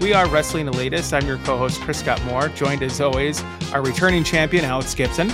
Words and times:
We 0.00 0.12
are 0.14 0.28
Wrestling 0.28 0.66
Elitist. 0.66 1.12
I'm 1.12 1.26
your 1.26 1.38
co 1.38 1.58
host, 1.58 1.80
Chris 1.80 1.98
Scott 1.98 2.22
Moore, 2.24 2.48
joined 2.50 2.84
as 2.84 3.00
always, 3.00 3.42
our 3.72 3.82
returning 3.82 4.22
champion, 4.22 4.64
Alex 4.64 4.94
Gibson. 4.94 5.28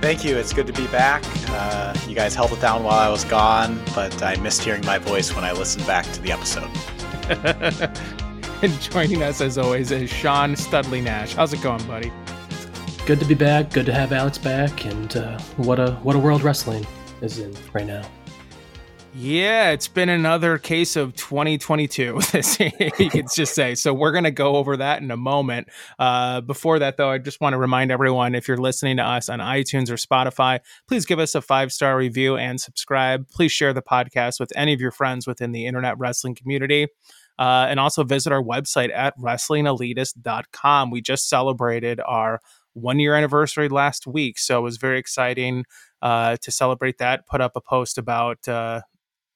Thank 0.00 0.24
you. 0.24 0.38
It's 0.38 0.54
good 0.54 0.66
to 0.68 0.72
be 0.72 0.86
back. 0.86 1.22
Uh, 1.50 1.94
you 2.08 2.14
guys 2.14 2.34
held 2.34 2.52
it 2.52 2.60
down 2.62 2.82
while 2.82 2.98
I 2.98 3.10
was 3.10 3.24
gone, 3.24 3.78
but 3.94 4.22
I 4.22 4.36
missed 4.36 4.64
hearing 4.64 4.84
my 4.86 4.96
voice 4.96 5.34
when 5.34 5.44
I 5.44 5.52
listened 5.52 5.86
back 5.86 6.10
to 6.12 6.22
the 6.22 6.32
episode. 6.32 6.70
and 8.62 8.80
joining 8.80 9.22
us, 9.22 9.42
as 9.42 9.58
always, 9.58 9.90
is 9.90 10.08
Sean 10.08 10.56
Studley 10.56 11.02
Nash. 11.02 11.34
How's 11.34 11.52
it 11.52 11.60
going, 11.60 11.86
buddy? 11.86 12.10
Good 13.04 13.20
to 13.20 13.26
be 13.26 13.34
back. 13.34 13.70
Good 13.70 13.84
to 13.84 13.92
have 13.92 14.12
Alex 14.12 14.38
back. 14.38 14.86
And 14.86 15.14
uh, 15.14 15.38
what 15.58 15.78
a 15.78 15.92
what 15.96 16.16
a 16.16 16.18
world 16.18 16.42
wrestling 16.42 16.86
is 17.20 17.38
in 17.38 17.54
right 17.74 17.86
now. 17.86 18.02
Yeah, 19.14 19.72
it's 19.72 19.88
been 19.88 20.08
another 20.08 20.56
case 20.56 20.96
of 20.96 21.14
2022. 21.16 22.18
you 22.98 23.10
could 23.10 23.26
just 23.34 23.54
say. 23.54 23.74
So 23.74 23.92
we're 23.92 24.10
going 24.10 24.24
to 24.24 24.30
go 24.30 24.56
over 24.56 24.78
that 24.78 25.02
in 25.02 25.10
a 25.10 25.18
moment. 25.18 25.68
Uh, 25.98 26.40
before 26.40 26.78
that, 26.78 26.96
though, 26.96 27.10
I 27.10 27.18
just 27.18 27.38
want 27.38 27.52
to 27.52 27.58
remind 27.58 27.92
everyone: 27.92 28.34
if 28.34 28.48
you're 28.48 28.56
listening 28.56 28.96
to 28.96 29.02
us 29.02 29.28
on 29.28 29.40
iTunes 29.40 29.90
or 29.90 29.96
Spotify, 29.96 30.60
please 30.88 31.04
give 31.04 31.18
us 31.18 31.34
a 31.34 31.42
five 31.42 31.72
star 31.74 31.94
review 31.94 32.38
and 32.38 32.58
subscribe. 32.58 33.28
Please 33.28 33.52
share 33.52 33.74
the 33.74 33.82
podcast 33.82 34.40
with 34.40 34.50
any 34.56 34.72
of 34.72 34.80
your 34.80 34.90
friends 34.90 35.26
within 35.26 35.52
the 35.52 35.66
internet 35.66 35.98
wrestling 35.98 36.34
community. 36.34 36.86
Uh, 37.38 37.66
and 37.68 37.80
also 37.80 38.04
visit 38.04 38.32
our 38.32 38.42
website 38.42 38.90
at 38.94 39.16
wrestlingelitist.com. 39.18 40.90
We 40.90 41.02
just 41.02 41.28
celebrated 41.28 42.00
our 42.06 42.40
one 42.74 42.98
year 42.98 43.14
anniversary 43.14 43.68
last 43.68 44.06
week, 44.06 44.38
so 44.38 44.58
it 44.58 44.62
was 44.62 44.78
very 44.78 44.98
exciting 44.98 45.64
uh, 46.00 46.36
to 46.40 46.50
celebrate 46.50 46.98
that. 46.98 47.26
Put 47.26 47.40
up 47.40 47.52
a 47.56 47.60
post 47.60 47.98
about 47.98 48.46
uh, 48.48 48.82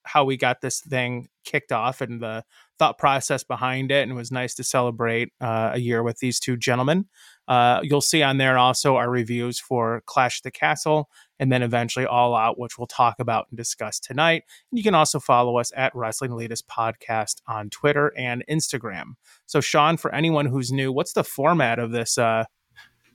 how 0.07 0.23
we 0.23 0.37
got 0.37 0.61
this 0.61 0.81
thing 0.81 1.27
kicked 1.43 1.71
off 1.71 2.01
and 2.01 2.21
the 2.21 2.43
thought 2.79 2.97
process 2.97 3.43
behind 3.43 3.91
it. 3.91 4.03
And 4.03 4.11
it 4.11 4.15
was 4.15 4.31
nice 4.31 4.53
to 4.55 4.63
celebrate 4.63 5.31
uh, 5.41 5.71
a 5.73 5.79
year 5.79 6.03
with 6.03 6.19
these 6.19 6.39
two 6.39 6.57
gentlemen. 6.57 7.05
Uh, 7.47 7.79
you'll 7.81 8.01
see 8.01 8.21
on 8.23 8.37
there 8.37 8.57
also 8.57 8.97
our 8.97 9.09
reviews 9.09 9.59
for 9.59 10.01
Clash 10.05 10.41
the 10.41 10.51
Castle 10.51 11.09
and 11.39 11.51
then 11.51 11.63
eventually 11.63 12.05
All 12.05 12.35
Out, 12.35 12.59
which 12.59 12.77
we'll 12.77 12.87
talk 12.87 13.15
about 13.19 13.47
and 13.49 13.57
discuss 13.57 13.99
tonight. 13.99 14.43
And 14.71 14.77
you 14.77 14.83
can 14.83 14.95
also 14.95 15.19
follow 15.19 15.57
us 15.57 15.71
at 15.75 15.95
Wrestling 15.95 16.31
Elitist 16.31 16.63
Podcast 16.65 17.41
on 17.47 17.69
Twitter 17.69 18.13
and 18.17 18.43
Instagram. 18.49 19.13
So, 19.45 19.61
Sean, 19.61 19.97
for 19.97 20.13
anyone 20.13 20.45
who's 20.45 20.71
new, 20.71 20.91
what's 20.91 21.13
the 21.13 21.23
format 21.23 21.79
of 21.79 21.91
this 21.91 22.17
uh, 22.17 22.45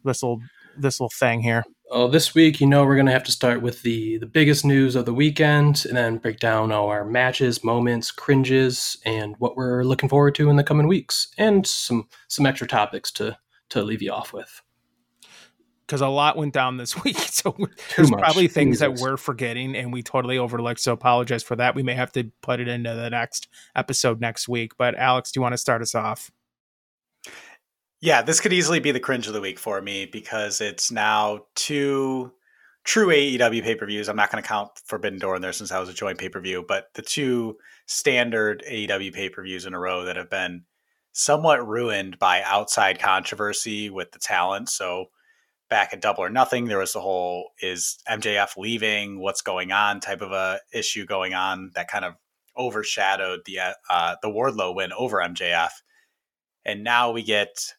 this 0.05 0.23
little 0.23 0.41
this 0.79 0.99
little 0.99 1.11
thing 1.11 1.41
here? 1.43 1.65
Oh, 1.95 2.09
this 2.09 2.35
week, 2.35 2.59
you 2.59 2.67
know, 2.67 2.87
we're 2.87 2.95
going 2.95 3.05
to 3.05 3.13
have 3.13 3.25
to 3.25 3.31
start 3.31 3.61
with 3.61 3.83
the 3.83 4.17
the 4.17 4.27
biggest 4.27 4.65
news 4.65 4.97
of 4.97 5.05
the 5.05 5.13
weekend, 5.13 5.85
and 5.85 5.95
then 5.95 6.17
break 6.17 6.39
down 6.39 6.73
all 6.73 6.89
our 6.89 7.05
matches, 7.05 7.63
moments, 7.63 8.11
cringes, 8.11 8.97
and 9.05 9.37
what 9.41 9.59
we're 9.59 9.85
looking 9.85 10.09
forward 10.09 10.35
to 10.37 10.49
in 10.49 10.57
the 10.57 10.65
coming 10.65 10.89
weeks, 10.89 11.29
and 11.37 11.67
some 11.67 12.09
some 12.29 12.47
extra 12.47 12.67
topics 12.67 13.13
to 13.13 13.37
to 13.69 13.83
leave 13.83 14.01
you 14.01 14.11
off 14.11 14.33
with. 14.33 14.63
Because 15.87 16.01
a 16.01 16.09
lot 16.09 16.39
went 16.39 16.55
down 16.55 16.79
this 16.79 17.05
week, 17.05 17.19
so 17.19 17.55
there's 17.95 18.11
probably 18.11 18.49
things 18.49 18.79
that 18.79 18.95
we're 18.95 19.19
forgetting 19.19 19.77
and 19.77 19.93
we 19.93 20.03
totally 20.03 20.39
overlooked. 20.39 20.81
So 20.81 20.95
apologize 20.95 21.43
for 21.43 21.57
that. 21.57 21.75
We 21.75 21.83
may 21.83 21.95
have 21.95 22.13
to 22.13 22.33
put 22.41 22.59
it 22.59 22.69
into 22.69 22.95
the 22.95 23.11
next 23.11 23.49
episode 23.77 24.19
next 24.19 24.49
week. 24.49 24.79
But 24.79 24.95
Alex, 24.95 25.31
do 25.31 25.39
you 25.39 25.43
want 25.43 25.53
to 25.53 25.59
start 25.59 25.83
us 25.83 25.95
off? 25.95 26.31
Yeah, 28.03 28.21
this 28.21 28.41
could 28.41 28.53
easily 28.53 28.81
be 28.81 28.91
the 28.91 28.99
cringe 28.99 29.29
of 29.29 29.33
the 29.33 29.41
week 29.41 29.61
for 29.61 29.81
me 29.81 30.07
because 30.07 30.61
it's 30.61 30.91
now 30.91 31.45
two 31.55 32.33
true 32.83 33.07
AEW 33.07 33.63
pay 33.63 33.77
per 33.77 33.87
views. 33.87 34.09
I'm 34.09 34.17
not 34.17 34.33
going 34.33 34.43
to 34.43 34.49
count 34.49 34.71
Forbidden 34.85 35.21
Door 35.21 35.37
in 35.37 35.43
there 35.43 35.53
since 35.53 35.71
that 35.71 35.79
was 35.79 35.89
a 35.89 35.95
joint 35.95 36.19
pay 36.19 36.29
per 36.29 36.41
view, 36.41 36.65
but 36.67 36.89
the 36.95 37.03
two 37.03 37.59
standard 37.87 38.65
AEW 38.69 39.13
pay 39.13 39.29
per 39.29 39.45
views 39.45 39.67
in 39.67 39.73
a 39.73 39.79
row 39.79 40.05
that 40.05 40.17
have 40.17 40.29
been 40.29 40.65
somewhat 41.13 41.65
ruined 41.65 42.19
by 42.19 42.43
outside 42.43 42.99
controversy 42.99 43.89
with 43.89 44.11
the 44.11 44.19
talent. 44.19 44.69
So 44.69 45.11
back 45.71 45.93
at 45.93 46.01
Double 46.01 46.25
or 46.25 46.29
Nothing, 46.29 46.65
there 46.65 46.79
was 46.79 46.95
the 46.95 47.01
whole 47.01 47.51
is 47.61 47.99
MJF 48.09 48.57
leaving, 48.57 49.21
what's 49.21 49.43
going 49.43 49.71
on 49.71 50.01
type 50.01 50.23
of 50.23 50.33
a 50.33 50.59
issue 50.75 51.07
going 51.07 51.35
on 51.35 51.71
that 51.77 51.87
kind 51.87 52.05
of 52.05 52.15
overshadowed 52.59 53.43
the 53.47 53.61
uh, 53.89 54.17
the 54.23 54.29
Wardlow 54.29 54.75
win 54.75 54.93
over 54.93 55.19
MJF. 55.19 55.71
And 56.65 56.83
now 56.83 57.13
we 57.13 57.23
get 57.23 57.75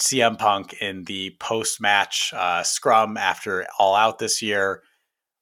CM 0.00 0.38
Punk 0.38 0.74
in 0.80 1.04
the 1.04 1.36
post 1.38 1.80
match 1.80 2.32
uh, 2.34 2.62
scrum 2.62 3.16
after 3.16 3.66
All 3.78 3.94
Out 3.94 4.18
this 4.18 4.40
year, 4.42 4.82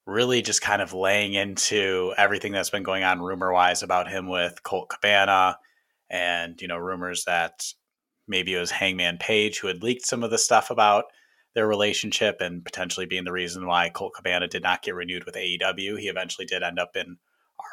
really 0.04 0.42
just 0.42 0.62
kind 0.62 0.82
of 0.82 0.92
laying 0.92 1.34
into 1.34 2.12
everything 2.16 2.52
that's 2.52 2.70
been 2.70 2.82
going 2.82 3.04
on 3.04 3.20
rumor 3.20 3.52
wise 3.52 3.82
about 3.82 4.10
him 4.10 4.28
with 4.28 4.62
Colt 4.62 4.88
Cabana 4.88 5.58
and, 6.10 6.60
you 6.60 6.66
know, 6.66 6.76
rumors 6.76 7.24
that 7.24 7.64
maybe 8.26 8.54
it 8.54 8.60
was 8.60 8.70
Hangman 8.70 9.18
Page 9.18 9.60
who 9.60 9.68
had 9.68 9.82
leaked 9.82 10.06
some 10.06 10.22
of 10.22 10.30
the 10.30 10.38
stuff 10.38 10.70
about 10.70 11.04
their 11.54 11.66
relationship 11.66 12.40
and 12.40 12.64
potentially 12.64 13.06
being 13.06 13.24
the 13.24 13.32
reason 13.32 13.66
why 13.66 13.90
Colt 13.90 14.12
Cabana 14.14 14.48
did 14.48 14.62
not 14.62 14.82
get 14.82 14.94
renewed 14.94 15.24
with 15.24 15.34
AEW. 15.34 15.98
He 15.98 16.08
eventually 16.08 16.46
did 16.46 16.62
end 16.62 16.78
up 16.78 16.96
in 16.96 17.16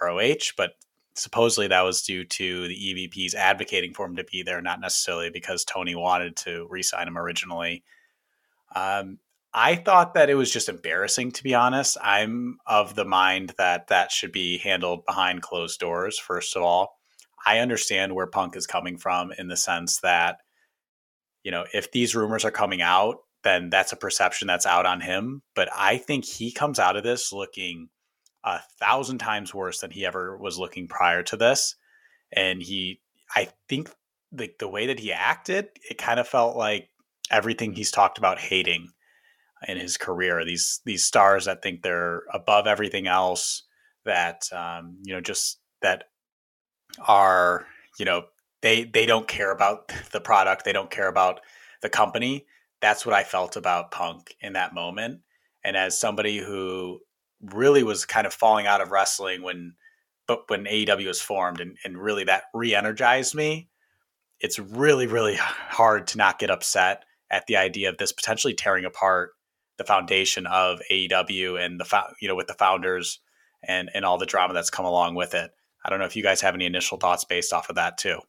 ROH, 0.02 0.52
but 0.56 0.72
supposedly 1.16 1.68
that 1.68 1.82
was 1.82 2.02
due 2.02 2.26
to 2.26 2.68
the 2.68 2.76
EVPs 2.76 3.34
advocating 3.34 3.94
for 3.94 4.06
him 4.06 4.18
to 4.18 4.24
be 4.24 4.44
there, 4.44 4.62
not 4.62 4.82
necessarily 4.82 5.30
because 5.30 5.64
Tony 5.64 5.96
wanted 5.96 6.36
to 6.38 6.68
re-sign 6.70 7.08
him 7.08 7.18
originally. 7.18 7.84
Um, 8.76 9.20
I 9.54 9.76
thought 9.76 10.16
that 10.16 10.30
it 10.30 10.36
was 10.36 10.52
just 10.52 10.68
embarrassing, 10.68 11.32
to 11.32 11.44
be 11.44 11.56
honest. 11.56 11.98
I'm 12.02 12.58
of 12.66 12.96
the 12.96 13.06
mind 13.06 13.54
that 13.58 13.88
that 13.88 14.12
should 14.12 14.34
be 14.34 14.58
handled 14.58 15.06
behind 15.06 15.42
closed 15.42 15.80
doors. 15.80 16.20
First 16.20 16.58
of 16.58 16.64
all, 16.64 16.98
I 17.46 17.60
understand 17.60 18.14
where 18.14 18.28
Punk 18.28 18.58
is 18.58 18.68
coming 18.68 18.98
from 18.98 19.32
in 19.38 19.48
the 19.48 19.56
sense 19.56 20.00
that, 20.02 20.40
you 21.44 21.52
know, 21.52 21.66
if 21.74 21.92
these 21.92 22.16
rumors 22.16 22.44
are 22.44 22.52
coming 22.52 22.82
out, 22.82 23.20
then 23.44 23.70
that's 23.70 23.94
a 23.94 23.98
perception 23.98 24.48
that's 24.48 24.66
out 24.66 24.86
on 24.86 25.00
him. 25.00 25.42
But 25.56 25.70
I 25.74 25.98
think 25.98 26.26
he 26.26 26.52
comes 26.52 26.78
out 26.78 26.98
of 26.98 27.04
this 27.04 27.32
looking 27.32 27.88
a 28.46 28.62
thousand 28.80 29.18
times 29.18 29.54
worse 29.54 29.80
than 29.80 29.92
he 29.92 30.06
ever 30.06 30.38
was 30.38 30.60
looking 30.60 30.88
prior 30.88 31.24
to 31.24 31.36
this. 31.36 31.76
And 32.32 32.62
he, 32.62 33.02
I 33.36 33.50
think, 33.68 33.90
the 34.32 34.52
the 34.60 34.68
way 34.68 34.88
that 34.88 35.00
he 35.00 35.12
acted, 35.12 35.70
it 35.90 35.98
kind 35.98 36.20
of 36.20 36.28
felt 36.28 36.56
like 36.56 36.90
everything 37.32 37.74
he's 37.74 37.92
talked 37.92 38.18
about 38.18 38.40
hating 38.40 38.90
in 39.68 39.78
his 39.78 39.98
career. 39.98 40.46
These 40.46 40.82
these 40.86 41.04
stars 41.04 41.46
that 41.46 41.62
think 41.62 41.82
they're 41.82 42.24
above 42.34 42.68
everything 42.68 43.08
else, 43.08 43.64
that 44.06 44.48
um, 44.54 44.98
you 45.04 45.14
know, 45.14 45.22
just 45.22 45.60
that 45.82 46.06
are 47.08 47.66
you 47.98 48.06
know 48.06 48.26
they 48.62 48.84
they 48.84 49.06
don't 49.06 49.28
care 49.28 49.52
about 49.52 49.92
the 50.12 50.22
product, 50.22 50.66
they 50.66 50.74
don't 50.74 50.92
care 50.92 51.08
about 51.08 51.42
the 51.82 51.90
company. 51.90 52.46
That's 52.82 53.06
what 53.06 53.16
I 53.16 53.24
felt 53.24 53.56
about 53.56 53.92
Punk 53.92 54.36
in 54.42 54.54
that 54.54 54.74
moment. 54.74 55.22
And 55.64 55.76
as 55.76 56.00
somebody 56.00 56.38
who 56.38 57.00
really 57.54 57.84
was 57.84 58.06
kind 58.06 58.28
of 58.28 58.34
falling 58.34 58.68
out 58.68 58.82
of 58.82 58.92
wrestling 58.92 59.44
when 59.44 59.74
but 60.28 60.50
when 60.50 60.66
AEW 60.66 61.08
was 61.08 61.22
formed 61.22 61.60
and, 61.60 61.78
and 61.84 61.98
really 61.98 62.24
that 62.24 62.46
re-energized 62.54 63.36
me. 63.36 63.70
It's 64.40 64.60
really, 64.60 65.08
really 65.08 65.36
hard 65.36 66.08
to 66.08 66.18
not 66.18 66.40
get 66.40 66.50
upset 66.50 67.04
at 67.30 67.48
the 67.48 67.58
idea 67.58 67.90
of 67.90 67.98
this 67.98 68.12
potentially 68.12 68.54
tearing 68.54 68.86
apart 68.86 69.32
the 69.78 69.84
foundation 69.84 70.48
of 70.48 70.82
AEW 70.92 71.64
and 71.64 71.80
the 71.80 72.04
you 72.22 72.28
know 72.28 72.36
with 72.36 72.48
the 72.48 72.54
founders 72.54 73.20
and 73.64 73.90
and 73.94 74.06
all 74.06 74.18
the 74.18 74.26
drama 74.26 74.54
that's 74.54 74.70
come 74.70 74.86
along 74.86 75.16
with 75.16 75.34
it. 75.34 75.52
I 75.84 75.90
don't 75.90 76.00
know 76.00 76.06
if 76.06 76.16
you 76.16 76.24
guys 76.24 76.42
have 76.42 76.56
any 76.56 76.66
initial 76.66 76.98
thoughts 76.98 77.26
based 77.26 77.54
off 77.54 77.70
of 77.70 77.76
that 77.76 77.98
too. 77.98 78.20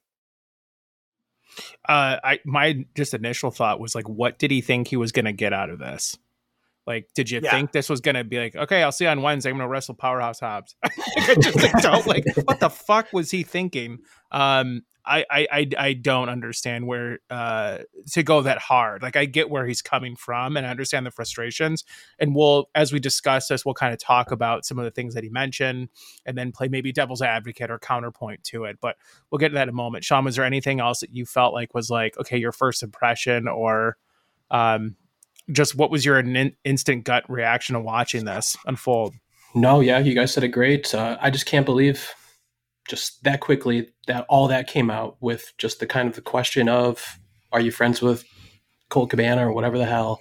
Uh, 1.88 2.18
I 2.22 2.40
my 2.44 2.84
just 2.94 3.14
initial 3.14 3.50
thought 3.50 3.80
was 3.80 3.94
like, 3.94 4.08
what 4.08 4.38
did 4.38 4.50
he 4.50 4.60
think 4.60 4.88
he 4.88 4.96
was 4.96 5.12
going 5.12 5.24
to 5.24 5.32
get 5.32 5.52
out 5.52 5.70
of 5.70 5.78
this? 5.78 6.16
Like, 6.86 7.08
did 7.14 7.30
you 7.30 7.40
yeah. 7.42 7.50
think 7.50 7.72
this 7.72 7.88
was 7.88 8.00
gonna 8.00 8.24
be 8.24 8.38
like, 8.38 8.56
okay, 8.56 8.82
I'll 8.82 8.92
see 8.92 9.04
you 9.04 9.10
on 9.10 9.22
Wednesday. 9.22 9.50
I'm 9.50 9.56
gonna 9.56 9.68
wrestle 9.68 9.94
Powerhouse 9.94 10.40
Hobbs. 10.40 10.76
I 10.84 11.34
just 11.40 11.56
like, 11.56 11.82
don't 11.82 12.06
like, 12.06 12.24
what 12.44 12.60
the 12.60 12.70
fuck 12.70 13.12
was 13.12 13.30
he 13.30 13.42
thinking? 13.42 13.98
Um, 14.30 14.82
I, 15.06 15.24
I, 15.30 15.68
I 15.78 15.92
don't 15.92 16.28
understand 16.28 16.86
where 16.86 17.20
uh, 17.30 17.78
to 18.10 18.22
go 18.22 18.42
that 18.42 18.58
hard. 18.58 19.02
Like 19.02 19.14
I 19.14 19.24
get 19.24 19.48
where 19.48 19.64
he's 19.64 19.80
coming 19.80 20.16
from, 20.16 20.56
and 20.56 20.66
I 20.66 20.70
understand 20.70 21.06
the 21.06 21.12
frustrations. 21.12 21.84
And 22.18 22.34
we'll, 22.34 22.68
as 22.74 22.92
we 22.92 22.98
discuss 22.98 23.46
this, 23.46 23.64
we'll 23.64 23.74
kind 23.74 23.92
of 23.92 24.00
talk 24.00 24.32
about 24.32 24.64
some 24.64 24.78
of 24.78 24.84
the 24.84 24.90
things 24.90 25.14
that 25.14 25.22
he 25.22 25.30
mentioned, 25.30 25.90
and 26.24 26.36
then 26.36 26.50
play 26.50 26.68
maybe 26.68 26.92
devil's 26.92 27.22
advocate 27.22 27.70
or 27.70 27.78
counterpoint 27.78 28.42
to 28.44 28.64
it. 28.64 28.78
But 28.80 28.96
we'll 29.30 29.38
get 29.38 29.50
to 29.50 29.54
that 29.54 29.64
in 29.64 29.68
a 29.68 29.72
moment. 29.72 30.04
Sean, 30.04 30.24
was 30.24 30.36
there 30.36 30.44
anything 30.44 30.80
else 30.80 31.00
that 31.00 31.14
you 31.14 31.24
felt 31.24 31.54
like 31.54 31.72
was 31.72 31.88
like, 31.88 32.18
okay, 32.18 32.38
your 32.38 32.52
first 32.52 32.82
impression, 32.82 33.46
or 33.46 33.96
um, 34.50 34.96
just 35.50 35.76
what 35.76 35.90
was 35.90 36.04
your 36.04 36.18
in- 36.18 36.56
instant 36.64 37.04
gut 37.04 37.28
reaction 37.28 37.74
to 37.74 37.80
watching 37.80 38.24
this 38.24 38.56
unfold? 38.66 39.14
No, 39.54 39.80
yeah, 39.80 39.98
you 39.98 40.14
guys 40.14 40.32
said 40.32 40.44
it 40.44 40.48
great. 40.48 40.94
Uh, 40.94 41.16
I 41.20 41.30
just 41.30 41.46
can't 41.46 41.66
believe 41.66 42.12
just 42.88 43.22
that 43.24 43.40
quickly 43.40 43.88
that 44.06 44.26
all 44.28 44.48
that 44.48 44.68
came 44.68 44.90
out 44.90 45.16
with 45.20 45.52
just 45.58 45.80
the 45.80 45.86
kind 45.86 46.08
of 46.08 46.14
the 46.14 46.20
question 46.20 46.68
of 46.68 47.18
are 47.52 47.60
you 47.60 47.70
friends 47.70 48.02
with 48.02 48.24
Colt 48.90 49.10
Cabana 49.10 49.48
or 49.48 49.52
whatever 49.52 49.78
the 49.78 49.86
hell? 49.86 50.20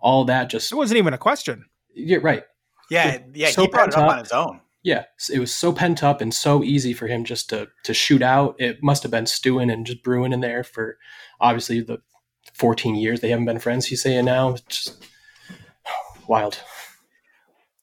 All 0.00 0.24
that 0.24 0.50
just 0.50 0.72
it 0.72 0.76
wasn't 0.76 0.98
even 0.98 1.14
a 1.14 1.18
question. 1.18 1.66
You're 1.92 2.20
right. 2.20 2.44
Yeah, 2.90 3.18
yeah, 3.34 3.50
so 3.50 3.62
he 3.62 3.68
brought 3.68 3.88
it 3.88 3.96
up 3.96 4.10
on 4.10 4.18
his 4.18 4.32
own. 4.32 4.60
Yeah, 4.82 5.04
it 5.32 5.38
was 5.38 5.54
so 5.54 5.72
pent 5.72 6.02
up 6.02 6.20
and 6.20 6.32
so 6.34 6.64
easy 6.64 6.92
for 6.92 7.06
him 7.06 7.24
just 7.24 7.50
to 7.50 7.68
to 7.84 7.94
shoot 7.94 8.22
out. 8.22 8.56
It 8.58 8.82
must 8.82 9.02
have 9.02 9.12
been 9.12 9.26
stewing 9.26 9.70
and 9.70 9.86
just 9.86 10.02
brewing 10.02 10.32
in 10.32 10.40
there 10.40 10.64
for 10.64 10.96
obviously 11.40 11.80
the 11.80 11.98
14 12.60 12.94
years 12.94 13.20
they 13.20 13.30
haven't 13.30 13.46
been 13.46 13.58
friends. 13.58 13.86
He's 13.86 14.02
saying 14.02 14.26
now, 14.26 14.50
it's 14.50 14.62
just 14.62 15.06
wild. 16.28 16.60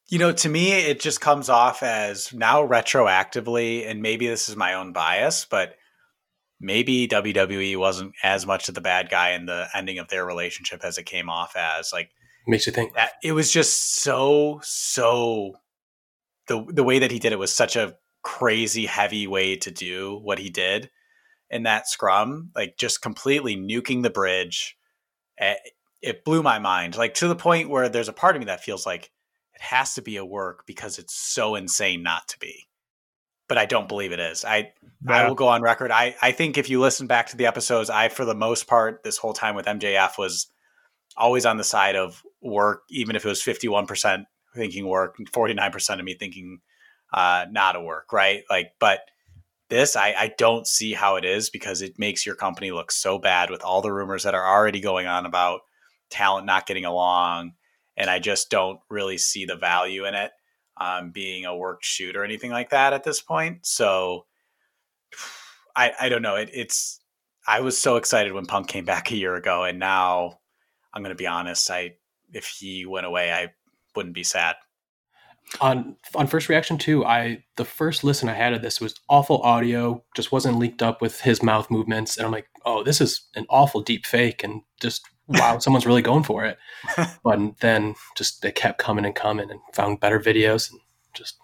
You 0.08 0.20
know, 0.20 0.32
to 0.32 0.48
me, 0.48 0.72
it 0.72 1.00
just 1.00 1.20
comes 1.20 1.50
off 1.50 1.82
as 1.82 2.32
now 2.32 2.66
retroactively, 2.66 3.90
and 3.90 4.04
maybe 4.04 4.28
this 4.28 4.48
is 4.48 4.56
my 4.56 4.76
own 4.76 4.94
bias, 4.94 5.46
but 5.50 5.76
maybe 6.62 7.08
WWE 7.08 7.76
wasn't 7.78 8.14
as 8.22 8.46
much 8.46 8.70
of 8.70 8.76
the 8.76 8.82
bad 8.82 9.10
guy 9.10 9.32
in 9.32 9.48
the 9.48 9.68
ending 9.74 9.98
of 9.98 10.10
their 10.10 10.26
relationship 10.26 10.82
as 10.84 11.00
it 11.00 11.08
came 11.08 11.28
off 11.28 11.56
as. 11.56 11.92
Like, 11.92 12.12
makes 12.46 12.68
you 12.68 12.72
think 12.72 12.94
that 12.94 13.14
it 13.24 13.32
was 13.32 13.52
just 13.52 13.96
so 13.96 14.60
so 14.64 15.56
the 16.48 16.64
the 16.70 16.84
way 16.84 17.00
that 17.00 17.12
he 17.12 17.20
did 17.20 17.34
it 17.34 17.40
was 17.40 17.54
such 17.54 17.76
a 17.76 17.96
crazy 18.22 18.86
heavy 18.86 19.26
way 19.26 19.56
to 19.56 19.72
do 19.72 20.20
what 20.24 20.38
he 20.38 20.50
did 20.50 20.90
in 21.50 21.64
that 21.64 21.88
scrum, 21.88 22.52
like 22.56 22.78
just 22.78 23.02
completely 23.02 23.56
nuking 23.56 24.04
the 24.04 24.10
bridge. 24.10 24.78
Eh, 25.38 25.56
it 26.02 26.24
blew 26.24 26.44
my 26.44 26.60
mind, 26.60 26.98
like 26.98 27.16
to 27.16 27.28
the 27.28 27.36
point 27.36 27.70
where 27.70 27.90
there's 27.90 28.10
a 28.10 28.14
part 28.14 28.36
of 28.36 28.40
me 28.40 28.46
that 28.46 28.64
feels 28.64 28.86
like 28.86 29.12
it 29.54 29.62
has 29.62 29.96
to 29.96 30.02
be 30.02 30.18
a 30.18 30.26
work 30.26 30.66
because 30.68 31.00
it's 31.00 31.16
so 31.16 31.56
insane 31.56 32.04
not 32.04 32.28
to 32.30 32.40
be. 32.40 32.68
But 33.48 33.58
I 33.58 33.66
don't 33.66 33.88
believe 33.88 34.12
it 34.12 34.20
is. 34.20 34.44
I 34.44 34.74
yeah. 35.08 35.24
I 35.24 35.28
will 35.28 35.36
go 35.36 35.48
on 35.48 35.62
record. 35.62 35.90
I 35.90 36.16
I 36.22 36.32
think 36.32 36.58
if 36.58 36.70
you 36.70 36.82
listen 36.82 37.08
back 37.08 37.28
to 37.28 37.38
the 37.38 37.46
episodes, 37.46 37.90
I 37.90 38.10
for 38.10 38.26
the 38.26 38.36
most 38.36 38.68
part 38.68 39.04
this 39.04 39.18
whole 39.18 39.34
time 39.34 39.56
with 39.56 39.66
MJF 39.66 40.18
was 40.18 40.48
always 41.16 41.46
on 41.46 41.58
the 41.58 41.64
side 41.64 41.96
of 41.96 42.24
work, 42.42 42.84
even 42.90 43.16
if 43.16 43.26
it 43.26 43.30
was 43.30 43.42
51% 43.42 44.26
thinking 44.56 44.88
work, 44.88 45.18
49% 45.18 46.00
of 46.00 46.06
me 46.06 46.14
thinking 46.14 46.60
uh, 47.14 47.46
not 47.50 47.76
a 47.76 47.82
work, 47.82 48.14
right? 48.14 48.44
Like, 48.50 48.74
but 48.80 49.00
this, 49.70 49.96
I, 49.96 50.14
I 50.18 50.34
don't 50.38 50.68
see 50.68 50.94
how 50.94 51.16
it 51.16 51.26
is 51.26 51.50
because 51.50 51.82
it 51.82 52.00
makes 52.00 52.26
your 52.26 52.36
company 52.36 52.72
look 52.72 52.92
so 52.92 53.18
bad 53.18 53.50
with 53.50 53.64
all 53.64 53.82
the 53.82 53.92
rumors 53.92 54.24
that 54.24 54.36
are 54.36 54.48
already 54.48 54.80
going 54.80 55.08
on 55.08 55.26
about 55.26 55.62
talent 56.10 56.46
not 56.46 56.68
getting 56.68 56.86
along. 56.86 57.54
And 57.98 58.10
I 58.10 58.20
just 58.20 58.50
don't 58.50 58.80
really 58.90 59.18
see 59.18 59.46
the 59.46 59.56
value 59.56 60.06
in 60.06 60.14
it 60.14 60.32
um, 60.80 61.12
being 61.12 61.46
a 61.46 61.56
work 61.56 61.84
shoot 61.84 62.16
or 62.16 62.24
anything 62.24 62.52
like 62.52 62.70
that 62.70 62.94
at 62.94 63.04
this 63.04 63.22
point. 63.22 63.66
So 63.66 64.26
I, 65.76 65.92
I 66.00 66.10
don't 66.10 66.22
know. 66.22 66.36
It, 66.36 66.50
it's, 66.54 67.00
I 67.48 67.62
was 67.62 67.78
so 67.78 67.96
excited 67.96 68.34
when 68.34 68.46
Punk 68.46 68.68
came 68.68 68.86
back 68.86 69.10
a 69.12 69.16
year 69.16 69.36
ago, 69.36 69.64
and 69.64 69.80
now 69.80 70.40
I'm 70.94 71.02
going 71.02 71.16
to 71.16 71.16
be 71.16 71.28
honest. 71.28 71.72
I 71.72 71.96
if 72.34 72.48
he 72.48 72.86
went 72.86 73.06
away, 73.06 73.32
I 73.32 73.54
wouldn't 73.96 74.16
be 74.16 74.24
sad. 74.24 74.56
On 75.62 75.96
on 76.14 76.28
first 76.28 76.50
reaction 76.50 76.78
too, 76.78 77.06
I 77.06 77.44
the 77.56 77.66
first 77.66 78.04
listen 78.04 78.30
I 78.30 78.34
had 78.34 78.54
of 78.54 78.62
this 78.62 78.82
was 78.82 79.00
awful 79.10 79.42
audio, 79.42 80.04
just 80.16 80.32
wasn't 80.32 80.60
linked 80.60 80.84
up 80.84 81.02
with 81.02 81.22
his 81.22 81.42
mouth 81.42 81.72
movements, 81.72 82.18
and 82.18 82.26
I'm 82.26 82.32
like, 82.34 82.48
oh, 82.66 82.84
this 82.84 83.00
is 83.00 83.22
an 83.36 83.46
awful 83.50 83.82
deep 83.82 84.06
fake, 84.06 84.44
and 84.44 84.62
just 84.82 85.04
wow, 85.28 85.58
someone's 85.60 85.86
really 85.86 86.02
going 86.02 86.24
for 86.24 86.46
it. 86.46 86.58
But 87.24 87.60
then 87.62 87.96
just 88.18 88.42
they 88.42 88.52
kept 88.52 88.78
coming 88.78 89.06
and 89.06 89.16
coming, 89.16 89.50
and 89.50 89.60
found 89.74 90.00
better 90.00 90.20
videos, 90.20 90.70
and 90.70 90.80
just 91.14 91.38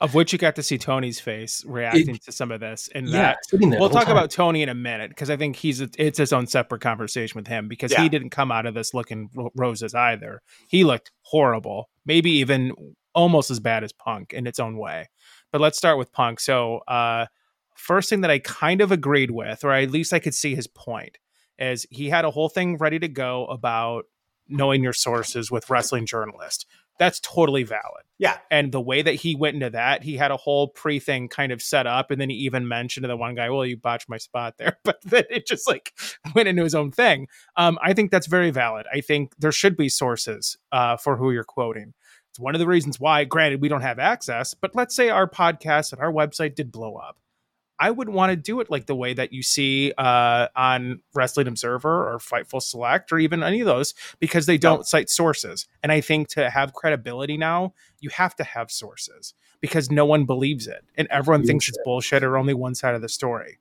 of 0.00 0.14
which 0.14 0.32
you 0.32 0.38
got 0.38 0.56
to 0.56 0.62
see 0.62 0.76
Tony's 0.76 1.18
face 1.18 1.64
reacting 1.66 2.16
it, 2.16 2.24
to 2.24 2.32
some 2.32 2.50
of 2.50 2.60
this. 2.60 2.88
And 2.94 3.08
yeah, 3.08 3.34
that 3.50 3.78
we'll 3.80 3.88
talk 3.88 4.04
time. 4.04 4.16
about 4.16 4.30
Tony 4.30 4.62
in 4.62 4.68
a 4.68 4.74
minute 4.74 5.10
because 5.10 5.30
I 5.30 5.36
think 5.36 5.56
he's 5.56 5.80
a, 5.80 5.88
it's 5.98 6.18
his 6.18 6.32
own 6.32 6.46
separate 6.46 6.82
conversation 6.82 7.38
with 7.38 7.46
him 7.46 7.68
because 7.68 7.92
yeah. 7.92 8.02
he 8.02 8.08
didn't 8.08 8.30
come 8.30 8.52
out 8.52 8.66
of 8.66 8.74
this 8.74 8.92
looking 8.92 9.30
roses 9.54 9.94
either. 9.94 10.42
He 10.68 10.84
looked 10.84 11.12
horrible, 11.22 11.88
maybe 12.04 12.30
even 12.32 12.72
almost 13.14 13.50
as 13.50 13.58
bad 13.58 13.84
as 13.84 13.92
Punk 13.92 14.34
in 14.34 14.46
its 14.46 14.60
own 14.60 14.76
way. 14.76 15.08
But 15.50 15.60
let's 15.60 15.78
start 15.78 15.96
with 15.96 16.12
Punk. 16.12 16.40
So, 16.40 16.78
uh, 16.86 17.26
first 17.74 18.10
thing 18.10 18.20
that 18.20 18.30
I 18.30 18.38
kind 18.38 18.80
of 18.82 18.92
agreed 18.92 19.30
with, 19.30 19.64
or 19.64 19.72
at 19.72 19.90
least 19.90 20.12
I 20.12 20.18
could 20.18 20.34
see 20.34 20.54
his 20.54 20.66
point, 20.66 21.18
is 21.58 21.86
he 21.90 22.10
had 22.10 22.26
a 22.26 22.30
whole 22.30 22.50
thing 22.50 22.76
ready 22.76 22.98
to 22.98 23.08
go 23.08 23.46
about 23.46 24.04
knowing 24.48 24.82
your 24.82 24.92
sources 24.92 25.50
with 25.50 25.70
wrestling 25.70 26.06
journalist 26.06 26.66
that's 26.98 27.20
totally 27.20 27.62
valid. 27.62 28.04
Yeah. 28.18 28.38
And 28.50 28.72
the 28.72 28.80
way 28.80 29.02
that 29.02 29.14
he 29.14 29.34
went 29.34 29.54
into 29.54 29.70
that, 29.70 30.02
he 30.02 30.16
had 30.16 30.30
a 30.30 30.36
whole 30.36 30.68
pre 30.68 30.98
thing 30.98 31.28
kind 31.28 31.52
of 31.52 31.60
set 31.60 31.86
up. 31.86 32.10
And 32.10 32.20
then 32.20 32.30
he 32.30 32.36
even 32.36 32.66
mentioned 32.66 33.04
to 33.04 33.08
the 33.08 33.16
one 33.16 33.34
guy, 33.34 33.50
well, 33.50 33.66
you 33.66 33.76
botched 33.76 34.08
my 34.08 34.18
spot 34.18 34.54
there. 34.58 34.78
But 34.84 35.00
then 35.02 35.24
it 35.30 35.46
just 35.46 35.68
like 35.68 35.92
went 36.34 36.48
into 36.48 36.62
his 36.62 36.74
own 36.74 36.92
thing. 36.92 37.26
Um, 37.56 37.78
I 37.82 37.92
think 37.92 38.10
that's 38.10 38.28
very 38.28 38.50
valid. 38.50 38.86
I 38.92 39.00
think 39.00 39.34
there 39.36 39.52
should 39.52 39.76
be 39.76 39.88
sources 39.88 40.56
uh, 40.70 40.96
for 40.96 41.16
who 41.16 41.32
you're 41.32 41.44
quoting. 41.44 41.92
It's 42.30 42.38
one 42.38 42.54
of 42.54 42.58
the 42.58 42.66
reasons 42.66 43.00
why, 43.00 43.24
granted, 43.24 43.60
we 43.60 43.68
don't 43.68 43.80
have 43.80 43.98
access, 43.98 44.54
but 44.54 44.74
let's 44.74 44.94
say 44.94 45.08
our 45.08 45.28
podcast 45.28 45.92
and 45.92 46.00
our 46.00 46.12
website 46.12 46.54
did 46.54 46.70
blow 46.70 46.94
up. 46.94 47.18
I 47.78 47.90
would 47.90 48.08
want 48.08 48.30
to 48.30 48.36
do 48.36 48.60
it 48.60 48.70
like 48.70 48.86
the 48.86 48.94
way 48.94 49.14
that 49.14 49.32
you 49.32 49.42
see 49.42 49.92
uh, 49.98 50.48
on 50.56 51.00
Wrestling 51.14 51.46
Observer 51.46 52.08
or 52.12 52.18
Fightful 52.18 52.62
Select 52.62 53.12
or 53.12 53.18
even 53.18 53.42
any 53.42 53.60
of 53.60 53.66
those 53.66 53.94
because 54.18 54.46
they 54.46 54.58
don't 54.58 54.86
cite 54.86 55.10
sources. 55.10 55.66
And 55.82 55.92
I 55.92 56.00
think 56.00 56.28
to 56.28 56.48
have 56.50 56.72
credibility 56.72 57.36
now, 57.36 57.74
you 58.00 58.10
have 58.10 58.34
to 58.36 58.44
have 58.44 58.70
sources 58.70 59.34
because 59.60 59.90
no 59.90 60.04
one 60.04 60.24
believes 60.24 60.66
it 60.66 60.84
and 60.96 61.08
everyone 61.10 61.44
thinks 61.44 61.68
it's 61.68 61.78
bullshit 61.84 62.22
or 62.22 62.36
only 62.36 62.54
one 62.54 62.74
side 62.74 62.94
of 62.94 63.02
the 63.02 63.08
story. 63.08 63.58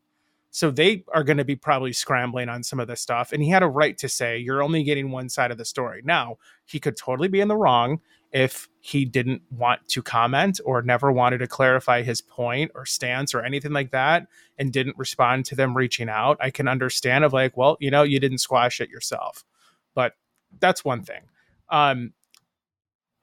So 0.55 0.71
they 0.71 1.03
are 1.13 1.25
going 1.25 1.35
to 1.35 1.43
be 1.43 1.57
probably 1.57 1.91
scrambling 1.91 2.47
on 2.47 2.63
some 2.63 2.79
of 2.79 2.87
this 2.87 3.01
stuff. 3.01 3.33
And 3.33 3.43
he 3.43 3.49
had 3.49 3.61
a 3.61 3.67
right 3.67 3.97
to 3.97 4.07
say, 4.07 4.37
you're 4.37 4.63
only 4.63 4.83
getting 4.83 5.11
one 5.11 5.27
side 5.27 5.51
of 5.51 5.57
the 5.57 5.65
story. 5.65 6.01
Now, 6.05 6.37
he 6.63 6.79
could 6.79 6.95
totally 6.95 7.27
be 7.27 7.41
in 7.41 7.49
the 7.49 7.57
wrong 7.57 7.99
if 8.31 8.69
he 8.79 9.03
didn't 9.03 9.41
want 9.51 9.85
to 9.89 10.01
comment 10.01 10.61
or 10.63 10.81
never 10.81 11.11
wanted 11.11 11.39
to 11.39 11.47
clarify 11.47 12.03
his 12.03 12.21
point 12.21 12.71
or 12.73 12.85
stance 12.85 13.33
or 13.33 13.41
anything 13.41 13.73
like 13.73 13.91
that 13.91 14.27
and 14.57 14.71
didn't 14.71 14.97
respond 14.97 15.43
to 15.45 15.55
them 15.55 15.75
reaching 15.75 16.09
out 16.09 16.37
i 16.41 16.49
can 16.49 16.67
understand 16.67 17.23
of 17.23 17.31
like 17.31 17.55
well 17.55 17.77
you 17.79 17.89
know 17.89 18.03
you 18.03 18.19
didn't 18.19 18.39
squash 18.39 18.81
it 18.81 18.89
yourself 18.89 19.45
but 19.93 20.13
that's 20.59 20.83
one 20.83 21.01
thing 21.01 21.21
um 21.69 22.11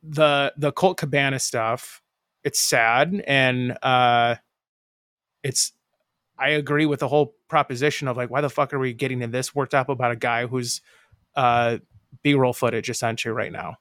the 0.03 0.53
the 0.57 0.73
colt 0.73 0.97
cabana 0.97 1.39
stuff 1.39 2.01
it's 2.43 2.61
sad 2.61 3.23
and 3.27 3.77
uh 3.83 4.35
it's 5.43 5.73
i 6.43 6.51
agree 6.51 6.87
with 6.87 7.01
the 7.01 7.09
whole 7.09 7.35
proposition 7.49 8.09
of 8.09 8.17
like 8.17 8.31
why 8.31 8.41
the 8.41 8.51
fuck 8.51 8.73
are 8.73 8.79
we 8.79 8.93
getting 8.93 9.23
in 9.23 9.31
this 9.31 9.55
worked 9.55 9.75
up 9.75 9.89
about 9.89 10.13
a 10.13 10.17
guy 10.17 10.47
who's 10.47 10.81
uh 11.37 11.79
b-roll 12.23 12.53
footage 12.53 12.91
essentially 12.91 13.33
right 13.33 13.53
now 13.53 13.77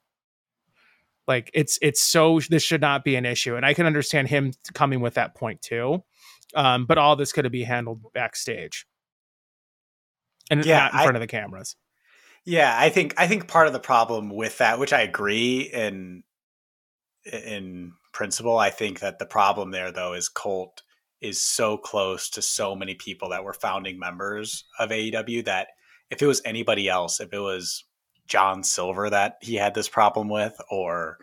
like 1.28 1.52
it's 1.54 1.78
it's 1.82 2.02
so 2.02 2.40
this 2.50 2.64
should 2.64 2.82
not 2.82 3.04
be 3.04 3.16
an 3.16 3.26
issue, 3.26 3.56
and 3.56 3.66
I 3.66 3.74
can 3.74 3.86
understand 3.86 4.28
him 4.28 4.52
coming 4.74 5.02
with 5.02 5.14
that 5.16 5.36
point 5.36 5.62
too. 5.62 6.04
Um, 6.56 6.86
but 6.86 6.98
all 6.98 7.16
this 7.16 7.32
could 7.32 7.50
be 7.52 7.64
handled 7.64 8.02
backstage, 8.14 8.86
and 10.50 10.66
yeah, 10.66 10.80
not 10.80 10.94
in 10.94 11.00
I, 11.00 11.04
front 11.04 11.18
of 11.18 11.22
the 11.22 11.28
cameras. 11.28 11.76
Yeah, 12.44 12.76
I 12.78 12.90
think 12.90 13.14
I 13.18 13.28
think 13.28 13.48
part 13.48 13.68
of 13.68 13.74
the 13.74 13.80
problem 13.80 14.30
with 14.30 14.58
that, 14.58 14.80
which 14.80 14.94
I 14.94 15.02
agree 15.02 15.70
in 15.74 16.24
in 17.32 17.94
principle, 18.14 18.58
I 18.58 18.72
think 18.72 19.00
that 19.00 19.20
the 19.20 19.26
problem 19.26 19.72
there 19.72 19.92
though 19.92 20.14
is 20.14 20.28
Colt 20.28 20.82
is 21.22 21.42
so 21.42 21.78
close 21.78 22.30
to 22.32 22.42
so 22.42 22.76
many 22.76 22.96
people 22.96 23.30
that 23.30 23.44
were 23.44 23.54
founding 23.54 24.00
members 24.00 24.66
of 24.80 24.90
AEW 24.90 25.46
that 25.46 25.68
if 26.10 26.22
it 26.22 26.28
was 26.28 26.42
anybody 26.44 26.90
else, 26.90 27.20
if 27.20 27.32
it 27.32 27.40
was 27.40 27.86
John 28.28 28.64
Silver 28.64 29.10
that 29.10 29.36
he 29.42 29.56
had 29.56 29.74
this 29.74 29.88
problem 29.88 30.30
with, 30.30 30.60
or 30.70 31.18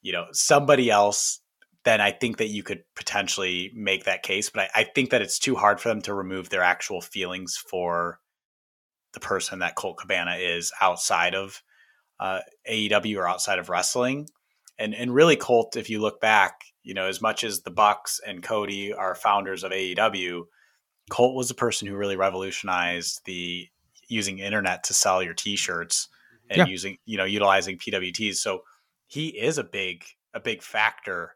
you 0.00 0.12
know 0.12 0.26
somebody 0.32 0.90
else, 0.90 1.40
then 1.84 2.00
I 2.00 2.12
think 2.12 2.38
that 2.38 2.48
you 2.48 2.62
could 2.62 2.82
potentially 2.96 3.70
make 3.74 4.04
that 4.04 4.22
case. 4.22 4.50
But 4.50 4.70
I, 4.74 4.80
I 4.80 4.84
think 4.84 5.10
that 5.10 5.22
it's 5.22 5.38
too 5.38 5.54
hard 5.54 5.80
for 5.80 5.88
them 5.88 6.02
to 6.02 6.14
remove 6.14 6.48
their 6.48 6.62
actual 6.62 7.00
feelings 7.00 7.56
for 7.56 8.20
the 9.12 9.20
person 9.20 9.58
that 9.58 9.76
Colt 9.76 9.98
Cabana 9.98 10.36
is 10.36 10.72
outside 10.80 11.34
of 11.34 11.62
uh, 12.18 12.40
AEW 12.70 13.18
or 13.18 13.28
outside 13.28 13.58
of 13.58 13.68
wrestling. 13.68 14.28
And 14.78 14.94
and 14.94 15.14
really, 15.14 15.36
Colt, 15.36 15.76
if 15.76 15.90
you 15.90 16.00
look 16.00 16.20
back, 16.20 16.60
you 16.82 16.94
know, 16.94 17.06
as 17.06 17.20
much 17.20 17.44
as 17.44 17.62
the 17.62 17.70
Bucks 17.70 18.20
and 18.26 18.42
Cody 18.42 18.92
are 18.92 19.14
founders 19.14 19.64
of 19.64 19.72
AEW, 19.72 20.44
Colt 21.10 21.34
was 21.34 21.48
the 21.48 21.54
person 21.54 21.88
who 21.88 21.96
really 21.96 22.16
revolutionized 22.16 23.22
the 23.24 23.68
using 24.08 24.38
internet 24.38 24.84
to 24.84 24.94
sell 24.94 25.22
your 25.22 25.34
T-shirts 25.34 26.08
and 26.50 26.58
yeah. 26.58 26.66
using 26.66 26.98
you 27.04 27.16
know 27.16 27.24
utilizing 27.24 27.78
PWTs. 27.78 28.36
So 28.36 28.62
he 29.06 29.28
is 29.28 29.58
a 29.58 29.64
big 29.64 30.04
a 30.34 30.40
big 30.40 30.62
factor 30.62 31.34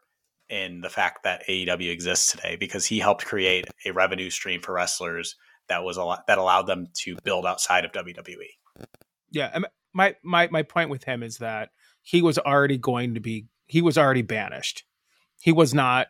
in 0.49 0.81
the 0.81 0.89
fact 0.89 1.23
that 1.23 1.45
AEW 1.47 1.91
exists 1.91 2.31
today 2.31 2.55
because 2.55 2.85
he 2.85 2.99
helped 2.99 3.25
create 3.25 3.67
a 3.85 3.91
revenue 3.91 4.29
stream 4.29 4.61
for 4.61 4.73
wrestlers 4.73 5.35
that 5.67 5.83
was 5.83 5.97
a 5.97 6.03
lot 6.03 6.25
that 6.27 6.37
allowed 6.37 6.67
them 6.67 6.87
to 6.93 7.17
build 7.23 7.45
outside 7.45 7.85
of 7.85 7.91
WWE. 7.91 8.47
Yeah, 9.31 9.59
my 9.93 10.15
my 10.23 10.47
my 10.49 10.63
point 10.63 10.89
with 10.89 11.03
him 11.03 11.23
is 11.23 11.39
that 11.39 11.69
he 12.01 12.21
was 12.21 12.37
already 12.37 12.77
going 12.77 13.15
to 13.15 13.19
be 13.19 13.47
he 13.65 13.81
was 13.81 13.97
already 13.97 14.21
banished. 14.21 14.83
He 15.41 15.51
was 15.51 15.73
not, 15.73 16.07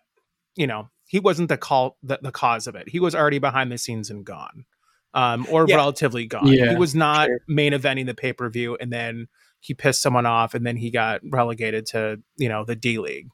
you 0.56 0.68
know, 0.68 0.90
he 1.06 1.20
wasn't 1.20 1.50
the 1.50 1.58
call 1.58 1.98
the, 2.04 2.20
the 2.22 2.32
cause 2.32 2.68
of 2.68 2.76
it. 2.76 2.90
He 2.90 3.00
was 3.00 3.16
already 3.16 3.40
behind 3.40 3.72
the 3.72 3.78
scenes 3.78 4.10
and 4.10 4.26
gone 4.26 4.66
um, 5.14 5.48
or 5.50 5.66
yeah. 5.68 5.76
relatively 5.76 6.28
gone. 6.28 6.48
Yeah, 6.48 6.70
he 6.70 6.76
was 6.76 6.94
not 6.94 7.28
sure. 7.28 7.40
main 7.48 7.74
eventing 7.74 8.06
the 8.06 8.14
pay 8.14 8.34
per 8.34 8.50
view, 8.50 8.78
and 8.80 8.92
then 8.92 9.28
he 9.60 9.74
pissed 9.74 10.02
someone 10.02 10.26
off, 10.26 10.54
and 10.54 10.66
then 10.66 10.78
he 10.78 10.92
got 10.92 11.22
relegated 11.30 11.88
to 11.88 12.22
you 12.38 12.50
know 12.50 12.64
the 12.64 12.76
D 12.76 13.00
League. 13.00 13.30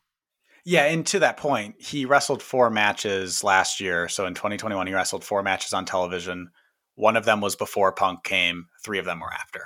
Yeah, 0.66 0.86
and 0.86 1.06
to 1.08 1.20
that 1.20 1.36
point, 1.36 1.76
he 1.82 2.06
wrestled 2.06 2.42
four 2.42 2.70
matches 2.70 3.44
last 3.44 3.82
year. 3.82 4.08
So 4.08 4.26
in 4.26 4.34
2021, 4.34 4.88
he 4.88 4.94
wrestled 4.94 5.26
four 5.26 5.44
matches 5.44 5.74
on 5.74 5.84
television. 5.84 6.52
One 6.96 7.18
of 7.18 7.26
them 7.26 7.42
was 7.42 7.58
before 7.58 7.92
Punk 7.92 8.24
came, 8.24 8.68
three 8.86 8.98
of 8.98 9.04
them 9.04 9.20
were 9.20 9.34
after. 9.34 9.66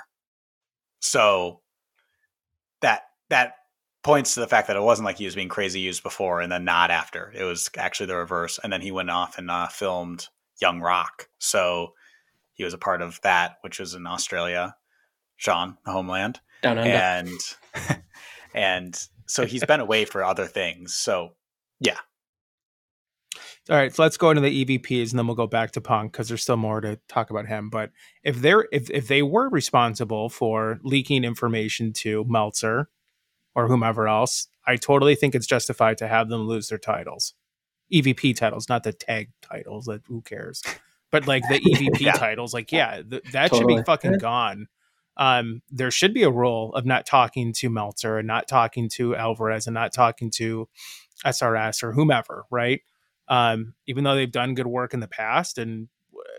So 0.98 1.60
that 2.80 3.02
that 3.30 3.54
points 4.08 4.32
to 4.32 4.40
the 4.40 4.46
fact 4.46 4.68
that 4.68 4.76
it 4.76 4.82
wasn't 4.82 5.04
like 5.04 5.18
he 5.18 5.26
was 5.26 5.34
being 5.34 5.50
crazy 5.50 5.80
used 5.80 6.02
before 6.02 6.40
and 6.40 6.50
then 6.50 6.64
not 6.64 6.90
after. 6.90 7.30
It 7.36 7.44
was 7.44 7.68
actually 7.76 8.06
the 8.06 8.16
reverse. 8.16 8.58
And 8.64 8.72
then 8.72 8.80
he 8.80 8.90
went 8.90 9.10
off 9.10 9.36
and 9.36 9.50
uh, 9.50 9.66
filmed 9.66 10.28
Young 10.62 10.80
Rock. 10.80 11.28
So 11.38 11.92
he 12.54 12.64
was 12.64 12.72
a 12.72 12.78
part 12.78 13.02
of 13.02 13.20
that, 13.20 13.58
which 13.60 13.78
was 13.78 13.92
in 13.92 14.06
Australia, 14.06 14.74
Sean, 15.36 15.76
the 15.84 15.92
homeland. 15.92 16.40
Down 16.62 16.78
under. 16.78 16.90
And 16.90 17.38
and 18.54 18.98
so 19.26 19.44
he's 19.44 19.62
been 19.66 19.80
away 19.80 20.06
for 20.06 20.24
other 20.24 20.46
things. 20.46 20.94
So 20.94 21.34
yeah. 21.78 21.98
All 23.68 23.76
right, 23.76 23.94
so 23.94 24.02
let's 24.02 24.16
go 24.16 24.30
into 24.30 24.40
the 24.40 24.64
EVPs 24.64 25.10
and 25.10 25.18
then 25.18 25.26
we'll 25.26 25.36
go 25.36 25.46
back 25.46 25.72
to 25.72 25.82
Punk 25.82 26.12
because 26.12 26.28
there's 26.28 26.42
still 26.42 26.56
more 26.56 26.80
to 26.80 26.98
talk 27.08 27.28
about 27.28 27.46
him. 27.46 27.68
But 27.68 27.90
if 28.24 28.40
they're 28.40 28.66
if 28.72 28.88
if 28.88 29.06
they 29.06 29.20
were 29.20 29.50
responsible 29.50 30.30
for 30.30 30.80
leaking 30.82 31.24
information 31.24 31.92
to 31.92 32.24
Meltzer 32.26 32.88
or 33.58 33.66
whomever 33.66 34.06
else, 34.06 34.46
I 34.68 34.76
totally 34.76 35.16
think 35.16 35.34
it's 35.34 35.46
justified 35.46 35.98
to 35.98 36.06
have 36.06 36.28
them 36.28 36.42
lose 36.42 36.68
their 36.68 36.78
titles. 36.78 37.34
EVP 37.92 38.36
titles, 38.36 38.68
not 38.68 38.84
the 38.84 38.92
tag 38.92 39.30
titles. 39.42 39.86
That 39.86 40.02
who 40.06 40.22
cares? 40.22 40.62
But 41.10 41.26
like 41.26 41.42
the 41.48 41.58
EVP 41.74 41.98
yeah. 41.98 42.12
titles, 42.12 42.54
like 42.54 42.70
yeah, 42.70 43.02
th- 43.02 43.24
that 43.32 43.50
totally. 43.50 43.74
should 43.74 43.80
be 43.80 43.84
fucking 43.84 44.18
gone. 44.18 44.68
Um, 45.16 45.62
there 45.72 45.90
should 45.90 46.14
be 46.14 46.22
a 46.22 46.30
rule 46.30 46.72
of 46.74 46.86
not 46.86 47.04
talking 47.04 47.52
to 47.54 47.68
Meltzer 47.68 48.18
and 48.18 48.28
not 48.28 48.46
talking 48.46 48.88
to 48.90 49.16
Alvarez 49.16 49.66
and 49.66 49.74
not 49.74 49.92
talking 49.92 50.30
to 50.36 50.68
SRS 51.26 51.82
or 51.82 51.90
whomever, 51.90 52.44
right? 52.52 52.82
Um, 53.26 53.74
even 53.88 54.04
though 54.04 54.14
they've 54.14 54.30
done 54.30 54.54
good 54.54 54.68
work 54.68 54.94
in 54.94 55.00
the 55.00 55.08
past 55.08 55.58
and 55.58 55.88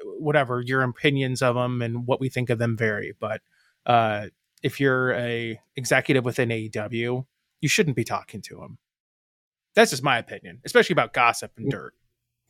whatever 0.06 0.64
your 0.66 0.84
opinions 0.84 1.42
of 1.42 1.56
them 1.56 1.82
and 1.82 2.08
what 2.08 2.22
we 2.22 2.30
think 2.30 2.50
of 2.50 2.60
them 2.60 2.78
vary, 2.78 3.14
but 3.20 3.42
uh, 3.86 4.28
if 4.62 4.80
you're 4.80 5.14
a 5.14 5.60
executive 5.76 6.26
within 6.26 6.50
AEW, 6.50 7.26
you 7.62 7.70
shouldn't 7.70 7.96
be 7.96 8.04
talking 8.04 8.42
to 8.44 8.56
them. 8.56 8.78
That's 9.76 9.92
just 9.92 10.04
my 10.04 10.18
opinion, 10.18 10.60
especially 10.66 10.94
about 10.94 11.14
gossip 11.14 11.52
and 11.58 11.68
mm. 11.68 11.72
dirt. 11.72 11.94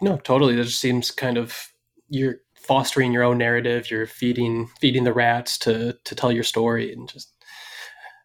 No, 0.01 0.17
totally. 0.17 0.55
That 0.55 0.63
just 0.63 0.79
seems 0.79 1.11
kind 1.11 1.37
of 1.37 1.73
you're 2.07 2.37
fostering 2.55 3.11
your 3.11 3.23
own 3.23 3.37
narrative. 3.37 3.91
You're 3.91 4.07
feeding 4.07 4.69
feeding 4.79 5.03
the 5.03 5.13
rats 5.13 5.57
to 5.59 5.97
to 6.03 6.15
tell 6.15 6.31
your 6.31 6.43
story, 6.43 6.91
and 6.91 7.07
just 7.09 7.33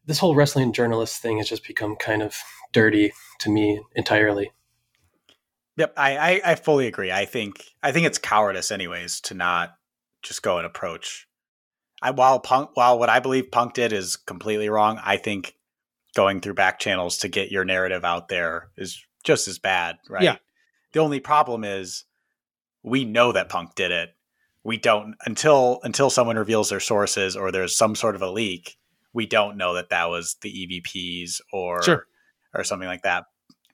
this 0.06 0.18
whole 0.18 0.34
wrestling 0.34 0.72
journalist 0.72 1.20
thing 1.20 1.38
has 1.38 1.48
just 1.48 1.66
become 1.66 1.96
kind 1.96 2.22
of 2.22 2.36
dirty 2.72 3.12
to 3.40 3.50
me 3.50 3.80
entirely. 3.94 4.52
Yep, 5.76 5.94
I, 5.96 6.16
I, 6.16 6.40
I 6.52 6.54
fully 6.54 6.86
agree. 6.86 7.10
I 7.10 7.24
think 7.24 7.64
I 7.82 7.90
think 7.90 8.06
it's 8.06 8.18
cowardice, 8.18 8.70
anyways, 8.70 9.20
to 9.22 9.34
not 9.34 9.74
just 10.22 10.42
go 10.42 10.58
and 10.58 10.66
approach. 10.66 11.26
I 12.04 12.10
while 12.10 12.38
Punk 12.38 12.70
while 12.74 12.98
what 12.98 13.08
I 13.08 13.18
believe 13.18 13.50
Punk 13.50 13.72
did 13.72 13.92
is 13.92 14.16
completely 14.16 14.68
wrong. 14.68 15.00
I 15.02 15.16
think 15.16 15.56
going 16.14 16.42
through 16.42 16.54
back 16.54 16.78
channels 16.78 17.16
to 17.18 17.28
get 17.28 17.50
your 17.50 17.64
narrative 17.64 18.04
out 18.04 18.28
there 18.28 18.68
is 18.76 19.02
just 19.24 19.48
as 19.48 19.58
bad, 19.58 19.96
right? 20.10 20.22
Yeah. 20.22 20.36
The 20.92 21.00
only 21.00 21.18
problem 21.18 21.64
is 21.64 22.04
we 22.82 23.06
know 23.06 23.32
that 23.32 23.48
Punk 23.48 23.74
did 23.74 23.90
it. 23.90 24.10
We 24.64 24.76
don't 24.76 25.14
until 25.24 25.80
until 25.82 26.10
someone 26.10 26.36
reveals 26.36 26.68
their 26.68 26.78
sources 26.78 27.36
or 27.36 27.50
there's 27.50 27.76
some 27.76 27.94
sort 27.94 28.14
of 28.14 28.22
a 28.22 28.30
leak. 28.30 28.76
We 29.14 29.24
don't 29.24 29.56
know 29.56 29.72
that 29.74 29.88
that 29.88 30.10
was 30.10 30.36
the 30.42 30.82
EVPs 30.84 31.40
or 31.54 31.82
sure. 31.82 32.06
or 32.54 32.64
something 32.64 32.88
like 32.88 33.02
that. 33.02 33.24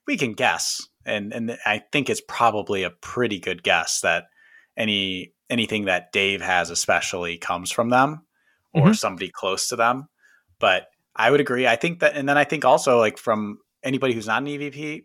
We 0.07 0.15
can 0.15 0.33
guess, 0.33 0.87
and 1.05 1.33
and 1.33 1.57
I 1.65 1.83
think 1.91 2.09
it's 2.09 2.21
probably 2.29 2.83
a 2.83 2.91
pretty 2.91 3.39
good 3.39 3.61
guess 3.61 3.99
that 4.01 4.25
any 4.77 5.33
anything 5.51 5.85
that 5.85 6.11
Dave 6.11 6.41
has 6.41 6.69
especially 6.71 7.37
comes 7.37 7.69
from 7.69 7.89
them 7.89 8.25
or 8.73 8.85
mm-hmm. 8.85 8.93
somebody 8.93 9.29
close 9.29 9.67
to 9.67 9.75
them. 9.75 10.07
But 10.57 10.87
I 11.15 11.29
would 11.29 11.41
agree. 11.41 11.67
I 11.67 11.75
think 11.75 11.99
that, 11.99 12.15
and 12.15 12.27
then 12.27 12.37
I 12.37 12.45
think 12.45 12.65
also 12.65 12.97
like 12.97 13.17
from 13.17 13.59
anybody 13.83 14.13
who's 14.13 14.27
not 14.27 14.41
an 14.41 14.47
EVP, 14.47 15.03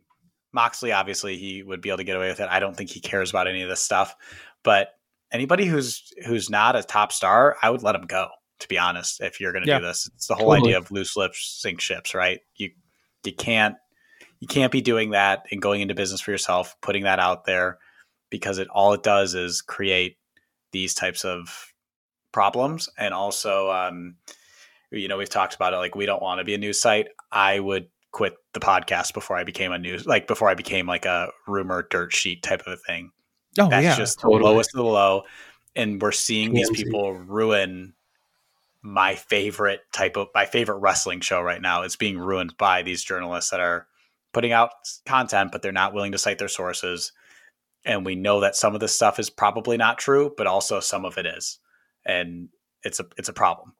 Moxley 0.52 0.92
obviously 0.92 1.36
he 1.36 1.62
would 1.62 1.82
be 1.82 1.90
able 1.90 1.98
to 1.98 2.04
get 2.04 2.16
away 2.16 2.28
with 2.28 2.40
it. 2.40 2.48
I 2.50 2.60
don't 2.60 2.76
think 2.76 2.90
he 2.90 3.00
cares 3.00 3.28
about 3.28 3.48
any 3.48 3.62
of 3.62 3.68
this 3.68 3.82
stuff, 3.82 4.14
but 4.62 4.90
anybody 5.32 5.66
who's 5.66 6.12
who's 6.26 6.48
not 6.48 6.76
a 6.76 6.82
top 6.82 7.12
star, 7.12 7.56
I 7.62 7.70
would 7.70 7.82
let 7.82 7.94
him 7.94 8.06
go. 8.06 8.28
To 8.60 8.68
be 8.68 8.78
honest, 8.78 9.20
if 9.20 9.38
you're 9.38 9.52
going 9.52 9.64
to 9.64 9.68
yeah, 9.68 9.80
do 9.80 9.84
this, 9.84 10.08
it's 10.14 10.28
the 10.28 10.34
whole 10.34 10.52
totally. 10.52 10.70
idea 10.70 10.78
of 10.78 10.90
loose 10.90 11.14
lips 11.14 11.58
sink 11.60 11.78
ships, 11.78 12.14
right? 12.14 12.40
You 12.54 12.70
you 13.22 13.34
can't 13.34 13.74
you 14.40 14.48
can't 14.48 14.72
be 14.72 14.80
doing 14.80 15.10
that 15.10 15.44
and 15.50 15.60
going 15.60 15.82
into 15.82 15.94
business 15.94 16.22
for 16.22 16.30
yourself, 16.30 16.74
putting 16.80 17.04
that 17.04 17.18
out 17.18 17.44
there 17.44 17.78
because 18.30 18.58
it 18.58 18.68
all 18.68 18.94
it 18.94 19.02
does 19.02 19.34
is 19.34 19.60
create 19.60 20.16
these 20.72 20.94
types 20.94 21.24
of 21.24 21.72
problems 22.32 22.88
and 22.98 23.14
also 23.14 23.70
um, 23.70 24.16
you 24.90 25.08
know 25.08 25.16
we've 25.16 25.30
talked 25.30 25.54
about 25.54 25.72
it 25.72 25.76
like 25.76 25.94
we 25.94 26.06
don't 26.06 26.22
want 26.22 26.38
to 26.38 26.44
be 26.44 26.54
a 26.54 26.58
news 26.58 26.80
site. 26.80 27.08
I 27.32 27.60
would 27.60 27.88
quit 28.12 28.34
the 28.54 28.60
podcast 28.60 29.12
before 29.12 29.36
i 29.36 29.44
became 29.44 29.72
a 29.72 29.78
news 29.78 30.06
like 30.06 30.26
before 30.26 30.48
i 30.48 30.54
became 30.54 30.86
like 30.86 31.04
a 31.04 31.28
rumor 31.46 31.86
dirt 31.90 32.14
sheet 32.14 32.42
type 32.42 32.62
of 32.66 32.72
a 32.72 32.76
thing. 32.76 33.10
Oh 33.58 33.68
that's 33.68 33.84
yeah, 33.84 33.96
just 33.96 34.20
totally. 34.20 34.38
the 34.38 34.44
lowest 34.44 34.70
of 34.74 34.78
the 34.78 34.84
low 34.84 35.22
and 35.74 36.00
we're 36.00 36.12
seeing 36.12 36.54
these 36.54 36.70
people 36.70 37.12
ruin 37.12 37.92
my 38.82 39.14
favorite 39.14 39.80
type 39.92 40.16
of 40.16 40.28
my 40.34 40.46
favorite 40.46 40.78
wrestling 40.78 41.20
show 41.20 41.42
right 41.42 41.60
now. 41.60 41.82
It's 41.82 41.96
being 41.96 42.18
ruined 42.18 42.56
by 42.56 42.82
these 42.82 43.02
journalists 43.02 43.50
that 43.50 43.60
are 43.60 43.86
putting 44.32 44.52
out 44.52 44.70
content 45.04 45.52
but 45.52 45.60
they're 45.60 45.72
not 45.72 45.92
willing 45.92 46.12
to 46.12 46.18
cite 46.18 46.38
their 46.38 46.48
sources 46.48 47.12
and 47.86 48.04
we 48.04 48.16
know 48.16 48.40
that 48.40 48.56
some 48.56 48.74
of 48.74 48.80
this 48.80 48.94
stuff 48.94 49.18
is 49.18 49.30
probably 49.30 49.76
not 49.76 49.96
true, 49.96 50.34
but 50.36 50.46
also 50.46 50.80
some 50.80 51.04
of 51.04 51.16
it 51.16 51.24
is, 51.24 51.58
and 52.04 52.48
it's 52.82 53.00
a 53.00 53.06
it's 53.16 53.28
a 53.28 53.32
problem. 53.32 53.74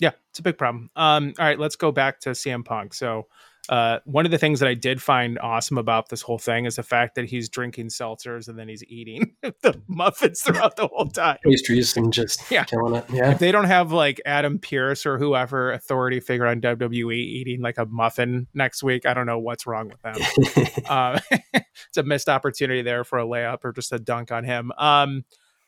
Yeah, 0.00 0.12
it's 0.30 0.40
a 0.40 0.42
big 0.42 0.58
problem. 0.58 0.90
Um, 0.96 1.34
all 1.38 1.44
right, 1.44 1.58
let's 1.58 1.76
go 1.76 1.92
back 1.92 2.20
to 2.20 2.30
CM 2.30 2.64
Punk. 2.64 2.94
So, 2.94 3.28
uh, 3.68 3.98
one 4.04 4.24
of 4.24 4.30
the 4.30 4.38
things 4.38 4.60
that 4.60 4.68
I 4.68 4.74
did 4.74 5.02
find 5.02 5.38
awesome 5.40 5.76
about 5.76 6.08
this 6.08 6.22
whole 6.22 6.38
thing 6.38 6.66
is 6.66 6.76
the 6.76 6.82
fact 6.82 7.16
that 7.16 7.24
he's 7.24 7.48
drinking 7.48 7.88
seltzers 7.88 8.48
and 8.48 8.58
then 8.58 8.68
he's 8.68 8.84
eating 8.84 9.32
the 9.42 9.80
muffins 9.88 10.42
throughout 10.42 10.76
the 10.76 10.86
whole 10.86 11.08
time. 11.08 11.38
Pastries 11.44 11.96
and 11.96 12.12
just 12.12 12.48
yeah. 12.50 12.64
killing 12.64 12.94
it. 12.94 13.04
Yeah. 13.10 13.32
If 13.32 13.38
they 13.38 13.50
don't 13.50 13.64
have 13.64 13.90
like 13.90 14.20
Adam 14.24 14.58
Pearce 14.58 15.04
or 15.04 15.18
whoever 15.18 15.72
authority 15.72 16.20
figure 16.20 16.46
on 16.46 16.60
WWE 16.60 17.16
eating 17.16 17.60
like 17.60 17.78
a 17.78 17.86
muffin 17.86 18.46
next 18.54 18.82
week, 18.82 19.04
I 19.04 19.14
don't 19.14 19.26
know 19.26 19.38
what's 19.38 19.66
wrong 19.66 19.90
with 19.90 20.02
them. 20.02 20.74
uh, 20.88 21.18
it's 21.54 21.96
a 21.96 22.04
missed 22.04 22.28
opportunity 22.28 22.82
there 22.82 23.02
for 23.02 23.18
a 23.18 23.26
layup 23.26 23.58
or 23.64 23.72
just 23.72 23.92
a 23.92 23.98
dunk 23.98 24.30
on 24.30 24.44
him. 24.44 24.70
Um, 24.78 25.24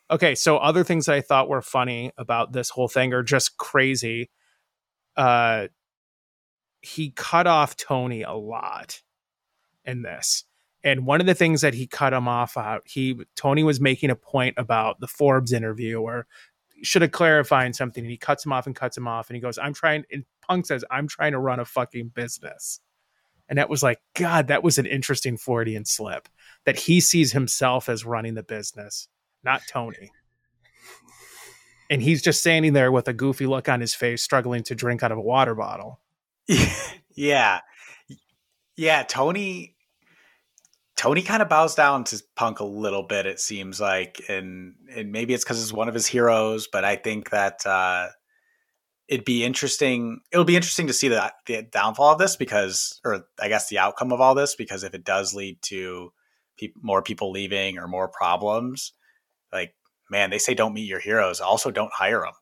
okay, 0.09 0.37
so 0.37 0.59
other 0.59 0.85
things 0.85 1.07
that 1.07 1.17
I 1.17 1.21
thought 1.21 1.49
were 1.49 1.63
funny 1.63 2.13
about 2.17 2.53
this 2.53 2.71
whole 2.71 2.89
thing 2.89 3.13
are 3.13 3.25
just 3.25 3.57
crazy. 3.57 4.31
Uh, 5.17 5.67
he 6.89 7.11
cut 7.11 7.47
off 7.47 7.77
Tony 7.77 8.23
a 8.23 8.33
lot 8.33 9.03
in 9.85 10.03
this. 10.03 10.45
And 10.85 11.07
one 11.07 11.21
of 11.21 11.27
the 11.27 11.35
things 11.35 11.61
that 11.61 11.75
he 11.75 11.87
cut 11.87 12.13
him 12.13 12.29
off 12.29 12.57
out, 12.57 12.83
he 12.87 13.19
Tony 13.37 13.63
was 13.63 13.81
making 13.81 14.11
a 14.11 14.17
point 14.17 14.55
about 14.57 15.01
the 15.01 15.09
Forbes 15.09 15.53
interview 15.53 16.01
or 16.01 16.27
should 16.83 17.03
have 17.03 17.11
clarified 17.11 17.75
something 17.75 18.05
and 18.05 18.11
he 18.11 18.17
cuts 18.17 18.47
him 18.47 18.53
off 18.53 18.67
and 18.67 18.77
cuts 18.77 18.97
him 18.97 19.09
off 19.09 19.29
and 19.29 19.35
he 19.35 19.41
goes, 19.41 19.59
I'm 19.59 19.75
trying 19.75 20.05
and 20.13 20.25
Punk 20.47 20.67
says, 20.67 20.85
I'm 20.91 21.09
trying 21.09 21.33
to 21.33 21.39
run 21.39 21.61
a 21.61 21.65
fucking 21.65 22.13
business. 22.15 22.81
And 23.49 23.59
that 23.59 23.69
was 23.69 23.83
like, 23.83 23.99
God, 24.15 24.49
that 24.49 24.63
was 24.63 24.79
an 24.79 24.87
interesting 24.87 25.37
Freudian 25.37 25.85
slip 25.85 26.29
that 26.65 26.79
he 26.79 27.01
sees 27.01 27.33
himself 27.33 27.89
as 27.89 28.05
running 28.05 28.35
the 28.35 28.43
business, 28.43 29.09
not 29.43 29.63
Tony. 29.69 30.11
And 31.91 32.03
he's 32.03 32.23
just 32.23 32.41
standing 32.41 32.75
there 32.75 32.93
with 32.93 33.09
a 33.09 33.15
goofy 33.15 33.47
look 33.47 33.69
on 33.69 33.81
his 33.81 33.95
face, 33.95 34.23
struggling 34.23 34.63
to 34.65 34.75
drink 34.75 35.03
out 35.03 35.13
of 35.13 35.19
a 35.19 35.23
water 35.23 35.55
bottle. 35.55 36.01
yeah. 37.17 37.61
Yeah, 38.77 39.03
Tony 39.03 39.77
Tony 40.99 41.23
kind 41.23 41.43
of 41.43 41.49
bows 41.49 41.77
down 41.77 42.03
to 42.03 42.21
Punk 42.35 42.59
a 42.59 42.65
little 42.65 43.05
bit, 43.05 43.25
it 43.25 43.39
seems 43.39 43.81
like, 43.81 44.21
and 44.29 44.75
and 44.95 45.13
maybe 45.13 45.33
it's 45.33 45.45
because 45.45 45.63
it's 45.63 45.73
one 45.73 45.89
of 45.89 45.95
his 45.95 46.09
heroes. 46.09 46.67
But 46.71 46.85
I 46.85 46.97
think 46.97 47.31
that 47.31 47.65
uh, 47.65 48.09
it'd 49.07 49.25
be 49.25 49.45
interesting. 49.45 50.21
It'll 50.33 50.45
be 50.45 50.57
interesting 50.57 50.89
to 50.89 50.93
see 50.93 51.07
the 51.07 51.33
the 51.47 51.63
downfall 51.63 52.15
of 52.15 52.19
this 52.19 52.35
because, 52.35 53.01
or 53.05 53.27
I 53.41 53.49
guess 53.49 53.69
the 53.69 53.79
outcome 53.79 54.13
of 54.13 54.21
all 54.21 54.35
this, 54.35 54.57
because 54.57 54.83
if 54.83 54.93
it 54.93 55.05
does 55.05 55.35
lead 55.35 55.63
to 55.63 56.13
pe- 56.59 56.73
more 56.83 57.01
people 57.01 57.31
leaving 57.31 57.79
or 57.79 57.87
more 57.87 58.09
problems, 58.09 58.93
like 59.53 59.77
man, 60.11 60.31
they 60.31 60.39
say 60.39 60.53
don't 60.53 60.75
meet 60.75 60.89
your 60.89 61.01
heroes. 61.01 61.41
Also, 61.41 61.71
don't 61.71 61.93
hire 61.93 62.23
them. 62.23 62.35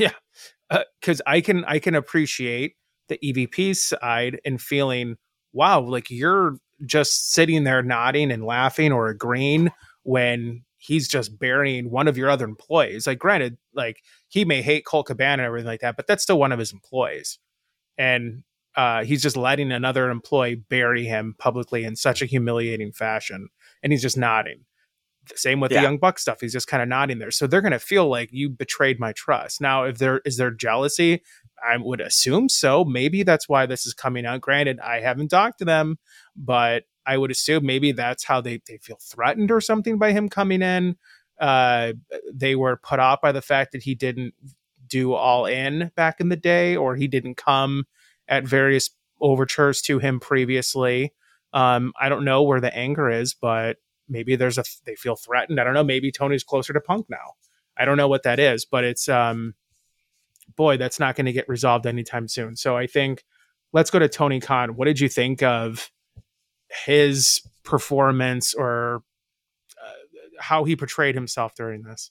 Yeah, 0.00 0.82
because 1.00 1.20
uh, 1.20 1.30
I 1.30 1.40
can 1.42 1.64
I 1.64 1.78
can 1.78 1.94
appreciate 1.94 2.74
the 3.08 3.18
EVP 3.18 3.76
side 3.76 4.40
and 4.44 4.60
feeling, 4.60 5.16
wow, 5.52 5.80
like 5.80 6.10
you're 6.10 6.56
just 6.86 7.32
sitting 7.32 7.64
there 7.64 7.82
nodding 7.82 8.30
and 8.30 8.44
laughing 8.44 8.92
or 8.92 9.08
agreeing 9.08 9.70
when 10.02 10.64
he's 10.78 11.06
just 11.06 11.38
burying 11.38 11.90
one 11.90 12.08
of 12.08 12.18
your 12.18 12.28
other 12.28 12.44
employees. 12.44 13.06
Like, 13.06 13.18
granted, 13.18 13.56
like 13.72 14.02
he 14.28 14.44
may 14.44 14.62
hate 14.62 14.84
Colt 14.84 15.06
Cabana 15.06 15.42
and 15.42 15.46
everything 15.46 15.68
like 15.68 15.80
that, 15.80 15.96
but 15.96 16.06
that's 16.06 16.22
still 16.24 16.38
one 16.38 16.50
of 16.52 16.58
his 16.58 16.72
employees. 16.72 17.38
And 17.98 18.42
uh, 18.74 19.04
he's 19.04 19.22
just 19.22 19.36
letting 19.36 19.70
another 19.70 20.10
employee 20.10 20.54
bury 20.54 21.04
him 21.04 21.36
publicly 21.38 21.84
in 21.84 21.94
such 21.94 22.22
a 22.22 22.26
humiliating 22.26 22.90
fashion, 22.92 23.48
and 23.82 23.92
he's 23.92 24.02
just 24.02 24.16
nodding. 24.16 24.64
Same 25.36 25.60
with 25.60 25.70
Yeah. 25.70 25.78
the 25.78 25.82
young 25.84 25.98
buck 25.98 26.18
stuff. 26.18 26.40
He's 26.40 26.52
just 26.52 26.66
kind 26.66 26.82
of 26.82 26.88
nodding 26.88 27.18
there. 27.18 27.30
So 27.30 27.46
they're 27.46 27.60
going 27.60 27.72
to 27.72 27.78
feel 27.78 28.08
like 28.08 28.30
you 28.32 28.48
betrayed 28.48 28.98
my 28.98 29.12
trust. 29.12 29.60
Now, 29.60 29.84
if 29.84 29.98
there 29.98 30.20
is 30.24 30.36
there 30.36 30.50
jealousy, 30.50 31.22
I 31.66 31.76
would 31.76 32.00
assume 32.00 32.48
so. 32.48 32.84
Maybe 32.84 33.22
that's 33.22 33.48
why 33.48 33.66
this 33.66 33.86
is 33.86 33.94
coming 33.94 34.26
out. 34.26 34.40
Granted, 34.40 34.80
I 34.80 35.00
haven't 35.00 35.28
talked 35.28 35.58
to 35.58 35.64
them, 35.64 35.98
but 36.36 36.84
I 37.06 37.16
would 37.18 37.30
assume 37.30 37.66
maybe 37.66 37.92
that's 37.92 38.24
how 38.24 38.40
they, 38.40 38.60
they 38.66 38.78
feel 38.78 38.98
threatened 39.00 39.50
or 39.50 39.60
something 39.60 39.98
by 39.98 40.12
him 40.12 40.28
coming 40.28 40.62
in. 40.62 40.96
Uh, 41.40 41.92
they 42.32 42.54
were 42.54 42.76
put 42.76 43.00
off 43.00 43.20
by 43.20 43.32
the 43.32 43.42
fact 43.42 43.72
that 43.72 43.82
he 43.82 43.94
didn't 43.94 44.34
do 44.86 45.12
all 45.12 45.46
in 45.46 45.90
back 45.96 46.20
in 46.20 46.28
the 46.28 46.36
day, 46.36 46.76
or 46.76 46.94
he 46.94 47.08
didn't 47.08 47.36
come 47.36 47.86
at 48.28 48.44
various 48.44 48.90
overtures 49.20 49.80
to 49.82 49.98
him 49.98 50.20
previously. 50.20 51.12
Um, 51.52 51.92
I 52.00 52.08
don't 52.08 52.24
know 52.24 52.42
where 52.42 52.60
the 52.60 52.74
anger 52.74 53.10
is, 53.10 53.34
but 53.34 53.78
maybe 54.08 54.36
there's 54.36 54.58
a 54.58 54.64
they 54.84 54.94
feel 54.94 55.16
threatened. 55.16 55.58
I 55.60 55.64
don't 55.64 55.74
know. 55.74 55.84
Maybe 55.84 56.12
Tony's 56.12 56.44
closer 56.44 56.72
to 56.72 56.80
Punk 56.80 57.06
now. 57.08 57.34
I 57.76 57.84
don't 57.84 57.96
know 57.96 58.08
what 58.08 58.22
that 58.24 58.38
is, 58.38 58.64
but 58.64 58.84
it's 58.84 59.08
um, 59.08 59.54
boy, 60.56 60.76
that's 60.76 61.00
not 61.00 61.16
going 61.16 61.26
to 61.26 61.32
get 61.32 61.48
resolved 61.48 61.86
anytime 61.86 62.28
soon. 62.28 62.56
So 62.56 62.76
I 62.76 62.86
think 62.86 63.24
let's 63.72 63.90
go 63.90 63.98
to 63.98 64.08
Tony 64.08 64.40
Khan. 64.40 64.76
What 64.76 64.86
did 64.86 65.00
you 65.00 65.08
think 65.08 65.42
of 65.42 65.90
his 66.86 67.40
performance 67.64 68.54
or 68.54 69.02
uh, 69.82 69.90
how 70.40 70.64
he 70.64 70.76
portrayed 70.76 71.14
himself 71.14 71.54
during 71.54 71.82
this? 71.82 72.10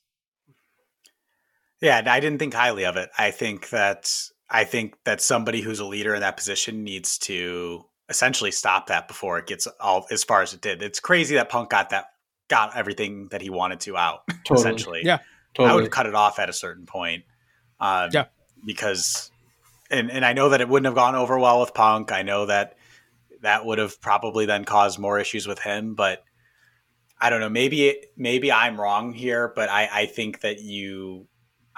Yeah, 1.81 2.01
I 2.05 2.19
didn't 2.19 2.39
think 2.39 2.53
highly 2.53 2.85
of 2.85 2.95
it. 2.95 3.09
I 3.17 3.31
think 3.31 3.69
that 3.69 4.13
I 4.50 4.65
think 4.65 4.95
that 5.05 5.21
somebody 5.21 5.61
who's 5.61 5.79
a 5.79 5.85
leader 5.85 6.13
in 6.13 6.21
that 6.21 6.38
position 6.38 6.83
needs 6.83 7.17
to 7.19 7.85
essentially 8.09 8.51
stop 8.51 8.88
that 8.88 9.07
before 9.07 9.39
it 9.39 9.47
gets 9.47 9.67
all 9.79 10.05
as 10.11 10.23
far 10.23 10.41
as 10.41 10.53
it 10.53 10.61
did. 10.61 10.83
It's 10.83 11.00
crazy 11.00 11.35
that 11.35 11.50
Punk 11.50 11.69
got 11.69 11.89
that 11.89 12.07
got 12.50 12.75
everything 12.75 13.29
that 13.31 13.41
he 13.41 13.50
wanted 13.50 13.79
to 13.81 13.97
out. 13.97 14.23
Totally. 14.45 14.59
Essentially, 14.59 15.01
Yeah. 15.03 15.15
I 15.15 15.63
Totally. 15.63 15.81
would 15.83 15.91
cut 15.91 16.05
it 16.05 16.15
off 16.15 16.38
at 16.39 16.50
a 16.50 16.53
certain 16.53 16.85
point. 16.85 17.23
Um, 17.81 18.09
Yeah. 18.13 18.25
because 18.65 19.31
and 19.89 20.09
and 20.09 20.23
I 20.23 20.31
know 20.33 20.50
that 20.50 20.61
it 20.61 20.69
wouldn't 20.69 20.85
have 20.85 20.95
gone 20.95 21.15
over 21.15 21.38
well 21.38 21.59
with 21.59 21.73
Punk. 21.73 22.11
I 22.13 22.21
know 22.21 22.45
that 22.45 22.77
that 23.41 23.65
would 23.65 23.79
have 23.79 24.00
probably 24.00 24.45
then 24.45 24.63
caused 24.63 25.00
more 25.00 25.19
issues 25.19 25.47
with 25.47 25.59
him, 25.59 25.95
but 25.95 26.23
I 27.19 27.29
don't 27.29 27.39
know. 27.41 27.50
Maybe 27.50 27.97
maybe 28.15 28.51
I'm 28.51 28.79
wrong 28.79 29.13
here, 29.13 29.51
but 29.55 29.67
I, 29.69 29.89
I 29.91 30.05
think 30.05 30.41
that 30.41 30.61
you, 30.61 31.27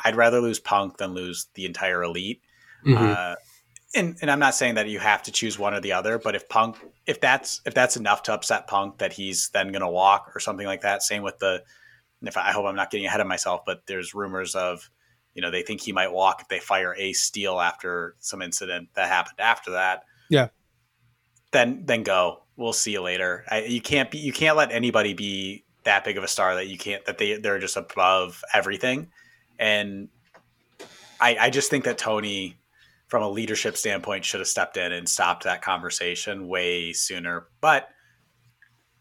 I'd 0.04 0.16
rather 0.16 0.40
lose 0.42 0.60
Punk 0.60 0.98
than 0.98 1.14
lose 1.14 1.48
the 1.56 1.66
entire 1.66 2.04
elite. 2.04 2.42
Mhm. 2.86 2.98
Uh, 2.98 3.36
and 3.96 4.18
and 4.22 4.30
I'm 4.30 4.40
not 4.40 4.56
saying 4.56 4.76
that 4.76 4.90
you 4.90 5.00
have 5.00 5.24
to 5.24 5.32
choose 5.32 5.58
one 5.58 5.74
or 5.74 5.80
the 5.80 5.94
other, 5.94 6.20
but 6.20 6.36
if 6.36 6.48
Punk, 6.50 6.78
if 7.08 7.20
that's 7.22 7.62
if 7.66 7.74
that's 7.74 7.96
enough 7.98 8.24
to 8.24 8.34
upset 8.34 8.68
Punk 8.68 8.98
that 9.00 9.14
he's 9.14 9.50
then 9.50 9.72
going 9.72 9.82
to 9.82 9.88
walk 9.88 10.32
or 10.36 10.40
something 10.40 10.68
like 10.68 10.82
that. 10.82 11.02
Same 11.02 11.24
with 11.24 11.40
the. 11.40 11.64
If 12.22 12.38
I, 12.38 12.50
I 12.50 12.52
hope 12.52 12.66
I'm 12.66 12.76
not 12.76 12.90
getting 12.92 13.06
ahead 13.08 13.22
of 13.22 13.28
myself, 13.28 13.62
but 13.66 13.86
there's 13.86 14.14
rumors 14.14 14.56
of, 14.56 14.90
you 15.34 15.42
know, 15.42 15.52
they 15.52 15.64
think 15.64 15.82
he 15.82 15.92
might 15.92 16.12
walk 16.12 16.42
if 16.42 16.48
they 16.48 16.60
fire 16.60 16.96
Ace 16.98 17.22
Steel 17.22 17.60
after 17.60 18.16
some 18.20 18.42
incident 18.42 18.90
that 18.96 19.08
happened 19.08 19.40
after 19.40 19.72
that. 19.72 20.04
Yeah. 20.30 20.50
Then 21.52 21.84
then 21.86 22.04
go. 22.04 22.44
We'll 22.56 22.74
see 22.74 22.92
you 22.92 23.02
later. 23.02 23.46
I, 23.50 23.64
you 23.64 23.82
can't 23.82 24.12
be. 24.12 24.20
You 24.20 24.34
can't 24.34 24.58
let 24.58 24.72
anybody 24.72 25.14
be 25.14 25.64
that 25.84 26.04
big 26.04 26.18
of 26.18 26.24
a 26.24 26.28
star 26.28 26.56
that 26.56 26.68
you 26.68 26.78
can't 26.78 27.04
that 27.06 27.18
they 27.18 27.38
they're 27.38 27.60
just 27.60 27.78
above 27.78 28.44
everything. 28.54 29.10
And 29.60 30.10
I 31.20 31.38
I 31.40 31.50
just 31.50 31.70
think 31.70 31.86
that 31.86 31.98
Tony 31.98 32.58
from 33.08 33.22
a 33.22 33.30
leadership 33.30 33.78
standpoint 33.78 34.26
should 34.26 34.40
have 34.40 34.48
stepped 34.48 34.78
in 34.78 34.92
and 34.92 35.08
stopped 35.08 35.44
that 35.44 35.62
conversation 35.62 36.48
way 36.48 36.94
sooner. 36.94 37.48
But 37.62 37.90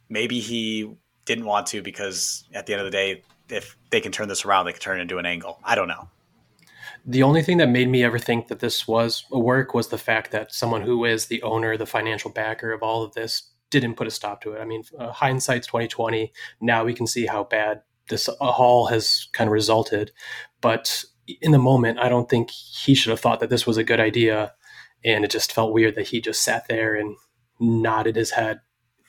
maybe 0.09 0.41
he 0.41 0.95
didn't 1.25 1.47
want 1.47 1.67
to 1.69 1.83
because 1.83 2.45
at 2.53 2.67
the 2.67 2.75
end 2.75 2.81
of 2.81 2.87
the 2.87 2.91
day, 2.91 3.23
if 3.49 3.77
they 3.91 4.01
can 4.01 4.13
turn 4.13 4.29
this 4.29 4.45
around, 4.45 4.67
they 4.67 4.73
can 4.73 4.81
turn 4.81 4.99
it 4.99 5.03
into 5.03 5.19
an 5.19 5.27
angle. 5.27 5.59
I 5.65 5.75
don't 5.75 5.89
know. 5.89 6.09
The 7.05 7.23
only 7.23 7.43
thing 7.43 7.59
that 7.59 7.69
made 7.69 7.89
me 7.89 8.05
ever 8.05 8.19
think 8.19 8.49
that 8.49 8.61
this 8.61 8.87
was 8.87 9.25
a 9.33 9.39
work 9.39 9.75
was 9.75 9.89
the 9.89 9.99
fact 9.99 10.31
that 10.31 10.53
someone 10.53 10.83
who 10.83 11.05
is 11.05 11.27
the 11.27 11.43
owner, 11.43 11.77
the 11.77 11.87
financial 11.87 12.31
backer 12.31 12.73
of 12.73 12.83
all 12.83 13.03
of 13.03 13.15
this, 13.15 13.51
didn't 13.71 13.95
put 13.95 14.07
a 14.07 14.11
stop 14.11 14.43
to 14.43 14.53
it. 14.53 14.61
I 14.61 14.65
mean, 14.65 14.85
uh, 14.99 15.11
hindsight's 15.13 15.67
twenty 15.67 15.89
twenty. 15.89 16.33
Now 16.61 16.85
we 16.85 16.95
can 16.95 17.07
see 17.07 17.27
how 17.27 17.45
bad 17.45 17.83
this 18.09 18.29
all 18.29 18.87
has 18.87 19.29
kind 19.33 19.49
of 19.49 19.53
resulted. 19.53 20.13
But 20.61 21.05
in 21.41 21.53
the 21.53 21.59
moment, 21.59 21.99
I 21.99 22.09
don't 22.09 22.29
think 22.29 22.51
he 22.51 22.95
should 22.95 23.11
have 23.11 23.21
thought 23.21 23.41
that 23.41 23.49
this 23.51 23.67
was 23.67 23.79
a 23.79 23.85
good 23.85 23.99
idea, 24.01 24.53
and 25.05 25.25
it 25.25 25.31
just 25.31 25.53
felt 25.53 25.73
weird 25.73 25.95
that 25.95 26.09
he 26.09 26.21
just 26.21 26.43
sat 26.43 26.69
there 26.69 26.95
and 26.95 27.17
nodded 27.59 28.17
his 28.17 28.33
head 28.33 28.61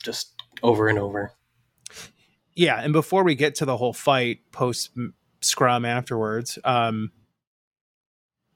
just 0.02 0.32
over 0.62 0.88
and 0.88 0.98
over. 0.98 1.32
yeah, 2.54 2.80
and 2.80 2.92
before 2.92 3.22
we 3.22 3.34
get 3.34 3.54
to 3.56 3.64
the 3.64 3.76
whole 3.76 3.92
fight 3.92 4.38
post 4.52 4.90
scrum 5.40 5.84
afterwards, 5.84 6.58
um, 6.64 7.10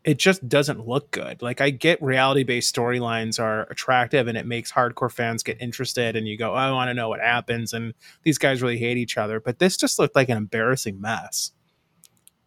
it 0.04 0.18
just 0.18 0.48
doesn't 0.48 0.86
look 0.86 1.10
good. 1.10 1.42
Like 1.42 1.60
I 1.60 1.70
get 1.70 2.00
reality 2.02 2.44
based 2.44 2.74
storylines 2.74 3.40
are 3.40 3.62
attractive 3.70 4.28
and 4.28 4.38
it 4.38 4.46
makes 4.46 4.72
hardcore 4.72 5.10
fans 5.10 5.42
get 5.42 5.60
interested, 5.60 6.16
and 6.16 6.26
you 6.26 6.38
go, 6.38 6.52
oh, 6.52 6.54
I 6.54 6.70
want 6.70 6.88
to 6.88 6.94
know 6.94 7.08
what 7.08 7.20
happens, 7.20 7.72
and 7.72 7.94
these 8.22 8.38
guys 8.38 8.62
really 8.62 8.78
hate 8.78 8.96
each 8.96 9.16
other. 9.18 9.40
But 9.40 9.58
this 9.58 9.76
just 9.76 9.98
looked 9.98 10.16
like 10.16 10.28
an 10.28 10.36
embarrassing 10.36 11.00
mess 11.00 11.52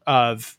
of 0.08 0.58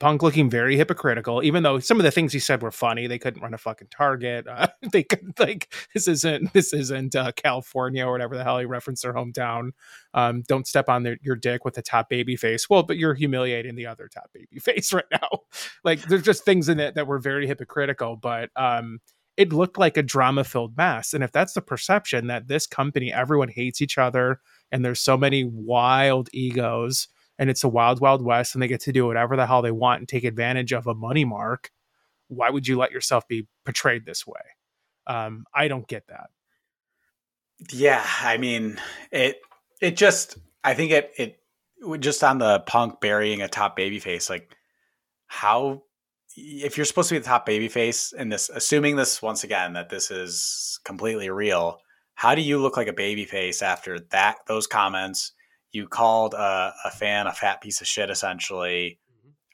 Punk 0.00 0.22
looking 0.22 0.48
very 0.48 0.76
hypocritical, 0.76 1.42
even 1.42 1.64
though 1.64 1.80
some 1.80 1.98
of 1.98 2.04
the 2.04 2.12
things 2.12 2.32
he 2.32 2.38
said 2.38 2.62
were 2.62 2.70
funny. 2.70 3.08
They 3.08 3.18
couldn't 3.18 3.42
run 3.42 3.52
a 3.52 3.58
fucking 3.58 3.88
target. 3.90 4.46
Uh, 4.46 4.68
they 4.92 5.02
couldn't 5.02 5.40
like 5.40 5.72
this 5.92 6.06
isn't 6.06 6.52
this 6.52 6.72
isn't 6.72 7.16
uh, 7.16 7.32
California 7.32 8.06
or 8.06 8.12
whatever 8.12 8.36
the 8.36 8.44
hell 8.44 8.58
he 8.58 8.64
referenced 8.64 9.02
their 9.02 9.14
hometown. 9.14 9.70
Um, 10.14 10.42
don't 10.46 10.68
step 10.68 10.88
on 10.88 11.02
their, 11.02 11.18
your 11.22 11.34
dick 11.34 11.64
with 11.64 11.74
the 11.74 11.82
top 11.82 12.08
baby 12.08 12.36
face. 12.36 12.70
Well, 12.70 12.84
but 12.84 12.96
you're 12.96 13.14
humiliating 13.14 13.74
the 13.74 13.86
other 13.86 14.08
top 14.08 14.30
baby 14.32 14.58
face 14.60 14.92
right 14.92 15.04
now. 15.10 15.40
like 15.82 16.02
there's 16.02 16.22
just 16.22 16.44
things 16.44 16.68
in 16.68 16.78
it 16.78 16.94
that 16.94 17.06
were 17.06 17.18
very 17.18 17.46
hypocritical, 17.46 18.16
but 18.16 18.50
um, 18.54 19.00
it 19.36 19.52
looked 19.52 19.78
like 19.78 19.96
a 19.96 20.02
drama 20.02 20.44
filled 20.44 20.76
mess. 20.76 21.12
And 21.12 21.24
if 21.24 21.32
that's 21.32 21.54
the 21.54 21.62
perception 21.62 22.26
that 22.28 22.48
this 22.48 22.66
company, 22.66 23.12
everyone 23.12 23.48
hates 23.48 23.80
each 23.80 23.98
other, 23.98 24.40
and 24.70 24.84
there's 24.84 25.00
so 25.00 25.16
many 25.16 25.44
wild 25.44 26.28
egos 26.32 27.08
and 27.38 27.50
it's 27.50 27.64
a 27.64 27.68
wild 27.68 28.00
wild 28.00 28.22
west 28.22 28.54
and 28.54 28.62
they 28.62 28.68
get 28.68 28.80
to 28.80 28.92
do 28.92 29.06
whatever 29.06 29.36
the 29.36 29.46
hell 29.46 29.62
they 29.62 29.70
want 29.70 30.00
and 30.00 30.08
take 30.08 30.24
advantage 30.24 30.72
of 30.72 30.86
a 30.86 30.94
money 30.94 31.24
mark 31.24 31.70
why 32.28 32.50
would 32.50 32.66
you 32.66 32.76
let 32.76 32.92
yourself 32.92 33.26
be 33.28 33.46
portrayed 33.64 34.04
this 34.04 34.26
way 34.26 34.40
um, 35.06 35.44
i 35.54 35.68
don't 35.68 35.86
get 35.88 36.06
that 36.08 36.30
Yeah, 37.72 38.04
I 38.20 38.38
mean 38.38 38.78
it. 39.10 39.40
It 39.80 39.96
just. 39.96 40.38
I 40.64 40.74
think 40.74 40.92
it. 40.92 41.12
It 41.16 41.40
just 42.00 42.24
on 42.24 42.38
the 42.38 42.60
Punk 42.60 43.00
burying 43.00 43.42
a 43.42 43.48
top 43.48 43.76
baby 43.76 43.98
face. 43.98 44.28
Like 44.28 44.54
how 45.26 45.82
if 46.36 46.76
you're 46.76 46.86
supposed 46.86 47.08
to 47.08 47.16
be 47.16 47.18
the 47.18 47.24
top 47.24 47.46
baby 47.46 47.68
face 47.68 48.12
in 48.12 48.28
this, 48.28 48.48
assuming 48.48 48.96
this 48.96 49.20
once 49.20 49.44
again 49.44 49.72
that 49.72 49.88
this 49.88 50.10
is 50.10 50.78
completely 50.84 51.30
real, 51.30 51.80
how 52.14 52.34
do 52.34 52.42
you 52.42 52.58
look 52.58 52.76
like 52.76 52.86
a 52.86 52.92
baby 52.92 53.24
face 53.24 53.62
after 53.62 53.98
that? 54.10 54.38
Those 54.46 54.66
comments 54.66 55.32
you 55.72 55.86
called 55.88 56.34
a, 56.34 56.72
a 56.84 56.90
fan 56.90 57.26
a 57.26 57.32
fat 57.32 57.60
piece 57.60 57.80
of 57.80 57.86
shit 57.86 58.10
essentially 58.10 58.98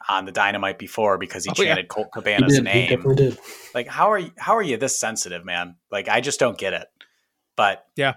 on 0.08 0.26
the 0.26 0.32
dynamite 0.32 0.78
before 0.78 1.16
because 1.18 1.44
he 1.44 1.50
Oh, 1.50 1.62
yeah. 1.62 1.70
chanted 1.70 1.88
Colt 1.88 2.08
He 2.14 2.20
Cabana's 2.20 2.60
name. 2.60 3.36
Like 3.74 3.86
how 3.88 4.10
are 4.12 4.18
you 4.18 4.30
how 4.38 4.56
are 4.56 4.62
you 4.62 4.76
this 4.76 4.98
sensitive, 4.98 5.44
man? 5.44 5.76
Like 5.90 6.08
I 6.08 6.20
just 6.20 6.38
don't 6.38 6.58
get 6.58 6.72
it. 6.74 6.88
But 7.56 7.84
Yeah. 7.96 8.14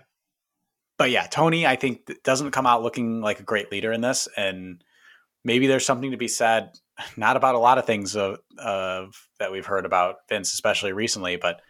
But 0.98 1.12
yeah, 1.12 1.28
Tony 1.28 1.66
I 1.66 1.76
think 1.76 2.06
th- 2.08 2.20
doesn't 2.24 2.52
come 2.52 2.66
out 2.68 2.84
looking 2.84 3.22
like 3.22 3.40
a 3.40 3.44
great 3.44 3.72
leader 3.72 3.92
in 3.92 4.02
this 4.02 4.28
and 4.36 4.84
maybe 5.44 5.68
there's 5.68 5.86
something 5.86 6.12
to 6.12 6.18
be 6.18 6.28
said 6.28 6.72
not 7.18 7.38
about 7.38 7.56
a 7.56 7.60
lot 7.60 7.78
of 7.78 7.86
things 7.86 8.16
of, 8.16 8.40
of 8.58 9.16
that 9.40 9.52
we've 9.52 9.66
heard 9.66 9.86
about 9.86 10.18
Vince 10.30 10.54
especially 10.54 10.92
recently, 10.94 11.36
but 11.38 11.62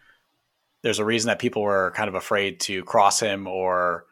there's 0.82 0.98
a 0.98 1.04
reason 1.04 1.28
that 1.28 1.38
people 1.38 1.62
were 1.62 1.92
kind 1.94 2.08
of 2.08 2.14
afraid 2.14 2.60
to 2.60 2.82
cross 2.84 3.20
him 3.20 3.46
or 3.46 4.04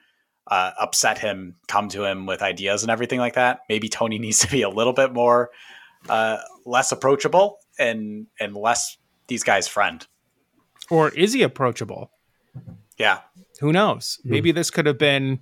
uh, 0.48 0.70
upset 0.80 1.18
him, 1.18 1.56
come 1.68 1.88
to 1.90 2.04
him 2.04 2.26
with 2.26 2.42
ideas 2.42 2.82
and 2.82 2.90
everything 2.90 3.18
like 3.18 3.34
that. 3.34 3.60
Maybe 3.68 3.88
Tony 3.88 4.18
needs 4.26 4.38
to 4.40 4.50
be 4.50 4.62
a 4.62 4.68
little 4.68 4.92
bit 4.92 5.12
more 5.12 5.50
uh, 6.08 6.38
less 6.64 6.92
approachable 6.92 7.58
and 7.78 8.26
and 8.40 8.54
less 8.56 8.96
these 9.28 9.42
guys' 9.42 9.66
friend. 9.68 10.06
or 10.90 11.08
is 11.10 11.32
he 11.32 11.42
approachable? 11.42 12.10
Yeah, 12.98 13.20
who 13.60 13.72
knows? 13.72 14.18
Hmm. 14.22 14.30
maybe 14.30 14.52
this 14.52 14.70
could 14.70 14.86
have 14.86 14.98
been 14.98 15.40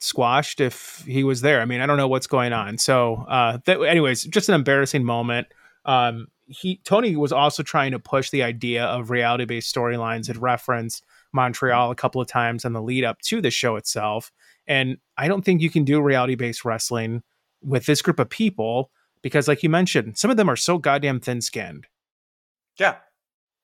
squashed 0.00 0.60
if 0.60 1.02
he 1.06 1.24
was 1.24 1.40
there. 1.40 1.60
I 1.60 1.64
mean 1.64 1.80
i 1.80 1.86
don't 1.86 1.96
know 1.96 2.08
what's 2.08 2.26
going 2.28 2.52
on. 2.52 2.78
So 2.78 3.26
uh 3.28 3.58
th- 3.66 3.78
anyways 3.80 4.24
just 4.24 4.48
an 4.48 4.54
embarrassing 4.54 5.04
moment. 5.04 5.48
Um 5.84 6.28
he 6.46 6.80
tony 6.84 7.14
was 7.16 7.32
also 7.32 7.62
trying 7.62 7.92
to 7.92 7.98
push 7.98 8.30
the 8.30 8.42
idea 8.42 8.84
of 8.84 9.10
reality 9.10 9.44
based 9.44 9.74
storylines 9.74 10.28
and 10.28 10.40
referenced 10.40 11.04
montreal 11.32 11.90
a 11.90 11.94
couple 11.94 12.20
of 12.20 12.28
times 12.28 12.64
on 12.64 12.72
the 12.72 12.82
lead 12.82 13.04
up 13.04 13.20
to 13.20 13.40
the 13.40 13.50
show 13.50 13.76
itself. 13.76 14.30
And 14.66 14.98
i 15.16 15.28
don't 15.28 15.44
think 15.44 15.62
you 15.62 15.70
can 15.70 15.84
do 15.84 16.00
reality 16.00 16.34
based 16.34 16.64
wrestling 16.64 17.22
with 17.62 17.86
this 17.86 18.02
group 18.02 18.18
of 18.18 18.28
people 18.28 18.90
because 19.22 19.48
like 19.48 19.62
you 19.62 19.70
mentioned 19.70 20.18
some 20.18 20.30
of 20.30 20.36
them 20.36 20.48
are 20.48 20.56
so 20.56 20.78
goddamn 20.78 21.20
thin 21.20 21.40
skinned 21.40 21.86
yeah, 22.78 22.96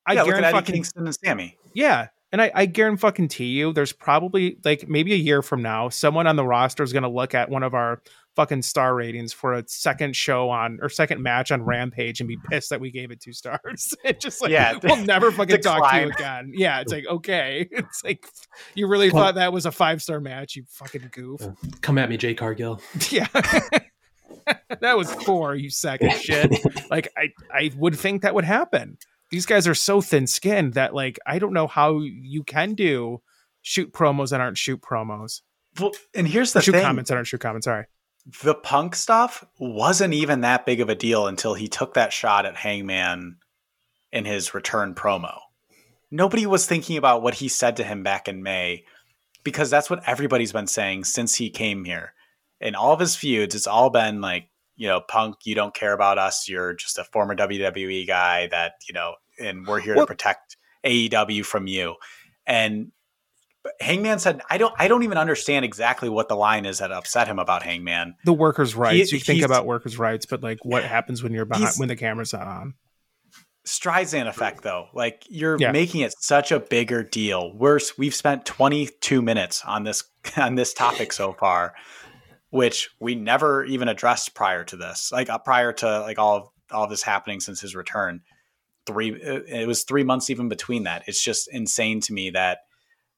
I 0.07 0.15
yeah, 0.15 0.25
guarantee 0.25 0.51
fucking 0.51 0.75
Kingston 0.75 1.07
and 1.07 1.15
Sammy. 1.15 1.57
yeah, 1.73 2.09
and 2.33 2.43
I, 2.43 2.51
I 2.55 2.67
guarantee 2.67 3.01
fucking 3.01 3.29
to 3.29 3.45
you, 3.45 3.73
there's 3.73 3.93
probably 3.93 4.59
like 4.65 4.89
maybe 4.89 5.13
a 5.13 5.17
year 5.17 5.41
from 5.41 5.63
now, 5.63 5.89
someone 5.89 6.27
on 6.27 6.37
the 6.37 6.45
roster 6.45 6.83
is 6.83 6.93
going 6.93 7.05
to 7.05 7.09
look 7.09 7.35
at 7.35 7.49
one 7.49 7.63
of 7.63 7.75
our 7.75 8.03
fucking 8.37 8.63
star 8.63 8.95
ratings 8.95 9.33
for 9.33 9.55
a 9.55 9.65
second 9.69 10.17
show 10.17 10.51
on 10.51 10.79
or 10.83 10.89
second 10.89 11.23
match 11.23 11.53
on 11.53 11.63
Rampage 11.63 12.21
and 12.21 12.27
be 12.29 12.37
pissed 12.51 12.71
that 12.71 12.81
we 12.81 12.91
gave 12.91 13.11
it 13.11 13.21
two 13.21 13.33
stars. 13.33 13.95
It 14.05 14.21
just 14.21 14.43
like 14.43 14.51
Yeah, 14.51 14.79
we'll 14.83 14.97
never 15.05 15.31
fucking 15.31 15.61
talk 15.61 15.91
to 15.91 16.01
you 16.01 16.11
again. 16.11 16.53
Yeah, 16.55 16.81
it's 16.81 16.93
like 16.93 17.07
okay, 17.07 17.69
it's 17.73 18.03
like 18.05 18.27
you 18.75 18.87
really 18.89 19.11
Well- 19.11 19.25
thought 19.25 19.35
that 19.37 19.53
was 19.53 19.67
a 19.67 19.73
five 19.73 20.03
star 20.03 20.21
match, 20.21 20.57
you 20.57 20.65
fucking 20.69 21.09
goof. 21.13 21.41
Come 21.81 21.99
at 21.99 22.09
me, 22.09 22.17
Jade 22.17 22.37
Cargill. 22.37 22.81
Yeah. 23.11 23.29
that 24.81 24.97
was 24.97 25.15
poor, 25.25 25.55
you 25.55 25.71
sack 25.71 26.03
of 26.03 26.13
shit. 26.13 26.51
Like 26.91 27.09
I 27.17 27.31
I 27.53 27.71
would 27.77 27.99
think 27.99 28.23
that 28.23 28.35
would 28.35 28.45
happen. 28.45 28.99
These 29.31 29.47
guys 29.47 29.67
are 29.67 29.75
so 29.75 30.01
thin 30.01 30.27
skinned 30.27 30.75
that 30.75 30.95
like 30.95 31.19
I 31.27 31.39
don't 31.39 31.53
know 31.53 31.67
how 31.67 32.01
you 32.01 32.43
can 32.45 32.75
do 32.75 33.23
shoot 33.63 33.93
promos 33.93 34.31
that 34.31 34.41
aren't 34.41 34.59
shoot 34.59 34.81
promos. 34.83 35.41
Well, 35.81 35.93
and 36.15 36.29
here's 36.29 36.53
the 36.53 36.61
shoot 36.61 36.73
thing: 36.73 36.83
comments 36.85 37.09
that 37.09 37.17
aren't 37.17 37.27
shoot 37.27 37.41
comments. 37.41 37.65
Sorry. 37.65 37.87
The 38.43 38.55
punk 38.55 38.95
stuff 38.95 39.45
wasn't 39.59 40.15
even 40.15 40.41
that 40.41 40.65
big 40.65 40.81
of 40.81 40.89
a 40.89 40.95
deal 40.95 41.27
until 41.27 41.55
he 41.55 41.69
took 41.69 41.95
that 41.95 42.13
shot 42.13 42.47
at 42.47 42.57
Hangman 42.57 43.37
in 44.13 44.25
his 44.25 44.55
return 44.55 44.95
promo. 44.95 45.39
Nobody 46.11 46.47
was 46.47 46.67
thinking 46.67 46.97
about 46.97 47.23
what 47.23 47.35
he 47.35 47.49
said 47.49 47.77
to 47.77 47.85
him 47.85 48.03
back 48.03 48.29
in 48.29 48.43
May 48.43 48.85
because 49.43 49.69
that's 49.69 49.91
what 49.91 50.03
everybody's 50.09 50.53
been 50.53 50.67
saying 50.67 51.05
since 51.05 51.35
he 51.35 51.51
came 51.51 51.85
here. 51.85 52.15
In 52.61 52.75
all 52.75 52.93
of 52.93 53.01
his 53.01 53.17
feuds, 53.17 53.55
it's 53.55 53.67
all 53.67 53.91
been 53.91 54.21
like, 54.21 54.49
you 54.77 54.89
know, 54.89 55.01
punk, 55.01 55.37
you 55.45 55.55
don't 55.55 55.75
care 55.75 55.93
about 55.93 56.19
us. 56.19 56.49
You're 56.49 56.75
just 56.75 56.99
a 56.99 57.05
former 57.05 57.37
WWE 57.37 58.07
guy 58.07 58.47
that, 58.49 58.75
you 58.89 58.95
know, 58.95 59.15
and 59.39 59.67
we're 59.67 59.81
here 59.81 59.97
Well- 59.97 60.07
to 60.07 60.11
protect 60.11 60.57
AEW 60.85 61.45
from 61.45 61.67
you. 61.67 61.97
And 62.47 62.93
but 63.65 63.73
Hangman 63.81 64.19
said, 64.21 64.43
I 64.49 64.59
don't 64.59 64.75
I 64.79 64.87
don't 64.87 65.03
even 65.03 65.19
understand 65.19 65.65
exactly 65.65 66.09
what 66.11 66.29
the 66.29 66.37
line 66.37 66.67
is 66.67 66.79
that 66.79 66.93
upset 66.93 67.27
him 67.27 67.39
about 67.41 67.63
Hangman. 67.65 68.15
The 68.25 68.33
workers' 68.35 68.77
rights. 68.77 69.11
you 69.11 69.19
think 69.19 69.43
about 69.43 69.67
workers' 69.67 69.99
rights, 69.99 70.27
but 70.27 70.43
like 70.43 70.65
what 70.65 70.85
happens 70.85 71.23
when 71.23 71.33
you're 71.33 71.47
behind 71.47 71.73
when 71.79 71.89
the 71.89 71.97
camera's 71.97 72.33
not 72.35 72.47
on? 72.47 72.75
Streisand 73.67 74.29
effect 74.29 74.63
though. 74.63 74.89
Like 74.93 75.25
you're 75.29 75.57
Yeah. 75.59 75.73
making 75.73 76.03
it 76.03 76.13
such 76.21 76.53
a 76.53 76.61
bigger 76.61 77.03
deal. 77.03 77.57
Worse, 77.57 77.97
we've 77.97 78.15
spent 78.15 78.45
22 78.45 79.23
minutes 79.23 79.63
on 79.65 79.85
this 79.85 80.05
on 80.37 80.55
this 80.57 80.75
topic 80.75 81.13
so 81.15 81.33
far, 81.33 81.75
which 82.51 82.91
we 83.01 83.15
never 83.15 83.65
even 83.65 83.89
addressed 83.89 84.35
prior 84.35 84.65
to 84.65 84.77
this. 84.77 85.11
Like 85.11 85.31
uh, 85.31 85.39
prior 85.39 85.73
to 85.73 86.01
like 86.01 86.19
all 86.19 86.37
of, 86.37 86.49
all 86.71 86.85
of 86.85 86.91
this 86.91 87.03
happening 87.03 87.41
since 87.41 87.63
his 87.63 87.75
return. 87.75 88.21
Three 88.87 89.15
it 89.15 89.45
it 89.49 89.67
was 89.67 89.85
3 89.85 90.05
months 90.05 90.29
even 90.29 90.51
between 90.51 90.83
that. 90.83 91.05
It's 91.07 91.25
just 91.25 91.49
insane 91.51 92.03
to 92.03 92.13
me 92.13 92.29
that 92.31 92.59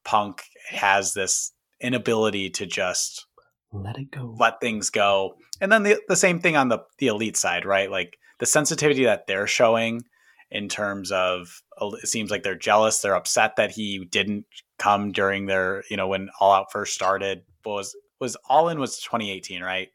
Punk 0.06 0.44
has 0.70 1.12
this 1.12 1.52
inability 1.80 2.48
to 2.50 2.64
just 2.64 3.26
Let 3.72 3.98
it 3.98 4.10
go. 4.10 4.34
let 4.38 4.60
things 4.60 4.88
go. 4.88 5.34
And 5.60 5.70
then 5.70 5.82
the 5.82 6.00
the 6.08 6.16
same 6.16 6.38
thing 6.40 6.56
on 6.56 6.68
the 6.68 6.78
the 6.98 7.08
elite 7.08 7.36
side, 7.36 7.66
right? 7.66 7.90
Like 7.90 8.16
the 8.38 8.46
sensitivity 8.46 9.04
that 9.04 9.26
they're 9.26 9.46
showing 9.48 10.04
in 10.50 10.68
terms 10.68 11.10
of 11.10 11.60
it 11.80 12.08
seems 12.08 12.30
like 12.30 12.44
they're 12.44 12.54
jealous, 12.54 13.00
they're 13.00 13.16
upset 13.16 13.56
that 13.56 13.72
he 13.72 14.06
didn't 14.10 14.46
come 14.78 15.10
during 15.12 15.46
their, 15.46 15.82
you 15.90 15.96
know, 15.96 16.06
when 16.08 16.30
All 16.40 16.52
Out 16.52 16.70
first 16.72 16.94
started. 16.94 17.42
What 17.64 17.74
was 17.74 17.96
was 18.20 18.36
All 18.48 18.68
In 18.68 18.78
was 18.78 18.98
2018, 18.98 19.62
right? 19.62 19.88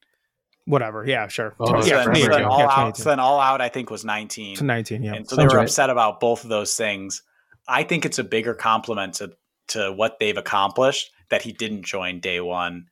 Whatever. 0.65 1.05
Yeah, 1.07 1.27
sure. 1.27 1.55
Oh, 1.59 1.69
yeah, 1.69 1.75
yeah, 1.77 1.81
so 1.81 1.89
then, 1.89 2.15
so 2.15 2.21
sure. 2.21 2.33
then 2.33 2.41
Yeah, 2.41 2.47
All 2.49 2.69
Out, 2.69 2.97
so 2.97 3.09
then 3.09 3.19
All 3.19 3.39
Out, 3.39 3.61
I 3.61 3.69
think 3.69 3.89
was 3.89 4.05
19. 4.05 4.57
to 4.57 4.63
19, 4.63 5.03
yeah. 5.03 5.13
And 5.13 5.27
so 5.27 5.35
they 5.35 5.43
were 5.43 5.55
right. 5.55 5.63
upset 5.63 5.89
about 5.89 6.19
both 6.19 6.43
of 6.43 6.49
those 6.49 6.75
things. 6.75 7.23
I 7.67 7.83
think 7.83 8.05
it's 8.05 8.19
a 8.19 8.23
bigger 8.23 8.53
compliment 8.53 9.15
to 9.15 9.31
to 9.71 9.91
what 9.91 10.19
they've 10.19 10.37
accomplished 10.37 11.11
that 11.29 11.41
he 11.41 11.51
didn't 11.51 11.83
join 11.83 12.19
day 12.19 12.39
one. 12.41 12.87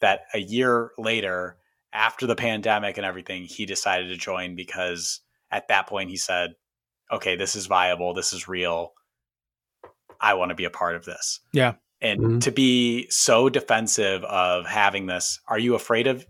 That 0.00 0.22
a 0.34 0.38
year 0.38 0.90
later, 0.98 1.56
after 1.92 2.26
the 2.26 2.34
pandemic 2.36 2.96
and 2.96 3.06
everything, 3.06 3.44
he 3.44 3.66
decided 3.66 4.08
to 4.08 4.16
join 4.16 4.56
because 4.56 5.20
at 5.50 5.68
that 5.68 5.86
point 5.86 6.10
he 6.10 6.16
said, 6.16 6.54
"Okay, 7.12 7.36
this 7.36 7.54
is 7.56 7.66
viable. 7.66 8.12
This 8.14 8.32
is 8.32 8.48
real. 8.48 8.92
I 10.20 10.34
want 10.34 10.50
to 10.50 10.54
be 10.54 10.64
a 10.64 10.70
part 10.70 10.96
of 10.96 11.04
this." 11.04 11.40
Yeah. 11.52 11.74
And 12.00 12.20
Mhm. 12.20 12.42
to 12.42 12.50
be 12.50 13.08
so 13.08 13.48
defensive 13.48 14.24
of 14.24 14.66
having 14.66 15.06
this, 15.06 15.40
are 15.48 15.58
you 15.58 15.74
afraid 15.74 16.06
of? 16.06 16.26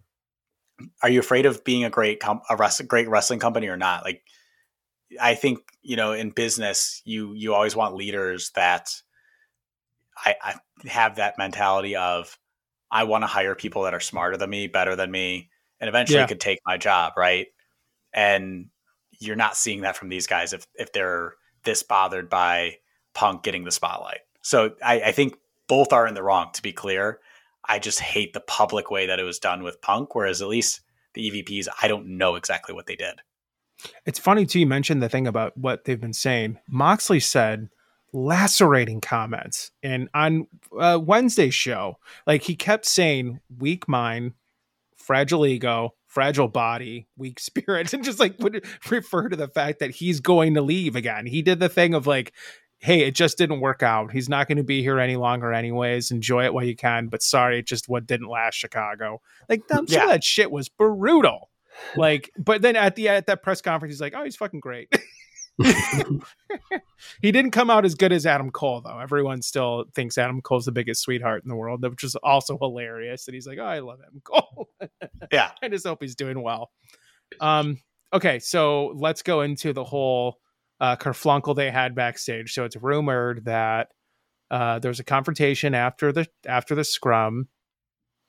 Are 1.03 1.09
you 1.09 1.21
afraid 1.21 1.47
of 1.47 1.65
being 1.65 1.85
a 1.85 1.91
great 1.91 2.21
com- 2.21 2.43
a 2.51 2.57
wrest- 2.57 2.87
great 2.87 3.09
wrestling 3.09 3.39
company 3.41 3.69
or 3.69 3.77
not? 3.77 4.05
Like 4.05 4.23
I 5.21 5.35
think 5.35 5.61
you 5.83 5.97
know 5.97 6.13
in 6.13 6.31
business 6.31 7.01
you 7.05 7.33
you 7.35 7.55
always 7.55 7.75
want 7.77 7.95
leaders 7.95 8.51
that 8.55 8.91
I, 10.17 10.35
I 10.43 10.55
have 10.89 11.17
that 11.17 11.39
mentality 11.39 11.97
of 11.97 12.39
I 12.91 13.05
want 13.05 13.23
to 13.23 13.27
hire 13.29 13.55
people 13.55 13.83
that 13.83 13.95
are 13.95 14.01
smarter 14.01 14.37
than 14.37 14.51
me, 14.51 14.67
better 14.69 14.95
than 14.97 15.11
me, 15.11 15.51
and 15.81 15.89
eventually 15.89 16.21
Yeah. 16.21 16.27
could 16.27 16.41
take 16.41 16.61
my 16.67 16.77
job, 16.77 17.15
right? 17.17 17.49
And 18.13 18.67
you're 19.19 19.37
not 19.37 19.57
seeing 19.57 19.83
that 19.83 19.97
from 19.97 20.09
these 20.09 20.27
guys 20.27 20.53
if 20.53 20.67
if 20.75 20.93
they're 20.93 21.35
this 21.65 21.83
bothered 21.83 22.29
by 22.29 22.77
Punk 23.15 23.43
getting 23.43 23.65
the 23.65 23.71
spotlight. 23.71 24.21
So 24.43 24.75
I, 24.85 25.01
I 25.01 25.13
think 25.13 25.37
both 25.67 25.93
are 25.93 26.07
in 26.07 26.15
the 26.15 26.23
wrong. 26.23 26.51
To 26.53 26.63
be 26.63 26.73
clear, 26.73 27.21
I 27.67 27.79
just 27.79 28.01
hate 28.01 28.33
the 28.33 28.41
public 28.41 28.91
way 28.91 29.07
that 29.07 29.19
it 29.19 29.25
was 29.25 29.39
done 29.39 29.63
with 29.63 29.81
Punk. 29.81 30.15
Whereas 30.15 30.43
at 30.43 30.49
least 30.49 30.81
the 31.15 31.31
EVPs, 31.31 31.69
I 31.81 31.89
don't 31.89 32.19
know 32.19 32.35
exactly 32.35 32.75
what 32.75 32.87
they 32.87 32.97
did. 32.97 33.21
It's 34.07 34.19
funny 34.19 34.47
too. 34.47 34.61
You 34.61 34.67
mentioned 34.67 35.03
the 35.03 35.09
thing 35.09 35.27
about 35.27 35.57
what 35.57 35.85
they've 35.85 36.01
been 36.01 36.13
saying. 36.13 36.59
Moxley 36.69 37.21
said 37.21 37.69
lacerating 38.15 39.01
comments, 39.01 39.73
and 39.83 40.09
on 40.15 40.47
uh, 40.79 40.99
Wednesday's 41.03 41.55
show, 41.55 41.99
like 42.27 42.43
he 42.43 42.55
kept 42.57 42.87
saying 42.87 43.41
"weak 43.59 43.87
mind, 43.89 44.33
fragile 44.97 45.45
ego, 45.45 45.91
fragile 46.07 46.49
body, 46.49 47.07
weak 47.19 47.39
spirit," 47.41 47.93
and 47.93 48.05
just 48.05 48.21
like 48.21 48.37
would 48.39 48.65
refer 48.89 49.29
to 49.29 49.37
the 49.37 49.49
fact 49.49 49.81
that 49.81 49.91
he's 49.91 50.21
going 50.21 50.55
to 50.55 50.63
leave 50.63 50.97
again. 50.97 51.27
He 51.27 51.43
did 51.43 51.61
the 51.61 51.69
thing 51.69 51.93
of 51.93 52.07
like. 52.07 52.33
Hey, 52.81 53.01
it 53.01 53.15
just 53.15 53.39
didn't 53.39 53.61
work 53.61 53.83
out. 53.83 54.13
He's 54.13 54.29
not 54.29 54.47
going 54.47 54.59
to 54.59 54.63
be 54.65 54.83
here 54.83 54.99
any 54.99 55.17
longer, 55.17 55.55
anyways. 55.55 56.11
Enjoy 56.11 56.45
it 56.45 56.53
while 56.53 56.65
you 56.67 56.77
can, 56.77 57.07
but 57.07 57.23
sorry, 57.23 57.61
it 57.61 57.67
just 57.67 57.89
what 57.89 58.07
didn't 58.07 58.29
last. 58.29 58.57
Chicago, 58.57 59.23
like 59.49 59.63
some 59.71 59.87
Yeah. 59.89 60.03
of 60.03 60.09
that 60.11 60.23
shit 60.25 60.51
was 60.51 60.69
brutal. 60.69 61.49
Like, 61.97 62.31
but 62.37 62.61
then 62.61 62.77
at 62.77 62.95
the 62.95 63.09
at 63.09 63.27
that 63.29 63.43
press 63.43 63.63
conference, 63.63 63.95
he's 63.95 64.03
like, 64.03 64.13
"Oh, 64.15 64.23
he's 64.25 64.37
fucking 64.37 64.61
great." 64.61 64.93
he 67.23 67.33
didn't 67.33 67.53
come 67.53 67.71
out 67.71 67.85
as 67.85 67.95
good 67.95 68.13
as 68.13 68.27
Adam 68.27 68.51
Cole, 68.51 68.81
though. 68.81 68.99
Everyone 68.99 69.41
still 69.43 69.85
thinks 69.95 70.19
Adam 70.19 70.43
Cole's 70.43 70.65
the 70.65 70.73
biggest 70.73 71.03
sweetheart 71.03 71.45
in 71.45 71.49
the 71.49 71.57
world, 71.57 71.83
which 71.83 72.05
is 72.05 72.17
also 72.17 72.59
hilarious. 72.59 73.29
And 73.29 73.35
he's 73.35 73.47
like, 73.47 73.59
"Oh, 73.59 73.65
I 73.65 73.79
love 73.81 74.01
Adam 74.07 74.21
Cole." 74.25 74.69
Yeah. 75.33 75.51
I 75.63 75.69
just 75.69 75.87
hope 75.87 76.03
he's 76.03 76.15
doing 76.15 76.43
well. 76.43 76.71
Um, 77.41 77.81
okay, 78.13 78.39
so 78.39 78.93
let's 78.95 79.23
go 79.23 79.41
into 79.41 79.73
the 79.73 79.83
whole 79.83 80.39
uh, 80.81 80.97
kerflunkle 80.97 81.57
they 81.57 81.71
had 81.71 81.95
backstage. 81.95 82.53
So 82.53 82.65
it's 82.65 82.77
rumored 82.77 83.47
that 83.47 83.89
uh, 84.51 84.79
there 84.79 84.91
was 84.91 85.01
a 85.01 85.05
confrontation 85.05 85.75
after 85.75 86.13
the 86.13 86.27
after 86.47 86.75
the 86.75 86.85
scrum 86.85 87.49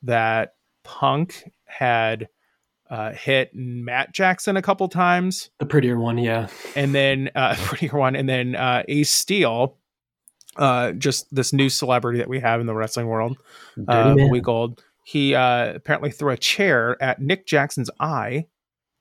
that 0.03 0.51
Punk 0.83 1.43
had 1.65 2.29
uh, 2.89 3.11
hit 3.13 3.51
Matt 3.53 4.13
Jackson 4.13 4.57
a 4.57 4.61
couple 4.61 4.87
times, 4.89 5.49
The 5.59 5.65
prettier 5.65 5.99
one, 5.99 6.17
yeah. 6.17 6.47
and 6.75 6.93
then 6.93 7.29
uh, 7.35 7.55
prettier 7.59 7.97
one, 7.97 8.15
and 8.15 8.27
then 8.29 8.55
uh, 8.55 8.83
Ace 8.87 9.09
Steel, 9.09 9.77
uh, 10.57 10.91
just 10.93 11.33
this 11.33 11.51
new 11.53 11.69
celebrity 11.69 12.19
that 12.19 12.29
we 12.29 12.39
have 12.39 12.61
in 12.61 12.67
the 12.67 12.73
wrestling 12.75 13.07
world, 13.07 13.37
uh, 13.87 14.15
week 14.29 14.47
old. 14.47 14.83
He 15.03 15.35
uh, 15.35 15.73
apparently 15.75 16.11
threw 16.11 16.31
a 16.31 16.37
chair 16.37 17.01
at 17.01 17.21
Nick 17.21 17.45
Jackson's 17.45 17.89
eye, 17.99 18.47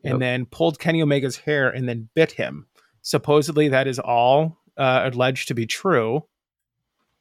and 0.03 0.13
Yep. 0.15 0.19
then 0.21 0.47
pulled 0.47 0.79
Kenny 0.79 1.01
Omega's 1.01 1.37
hair 1.39 1.71
and 1.71 1.89
then 1.89 2.09
bit 2.15 2.33
him. 2.33 2.67
Supposedly, 3.03 3.69
that 3.69 3.87
is 3.87 3.99
all 3.99 4.59
uh, 4.77 5.09
alleged 5.13 5.49
to 5.49 5.55
be 5.55 5.67
true 5.67 6.25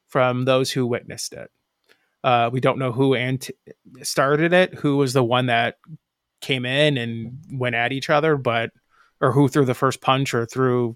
from 0.07 0.45
those 0.45 0.71
who 0.71 0.85
witnessed 0.85 1.33
it. 1.33 1.49
Uh, 2.23 2.49
we 2.51 2.59
don't 2.61 2.77
know 2.79 2.91
who 2.91 3.15
ant- 3.15 3.51
started 4.01 4.53
it, 4.53 4.73
who 4.75 4.97
was 4.97 5.13
the 5.13 5.23
one 5.23 5.45
that 5.47 5.77
came 6.43 6.65
in 6.65 6.97
and 6.97 7.39
went 7.51 7.73
at 7.75 7.91
each 7.91 8.09
other, 8.11 8.37
but 8.37 8.69
or 9.19 9.31
who 9.31 9.47
threw 9.47 9.65
the 9.65 9.73
first 9.73 10.01
punch 10.01 10.33
or 10.35 10.45
threw 10.45 10.95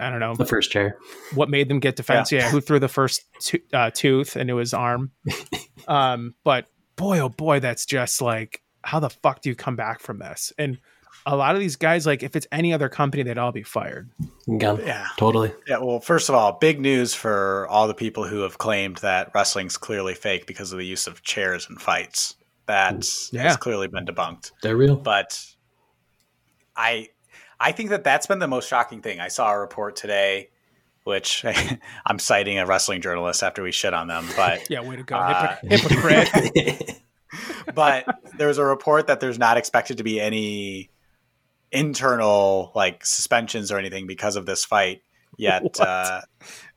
I 0.00 0.08
don't 0.08 0.20
know 0.20 0.34
The 0.34 0.46
first 0.46 0.70
chair. 0.70 0.96
what 1.34 1.50
made 1.50 1.68
them 1.68 1.78
get 1.78 1.96
defensive. 1.96 2.38
Yeah, 2.40 2.50
who 2.50 2.60
threw 2.60 2.78
the 2.78 2.88
first 2.88 3.22
to- 3.42 3.60
uh, 3.72 3.90
tooth 3.92 4.34
into 4.36 4.56
his 4.56 4.72
arm. 4.72 5.10
um, 5.88 6.34
but 6.42 6.66
boy, 6.96 7.18
oh 7.20 7.28
boy, 7.28 7.60
that's 7.60 7.84
just 7.84 8.22
like 8.22 8.62
how 8.82 8.98
the 8.98 9.10
fuck 9.10 9.42
do 9.42 9.50
you 9.50 9.54
come 9.54 9.76
back 9.76 10.00
from 10.00 10.18
this? 10.18 10.52
And 10.58 10.78
a 11.26 11.36
lot 11.36 11.54
of 11.54 11.60
these 11.60 11.76
guys, 11.76 12.06
like 12.06 12.22
if 12.22 12.34
it's 12.34 12.46
any 12.50 12.72
other 12.72 12.88
company, 12.88 13.22
they'd 13.22 13.36
all 13.36 13.52
be 13.52 13.62
fired. 13.62 14.10
Gone. 14.46 14.80
Yeah. 14.86 15.06
Totally. 15.18 15.52
Yeah, 15.66 15.78
well, 15.78 16.00
first 16.00 16.30
of 16.30 16.34
all, 16.34 16.52
big 16.52 16.80
news 16.80 17.12
for 17.12 17.66
all 17.68 17.86
the 17.86 17.92
people 17.94 18.24
who 18.26 18.40
have 18.40 18.56
claimed 18.56 18.96
that 18.98 19.30
wrestling's 19.34 19.76
clearly 19.76 20.14
fake 20.14 20.46
because 20.46 20.72
of 20.72 20.78
the 20.78 20.86
use 20.86 21.06
of 21.06 21.22
chairs 21.22 21.66
in 21.68 21.76
fights. 21.76 22.36
That 22.68 23.04
Yeah. 23.32 23.42
has 23.42 23.56
clearly 23.56 23.88
been 23.88 24.06
debunked. 24.06 24.52
They're 24.62 24.76
real. 24.76 24.94
But 24.94 25.42
I, 26.76 27.08
I 27.58 27.72
think 27.72 27.90
that 27.90 28.04
that's 28.04 28.26
been 28.26 28.38
the 28.38 28.46
most 28.46 28.68
shocking 28.68 29.02
thing. 29.02 29.20
I 29.20 29.28
saw 29.28 29.50
a 29.52 29.58
report 29.58 29.96
today, 29.96 30.50
which 31.04 31.44
I'm 32.06 32.18
citing 32.18 32.58
a 32.58 32.66
wrestling 32.66 33.00
journalist 33.00 33.42
after 33.42 33.62
we 33.62 33.72
shit 33.72 33.94
on 33.94 34.06
them. 34.06 34.26
But 34.36 34.68
yeah, 34.70 34.80
way 34.82 34.96
to 34.96 35.02
go, 35.02 35.16
uh, 35.16 35.56
hypocrite. 35.62 37.00
but 37.74 38.04
there's 38.36 38.58
a 38.58 38.64
report 38.64 39.06
that 39.08 39.20
there's 39.20 39.38
not 39.38 39.56
expected 39.56 39.96
to 39.96 40.04
be 40.04 40.20
any 40.20 40.90
internal 41.72 42.72
like 42.74 43.04
suspensions 43.04 43.72
or 43.72 43.78
anything 43.78 44.06
because 44.06 44.36
of 44.36 44.46
this 44.46 44.64
fight 44.64 45.02
yet. 45.38 45.80
Uh, 45.80 46.20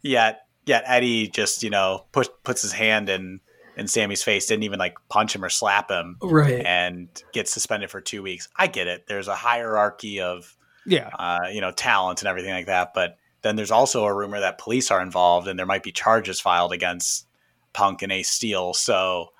yet, 0.01 0.45
yet 0.65 0.83
Eddie 0.87 1.27
just 1.27 1.63
you 1.63 1.69
know 1.69 2.05
push, 2.13 2.27
puts 2.43 2.61
his 2.61 2.71
hand 2.71 3.09
in 3.09 3.41
in 3.77 3.87
Sammy's 3.87 4.23
face, 4.23 4.45
didn't 4.47 4.63
even 4.63 4.79
like 4.79 4.97
punch 5.09 5.35
him 5.35 5.43
or 5.43 5.49
slap 5.49 5.89
him, 5.89 6.17
right? 6.21 6.65
And 6.65 7.07
gets 7.33 7.51
suspended 7.51 7.89
for 7.89 8.01
two 8.01 8.21
weeks. 8.21 8.49
I 8.55 8.67
get 8.67 8.87
it. 8.87 9.07
There's 9.07 9.27
a 9.27 9.35
hierarchy 9.35 10.21
of 10.21 10.55
yeah, 10.85 11.09
uh, 11.17 11.47
you 11.51 11.61
know, 11.61 11.71
talent 11.71 12.21
and 12.21 12.27
everything 12.27 12.51
like 12.51 12.65
that, 12.67 12.93
but 12.93 13.17
then 13.41 13.55
there's 13.55 13.71
also 13.71 14.05
a 14.05 14.13
rumor 14.13 14.39
that 14.39 14.57
police 14.57 14.91
are 14.91 15.01
involved 15.01 15.47
and 15.47 15.57
there 15.57 15.65
might 15.65 15.83
be 15.83 15.91
charges 15.91 16.39
filed 16.39 16.71
against 16.71 17.25
Punk 17.73 18.01
and 18.01 18.11
Ace 18.11 18.29
Steel. 18.29 18.73
So 18.73 19.31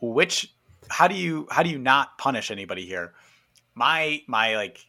which 0.00 0.52
how 0.88 1.08
do 1.08 1.14
you 1.14 1.48
how 1.50 1.62
do 1.62 1.70
you 1.70 1.78
not 1.78 2.18
punish 2.18 2.50
anybody 2.50 2.86
here? 2.86 3.12
My 3.74 4.22
my 4.26 4.56
like 4.56 4.86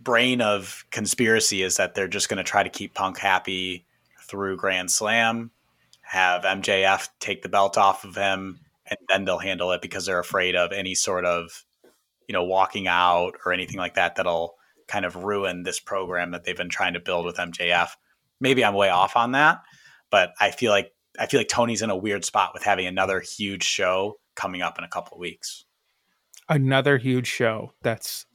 brain 0.00 0.40
of 0.40 0.84
conspiracy 0.90 1.62
is 1.62 1.76
that 1.76 1.94
they're 1.94 2.08
just 2.08 2.28
going 2.28 2.38
to 2.38 2.44
try 2.44 2.62
to 2.62 2.70
keep 2.70 2.94
Punk 2.94 3.18
happy 3.18 3.84
through 4.22 4.56
Grand 4.56 4.90
Slam, 4.90 5.50
have 6.10 6.42
MJF 6.42 7.08
take 7.20 7.40
the 7.42 7.48
belt 7.48 7.78
off 7.78 8.02
of 8.02 8.16
him, 8.16 8.58
and 8.84 8.98
then 9.08 9.24
they'll 9.24 9.38
handle 9.38 9.70
it 9.70 9.80
because 9.80 10.06
they're 10.06 10.18
afraid 10.18 10.56
of 10.56 10.72
any 10.72 10.92
sort 10.96 11.24
of 11.24 11.64
you 12.26 12.32
know 12.32 12.42
walking 12.42 12.88
out 12.88 13.34
or 13.46 13.52
anything 13.52 13.78
like 13.78 13.94
that 13.94 14.16
that'll 14.16 14.54
kind 14.88 15.04
of 15.04 15.14
ruin 15.14 15.62
this 15.62 15.78
program 15.78 16.32
that 16.32 16.42
they've 16.42 16.56
been 16.56 16.68
trying 16.68 16.94
to 16.94 17.00
build 17.00 17.24
with 17.24 17.36
MJF. 17.36 17.90
Maybe 18.40 18.64
I'm 18.64 18.74
way 18.74 18.88
off 18.88 19.14
on 19.14 19.32
that, 19.32 19.60
but 20.10 20.32
I 20.40 20.50
feel 20.50 20.72
like 20.72 20.90
I 21.16 21.26
feel 21.26 21.38
like 21.38 21.48
Tony's 21.48 21.80
in 21.80 21.90
a 21.90 21.96
weird 21.96 22.24
spot 22.24 22.50
with 22.54 22.64
having 22.64 22.86
another 22.86 23.20
huge 23.20 23.62
show 23.62 24.16
coming 24.34 24.62
up 24.62 24.78
in 24.78 24.84
a 24.84 24.88
couple 24.88 25.16
of 25.16 25.20
weeks. 25.20 25.64
Another 26.48 26.98
huge 26.98 27.28
show 27.28 27.70
that's 27.82 28.26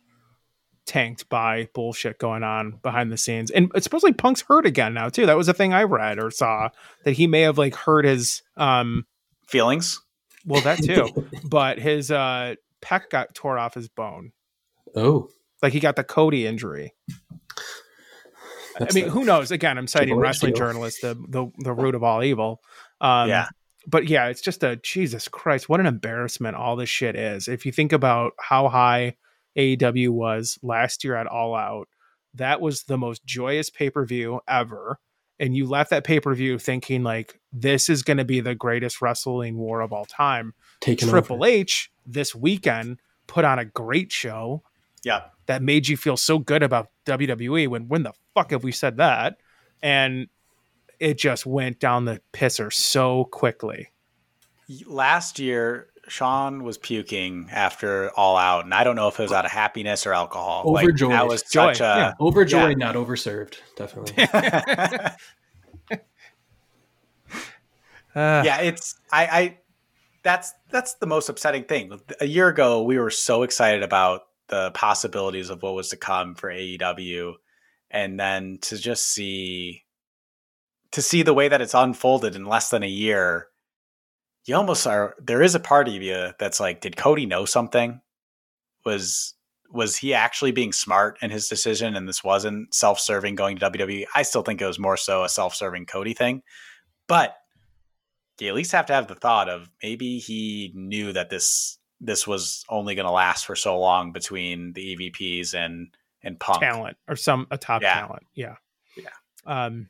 tanked 0.85 1.27
by 1.29 1.67
bullshit 1.73 2.19
going 2.19 2.43
on 2.43 2.79
behind 2.83 3.11
the 3.11 3.17
scenes. 3.17 3.51
And 3.51 3.71
supposedly 3.79 4.13
Punk's 4.13 4.41
hurt 4.41 4.65
again 4.65 4.93
now 4.93 5.09
too. 5.09 5.25
That 5.25 5.37
was 5.37 5.47
a 5.47 5.53
thing 5.53 5.73
I 5.73 5.83
read 5.83 6.19
or 6.19 6.31
saw 6.31 6.69
that 7.03 7.13
he 7.13 7.27
may 7.27 7.41
have 7.41 7.57
like 7.57 7.75
hurt 7.75 8.05
his 8.05 8.43
um 8.57 9.05
feelings. 9.47 10.01
Well, 10.45 10.61
that 10.61 10.83
too. 10.83 11.09
but 11.43 11.79
his 11.79 12.11
uh 12.11 12.55
pec 12.81 13.09
got 13.09 13.33
tore 13.33 13.57
off 13.57 13.73
his 13.73 13.89
bone. 13.89 14.31
Oh. 14.95 15.29
Like 15.61 15.73
he 15.73 15.79
got 15.79 15.95
the 15.95 16.03
Cody 16.03 16.45
injury. 16.45 16.93
That's 18.77 18.95
I 18.95 18.99
mean, 18.99 19.09
who 19.09 19.23
knows? 19.23 19.51
Again, 19.51 19.77
I'm 19.77 19.87
citing 19.87 20.15
wrestling 20.17 20.53
deal. 20.53 20.59
journalists, 20.59 21.01
the, 21.01 21.15
the 21.15 21.49
the 21.59 21.73
root 21.73 21.95
of 21.95 22.03
all 22.03 22.23
evil. 22.23 22.61
Um, 22.99 23.29
yeah. 23.29 23.47
But 23.87 24.07
yeah, 24.07 24.27
it's 24.27 24.41
just 24.41 24.63
a 24.63 24.75
Jesus 24.77 25.27
Christ, 25.27 25.69
what 25.69 25.79
an 25.79 25.85
embarrassment 25.85 26.55
all 26.55 26.75
this 26.75 26.89
shit 26.89 27.15
is. 27.15 27.47
If 27.47 27.65
you 27.65 27.71
think 27.71 27.93
about 27.93 28.33
how 28.39 28.67
high 28.67 29.15
AEW 29.57 30.09
was 30.09 30.59
last 30.61 31.03
year 31.03 31.15
at 31.15 31.27
All 31.27 31.55
Out, 31.55 31.87
that 32.33 32.61
was 32.61 32.83
the 32.83 32.97
most 32.97 33.25
joyous 33.25 33.69
pay 33.69 33.89
per 33.89 34.05
view 34.05 34.41
ever. 34.47 34.99
And 35.39 35.55
you 35.55 35.65
left 35.65 35.89
that 35.89 36.03
pay 36.03 36.19
per 36.19 36.33
view 36.33 36.57
thinking 36.57 37.03
like 37.03 37.39
this 37.51 37.89
is 37.89 38.03
going 38.03 38.17
to 38.17 38.25
be 38.25 38.39
the 38.39 38.55
greatest 38.55 39.01
wrestling 39.01 39.57
war 39.57 39.81
of 39.81 39.91
all 39.91 40.05
time. 40.05 40.53
Taking 40.79 41.09
Triple 41.09 41.37
over. 41.37 41.45
H 41.45 41.91
this 42.05 42.33
weekend 42.33 42.99
put 43.27 43.45
on 43.45 43.59
a 43.59 43.65
great 43.65 44.11
show. 44.11 44.63
Yeah 45.03 45.23
that 45.45 45.61
made 45.61 45.87
you 45.87 45.97
feel 45.97 46.17
so 46.17 46.39
good 46.39 46.63
about 46.63 46.89
WWE 47.05 47.67
when 47.67 47.87
when 47.87 48.03
the 48.03 48.13
fuck 48.33 48.51
have 48.51 48.63
we 48.63 48.71
said 48.71 48.97
that? 48.97 49.37
And 49.81 50.27
it 50.99 51.17
just 51.17 51.45
went 51.45 51.79
down 51.79 52.05
the 52.05 52.21
pisser 52.33 52.71
so 52.71 53.25
quickly. 53.25 53.89
Last 54.85 55.37
year, 55.37 55.89
Sean 56.07 56.63
was 56.63 56.77
puking 56.77 57.47
after 57.51 58.11
All 58.11 58.37
Out, 58.37 58.65
and 58.65 58.73
I 58.73 58.83
don't 58.83 58.95
know 58.95 59.07
if 59.07 59.19
it 59.19 59.23
was 59.23 59.31
out 59.31 59.45
of 59.45 59.51
happiness 59.51 60.05
or 60.05 60.13
alcohol. 60.13 60.63
Overjoyed. 60.65 61.11
Like, 61.11 61.19
that 61.19 61.27
was 61.27 61.43
Joy. 61.43 61.73
such 61.73 61.81
a 61.81 61.83
yeah. 61.83 62.13
overjoyed, 62.19 62.79
yeah. 62.79 62.91
not 62.91 62.95
overserved. 62.95 63.55
Definitely. 63.75 64.23
uh, 64.23 65.09
yeah, 68.15 68.61
it's 68.61 68.95
I, 69.11 69.25
I. 69.25 69.57
That's 70.23 70.53
that's 70.71 70.95
the 70.95 71.05
most 71.05 71.29
upsetting 71.29 71.65
thing. 71.65 71.99
A 72.19 72.25
year 72.25 72.47
ago, 72.47 72.83
we 72.83 72.97
were 72.97 73.11
so 73.11 73.43
excited 73.43 73.83
about 73.83 74.21
the 74.47 74.71
possibilities 74.71 75.49
of 75.49 75.61
what 75.63 75.73
was 75.73 75.89
to 75.89 75.97
come 75.97 76.35
for 76.35 76.49
AEW 76.49 77.33
and 77.91 78.19
then 78.19 78.59
to 78.61 78.77
just 78.77 79.11
see 79.11 79.83
to 80.91 81.01
see 81.01 81.23
the 81.23 81.33
way 81.33 81.47
that 81.47 81.61
it's 81.61 81.73
unfolded 81.73 82.35
in 82.35 82.45
less 82.45 82.69
than 82.69 82.83
a 82.83 82.87
year 82.87 83.47
you 84.45 84.55
almost 84.55 84.85
are 84.87 85.15
there 85.21 85.41
is 85.41 85.55
a 85.55 85.59
part 85.59 85.87
of 85.87 85.93
you 85.93 86.31
that's 86.39 86.59
like 86.59 86.81
did 86.81 86.97
Cody 86.97 87.25
know 87.25 87.45
something 87.45 88.01
was 88.85 89.33
was 89.71 89.97
he 89.97 90.13
actually 90.13 90.51
being 90.51 90.71
smart 90.71 91.17
in 91.21 91.31
his 91.31 91.47
decision 91.47 91.95
and 91.95 92.07
this 92.07 92.23
wasn't 92.23 92.73
self-serving 92.73 93.35
going 93.35 93.57
to 93.57 93.69
WWE 93.69 94.05
I 94.15 94.21
still 94.21 94.43
think 94.43 94.61
it 94.61 94.67
was 94.67 94.79
more 94.79 94.97
so 94.97 95.23
a 95.23 95.29
self-serving 95.29 95.87
Cody 95.87 96.13
thing 96.13 96.43
but 97.07 97.35
you 98.39 98.49
at 98.49 98.55
least 98.55 98.71
have 98.73 98.85
to 98.87 98.93
have 98.93 99.07
the 99.07 99.15
thought 99.15 99.49
of 99.49 99.69
maybe 99.81 100.19
he 100.19 100.71
knew 100.75 101.13
that 101.13 101.29
this 101.29 101.77
this 102.01 102.27
was 102.27 102.65
only 102.69 102.95
going 102.95 103.05
to 103.05 103.11
last 103.11 103.45
for 103.45 103.55
so 103.55 103.79
long 103.79 104.11
between 104.11 104.73
the 104.73 104.95
EVPs 104.95 105.53
and 105.53 105.95
and 106.23 106.39
Punk 106.39 106.59
talent 106.59 106.97
or 107.07 107.15
some 107.15 107.47
a 107.51 107.57
top 107.57 107.81
yeah. 107.81 108.01
talent. 108.01 108.23
Yeah, 108.33 108.55
yeah, 108.97 109.09
um, 109.45 109.87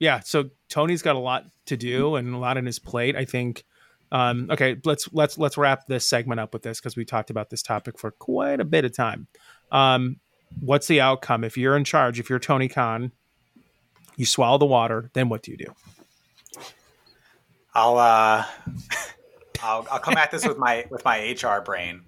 yeah. 0.00 0.20
So 0.20 0.50
Tony's 0.68 1.02
got 1.02 1.14
a 1.14 1.20
lot 1.20 1.44
to 1.66 1.76
do 1.76 2.16
and 2.16 2.34
a 2.34 2.38
lot 2.38 2.56
on 2.56 2.66
his 2.66 2.80
plate. 2.80 3.14
I 3.14 3.24
think. 3.24 3.64
Um, 4.12 4.48
okay, 4.50 4.76
let's 4.84 5.08
let's 5.12 5.38
let's 5.38 5.56
wrap 5.56 5.86
this 5.86 6.04
segment 6.04 6.40
up 6.40 6.52
with 6.52 6.64
this 6.64 6.80
because 6.80 6.96
we 6.96 7.04
talked 7.04 7.30
about 7.30 7.48
this 7.48 7.62
topic 7.62 7.96
for 7.96 8.10
quite 8.10 8.58
a 8.58 8.64
bit 8.64 8.84
of 8.84 8.92
time. 8.92 9.28
Um, 9.70 10.16
what's 10.58 10.88
the 10.88 11.00
outcome 11.00 11.44
if 11.44 11.56
you're 11.56 11.76
in 11.76 11.84
charge? 11.84 12.18
If 12.18 12.28
you're 12.28 12.40
Tony 12.40 12.66
Khan, 12.66 13.12
you 14.16 14.26
swallow 14.26 14.58
the 14.58 14.66
water. 14.66 15.10
Then 15.12 15.28
what 15.28 15.42
do 15.42 15.52
you 15.52 15.56
do? 15.58 15.66
I'll 17.72 17.98
uh 17.98 18.44
I'll, 19.62 19.86
I'll 19.90 20.00
come 20.00 20.16
at 20.16 20.32
this 20.32 20.46
with 20.46 20.58
my 20.58 20.86
with 20.90 21.04
my 21.04 21.36
HR 21.40 21.60
brain. 21.60 22.02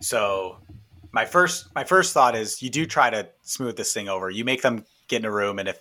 So 0.00 0.58
my 1.10 1.24
first 1.24 1.74
my 1.74 1.82
first 1.82 2.12
thought 2.12 2.36
is 2.36 2.62
you 2.62 2.70
do 2.70 2.86
try 2.86 3.10
to 3.10 3.28
smooth 3.42 3.76
this 3.76 3.92
thing 3.92 4.08
over. 4.08 4.30
You 4.30 4.44
make 4.44 4.62
them 4.62 4.84
get 5.08 5.20
in 5.20 5.24
a 5.24 5.32
room, 5.32 5.58
and 5.58 5.68
if 5.68 5.80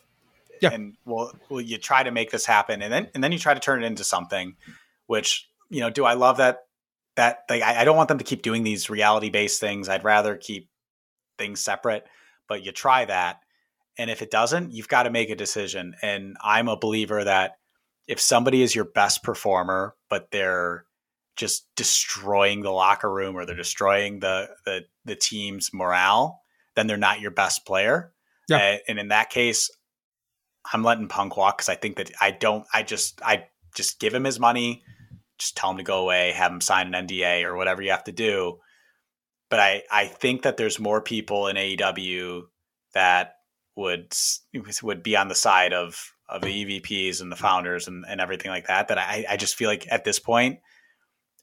yeah. 0.62 0.72
and 0.72 0.96
well, 1.06 1.32
well, 1.50 1.62
you 1.62 1.78
try 1.78 2.04
to 2.04 2.12
make 2.12 2.32
this 2.32 2.46
happen, 2.46 2.82
and 2.82 2.92
then 2.92 3.10
and 3.14 3.24
then 3.24 3.32
you 3.32 3.40
try 3.40 3.54
to 3.54 3.60
turn 3.60 3.84
it 3.84 3.88
into 3.88 4.04
something. 4.04 4.56
Which 5.06 5.50
you 5.70 5.82
know, 5.82 5.90
do 5.90 6.06
I 6.06 6.14
love 6.14 6.38
that? 6.38 6.66
That 7.16 7.44
like 7.50 7.64
I, 7.64 7.82
I 7.82 7.86
don't 7.86 7.98
want 7.98 8.10
them 8.10 8.20
to 8.20 8.24
keep 8.24 8.42
doing 8.42 8.64
these 8.64 8.90
reality 8.90 9.30
based 9.30 9.60
things. 9.60 9.90
I'd 9.90 10.04
rather 10.04 10.36
keep 10.36 10.70
things 11.38 11.60
separate. 11.60 12.06
But 12.48 12.64
you 12.64 12.72
try 12.72 13.06
that, 13.06 13.42
and 13.98 14.10
if 14.10 14.22
it 14.22 14.32
doesn't, 14.32 14.72
you've 14.72 14.88
got 14.88 15.04
to 15.04 15.10
make 15.10 15.30
a 15.30 15.36
decision. 15.36 15.96
And 16.02 16.38
I'm 16.42 16.68
a 16.68 16.78
believer 16.78 17.24
that 17.24 17.58
if 18.08 18.20
somebody 18.20 18.62
is 18.62 18.74
your 18.74 18.86
best 18.86 19.24
performer, 19.24 19.96
but 20.10 20.32
they're 20.32 20.86
just 21.36 21.68
destroying 21.76 22.62
the 22.62 22.72
locker 22.72 23.12
room 23.12 23.36
or 23.36 23.46
they're 23.46 23.56
destroying 23.56 24.20
the 24.20 24.50
the, 24.66 24.86
the 25.06 25.16
team's 25.16 25.72
morale, 25.74 26.42
then 26.76 26.88
they're 26.88 26.98
not 26.98 27.22
your 27.22 27.32
best 27.32 27.66
player. 27.66 28.14
Yeah. 28.50 28.58
Uh, 28.58 28.78
and 28.88 29.00
in 29.00 29.10
that 29.10 29.30
case, 29.30 29.70
I'm 30.74 30.84
letting 30.84 31.08
Punk 31.08 31.38
walk 31.38 31.58
because 31.58 31.70
I 31.70 31.76
think 31.76 31.98
that 31.98 32.12
I 32.20 32.32
don't. 32.32 32.66
I 32.74 32.84
just 32.84 33.22
I 33.22 33.46
just 33.76 34.00
give 34.00 34.14
him 34.14 34.24
his 34.24 34.40
money, 34.40 34.84
just 35.38 35.56
tell 35.56 35.72
him 35.72 35.78
to 35.78 35.84
go 35.84 36.02
away, 36.02 36.32
have 36.32 36.52
him 36.52 36.62
sign 36.62 36.94
an 36.94 37.08
NDA 37.08 37.44
or 37.44 37.56
whatever 37.56 37.82
you 37.82 37.92
have 37.92 38.04
to 38.06 38.12
do. 38.12 38.60
But 39.50 39.60
I 39.60 39.84
I 39.92 40.06
think 40.08 40.42
that 40.44 40.58
there's 40.58 40.80
more 40.80 41.02
people 41.02 41.48
in 41.48 41.56
AEW 41.56 42.44
that 42.94 43.36
would 43.76 44.14
would 44.84 45.04
be 45.04 45.16
on 45.16 45.28
the 45.28 45.36
side 45.36 45.74
of 45.74 46.14
of 46.30 46.42
the 46.42 46.82
EVPs 46.82 47.22
and 47.22 47.32
the 47.32 47.38
founders 47.38 47.88
and, 47.88 48.04
and 48.08 48.20
everything 48.20 48.52
like 48.52 48.68
that. 48.68 48.90
That 48.90 48.98
I 48.98 49.26
I 49.30 49.38
just 49.38 49.56
feel 49.56 49.70
like 49.70 49.88
at 49.90 50.04
this 50.04 50.20
point 50.20 50.60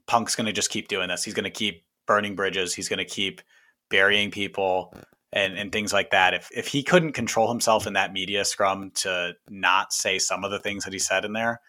Punk's 0.06 0.34
going 0.34 0.46
to 0.46 0.52
just 0.52 0.70
keep 0.70 0.88
doing 0.88 1.08
this. 1.08 1.24
He's 1.24 1.34
going 1.34 1.44
to 1.44 1.50
keep 1.50 1.84
burning 2.06 2.34
bridges. 2.34 2.74
He's 2.74 2.88
going 2.88 2.98
to 2.98 3.04
keep 3.04 3.40
burying 3.88 4.30
people 4.30 4.94
and, 5.34 5.58
and 5.58 5.72
things 5.72 5.92
like 5.92 6.10
that. 6.10 6.32
If, 6.32 6.48
if 6.56 6.68
he 6.68 6.82
couldn't 6.82 7.12
control 7.12 7.48
himself 7.48 7.86
in 7.86 7.94
that 7.94 8.12
media 8.12 8.44
scrum 8.44 8.92
to 8.96 9.34
not 9.50 9.92
say 9.92 10.18
some 10.18 10.44
of 10.44 10.52
the 10.52 10.60
things 10.60 10.84
that 10.84 10.92
he 10.92 10.98
said 11.00 11.24
in 11.24 11.32
there, 11.32 11.60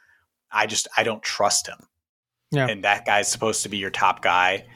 I 0.51 0.67
just, 0.67 0.88
I 0.95 1.04
don't 1.04 1.23
trust 1.23 1.67
him. 1.67 1.80
Yeah. 2.51 2.67
And 2.67 2.84
that 2.84 3.06
guy's 3.06 3.28
supposed 3.28 3.63
to 3.63 3.69
be 3.69 3.78
your 3.78 3.89
top 3.89 4.21
guy. 4.21 4.67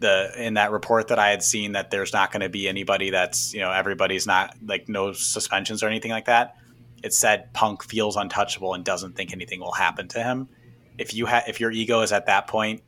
The, 0.00 0.30
in 0.36 0.54
that 0.54 0.70
report 0.70 1.08
that 1.08 1.18
I 1.18 1.30
had 1.30 1.42
seen 1.42 1.72
that 1.72 1.90
there's 1.90 2.12
not 2.12 2.30
going 2.30 2.42
to 2.42 2.48
be 2.48 2.68
anybody 2.68 3.10
that's, 3.10 3.52
you 3.52 3.60
know, 3.60 3.72
everybody's 3.72 4.28
not 4.28 4.54
like 4.64 4.88
no 4.88 5.12
suspensions 5.12 5.82
or 5.82 5.88
anything 5.88 6.12
like 6.12 6.26
that. 6.26 6.54
It 7.02 7.12
said 7.12 7.52
Punk 7.52 7.82
feels 7.82 8.16
untouchable 8.16 8.74
and 8.74 8.84
doesn't 8.84 9.16
think 9.16 9.32
anything 9.32 9.58
will 9.58 9.72
happen 9.72 10.06
to 10.08 10.22
him. 10.22 10.48
If 10.98 11.14
you 11.14 11.26
have, 11.26 11.44
if 11.48 11.58
your 11.58 11.72
ego 11.72 12.02
is 12.02 12.12
at 12.12 12.26
that 12.26 12.46
point, 12.46 12.82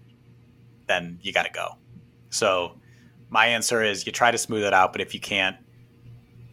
then 0.86 1.18
you 1.22 1.32
got 1.32 1.46
to 1.46 1.52
go. 1.52 1.78
So 2.28 2.79
my 3.30 3.46
answer 3.46 3.82
is 3.82 4.04
you 4.04 4.12
try 4.12 4.30
to 4.30 4.38
smooth 4.38 4.64
it 4.64 4.74
out, 4.74 4.92
but 4.92 5.00
if 5.00 5.14
you 5.14 5.20
can't, 5.20 5.56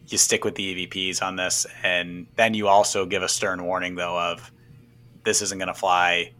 you 0.06 0.16
stick 0.16 0.44
with 0.44 0.54
the 0.54 0.86
EVPs 0.86 1.22
on 1.22 1.36
this, 1.36 1.66
and 1.82 2.26
then 2.36 2.54
you 2.54 2.68
also 2.68 3.04
give 3.04 3.22
a 3.22 3.28
stern 3.28 3.64
warning 3.64 3.96
though 3.96 4.18
of 4.18 4.50
this 5.24 5.42
isn't 5.42 5.58
going 5.58 5.68
to 5.68 5.74
fly, 5.74 6.32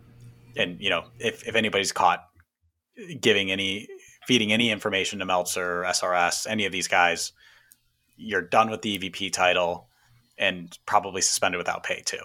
and 0.57 0.81
you 0.81 0.88
know 0.88 1.05
if 1.18 1.46
if 1.46 1.55
anybody's 1.55 1.92
caught 1.92 2.24
giving 3.20 3.51
any 3.51 3.88
feeding 4.27 4.53
any 4.53 4.70
information 4.70 5.18
to 5.18 5.24
Meltzer, 5.24 5.85
SRS, 5.87 6.46
any 6.48 6.66
of 6.66 6.72
these 6.72 6.88
guys, 6.88 7.33
you're 8.16 8.42
done 8.42 8.70
with 8.70 8.83
the 8.83 8.98
EVP 8.98 9.33
title 9.33 9.88
and 10.38 10.79
probably 10.87 11.20
suspended 11.20 11.59
without 11.59 11.83
pay 11.83 12.03
too. 12.05 12.20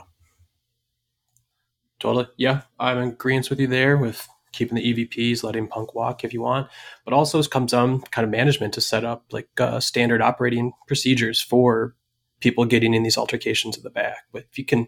Totally. 1.99 2.28
Yeah, 2.38 2.62
I'm 2.80 2.97
in 2.97 3.10
agreement 3.10 3.49
with 3.49 3.60
you 3.60 3.67
there 3.67 3.97
with 3.97 4.28
keeping 4.53 4.75
the 4.75 4.93
EVPs, 4.93 5.43
letting 5.43 5.67
Punk 5.67 5.93
walk 5.93 6.23
if 6.23 6.33
you 6.33 6.41
want, 6.41 6.69
but 7.03 7.13
also 7.13 7.43
comes 7.43 7.73
on 7.73 8.01
kind 8.01 8.23
of 8.23 8.31
management 8.31 8.73
to 8.75 8.81
set 8.81 9.03
up 9.03 9.25
like 9.31 9.49
uh, 9.59 9.79
standard 9.79 10.21
operating 10.21 10.71
procedures 10.87 11.41
for 11.41 11.95
people 12.39 12.65
getting 12.65 12.93
in 12.93 13.03
these 13.03 13.17
altercations 13.17 13.77
at 13.77 13.83
the 13.83 13.89
back. 13.89 14.23
But 14.31 14.45
if 14.49 14.57
you 14.57 14.65
can 14.65 14.87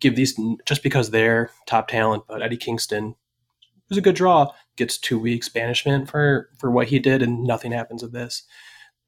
give 0.00 0.16
these 0.16 0.38
just 0.66 0.82
because 0.82 1.10
they're 1.10 1.50
top 1.66 1.88
talent, 1.88 2.24
but 2.26 2.42
Eddie 2.42 2.56
Kingston 2.56 3.14
was 3.88 3.98
a 3.98 4.02
good 4.02 4.16
draw, 4.16 4.52
gets 4.76 4.98
two 4.98 5.18
weeks 5.18 5.48
banishment 5.48 6.10
for 6.10 6.48
for 6.58 6.70
what 6.70 6.88
he 6.88 6.98
did, 6.98 7.22
and 7.22 7.44
nothing 7.44 7.72
happens 7.72 8.02
with 8.02 8.12
this. 8.12 8.42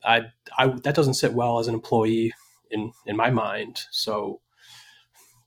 I, 0.05 0.27
I 0.59 0.69
that 0.69 0.95
doesn't 0.95 1.15
sit 1.15 1.33
well 1.33 1.59
as 1.59 1.67
an 1.67 1.75
employee 1.75 2.35
in 2.71 2.93
in 3.07 3.17
my 3.17 3.31
mind. 3.31 3.83
So 3.91 4.41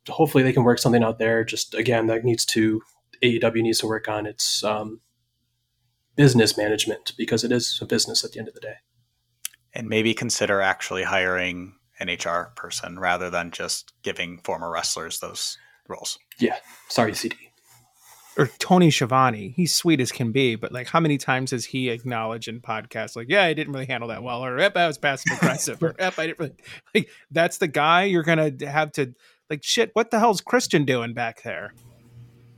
hopefully 0.09 0.43
they 0.43 0.53
can 0.53 0.63
work 0.63 0.79
something 0.79 1.03
out 1.03 1.19
there. 1.19 1.43
Just 1.43 1.75
again, 1.75 2.07
that 2.07 2.23
needs 2.23 2.45
to 2.45 2.81
AEW 3.23 3.61
needs 3.61 3.79
to 3.79 3.87
work 3.87 4.07
on 4.07 4.25
its 4.25 4.63
um, 4.63 5.01
business 6.15 6.57
management 6.57 7.13
because 7.17 7.43
it 7.43 7.51
is 7.51 7.79
a 7.81 7.85
business 7.85 8.23
at 8.23 8.31
the 8.31 8.39
end 8.39 8.47
of 8.47 8.53
the 8.53 8.59
day. 8.59 8.75
And 9.73 9.87
maybe 9.87 10.13
consider 10.13 10.61
actually 10.61 11.03
hiring 11.03 11.75
an 11.99 12.09
HR 12.09 12.51
person 12.55 12.99
rather 12.99 13.29
than 13.29 13.51
just 13.51 13.93
giving 14.03 14.39
former 14.39 14.69
wrestlers 14.69 15.19
those 15.19 15.57
roles. 15.87 16.17
Yeah. 16.39 16.57
Sorry, 16.89 17.13
CD. 17.13 17.35
Or 18.37 18.47
Tony 18.59 18.91
Schiavone. 18.91 19.53
He's 19.55 19.73
sweet 19.73 19.99
as 19.99 20.11
can 20.11 20.31
be, 20.31 20.55
but 20.55 20.71
like 20.71 20.87
how 20.87 20.99
many 20.99 21.17
times 21.17 21.51
has 21.51 21.65
he 21.65 21.89
acknowledged 21.89 22.47
in 22.47 22.61
podcasts 22.61 23.15
like, 23.15 23.27
yeah, 23.29 23.43
I 23.43 23.53
didn't 23.53 23.73
really 23.73 23.87
handle 23.87 24.09
that 24.09 24.21
well, 24.21 24.45
or 24.45 24.59
yep, 24.59 24.77
I 24.77 24.85
was 24.85 24.99
passive 24.99 25.37
aggressive, 25.37 25.81
or 25.81 25.95
yep, 25.97 26.19
I 26.19 26.27
didn't 26.27 26.39
really 26.39 26.55
like 26.93 27.09
that's 27.31 27.57
the 27.57 27.67
guy 27.67 28.03
you're 28.03 28.23
gonna 28.23 28.51
have 28.61 28.91
to 28.93 29.15
like 29.49 29.63
shit, 29.63 29.89
what 29.93 30.11
the 30.11 30.19
hell's 30.19 30.41
Christian 30.41 30.85
doing 30.85 31.15
back 31.15 31.41
there? 31.41 31.73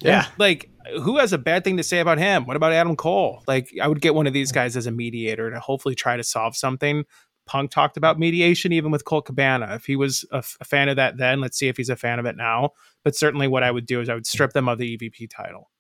Yeah. 0.02 0.28
Like, 0.38 0.70
who 1.02 1.18
has 1.18 1.34
a 1.34 1.38
bad 1.38 1.64
thing 1.64 1.78
to 1.78 1.84
say 1.84 2.00
about 2.00 2.18
him? 2.18 2.46
What 2.46 2.56
about 2.56 2.74
Adam 2.74 2.96
Cole? 2.96 3.44
Like, 3.48 3.70
I 3.82 3.88
would 3.88 4.02
get 4.02 4.16
one 4.16 4.28
of 4.28 4.34
these 4.34 4.52
guys 4.52 4.76
as 4.76 4.88
a 4.88 4.92
mediator 4.92 5.52
to 5.52 5.60
hopefully 5.60 5.96
try 5.96 6.18
to 6.18 6.24
solve 6.24 6.56
something. 6.56 7.06
Punk 7.46 7.72
talked 7.72 7.98
about 7.98 8.20
mediation 8.20 8.72
even 8.72 8.92
with 8.92 9.06
Colt 9.06 9.26
Cabana. 9.26 9.74
If 9.74 9.86
he 9.86 9.96
was 9.96 10.24
a, 10.32 10.38
f- 10.38 10.56
a 10.62 10.66
fan 10.66 10.88
of 10.88 10.98
that 10.98 11.18
then, 11.18 11.42
let's 11.42 11.58
see 11.58 11.68
if 11.68 11.78
he's 11.78 11.90
a 11.90 11.96
fan 11.96 12.20
of 12.20 12.28
it 12.28 12.38
now. 12.38 12.72
But 13.04 13.16
certainly, 13.16 13.48
what 13.48 13.64
I 13.64 13.72
would 13.72 13.88
do 13.88 14.02
is 14.02 14.08
I 14.08 14.14
would 14.14 14.28
strip 14.28 14.54
them 14.54 14.70
of 14.70 14.78
the 14.78 14.98
EVP 14.98 15.32
title. 15.32 15.72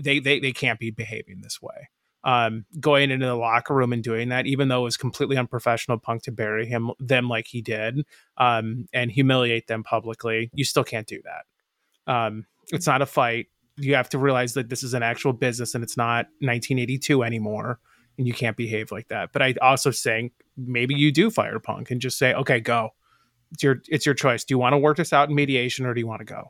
They 0.00 0.20
they 0.20 0.38
they 0.38 0.52
can't 0.52 0.78
be 0.78 0.92
behaving 0.92 1.40
this 1.42 1.60
way. 1.60 1.88
Um, 2.22 2.66
going 2.78 3.10
into 3.10 3.26
the 3.26 3.34
locker 3.34 3.74
room 3.74 3.92
and 3.92 4.00
doing 4.00 4.28
that, 4.28 4.46
even 4.46 4.68
though 4.68 4.82
it 4.82 4.84
was 4.84 4.96
completely 4.96 5.36
unprofessional, 5.36 5.98
Punk 5.98 6.22
to 6.22 6.30
bury 6.30 6.66
him 6.66 6.92
them 7.00 7.28
like 7.28 7.48
he 7.48 7.62
did, 7.62 8.06
um, 8.36 8.86
and 8.92 9.10
humiliate 9.10 9.66
them 9.66 9.82
publicly. 9.82 10.50
You 10.54 10.64
still 10.64 10.84
can't 10.84 11.08
do 11.08 11.20
that. 11.24 12.12
Um, 12.12 12.46
it's 12.70 12.86
not 12.86 13.02
a 13.02 13.06
fight. 13.06 13.46
You 13.76 13.94
have 13.94 14.08
to 14.10 14.18
realize 14.18 14.54
that 14.54 14.68
this 14.68 14.82
is 14.82 14.94
an 14.94 15.02
actual 15.02 15.32
business 15.32 15.74
and 15.74 15.82
it's 15.82 15.96
not 15.96 16.26
1982 16.40 17.22
anymore. 17.22 17.80
And 18.18 18.26
you 18.26 18.34
can't 18.34 18.56
behave 18.56 18.92
like 18.92 19.08
that. 19.08 19.32
But 19.32 19.42
I 19.42 19.54
also 19.62 19.90
saying 19.90 20.32
maybe 20.56 20.94
you 20.94 21.10
do 21.10 21.30
fire 21.30 21.58
Punk 21.58 21.90
and 21.90 22.00
just 22.00 22.18
say, 22.18 22.34
okay, 22.34 22.60
go. 22.60 22.90
It's 23.52 23.62
your 23.62 23.82
it's 23.88 24.06
your 24.06 24.14
choice. 24.14 24.44
Do 24.44 24.54
you 24.54 24.58
want 24.58 24.74
to 24.74 24.78
work 24.78 24.96
this 24.96 25.12
out 25.12 25.28
in 25.28 25.34
mediation 25.34 25.86
or 25.86 25.94
do 25.94 26.00
you 26.00 26.06
want 26.06 26.20
to 26.20 26.24
go? 26.24 26.48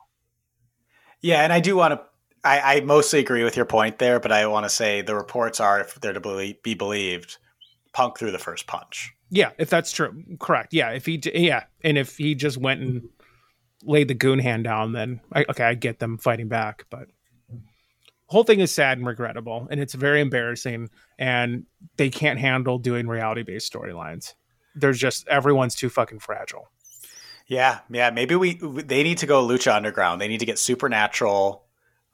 Yeah, 1.21 1.43
and 1.43 1.53
I 1.53 1.61
do 1.61 1.77
want 1.77 1.95
to. 1.95 2.01
I, 2.45 2.77
I 2.77 2.81
mostly 2.81 3.21
agree 3.21 3.45
with 3.45 3.57
your 3.57 3.65
point 3.65 3.99
there, 3.99 4.19
but 4.19 4.33
I 4.33 4.47
want 4.47 4.65
to 4.65 4.71
say 4.71 5.01
the 5.01 5.15
reports 5.15 5.61
are, 5.61 5.81
if 5.81 5.95
they're 6.01 6.13
to 6.13 6.55
be 6.63 6.75
believed, 6.75 7.39
Punk 7.93 8.19
threw 8.19 8.33
the 8.33 8.39
first 8.39 8.67
punch. 8.67 9.13
Yeah, 9.31 9.53
if 9.59 9.71
that's 9.71 9.93
true, 9.93 10.25
correct. 10.41 10.75
Yeah, 10.75 10.91
if 10.91 11.07
he, 11.07 11.21
yeah, 11.35 11.65
and 11.83 11.97
if 11.97 12.17
he 12.17 12.35
just 12.35 12.59
went 12.59 12.81
and 12.81 13.09
laid 13.85 14.09
the 14.09 14.15
goon 14.15 14.39
hand 14.39 14.65
down, 14.65 14.93
then 14.93 15.21
I, 15.33 15.45
okay, 15.49 15.65
I 15.65 15.75
get 15.75 15.99
them 15.99 16.19
fighting 16.19 16.49
back. 16.49 16.87
But 16.91 17.09
whole 18.27 18.45
thing 18.45 18.61
is 18.61 18.71
sad 18.71 18.99
and 18.99 19.07
regrettable, 19.07 19.69
and 19.71 19.81
it's 19.81 19.95
very 19.95 20.21
embarrassing. 20.21 20.91
And 21.19 21.67
they 21.97 22.11
can't 22.11 22.39
handle 22.39 22.79
doing 22.79 23.07
reality 23.07 23.43
based 23.43 23.73
storylines. 23.73 24.35
There's 24.75 24.99
just 24.99 25.29
everyone's 25.29 25.75
too 25.75 25.91
fucking 25.91 26.21
fragile. 26.21 26.71
Yeah, 27.47 27.81
yeah. 27.91 28.11
Maybe 28.11 28.35
we 28.35 28.55
they 28.55 29.03
need 29.03 29.19
to 29.19 29.27
go 29.27 29.47
Lucha 29.47 29.75
Underground. 29.75 30.21
They 30.21 30.29
need 30.29 30.41
to 30.41 30.47
get 30.47 30.59
supernatural. 30.59 31.65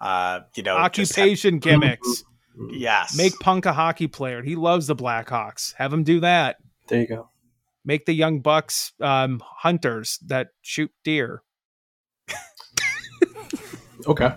Uh, 0.00 0.40
you 0.54 0.62
know, 0.62 0.76
occupation 0.76 1.54
have, 1.54 1.62
gimmicks. 1.62 2.24
Yes, 2.70 3.16
make 3.16 3.38
Punk 3.38 3.66
a 3.66 3.72
hockey 3.72 4.08
player. 4.08 4.42
He 4.42 4.56
loves 4.56 4.86
the 4.88 4.96
Blackhawks. 4.96 5.74
Have 5.74 5.92
him 5.92 6.02
do 6.02 6.20
that. 6.20 6.56
There 6.88 7.00
you 7.00 7.06
go. 7.06 7.30
Make 7.84 8.06
the 8.06 8.12
young 8.12 8.40
bucks 8.40 8.92
um, 9.00 9.40
hunters 9.44 10.18
that 10.26 10.48
shoot 10.62 10.90
deer. 11.04 11.42
Okay. 14.06 14.34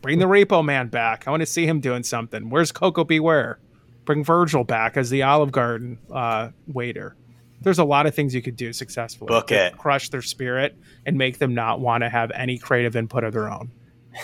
Bring 0.00 0.18
the 0.18 0.26
Repo 0.26 0.64
Man 0.64 0.88
back. 0.88 1.26
I 1.26 1.30
want 1.30 1.42
to 1.42 1.46
see 1.46 1.66
him 1.66 1.80
doing 1.80 2.02
something. 2.02 2.50
Where's 2.50 2.72
Koko 2.72 3.04
B. 3.04 3.20
Ware? 3.20 3.58
Bring 4.04 4.24
Virgil 4.24 4.64
back 4.64 4.96
as 4.96 5.10
the 5.10 5.22
Olive 5.22 5.52
Garden 5.52 5.98
uh, 6.12 6.50
waiter. 6.66 7.16
There's 7.60 7.78
a 7.78 7.84
lot 7.84 8.06
of 8.06 8.14
things 8.14 8.34
you 8.34 8.42
could 8.42 8.56
do 8.56 8.72
successfully. 8.72 9.28
Book 9.28 9.50
it. 9.50 9.78
Crush 9.78 10.10
their 10.10 10.22
spirit 10.22 10.76
and 11.06 11.16
make 11.16 11.38
them 11.38 11.54
not 11.54 11.80
want 11.80 12.02
to 12.02 12.10
have 12.10 12.30
any 12.32 12.58
creative 12.58 12.96
input 12.96 13.24
of 13.24 13.32
their 13.32 13.50
own. 13.50 13.70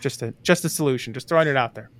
just 0.00 0.22
a 0.22 0.32
just 0.42 0.64
a 0.64 0.68
solution. 0.68 1.12
Just 1.12 1.28
throwing 1.28 1.48
it 1.48 1.56
out 1.56 1.74
there. 1.74 1.90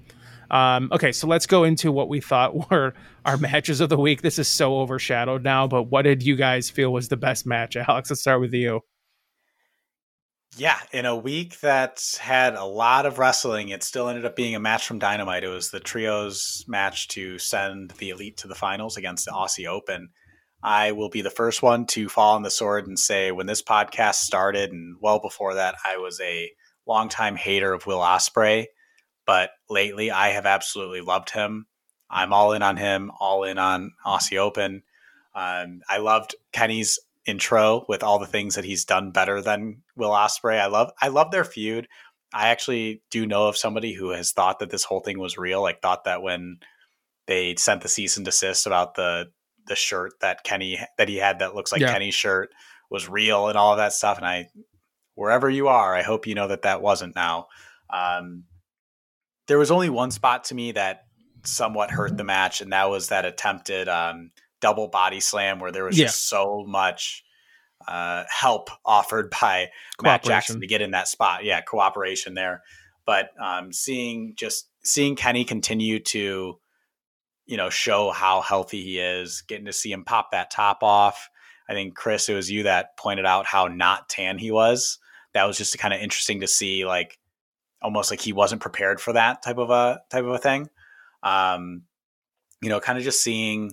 Um, 0.53 0.91
okay, 0.93 1.13
so 1.13 1.27
let's 1.27 1.47
go 1.47 1.65
into 1.65 1.91
what 1.91 2.09
we 2.09 2.21
thought 2.21 2.55
were 2.71 2.95
our 3.25 3.37
matches 3.37 3.81
of 3.81 3.89
the 3.89 3.99
week. 3.99 4.23
This 4.23 4.39
is 4.39 4.47
so 4.47 4.79
overshadowed 4.79 5.43
now, 5.43 5.67
but 5.67 5.85
what 5.85 6.03
did 6.03 6.23
you 6.23 6.37
guys 6.37 6.71
feel 6.71 6.93
was 6.93 7.09
the 7.09 7.17
best 7.17 7.47
match? 7.47 7.77
Alex, 7.77 8.11
let's 8.11 8.21
start 8.21 8.41
with 8.41 8.53
you. 8.53 8.83
Yeah, 10.59 10.79
in 10.93 11.07
a 11.07 11.17
week 11.17 11.61
that 11.61 12.03
had 12.21 12.55
a 12.55 12.65
lot 12.65 13.07
of 13.07 13.19
wrestling, 13.19 13.71
it 13.71 13.83
still 13.83 14.09
ended 14.09 14.27
up 14.27 14.37
being 14.37 14.55
a 14.55 14.61
match 14.61 14.87
from 14.87 14.99
Dynamite. 14.99 15.45
It 15.45 15.49
was 15.49 15.71
the 15.71 15.81
trios 15.81 16.63
match 16.69 17.09
to 17.09 17.39
send 17.39 17.93
the 17.93 18.11
Elite 18.11 18.37
to 18.39 18.49
the 18.49 18.55
finals 18.55 18.99
against 18.99 19.25
the 19.25 19.31
Aussie 19.33 19.67
Open. 19.67 20.11
I 20.63 20.93
will 20.93 21.09
be 21.09 21.23
the 21.23 21.31
first 21.31 21.63
one 21.63 21.87
to 21.87 22.09
fall 22.11 22.35
on 22.35 22.43
the 22.43 22.51
sword 22.51 22.87
and 22.87 22.99
say 22.99 23.33
when 23.33 23.47
this 23.47 23.63
podcast 23.63 24.17
started, 24.17 24.73
and 24.73 24.97
well 25.01 25.21
before 25.21 25.55
that, 25.55 25.77
I 25.87 25.97
was 25.97 26.21
a 26.21 26.51
longtime 26.87 27.37
hater 27.37 27.73
of 27.73 27.87
Will 27.87 28.01
Ospreay, 28.01 28.67
But 29.25 29.53
lately, 29.71 30.11
I 30.11 30.29
have 30.29 30.47
absolutely 30.47 31.01
loved 31.01 31.31
him. 31.31 31.67
I'm 32.11 32.35
all 32.35 32.53
in 32.53 32.63
on 32.63 32.77
him, 32.77 33.11
all 33.19 33.45
in 33.45 33.57
on 33.57 33.93
Aussie 34.05 34.37
Open. 34.37 34.83
Um, 35.35 35.81
I 35.89 35.97
loved 35.97 36.35
Kenny's 36.53 36.99
intro 37.27 37.85
with 37.89 38.03
all 38.03 38.19
the 38.19 38.27
things 38.27 38.55
that 38.55 38.65
he's 38.65 38.85
done 38.85 39.13
better 39.13 39.41
than 39.41 39.83
Will 39.97 40.11
Ospreay. 40.11 40.61
I 40.61 40.67
love 40.67 40.91
I 41.01 41.09
love 41.09 41.31
their 41.31 41.45
feud. 41.45 41.89
I 42.35 42.49
actually 42.49 43.03
do 43.11 43.27
know 43.27 43.49
of 43.49 43.57
somebody 43.57 43.93
who 43.93 44.11
has 44.11 44.33
thought 44.33 44.59
that 44.61 44.71
this 44.71 44.85
whole 44.85 45.01
thing 45.01 45.19
was 45.19 45.39
real. 45.39 45.63
Like 45.63 45.83
thought 45.83 46.05
that 46.05 46.23
when 46.23 46.59
they 47.27 47.55
sent 47.57 47.83
the 47.83 47.89
cease 47.89 48.17
and 48.17 48.25
desist 48.25 48.67
about 48.67 48.95
the 48.95 49.27
the 49.67 49.77
shirt 49.77 50.13
that 50.21 50.45
Kenny 50.45 50.79
that 50.99 51.09
he 51.09 51.17
had 51.17 51.39
that 51.39 51.55
looks 51.55 51.73
like 51.73 51.81
yeah. 51.81 51.93
Kenny's 51.93 52.15
shirt 52.15 52.51
was 52.91 53.09
real 53.09 53.49
and 53.49 53.57
all 53.57 53.73
of 53.73 53.79
that 53.79 53.93
stuff. 53.93 54.19
And 54.19 54.27
I, 54.27 54.49
wherever 55.15 55.49
you 55.49 55.69
are, 55.69 55.95
I 55.95 56.03
hope 56.03 56.27
you 56.27 56.35
know 56.35 56.49
that 56.49 56.63
that 56.63 56.83
wasn't 56.83 57.15
now. 57.15 57.47
Um, 57.91 58.45
there 59.49 59.59
was 59.59 59.71
only 59.71 59.91
one 59.91 60.11
spot 60.11 60.45
to 60.45 60.55
me 60.55 60.73
that 60.73 61.05
somewhat 61.45 61.91
hurt 61.91 62.17
the 62.17 62.25
match, 62.25 62.61
and 62.61 62.73
that 62.73 62.91
was 62.91 63.09
that 63.09 63.25
attempted 63.25 63.89
um, 63.89 64.31
double 64.63 64.89
body 64.89 65.21
slam 65.21 65.59
where 65.61 65.73
there 65.73 65.85
was 65.85 65.99
yeah. 65.99 66.07
just 66.07 66.29
so 66.29 66.65
much 66.67 67.23
uh, 67.87 68.25
help 68.31 68.71
offered 68.85 69.31
by 69.41 69.69
Matt 70.03 70.23
Jackson 70.25 70.61
to 70.61 70.67
get 70.67 70.81
in 70.81 70.93
that 70.93 71.09
spot. 71.09 71.45
Yeah, 71.45 71.61
cooperation 71.61 72.33
there. 72.35 72.63
But 73.05 73.31
um, 73.39 73.73
seeing 73.73 74.35
just 74.37 74.69
seeing 74.85 75.17
Kenny 75.17 75.45
continue 75.45 75.99
to, 76.01 76.59
you 77.47 77.57
know, 77.57 77.69
show 77.69 78.11
how 78.11 78.41
healthy 78.41 78.83
he 78.83 78.99
is, 78.99 79.43
getting 79.43 79.67
to 79.67 79.73
see 79.73 79.93
him 79.93 80.05
pop 80.05 80.31
that 80.31 80.51
top 80.51 80.83
off. 80.83 81.29
I 81.69 81.75
think 81.75 81.95
Chris, 81.95 82.29
it 82.29 82.35
was 82.35 82.51
you 82.51 82.65
that 82.65 82.97
pointed 82.97 83.27
out 83.27 83.47
how 83.47 83.67
not 83.67 84.09
tan 84.09 84.39
he 84.39 84.51
was. 84.51 84.99
That 85.35 85.45
was 85.45 85.59
just 85.59 85.79
kind 85.79 85.93
of 85.95 86.01
interesting 86.01 86.41
to 86.41 86.47
see, 86.47 86.85
like 86.85 87.19
almost 87.81 88.11
like 88.11 88.21
he 88.21 88.33
wasn't 88.33 88.63
prepared 88.63 89.01
for 89.01 89.13
that 89.15 89.43
type 89.43 89.59
of 89.59 89.71
a 89.71 90.01
type 90.11 90.25
of 90.25 90.31
a 90.31 90.39
thing. 90.39 90.69
Um, 91.23 91.83
you 92.61 92.69
know, 92.69 92.79
kind 92.79 92.99
of 92.99 93.05
just 93.05 93.23
seeing 93.23 93.73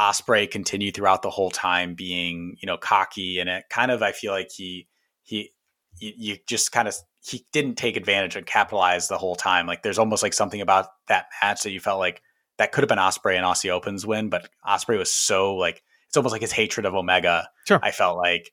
Ospreay 0.00 0.50
continued 0.50 0.94
throughout 0.94 1.22
the 1.22 1.30
whole 1.30 1.50
time 1.50 1.94
being, 1.94 2.56
you 2.60 2.66
know, 2.66 2.76
cocky 2.76 3.38
and 3.40 3.48
it 3.48 3.64
kind 3.68 3.90
of 3.90 4.02
I 4.02 4.12
feel 4.12 4.32
like 4.32 4.50
he 4.50 4.88
he 5.22 5.50
you, 5.98 6.12
you 6.16 6.36
just 6.46 6.72
kind 6.72 6.88
of 6.88 6.94
he 7.24 7.46
didn't 7.52 7.76
take 7.76 7.96
advantage 7.96 8.36
and 8.36 8.46
capitalize 8.46 9.08
the 9.08 9.18
whole 9.18 9.36
time. 9.36 9.66
Like 9.66 9.82
there's 9.82 9.98
almost 9.98 10.22
like 10.22 10.32
something 10.32 10.60
about 10.60 10.86
that 11.08 11.26
match 11.42 11.62
that 11.62 11.72
you 11.72 11.80
felt 11.80 11.98
like 11.98 12.22
that 12.58 12.72
could 12.72 12.82
have 12.82 12.88
been 12.88 12.98
Ospreay 12.98 13.36
and 13.36 13.44
Aussie 13.44 13.70
Opens 13.70 14.06
win, 14.06 14.28
but 14.28 14.48
Ospreay 14.66 14.98
was 14.98 15.12
so 15.12 15.56
like 15.56 15.82
it's 16.06 16.16
almost 16.16 16.32
like 16.32 16.42
his 16.42 16.52
hatred 16.52 16.86
of 16.86 16.94
Omega. 16.94 17.48
Sure. 17.66 17.80
I 17.82 17.90
felt 17.90 18.16
like 18.16 18.52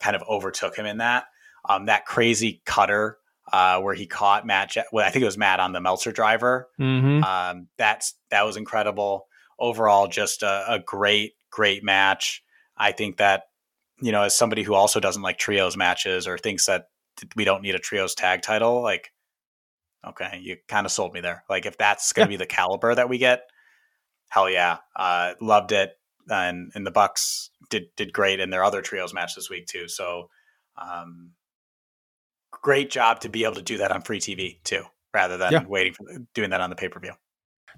kind 0.00 0.16
of 0.16 0.22
overtook 0.28 0.76
him 0.76 0.86
in 0.86 0.98
that. 0.98 1.24
Um, 1.68 1.86
that 1.86 2.04
crazy 2.06 2.62
cutter 2.64 3.18
uh, 3.52 3.80
where 3.80 3.94
he 3.94 4.06
caught 4.06 4.46
Matt. 4.46 4.70
Je- 4.70 4.82
well, 4.92 5.06
I 5.06 5.10
think 5.10 5.22
it 5.22 5.26
was 5.26 5.38
Matt 5.38 5.60
on 5.60 5.72
the 5.72 5.80
Meltzer 5.80 6.12
driver. 6.12 6.68
Mm-hmm. 6.80 7.22
Um, 7.22 7.68
that's 7.78 8.14
that 8.30 8.44
was 8.44 8.56
incredible. 8.56 9.26
Overall, 9.58 10.06
just 10.08 10.42
a, 10.42 10.64
a 10.74 10.78
great, 10.78 11.32
great 11.50 11.82
match. 11.84 12.42
I 12.76 12.92
think 12.92 13.16
that 13.18 13.44
you 14.02 14.12
know, 14.12 14.22
as 14.24 14.36
somebody 14.36 14.62
who 14.62 14.74
also 14.74 15.00
doesn't 15.00 15.22
like 15.22 15.38
trios 15.38 15.76
matches 15.76 16.26
or 16.28 16.36
thinks 16.38 16.66
that 16.66 16.88
we 17.34 17.44
don't 17.44 17.62
need 17.62 17.74
a 17.74 17.78
trios 17.78 18.14
tag 18.14 18.42
title, 18.42 18.82
like, 18.82 19.10
okay, 20.06 20.38
you 20.42 20.56
kind 20.68 20.86
of 20.86 20.92
sold 20.92 21.12
me 21.14 21.20
there. 21.20 21.44
Like, 21.48 21.66
if 21.66 21.78
that's 21.78 22.12
going 22.12 22.26
to 22.26 22.28
Yeah. 22.28 22.28
be 22.28 22.36
the 22.36 22.46
caliber 22.46 22.94
that 22.94 23.08
we 23.08 23.18
get, 23.18 23.42
hell 24.30 24.50
yeah, 24.50 24.78
uh, 24.96 25.34
loved 25.40 25.72
it. 25.72 25.92
And 26.28 26.72
and 26.74 26.86
the 26.86 26.90
Bucks 26.90 27.50
did 27.70 27.84
did 27.96 28.12
great 28.12 28.40
in 28.40 28.50
their 28.50 28.64
other 28.64 28.82
trios 28.82 29.14
match 29.14 29.34
this 29.36 29.50
week 29.50 29.66
too. 29.66 29.88
So, 29.88 30.30
um, 30.76 31.32
great 32.50 32.90
job 32.90 33.20
to 33.20 33.28
be 33.28 33.44
able 33.44 33.54
to 33.54 33.62
do 33.62 33.78
that 33.78 33.92
on 33.92 34.02
free 34.02 34.18
TV 34.20 34.60
too, 34.64 34.84
rather 35.14 35.36
than 35.36 35.52
Yeah. 35.52 35.66
waiting 35.68 35.94
for 35.94 36.04
doing 36.34 36.50
that 36.50 36.60
on 36.60 36.70
the 36.70 36.76
pay 36.76 36.88
per 36.88 37.00
view. 37.00 37.12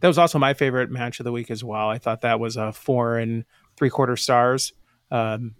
That 0.00 0.08
was 0.08 0.18
also 0.18 0.38
my 0.38 0.54
favorite 0.54 0.90
match 0.90 1.20
of 1.20 1.24
the 1.24 1.32
week 1.32 1.50
as 1.50 1.64
well. 1.64 1.88
I 1.88 1.98
thought 1.98 2.20
that 2.22 2.40
was 2.40 2.56
a 2.56 2.72
four 2.72 3.18
and 3.18 3.44
three 3.76 3.90
quarter 3.90 4.16
stars. 4.16 4.72
Um, 5.10 5.54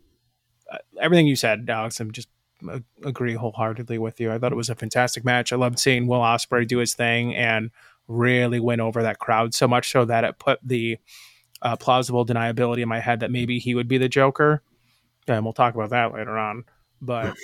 uh, 0.70 0.78
everything 1.00 1.26
you 1.26 1.36
said, 1.36 1.68
Alex, 1.68 1.98
I'm 2.00 2.12
just 2.12 2.28
uh, 2.68 2.80
agree 3.04 3.34
wholeheartedly 3.34 3.98
with 3.98 4.20
you. 4.20 4.32
I 4.32 4.38
thought 4.38 4.52
it 4.52 4.56
was 4.56 4.70
a 4.70 4.74
fantastic 4.74 5.24
match. 5.24 5.52
I 5.52 5.56
loved 5.56 5.78
seeing 5.78 6.06
Will 6.06 6.20
Ospreay 6.20 6.66
do 6.66 6.78
his 6.78 6.94
thing 6.94 7.34
and 7.34 7.70
really 8.06 8.60
win 8.60 8.80
over 8.80 9.02
that 9.02 9.18
crowd 9.18 9.54
so 9.54 9.68
much 9.68 9.90
so 9.90 10.04
that 10.04 10.24
it 10.24 10.38
put 10.38 10.60
the 10.62 10.98
uh, 11.62 11.76
plausible 11.76 12.24
deniability 12.24 12.80
in 12.80 12.88
my 12.88 13.00
head 13.00 13.20
that 13.20 13.30
maybe 13.30 13.58
he 13.58 13.74
would 13.74 13.88
be 13.88 13.98
the 13.98 14.08
Joker. 14.08 14.62
And 15.26 15.44
we'll 15.44 15.52
talk 15.52 15.74
about 15.74 15.90
that 15.90 16.14
later 16.14 16.38
on. 16.38 16.64
But 17.00 17.36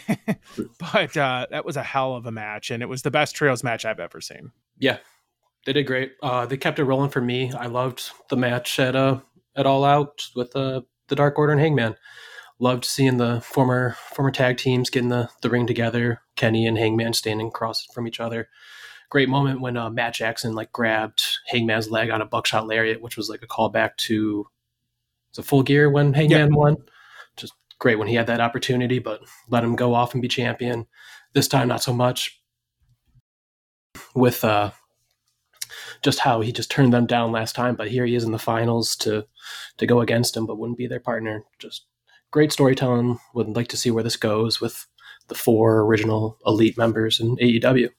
but 0.78 1.16
uh, 1.16 1.46
that 1.50 1.64
was 1.64 1.76
a 1.76 1.82
hell 1.82 2.14
of 2.14 2.26
a 2.26 2.32
match, 2.32 2.70
and 2.70 2.82
it 2.82 2.86
was 2.86 3.02
the 3.02 3.10
best 3.10 3.34
trios 3.34 3.62
match 3.62 3.84
I've 3.84 4.00
ever 4.00 4.20
seen. 4.20 4.52
Yeah, 4.78 4.98
they 5.66 5.72
did 5.72 5.86
great. 5.86 6.12
Uh, 6.22 6.46
they 6.46 6.56
kept 6.56 6.78
it 6.78 6.84
rolling 6.84 7.10
for 7.10 7.20
me. 7.20 7.52
I 7.52 7.66
loved 7.66 8.10
the 8.30 8.36
match 8.36 8.78
at 8.78 8.96
uh, 8.96 9.20
at 9.56 9.66
All 9.66 9.84
Out 9.84 10.26
with 10.34 10.54
uh, 10.56 10.82
the 11.08 11.16
Dark 11.16 11.38
Order 11.38 11.52
and 11.52 11.60
Hangman. 11.60 11.96
Loved 12.58 12.84
seeing 12.84 13.16
the 13.16 13.40
former 13.40 13.96
former 14.12 14.30
tag 14.30 14.56
teams 14.56 14.90
getting 14.90 15.08
the, 15.08 15.28
the 15.42 15.50
ring 15.50 15.66
together. 15.66 16.20
Kenny 16.36 16.66
and 16.66 16.78
Hangman 16.78 17.12
standing 17.12 17.48
across 17.48 17.86
from 17.86 18.06
each 18.06 18.20
other. 18.20 18.48
Great 19.10 19.28
moment 19.28 19.60
when 19.60 19.76
uh, 19.76 19.90
Matt 19.90 20.14
Jackson 20.14 20.54
like 20.54 20.72
grabbed 20.72 21.38
Hangman's 21.46 21.90
leg 21.90 22.10
on 22.10 22.22
a 22.22 22.26
buckshot 22.26 22.66
lariat, 22.66 23.02
which 23.02 23.16
was 23.16 23.28
like 23.28 23.42
a 23.42 23.46
callback 23.46 23.96
to 23.98 24.46
the 25.34 25.42
full 25.42 25.62
gear 25.62 25.90
when 25.90 26.14
Hangman 26.14 26.54
won. 26.54 26.76
Just 27.36 27.52
great 27.78 27.98
when 27.98 28.08
he 28.08 28.14
had 28.14 28.28
that 28.28 28.40
opportunity, 28.40 28.98
but 28.98 29.20
let 29.48 29.64
him 29.64 29.76
go 29.76 29.94
off 29.94 30.14
and 30.14 30.22
be 30.22 30.28
champion. 30.28 30.86
This 31.34 31.48
time, 31.48 31.68
not 31.68 31.82
so 31.82 31.92
much. 31.92 32.40
With 34.14 34.44
uh, 34.44 34.70
just 36.02 36.18
how 36.20 36.40
he 36.40 36.52
just 36.52 36.70
turned 36.70 36.92
them 36.92 37.06
down 37.06 37.32
last 37.32 37.54
time, 37.54 37.74
but 37.76 37.88
here 37.88 38.04
he 38.04 38.14
is 38.14 38.24
in 38.24 38.32
the 38.32 38.38
finals 38.38 38.96
to 38.96 39.24
to 39.78 39.86
go 39.86 40.00
against 40.00 40.36
him, 40.36 40.46
but 40.46 40.58
wouldn't 40.58 40.78
be 40.78 40.86
their 40.86 41.00
partner. 41.00 41.44
Just 41.58 41.86
great 42.30 42.52
storytelling. 42.52 43.18
Would 43.34 43.48
like 43.48 43.68
to 43.68 43.76
see 43.76 43.90
where 43.90 44.02
this 44.04 44.16
goes 44.16 44.60
with 44.60 44.86
the 45.28 45.34
four 45.34 45.80
original 45.80 46.38
elite 46.44 46.76
members 46.76 47.20
in 47.20 47.36
AEW. 47.36 47.90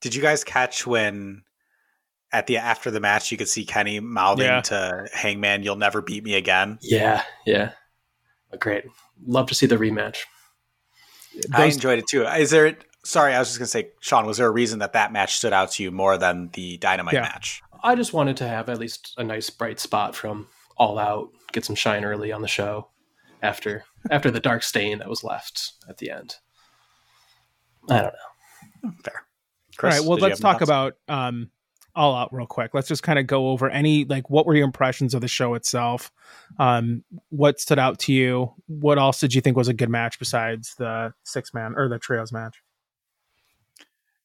Did 0.00 0.14
you 0.14 0.20
guys 0.22 0.44
catch 0.44 0.86
when 0.86 1.42
at 2.32 2.46
the 2.48 2.56
after 2.58 2.90
the 2.90 3.00
match 3.00 3.30
you 3.30 3.38
could 3.38 3.48
see 3.48 3.64
Kenny 3.64 4.00
mouthing 4.00 4.46
Yeah. 4.46 4.60
to 4.62 5.06
Hangman, 5.12 5.62
"You'll 5.62 5.76
never 5.76 6.02
beat 6.02 6.24
me 6.24 6.34
again." 6.34 6.78
Yeah, 6.82 7.22
yeah, 7.46 7.72
great. 8.58 8.84
Love 9.24 9.46
to 9.46 9.54
see 9.54 9.66
the 9.66 9.76
rematch. 9.76 10.18
I 11.52 11.66
enjoyed 11.66 11.98
it 12.00 12.06
too. 12.08 12.24
Is 12.26 12.50
there? 12.50 12.76
Sorry, 13.04 13.34
I 13.34 13.38
was 13.38 13.48
just 13.48 13.58
gonna 13.58 13.66
say, 13.68 13.90
Sean, 14.00 14.26
was 14.26 14.38
there 14.38 14.46
a 14.46 14.50
reason 14.50 14.78
that 14.80 14.94
that 14.94 15.12
match 15.12 15.36
stood 15.36 15.52
out 15.52 15.70
to 15.72 15.82
you 15.82 15.90
more 15.90 16.16
than 16.16 16.48
the 16.54 16.78
Dynamite 16.78 17.14
Yeah. 17.14 17.20
match? 17.22 17.62
I 17.82 17.94
just 17.94 18.12
wanted 18.14 18.36
to 18.38 18.48
have 18.48 18.68
at 18.70 18.78
least 18.78 19.12
a 19.18 19.24
nice 19.24 19.50
bright 19.50 19.78
spot 19.78 20.16
from 20.16 20.48
All 20.78 20.98
Out, 20.98 21.28
get 21.52 21.64
some 21.66 21.76
shine 21.76 22.04
early 22.04 22.32
on 22.32 22.40
the 22.42 22.48
show 22.48 22.88
after 23.42 23.84
after 24.10 24.30
the 24.30 24.40
dark 24.40 24.62
stain 24.62 24.98
that 24.98 25.08
was 25.08 25.22
left 25.22 25.72
at 25.88 25.98
the 25.98 26.10
end. 26.10 26.36
I 27.90 28.00
don't 28.00 28.14
know. 28.84 28.90
Fair. 29.04 29.14
All 29.16 29.22
Chris, 29.76 29.98
right. 30.00 30.08
Well, 30.08 30.18
let's 30.18 30.40
talk 30.40 30.60
thoughts? 30.60 30.62
about 30.70 30.94
um, 31.08 31.50
All 31.94 32.14
Out 32.14 32.32
real 32.32 32.46
quick. 32.46 32.72
Let's 32.72 32.88
just 32.88 33.02
kind 33.02 33.18
of 33.18 33.26
go 33.26 33.48
over 33.50 33.68
any 33.68 34.04
like 34.06 34.30
what 34.30 34.46
were 34.46 34.54
your 34.54 34.64
impressions 34.64 35.12
of 35.14 35.20
the 35.20 35.28
show 35.28 35.52
itself? 35.54 36.10
Um, 36.58 37.04
what 37.28 37.60
stood 37.60 37.78
out 37.78 37.98
to 38.00 38.12
you? 38.14 38.54
What 38.66 38.98
else 38.98 39.20
did 39.20 39.34
you 39.34 39.40
think 39.42 39.56
was 39.58 39.68
a 39.68 39.74
good 39.74 39.90
match 39.90 40.18
besides 40.18 40.74
the 40.78 41.12
six 41.24 41.52
man 41.52 41.74
or 41.76 41.88
the 41.90 41.98
trios 41.98 42.32
match? 42.32 42.62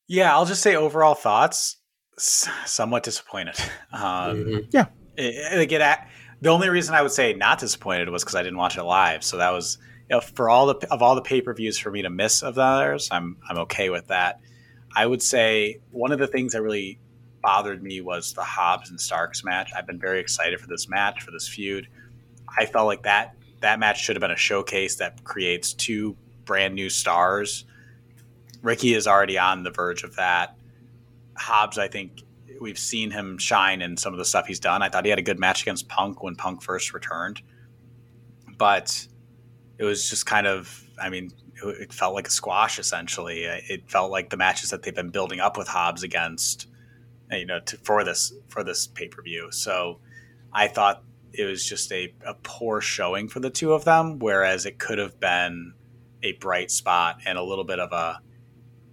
Yeah, 0.09 0.33
I'll 0.33 0.45
just 0.45 0.61
say 0.63 0.75
overall 0.75 1.13
thoughts. 1.13 1.77
Somewhat 2.17 3.03
disappointed. 3.03 3.55
Um, 3.93 4.37
Mhm. 4.43 4.91
it, 5.15 5.57
like 5.57 5.71
it, 5.71 5.81
act- 5.81 6.11
the 6.41 6.49
only 6.49 6.67
reason 6.69 6.95
I 6.95 7.01
would 7.01 7.11
say 7.11 7.33
not 7.33 7.59
disappointed 7.59 8.09
was 8.09 8.23
because 8.23 8.35
I 8.35 8.43
didn't 8.43 8.57
watch 8.57 8.77
it 8.77 8.83
live. 8.83 9.23
So 9.23 9.37
that 9.37 9.51
was 9.51 9.77
you 10.09 10.19
for 10.21 10.49
all 10.49 10.65
the 10.73 10.87
of 10.91 11.01
all 11.01 11.15
the 11.15 11.21
pay 11.21 11.41
per 11.41 11.53
views 11.53 11.77
for 11.77 11.91
me 11.91 12.01
to 12.01 12.09
miss 12.09 12.41
of 12.41 12.55
theirs. 12.55 13.07
I'm 13.11 13.37
I'm 13.49 13.57
okay 13.59 13.89
with 13.89 14.07
that. 14.07 14.39
I 14.95 15.05
would 15.05 15.21
say 15.21 15.79
one 15.91 16.11
of 16.11 16.17
the 16.19 16.27
things 16.27 16.53
that 16.53 16.61
really 16.63 16.99
bothered 17.43 17.81
me 17.83 18.01
was 18.01 18.33
the 18.33 18.43
Hobbs 18.43 18.89
and 18.89 18.99
Starks 18.99 19.43
match. 19.43 19.69
I've 19.77 19.85
been 19.87 19.99
very 19.99 20.19
excited 20.19 20.59
for 20.59 20.67
this 20.67 20.89
match 20.89 21.21
for 21.21 21.31
this 21.31 21.47
feud. 21.47 21.87
I 22.57 22.65
felt 22.65 22.87
like 22.87 23.03
that 23.03 23.35
that 23.61 23.79
match 23.79 24.01
should 24.01 24.15
have 24.15 24.21
been 24.21 24.31
a 24.31 24.35
showcase 24.37 24.95
that 24.95 25.23
creates 25.23 25.73
two 25.73 26.17
brand 26.45 26.73
new 26.73 26.89
stars. 26.89 27.65
Ricky 28.61 28.93
is 28.93 29.07
already 29.07 29.37
on 29.37 29.63
the 29.63 29.71
verge 29.71 30.03
of 30.03 30.15
that. 30.15 30.55
Hobbs, 31.37 31.77
I 31.77 31.87
think 31.87 32.23
we've 32.59 32.79
seen 32.79 33.11
him 33.11 33.37
shine 33.37 33.81
in 33.81 33.97
some 33.97 34.13
of 34.13 34.19
the 34.19 34.25
stuff 34.25 34.47
he's 34.47 34.59
done. 34.59 34.81
I 34.81 34.89
thought 34.89 35.05
he 35.05 35.09
had 35.09 35.19
a 35.19 35.23
good 35.23 35.39
match 35.39 35.61
against 35.61 35.87
Punk 35.87 36.21
when 36.23 36.35
Punk 36.35 36.61
first 36.61 36.93
returned, 36.93 37.41
but 38.57 39.07
it 39.77 39.85
was 39.85 40.09
just 40.09 40.25
kind 40.25 40.45
of, 40.45 40.85
I 41.01 41.09
mean, 41.09 41.31
it, 41.63 41.93
felt 41.93 42.13
like 42.13 42.27
a 42.27 42.31
squash 42.31 42.79
essentially. 42.79 43.43
It 43.43 43.89
felt 43.89 44.11
like 44.11 44.29
the 44.29 44.37
matches 44.37 44.69
that 44.69 44.83
they've 44.83 44.95
been 44.95 45.09
building 45.09 45.39
up 45.39 45.57
with 45.57 45.67
Hobbs 45.67 46.03
against, 46.03 46.67
you 47.31 47.45
know, 47.45 47.59
to, 47.61 47.77
for 47.77 48.03
this 48.03 48.33
for 48.47 48.63
this 48.63 48.87
pay 48.87 49.07
per 49.07 49.21
view. 49.21 49.51
So 49.51 49.99
I 50.51 50.67
thought 50.67 51.03
it 51.33 51.45
was 51.45 51.65
just 51.65 51.91
a, 51.91 52.13
a 52.25 52.33
poor 52.43 52.81
showing 52.81 53.27
for 53.27 53.39
the 53.39 53.49
two 53.49 53.73
of 53.73 53.85
them, 53.85 54.19
whereas 54.19 54.65
it 54.65 54.79
could 54.79 54.97
have 54.97 55.19
been 55.19 55.73
a 56.23 56.33
bright 56.33 56.71
spot 56.71 57.19
and 57.25 57.37
a 57.37 57.43
little 57.43 57.63
bit 57.63 57.79
of 57.79 57.91
a 57.91 58.21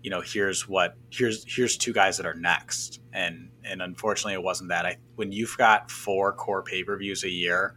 you 0.07 0.11
know 0.11 0.21
here's 0.21 0.69
what 0.69 0.97
here's 1.11 1.45
here's 1.53 1.77
two 1.77 1.93
guys 1.93 2.17
that 2.19 2.27
are 2.27 2.35
next. 2.35 3.01
And 3.13 3.51
and 3.65 3.83
unfortunately 3.83 4.35
it 4.35 4.43
wasn't 4.43 4.71
that. 4.71 4.87
I 4.87 4.99
when 5.17 5.33
you've 5.33 5.57
got 5.59 5.91
four 5.91 6.33
core 6.33 6.63
pay-per-views 6.63 7.25
a 7.25 7.29
year 7.29 7.75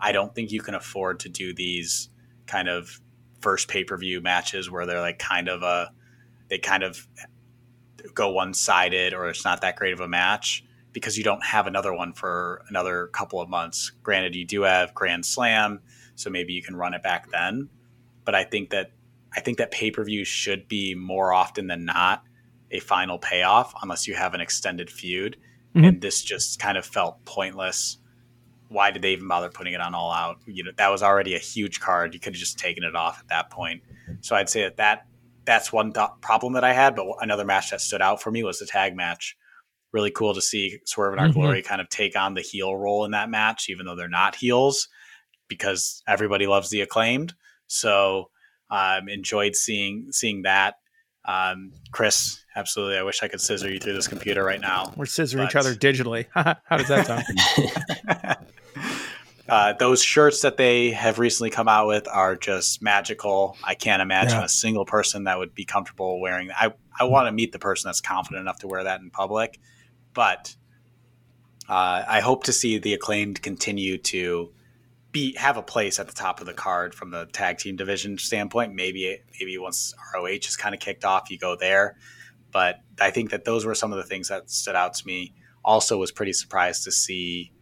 i 0.00 0.12
don't 0.12 0.34
think 0.34 0.52
you 0.52 0.60
can 0.60 0.74
afford 0.74 1.18
to 1.20 1.28
do 1.28 1.54
these 1.54 2.10
kind 2.46 2.68
of 2.68 3.00
first 3.40 3.68
pay-per-view 3.68 4.20
matches 4.20 4.70
where 4.70 4.86
they're 4.86 5.00
like 5.00 5.18
kind 5.18 5.48
of 5.48 5.62
a 5.62 5.90
they 6.48 6.58
kind 6.58 6.84
of 6.84 7.08
go 8.14 8.30
one-sided 8.30 9.12
or 9.12 9.28
it's 9.28 9.44
not 9.44 9.62
that 9.62 9.74
great 9.76 9.92
of 9.92 10.00
a 10.00 10.08
match 10.08 10.64
because 10.92 11.18
you 11.18 11.24
don't 11.24 11.44
have 11.44 11.66
another 11.66 11.92
one 11.92 12.12
for 12.12 12.62
another 12.68 13.08
couple 13.08 13.40
of 13.40 13.48
months. 13.48 13.90
Granted 14.04 14.36
you 14.36 14.44
do 14.46 14.62
have 14.62 14.94
grand 14.94 15.26
slam 15.26 15.80
so 16.14 16.30
maybe 16.30 16.52
you 16.52 16.62
can 16.62 16.76
run 16.76 16.94
it 16.94 17.02
back 17.02 17.30
then. 17.30 17.68
But 18.24 18.34
i 18.36 18.44
think 18.44 18.70
that 18.70 18.92
I 19.36 19.40
think 19.40 19.58
that 19.58 19.70
pay 19.70 19.90
per 19.90 20.04
view 20.04 20.24
should 20.24 20.68
be 20.68 20.94
more 20.94 21.32
often 21.32 21.66
than 21.66 21.84
not 21.84 22.22
a 22.70 22.80
final 22.80 23.18
payoff 23.18 23.72
unless 23.82 24.06
you 24.06 24.14
have 24.14 24.34
an 24.34 24.40
extended 24.40 24.90
feud. 24.90 25.36
Mhm. 25.74 25.88
And 25.88 26.00
this 26.00 26.22
just 26.22 26.58
kind 26.60 26.78
of 26.78 26.86
felt 26.86 27.24
pointless. 27.24 27.98
Why 28.68 28.90
did 28.90 29.02
they 29.02 29.12
even 29.12 29.28
bother 29.28 29.50
putting 29.50 29.74
it 29.74 29.80
on 29.80 29.94
all 29.94 30.12
out? 30.12 30.38
You 30.46 30.64
know, 30.64 30.70
that 30.76 30.90
was 30.90 31.02
already 31.02 31.34
a 31.34 31.38
huge 31.38 31.80
card. 31.80 32.14
You 32.14 32.20
could 32.20 32.34
have 32.34 32.40
just 32.40 32.58
taken 32.58 32.82
it 32.84 32.94
off 32.96 33.20
at 33.20 33.28
that 33.28 33.50
point. 33.50 33.82
So 34.20 34.34
I'd 34.36 34.48
say 34.48 34.62
that, 34.62 34.76
that 34.78 35.06
that's 35.44 35.72
one 35.72 35.92
th- 35.92 36.08
problem 36.20 36.54
that 36.54 36.64
I 36.64 36.72
had. 36.72 36.96
But 36.96 37.06
another 37.20 37.44
match 37.44 37.70
that 37.70 37.80
stood 37.80 38.00
out 38.02 38.22
for 38.22 38.30
me 38.30 38.42
was 38.42 38.58
the 38.58 38.66
tag 38.66 38.96
match. 38.96 39.36
Really 39.92 40.10
cool 40.10 40.34
to 40.34 40.40
see 40.42 40.78
Swerve 40.86 41.12
and 41.12 41.20
Our 41.20 41.28
Mhm. 41.28 41.34
Glory 41.34 41.62
kind 41.62 41.80
of 41.80 41.88
take 41.88 42.16
on 42.16 42.34
the 42.34 42.40
heel 42.40 42.74
role 42.76 43.04
in 43.04 43.10
that 43.12 43.28
match, 43.30 43.68
even 43.68 43.84
though 43.86 43.94
they're 43.94 44.08
not 44.08 44.36
heels, 44.36 44.88
because 45.48 46.02
everybody 46.08 46.46
loves 46.46 46.70
the 46.70 46.80
acclaimed. 46.80 47.34
So 47.66 48.30
um, 48.74 49.08
enjoyed 49.08 49.54
seeing 49.54 50.10
seeing 50.10 50.42
that. 50.42 50.74
Um, 51.26 51.72
Chris, 51.92 52.44
absolutely. 52.56 52.98
I 52.98 53.02
wish 53.02 53.22
I 53.22 53.28
could 53.28 53.40
scissor 53.40 53.70
you 53.70 53.78
through 53.78 53.94
this 53.94 54.08
computer 54.08 54.44
right 54.44 54.60
now. 54.60 54.92
We're 54.96 55.04
scissoring 55.04 55.46
each 55.46 55.56
other 55.56 55.74
digitally. 55.74 56.26
How 56.34 56.76
does 56.76 56.88
that 56.88 57.06
sound? 57.06 58.36
uh, 59.48 59.72
those 59.74 60.02
shirts 60.02 60.42
that 60.42 60.56
they 60.56 60.90
have 60.90 61.18
recently 61.18 61.50
come 61.50 61.68
out 61.68 61.86
with 61.86 62.08
are 62.08 62.36
just 62.36 62.82
magical. 62.82 63.56
I 63.64 63.74
can't 63.74 64.02
imagine 64.02 64.38
Yeah. 64.38 64.44
a 64.44 64.48
single 64.48 64.84
person 64.84 65.24
that 65.24 65.38
would 65.38 65.54
be 65.54 65.64
comfortable 65.64 66.20
wearing. 66.20 66.50
I 66.52 66.72
I 66.98 67.04
want 67.04 67.26
to 67.28 67.32
meet 67.32 67.52
the 67.52 67.58
person 67.58 67.88
that's 67.88 68.00
confident 68.00 68.40
enough 68.40 68.58
to 68.58 68.68
wear 68.68 68.84
that 68.84 69.00
in 69.00 69.10
public, 69.10 69.58
but 70.12 70.54
uh, 71.68 72.04
I 72.06 72.20
hope 72.20 72.44
to 72.44 72.52
see 72.52 72.78
the 72.78 72.92
acclaimed 72.92 73.40
continue 73.40 73.98
to 73.98 74.52
be 75.14 75.34
have 75.36 75.56
a 75.56 75.62
place 75.62 75.98
at 75.98 76.08
the 76.08 76.12
top 76.12 76.40
of 76.40 76.46
the 76.46 76.52
card 76.52 76.94
from 76.94 77.10
the 77.10 77.26
tag 77.26 77.56
team 77.56 77.76
division 77.76 78.18
standpoint. 78.18 78.74
Maybe 78.74 79.16
maybe 79.40 79.56
once 79.56 79.94
ROH 80.12 80.26
is 80.26 80.56
kind 80.56 80.74
of 80.74 80.80
kicked 80.80 81.04
off, 81.06 81.30
you 81.30 81.38
go 81.38 81.56
there. 81.56 81.96
But 82.50 82.80
I 83.00 83.10
think 83.10 83.30
that 83.30 83.44
those 83.44 83.64
were 83.64 83.74
some 83.74 83.92
of 83.92 83.96
the 83.96 84.04
things 84.04 84.28
that 84.28 84.50
stood 84.50 84.74
out 84.74 84.94
to 84.94 85.06
me. 85.06 85.32
Also, 85.64 85.96
was 85.96 86.12
pretty 86.12 86.34
surprised 86.34 86.84
to 86.84 86.92
see 86.92 87.52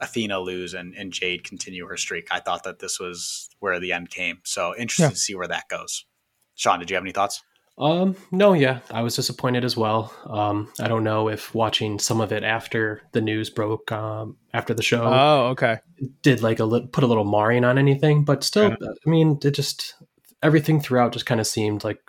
Athena 0.00 0.40
lose 0.40 0.74
and, 0.74 0.94
and 0.94 1.12
Jade 1.12 1.44
continue 1.44 1.86
her 1.86 1.96
streak. 1.96 2.26
I 2.30 2.40
thought 2.40 2.64
that 2.64 2.80
this 2.80 2.98
was 2.98 3.48
where 3.60 3.78
the 3.78 3.92
end 3.92 4.10
came. 4.10 4.40
So 4.42 4.74
interested 4.76 5.04
yeah. 5.04 5.10
to 5.10 5.16
see 5.16 5.34
where 5.34 5.46
that 5.48 5.68
goes. 5.68 6.06
Sean, 6.54 6.80
did 6.80 6.90
you 6.90 6.96
have 6.96 7.04
any 7.04 7.12
thoughts? 7.12 7.42
Um, 7.78 8.16
no, 8.30 8.52
yeah, 8.52 8.80
I 8.90 9.02
was 9.02 9.16
disappointed 9.16 9.64
as 9.64 9.76
well. 9.76 10.14
Um, 10.26 10.70
I 10.78 10.88
don't 10.88 11.04
know 11.04 11.28
if 11.28 11.54
watching 11.54 11.98
some 11.98 12.20
of 12.20 12.30
it 12.30 12.44
after 12.44 13.02
the 13.12 13.20
news 13.20 13.50
broke, 13.50 13.90
um, 13.90 14.36
after 14.52 14.74
the 14.74 14.82
show. 14.82 15.04
Oh, 15.04 15.46
okay. 15.52 15.78
Did 16.22 16.42
like 16.42 16.60
a 16.60 16.64
li- 16.64 16.86
put 16.92 17.02
a 17.02 17.06
little 17.06 17.24
marring 17.24 17.64
on 17.64 17.78
anything, 17.78 18.24
but 18.24 18.44
still, 18.44 18.70
yeah. 18.70 18.88
I 19.06 19.10
mean, 19.10 19.38
it 19.42 19.52
just 19.52 19.94
everything 20.42 20.80
throughout 20.80 21.12
just 21.12 21.26
kind 21.26 21.40
of 21.40 21.46
seemed 21.46 21.82
like 21.82 22.00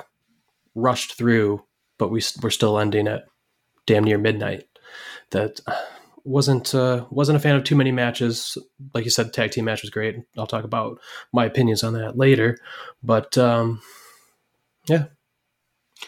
rushed 0.76 1.14
through, 1.14 1.64
but 1.98 2.12
we 2.12 2.22
we're 2.42 2.50
still 2.50 2.78
ending 2.78 3.08
at 3.08 3.26
damn 3.86 4.04
near 4.04 4.18
midnight. 4.18 4.66
That 5.32 5.62
wasn't 6.26 6.76
uh, 6.76 7.06
wasn't 7.10 7.38
a 7.38 7.40
fan 7.40 7.56
of 7.56 7.64
too 7.64 7.76
many 7.76 7.92
matches. 7.92 8.58
Like 8.94 9.06
you 9.06 9.12
said, 9.12 9.28
the 9.28 9.32
tag 9.32 9.52
team 9.52 9.66
match 9.66 9.82
was 9.82 9.92
great. 9.92 10.18
I'll 10.38 10.48
talk 10.48 10.66
about 10.66 11.00
my 11.32 11.46
opinions 11.46 11.84
on 11.84 11.94
that 11.94 12.18
later, 12.18 12.58
but 13.02 13.38
um, 13.38 13.82
yeah, 14.88 15.06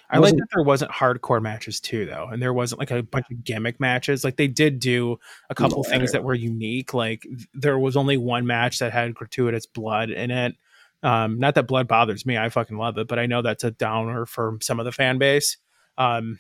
I 0.10 0.20
like 0.20 0.36
that 0.36 0.48
there 0.54 0.64
wasn't 0.64 0.92
hardcore 0.92 1.42
matches 1.42 1.80
too, 1.80 2.06
though, 2.06 2.28
and 2.32 2.42
there 2.42 2.54
wasn't 2.54 2.80
like 2.80 2.92
a 2.92 3.04
bunch 3.04 3.26
of 3.32 3.44
gimmick 3.44 3.80
matches. 3.80 4.24
Like 4.24 4.38
they 4.38 4.48
did 4.48 4.80
do 4.80 5.18
a 5.50 5.56
couple 5.56 5.84
no, 5.84 5.90
things 5.90 6.12
that 6.12 6.24
were 6.24 6.34
unique. 6.34 6.94
Like 6.94 7.28
there 7.54 7.78
was 7.78 7.98
only 7.98 8.18
one 8.18 8.46
match 8.46 8.80
that 8.80 8.94
had 8.94 9.16
gratuitous 9.16 9.66
blood 9.66 10.10
in 10.10 10.32
it. 10.32 10.56
Um, 11.04 11.40
not 11.40 11.56
that 11.56 11.68
blood 11.68 11.88
bothers 11.88 12.26
me; 12.26 12.38
I 12.38 12.50
fucking 12.50 12.78
love 12.78 12.98
it, 12.98 13.08
but 13.08 13.20
I 13.20 13.26
know 13.26 13.42
that's 13.42 13.64
a 13.64 13.72
downer 13.72 14.26
for 14.26 14.58
some 14.62 14.80
of 14.80 14.86
the 14.86 14.92
fan 14.92 15.18
base. 15.18 15.58
Um, 15.98 16.40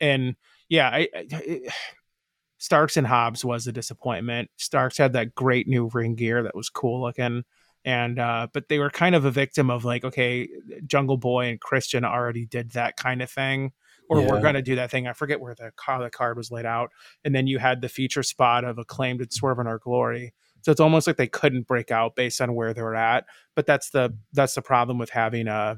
and 0.00 0.36
yeah, 0.68 0.88
I, 0.88 1.08
I 1.14 1.60
Starks 2.58 2.96
and 2.96 3.06
Hobbs 3.06 3.44
was 3.44 3.66
a 3.66 3.72
disappointment. 3.72 4.50
Starks 4.56 4.98
had 4.98 5.14
that 5.14 5.34
great 5.34 5.66
new 5.66 5.88
ring 5.92 6.14
gear 6.14 6.42
that 6.42 6.54
was 6.54 6.68
cool 6.68 7.00
looking 7.00 7.44
and 7.84 8.18
uh 8.18 8.46
but 8.52 8.68
they 8.68 8.78
were 8.78 8.90
kind 8.90 9.14
of 9.14 9.24
a 9.24 9.30
victim 9.30 9.70
of 9.70 9.84
like 9.84 10.04
okay 10.04 10.48
jungle 10.86 11.16
boy 11.16 11.46
and 11.46 11.60
christian 11.60 12.04
already 12.04 12.44
did 12.44 12.72
that 12.72 12.96
kind 12.96 13.22
of 13.22 13.30
thing 13.30 13.72
or 14.10 14.20
yeah. 14.20 14.28
we're 14.28 14.40
going 14.40 14.54
to 14.54 14.62
do 14.62 14.74
that 14.74 14.90
thing. 14.90 15.06
I 15.06 15.12
forget 15.12 15.40
where 15.40 15.54
the, 15.54 15.70
car, 15.76 16.02
the 16.02 16.10
card 16.10 16.36
was 16.36 16.50
laid 16.50 16.66
out. 16.66 16.90
And 17.24 17.32
then 17.32 17.46
you 17.46 17.58
had 17.60 17.80
the 17.80 17.88
feature 17.88 18.24
spot 18.24 18.64
of 18.64 18.76
acclaimed 18.76 19.20
and 19.20 19.32
swerve 19.32 19.60
in 19.60 19.68
our 19.68 19.78
glory. 19.78 20.34
So 20.62 20.72
it's 20.72 20.80
almost 20.80 21.06
like 21.06 21.16
they 21.16 21.28
couldn't 21.28 21.68
break 21.68 21.92
out 21.92 22.16
based 22.16 22.40
on 22.40 22.54
where 22.56 22.74
they 22.74 22.82
were 22.82 22.96
at. 22.96 23.24
But 23.54 23.66
that's 23.66 23.90
the 23.90 24.14
that's 24.32 24.54
the 24.54 24.62
problem 24.62 24.98
with 24.98 25.10
having 25.10 25.48
uh 25.48 25.76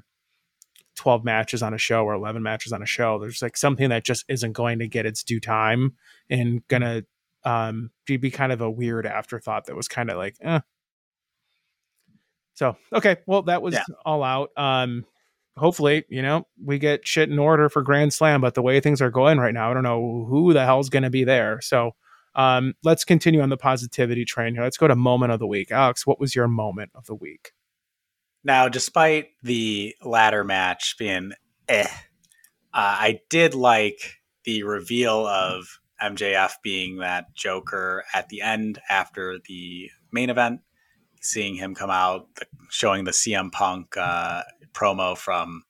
12 0.96 1.24
matches 1.24 1.62
on 1.62 1.72
a 1.72 1.78
show 1.78 2.04
or 2.04 2.14
11 2.14 2.42
matches 2.42 2.72
on 2.72 2.82
a 2.82 2.86
show. 2.86 3.18
There's 3.18 3.42
like 3.42 3.56
something 3.56 3.90
that 3.90 4.04
just 4.04 4.24
isn't 4.28 4.52
going 4.52 4.78
to 4.80 4.88
get 4.88 5.06
its 5.06 5.22
due 5.22 5.38
time 5.40 5.96
and 6.28 6.66
gonna 6.68 7.02
um 7.44 7.90
be 8.06 8.30
kind 8.30 8.50
of 8.50 8.60
a 8.60 8.70
weird 8.70 9.06
afterthought 9.06 9.66
that 9.66 9.76
was 9.76 9.88
kind 9.88 10.10
of 10.10 10.16
like 10.16 10.36
eh, 10.40 10.60
so 12.54 12.76
okay, 12.92 13.16
well 13.26 13.42
that 13.42 13.62
was 13.62 13.74
yeah. 13.74 13.84
all 14.04 14.22
out. 14.22 14.50
Um, 14.56 15.04
hopefully, 15.56 16.04
you 16.08 16.22
know, 16.22 16.46
we 16.62 16.78
get 16.78 17.06
shit 17.06 17.30
in 17.30 17.38
order 17.38 17.68
for 17.68 17.82
Grand 17.82 18.12
Slam, 18.12 18.40
but 18.40 18.54
the 18.54 18.62
way 18.62 18.80
things 18.80 19.00
are 19.00 19.10
going 19.10 19.38
right 19.38 19.54
now, 19.54 19.70
I 19.70 19.74
don't 19.74 19.82
know 19.82 20.26
who 20.28 20.52
the 20.52 20.64
hell's 20.64 20.88
going 20.88 21.02
to 21.02 21.10
be 21.10 21.24
there. 21.24 21.60
So 21.60 21.94
um, 22.34 22.74
let's 22.82 23.04
continue 23.04 23.40
on 23.40 23.50
the 23.50 23.56
positivity 23.56 24.24
train 24.24 24.54
here. 24.54 24.62
Let's 24.62 24.78
go 24.78 24.88
to 24.88 24.96
moment 24.96 25.32
of 25.32 25.38
the 25.38 25.46
week. 25.46 25.70
Alex, 25.70 26.06
what 26.06 26.20
was 26.20 26.34
your 26.34 26.48
moment 26.48 26.90
of 26.94 27.06
the 27.06 27.14
week? 27.14 27.52
Now, 28.44 28.68
despite 28.68 29.28
the 29.42 29.94
ladder 30.02 30.42
match 30.42 30.96
being 30.98 31.32
eh, 31.68 31.84
uh, 31.84 31.88
I 32.74 33.20
did 33.28 33.54
like 33.54 34.20
the 34.44 34.62
reveal 34.64 35.26
of 35.26 35.78
MJF 36.02 36.52
being 36.62 36.96
that 36.98 37.34
Joker 37.34 38.04
at 38.14 38.28
the 38.28 38.40
end 38.40 38.80
after 38.88 39.38
the 39.46 39.90
main 40.10 40.30
event 40.30 40.60
seeing 41.22 41.54
him 41.54 41.74
come 41.74 41.90
out, 41.90 42.34
the, 42.34 42.46
showing 42.70 43.04
the 43.04 43.12
CM 43.12 43.50
Punk 43.50 43.96
uh, 43.96 44.42
promo 44.74 45.16
from 45.16 45.62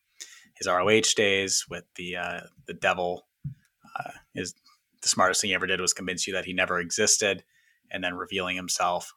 his 0.54 0.66
ROH 0.66 1.14
days 1.16 1.66
with 1.68 1.84
the 1.96 2.16
uh, 2.16 2.40
the 2.66 2.74
devil 2.74 3.26
uh, 3.46 4.12
is 4.34 4.54
the 5.02 5.08
smartest 5.08 5.40
thing 5.40 5.50
he 5.50 5.54
ever 5.54 5.66
did 5.66 5.80
was 5.80 5.92
convince 5.92 6.26
you 6.26 6.32
that 6.34 6.44
he 6.44 6.52
never 6.52 6.78
existed, 6.80 7.44
and 7.90 8.02
then 8.02 8.14
revealing 8.14 8.56
himself. 8.56 9.14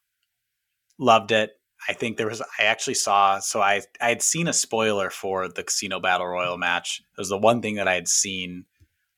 Loved 0.97 1.31
it. 1.31 1.51
I 1.87 1.93
think 1.93 2.17
there 2.17 2.27
was. 2.27 2.41
I 2.59 2.63
actually 2.63 2.95
saw. 2.95 3.39
So 3.39 3.61
I 3.61 3.81
I 4.01 4.09
had 4.09 4.21
seen 4.21 4.47
a 4.47 4.53
spoiler 4.53 5.09
for 5.09 5.47
the 5.47 5.63
Casino 5.63 5.99
Battle 5.99 6.27
Royal 6.27 6.57
match. 6.57 7.01
It 7.17 7.21
was 7.21 7.29
the 7.29 7.37
one 7.37 7.61
thing 7.61 7.75
that 7.75 7.87
I 7.87 7.93
had 7.93 8.07
seen 8.07 8.65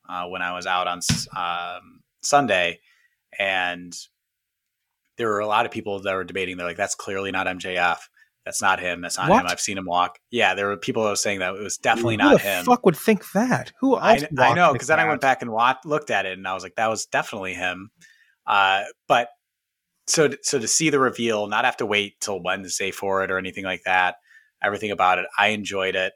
uh, 0.08 0.28
when 0.28 0.42
I 0.42 0.54
was 0.54 0.66
out 0.66 0.88
on 0.88 1.00
um, 1.36 2.02
Sunday, 2.22 2.80
and 3.38 3.96
there 5.18 5.28
were 5.28 5.40
a 5.40 5.48
lot 5.48 5.66
of 5.66 5.72
people 5.72 6.02
that 6.02 6.14
were 6.14 6.24
debating. 6.24 6.58
They're 6.58 6.68
like, 6.68 6.78
"That's 6.78 6.96
clearly 6.96 7.32
not 7.32 7.48
MJF. 7.48 7.98
That's 8.46 8.62
not 8.62 8.80
him. 8.80 9.02
That's 9.02 9.18
not 9.18 9.30
what? 9.30 9.42
him. 9.42 9.48
I've 9.50 9.60
seen 9.60 9.78
him 9.78 9.86
walk." 9.86 10.20
Yeah, 10.32 10.54
there 10.54 10.68
were 10.68 10.78
people 10.78 11.04
that 11.04 11.10
were 11.10 11.16
saying 11.16 11.40
that 11.40 11.56
it 11.56 11.62
was 11.62 11.78
definitely 11.78 12.16
Who 12.16 12.24
not 12.24 12.42
him. 12.42 12.66
Fuck 12.66 12.86
would 12.86 12.98
think 12.98 13.32
that? 13.32 13.72
Who 13.82 13.96
I, 13.96 14.28
I, 14.38 14.54
know 14.54 14.74
because 14.74 14.88
then 14.88 15.00
I 15.00 15.08
went 15.08 15.22
back 15.22 15.42
and 15.42 15.52
watched, 15.52 15.86
looked 15.86 16.12
at 16.12 16.26
it, 16.26 16.38
and 16.38 16.48
I 16.48 16.54
was 16.54 16.64
like, 16.64 16.76
"That 16.76 16.90
was 16.90 17.06
definitely 17.06 17.54
him." 17.54 17.90
Uh, 18.46 18.84
but 19.08 19.30
so 20.08 20.30
so 20.42 20.60
to 20.60 20.68
see 20.68 20.90
the 20.90 21.00
reveal, 21.00 21.48
not 21.48 21.66
have 21.66 21.78
to 21.78 21.86
wait 21.86 22.20
till 22.22 22.42
Wednesday 22.42 22.92
for 22.92 23.24
it 23.24 23.32
or 23.32 23.38
anything 23.38 23.66
like 23.66 23.84
that. 23.86 24.16
Everything 24.64 24.92
about 24.92 25.20
it, 25.20 25.26
I 25.38 25.50
enjoyed 25.50 25.96
it. 25.96 26.14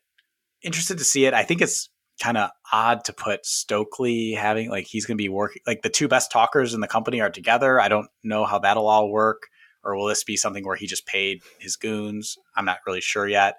Interested 0.64 0.98
to 0.98 1.04
see 1.04 1.26
it. 1.26 1.34
I 1.34 1.44
think 1.44 1.62
it's 1.62 1.90
kind 2.22 2.38
of 2.38 2.52
odd 2.72 3.04
to 3.06 3.14
put 3.14 3.46
Stokely 3.46 4.34
having 4.34 4.70
like 4.70 4.86
he's 4.86 5.06
going 5.06 5.18
to 5.18 5.22
be 5.22 5.28
working 5.28 5.64
like 5.66 5.82
the 5.82 5.90
two 5.90 6.08
best 6.08 6.32
talkers 6.32 6.74
in 6.74 6.80
the 6.80 6.88
company 6.88 7.20
are 7.20 7.32
together. 7.32 7.82
I 7.82 7.88
don't 7.88 8.10
know 8.24 8.46
how 8.46 8.60
that'll 8.60 8.88
all 8.88 9.10
work, 9.10 9.48
or 9.84 9.96
will 9.96 10.06
this 10.06 10.24
be 10.24 10.38
something 10.38 10.64
where 10.64 10.76
he 10.76 10.86
just 10.86 11.08
paid 11.08 11.42
his 11.60 11.76
goons? 11.76 12.38
I'm 12.56 12.66
not 12.66 12.78
really 12.86 13.02
sure 13.02 13.28
yet, 13.28 13.56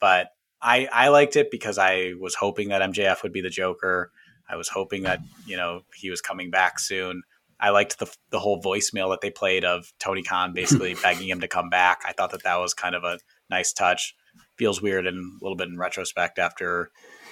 but 0.00 0.28
I 0.60 0.86
I 0.92 1.08
liked 1.08 1.36
it 1.36 1.50
because 1.50 1.78
I 1.78 2.12
was 2.20 2.34
hoping 2.34 2.68
that 2.68 2.82
MJF 2.82 3.22
would 3.22 3.32
be 3.32 3.40
the 3.40 3.48
Joker. 3.48 4.12
I 4.48 4.56
was 4.56 4.68
hoping 4.68 5.04
that 5.04 5.20
you 5.46 5.56
know 5.56 5.80
he 5.94 6.10
was 6.10 6.20
coming 6.20 6.50
back 6.50 6.78
soon. 6.78 7.22
I 7.58 7.70
liked 7.70 7.98
the 7.98 8.14
the 8.28 8.38
whole 8.38 8.62
voicemail 8.62 9.10
that 9.12 9.22
they 9.22 9.30
played 9.30 9.64
of 9.64 9.90
Tony 9.98 10.22
Khan 10.22 10.52
basically 10.52 10.94
begging 11.02 11.28
him 11.30 11.40
to 11.40 11.48
come 11.48 11.70
back. 11.70 12.02
I 12.06 12.12
thought 12.12 12.32
that 12.32 12.42
that 12.42 12.56
was 12.56 12.74
kind 12.74 12.94
of 12.94 13.02
a 13.02 13.18
nice 13.48 13.72
touch. 13.72 14.14
Feels 14.58 14.82
weird 14.82 15.06
and 15.06 15.40
a 15.40 15.44
little 15.44 15.56
bit 15.56 15.68
in 15.68 15.78
retrospect 15.78 16.38
after 16.38 16.90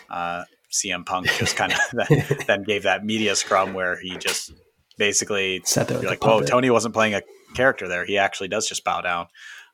uh, 0.08 0.44
CM 0.72 1.04
Punk 1.04 1.26
just 1.38 1.56
kind 1.56 1.72
of 1.72 1.78
then 2.46 2.62
gave 2.62 2.84
that 2.84 3.04
media 3.04 3.36
scrum 3.36 3.74
where 3.74 4.00
he 4.00 4.16
just 4.16 4.52
basically 4.98 5.62
Sat 5.64 5.88
there 5.88 6.00
like, 6.02 6.24
"Whoa, 6.24 6.42
Tony 6.42 6.70
wasn't 6.70 6.94
playing 6.94 7.14
a 7.14 7.22
character 7.54 7.88
there. 7.88 8.04
He 8.04 8.18
actually 8.18 8.48
does 8.48 8.68
just 8.68 8.84
bow 8.84 9.00
down." 9.00 9.26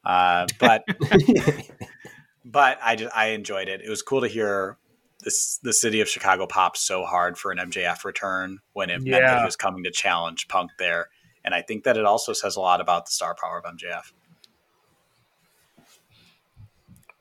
Uh, 0.05 0.47
but 0.59 0.85
but 2.45 2.79
I 2.83 2.97
just, 2.97 3.17
I 3.17 3.29
enjoyed 3.29 3.69
it. 3.69 3.81
It 3.81 3.89
was 3.89 4.03
cool 4.03 4.21
to 4.23 4.29
hear 4.29 4.79
this 5.23 5.59
the 5.63 5.73
city 5.73 6.01
of 6.01 6.09
Chicago 6.09 6.47
pop 6.47 6.77
so 6.77 7.05
hard 7.05 7.39
for 7.39 7.51
an 7.51 7.59
MJF 7.59 8.05
return 8.05 8.59
when 8.73 8.91
it 8.91 9.03
yeah. 9.03 9.13
meant 9.13 9.27
that 9.27 9.39
he 9.39 9.45
was 9.45 9.57
coming 9.57 9.85
to 9.85 9.91
challenge 9.91 10.49
Punk 10.49 10.73
there. 10.79 11.09
And 11.45 11.55
I 11.55 11.63
think 11.63 11.85
that 11.85 11.97
it 11.97 12.05
also 12.05 12.33
says 12.33 12.57
a 12.57 12.61
lot 12.61 12.81
about 12.81 13.07
the 13.07 13.13
star 13.13 13.35
power 13.41 13.59
of 13.59 13.65
MJF. 13.65 14.13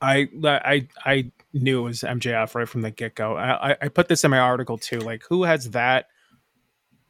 I 0.00 0.28
I 0.44 0.88
I 1.04 1.32
knew 1.52 1.80
it 1.80 1.84
was 1.84 2.00
MJF 2.00 2.54
right 2.54 2.68
from 2.68 2.82
the 2.82 2.90
get 2.90 3.14
go. 3.14 3.36
I, 3.36 3.76
I 3.80 3.88
put 3.88 4.08
this 4.08 4.24
in 4.24 4.30
my 4.30 4.38
article 4.38 4.78
too. 4.78 4.98
Like, 4.98 5.22
who 5.28 5.44
has 5.44 5.70
that 5.70 6.06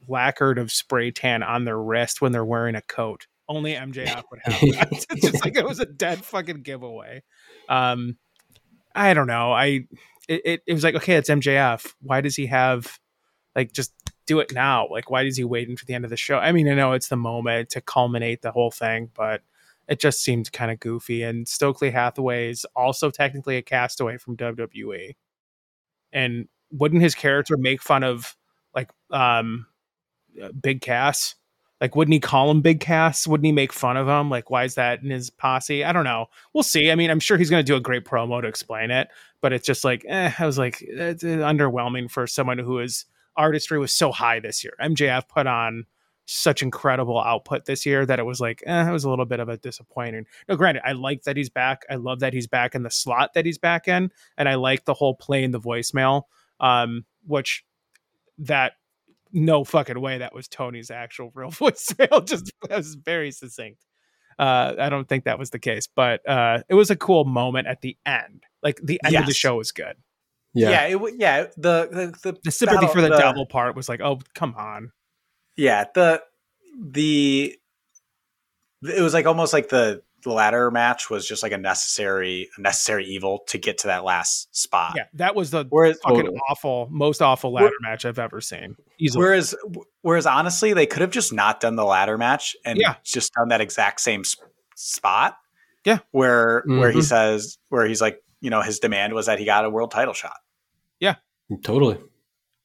lacquered 0.06 0.58
of 0.58 0.72
spray 0.72 1.10
tan 1.10 1.42
on 1.42 1.64
their 1.64 1.80
wrist 1.80 2.20
when 2.20 2.32
they're 2.32 2.44
wearing 2.44 2.74
a 2.74 2.82
coat? 2.82 3.26
Only 3.48 3.74
MJF 3.74 4.22
would 4.30 4.40
have 4.44 4.60
that. 4.60 4.88
it's 5.10 5.22
just 5.22 5.44
like 5.44 5.56
it 5.56 5.64
was 5.64 5.80
a 5.80 5.86
dead 5.86 6.24
fucking 6.24 6.62
giveaway. 6.62 7.22
Um, 7.68 8.16
I 8.94 9.14
don't 9.14 9.26
know. 9.26 9.52
I 9.52 9.86
it, 10.28 10.42
it, 10.44 10.62
it 10.66 10.74
was 10.74 10.84
like 10.84 10.94
okay, 10.94 11.14
it's 11.14 11.30
MJF. 11.30 11.94
Why 12.00 12.20
does 12.20 12.36
he 12.36 12.46
have 12.46 12.98
like 13.56 13.72
just 13.72 13.92
do 14.26 14.38
it 14.40 14.52
now? 14.52 14.86
Like, 14.90 15.10
why 15.10 15.22
is 15.22 15.36
he 15.36 15.44
waiting 15.44 15.76
for 15.76 15.84
the 15.84 15.94
end 15.94 16.04
of 16.04 16.10
the 16.10 16.16
show? 16.16 16.38
I 16.38 16.52
mean, 16.52 16.68
I 16.68 16.74
know 16.74 16.92
it's 16.92 17.08
the 17.08 17.16
moment 17.16 17.70
to 17.70 17.80
culminate 17.80 18.42
the 18.42 18.52
whole 18.52 18.70
thing, 18.70 19.10
but 19.14 19.42
it 19.88 20.00
just 20.00 20.22
seemed 20.22 20.52
kind 20.52 20.70
of 20.70 20.80
goofy. 20.80 21.22
And 21.22 21.48
Stokely 21.48 21.90
Hathaway 21.90 22.50
is 22.50 22.66
also 22.76 23.10
technically 23.10 23.56
a 23.56 23.62
castaway 23.62 24.18
from 24.18 24.36
WWE. 24.36 25.16
And 26.12 26.48
wouldn't 26.70 27.02
his 27.02 27.14
character 27.14 27.56
make 27.56 27.82
fun 27.82 28.04
of 28.04 28.36
like 28.74 28.90
um 29.10 29.66
uh, 30.42 30.50
Big 30.52 30.80
Cass? 30.80 31.34
Like, 31.80 31.94
wouldn't 31.94 32.12
he 32.12 32.20
call 32.20 32.50
him 32.50 32.60
Big 32.60 32.80
Cass? 32.80 33.26
Wouldn't 33.26 33.46
he 33.46 33.52
make 33.52 33.72
fun 33.72 33.96
of 33.96 34.08
him? 34.08 34.30
Like, 34.30 34.50
why 34.50 34.64
is 34.64 34.74
that 34.74 35.02
in 35.02 35.10
his 35.10 35.30
posse? 35.30 35.84
I 35.84 35.92
don't 35.92 36.04
know. 36.04 36.26
We'll 36.52 36.64
see. 36.64 36.90
I 36.90 36.96
mean, 36.96 37.08
I'm 37.08 37.20
sure 37.20 37.36
he's 37.36 37.50
going 37.50 37.64
to 37.64 37.66
do 37.66 37.76
a 37.76 37.80
great 37.80 38.04
promo 38.04 38.42
to 38.42 38.48
explain 38.48 38.90
it, 38.90 39.08
but 39.40 39.52
it's 39.52 39.66
just 39.66 39.84
like, 39.84 40.04
eh, 40.08 40.32
I 40.36 40.44
was 40.44 40.58
like, 40.58 40.82
it's 40.82 41.22
underwhelming 41.22 42.10
for 42.10 42.26
someone 42.26 42.58
who 42.58 42.80
is 42.80 43.04
artistry 43.36 43.78
was 43.78 43.92
so 43.92 44.10
high 44.10 44.40
this 44.40 44.64
year. 44.64 44.74
MJF 44.82 45.28
put 45.28 45.46
on 45.46 45.86
such 46.30 46.62
incredible 46.62 47.18
output 47.18 47.64
this 47.64 47.86
year 47.86 48.04
that 48.04 48.18
it 48.18 48.24
was 48.24 48.38
like, 48.38 48.62
eh, 48.66 48.88
it 48.88 48.92
was 48.92 49.04
a 49.04 49.10
little 49.10 49.24
bit 49.24 49.40
of 49.40 49.48
a 49.48 49.56
disappointing. 49.56 50.26
No, 50.48 50.56
granted, 50.56 50.82
I 50.86 50.92
like 50.92 51.22
that 51.22 51.36
he's 51.38 51.48
back. 51.48 51.86
I 51.88 51.94
love 51.94 52.20
that 52.20 52.34
he's 52.34 52.46
back 52.46 52.74
in 52.74 52.82
the 52.82 52.90
slot 52.90 53.32
that 53.34 53.46
he's 53.46 53.56
back 53.58 53.88
in, 53.88 54.10
and 54.36 54.48
I 54.48 54.56
like 54.56 54.84
the 54.84 54.92
whole 54.94 55.14
playing 55.14 55.52
the 55.52 55.60
voicemail, 55.60 56.24
um, 56.60 57.04
which 57.26 57.64
that 58.38 58.74
no 59.32 59.64
fucking 59.64 60.00
way 60.00 60.18
that 60.18 60.34
was 60.34 60.48
Tony's 60.48 60.90
actual 60.90 61.30
real 61.34 61.50
voicemail. 61.50 62.24
Just 62.26 62.52
that 62.68 62.76
was 62.76 62.94
very 62.94 63.30
succinct. 63.30 63.84
Uh, 64.38 64.74
I 64.78 64.88
don't 64.88 65.08
think 65.08 65.24
that 65.24 65.38
was 65.38 65.50
the 65.50 65.58
case, 65.58 65.88
but 65.92 66.28
uh, 66.28 66.62
it 66.68 66.74
was 66.74 66.90
a 66.90 66.96
cool 66.96 67.24
moment 67.24 67.66
at 67.66 67.80
the 67.80 67.96
end. 68.06 68.44
Like 68.62 68.80
the 68.82 69.00
end 69.04 69.16
of 69.16 69.26
the 69.26 69.34
show 69.34 69.56
was 69.56 69.72
good. 69.72 69.96
Yeah, 70.54 70.70
Yeah. 70.86 70.96
it, 70.96 71.14
yeah. 71.18 71.42
The 71.56 71.88
the, 71.90 72.32
the 72.32 72.38
The 72.44 72.50
sympathy 72.52 72.86
battle- 72.86 72.94
for 72.94 73.00
the, 73.00 73.08
devil 73.16 73.46
part 73.46 73.74
was 73.74 73.88
like, 73.88 74.00
oh 74.00 74.20
come 74.34 74.54
on. 74.56 74.92
Yeah, 75.58 75.84
the 75.94 76.22
the 76.80 77.54
it 78.82 79.02
was 79.02 79.12
like 79.12 79.26
almost 79.26 79.52
like 79.52 79.68
the 79.68 80.02
the 80.24 80.32
ladder 80.32 80.70
match 80.70 81.10
was 81.10 81.26
just 81.28 81.42
like 81.42 81.52
a 81.52 81.58
necessary 81.58 82.48
a 82.56 82.60
necessary 82.60 83.04
evil 83.06 83.40
to 83.48 83.58
get 83.58 83.78
to 83.78 83.88
that 83.88 84.04
last 84.04 84.48
spot. 84.56 84.94
Yeah, 84.96 85.04
that 85.14 85.34
was 85.34 85.50
the 85.50 85.64
Whereas 85.68 85.98
fucking 86.02 86.18
Totally. 86.20 86.38
awful, 86.50 86.88
most 86.90 87.20
awful 87.22 87.52
ladder 87.52 87.70
match 87.82 88.04
I've 88.04 88.18
ever 88.18 88.40
seen. 88.40 88.74
Easily. 88.98 89.22
whereas 89.22 89.54
whereas 90.02 90.26
honestly, 90.26 90.72
they 90.72 90.86
could 90.86 91.02
have 91.02 91.10
just 91.10 91.32
not 91.32 91.60
done 91.60 91.76
the 91.76 91.84
ladder 91.84 92.16
match 92.18 92.56
and 92.64 92.78
Yeah. 92.80 92.94
just 93.04 93.32
done 93.34 93.48
that 93.48 93.60
exact 93.60 94.00
same 94.00 94.20
s- 94.20 94.36
spot. 94.76 95.36
Yeah. 95.84 95.98
where 96.10 96.62
where 96.66 96.90
he 96.90 96.98
Mhm. 96.98 97.04
says 97.04 97.56
where 97.68 97.86
he's 97.86 98.00
like, 98.00 98.20
you 98.40 98.50
know, 98.50 98.60
his 98.62 98.78
demand 98.78 99.14
was 99.14 99.26
that 99.26 99.38
he 99.38 99.44
got 99.44 99.64
a 99.64 99.70
world 99.70 99.90
title 99.90 100.12
shot, 100.14 100.36
Yeah, 101.00 101.14
Totally. 101.64 101.98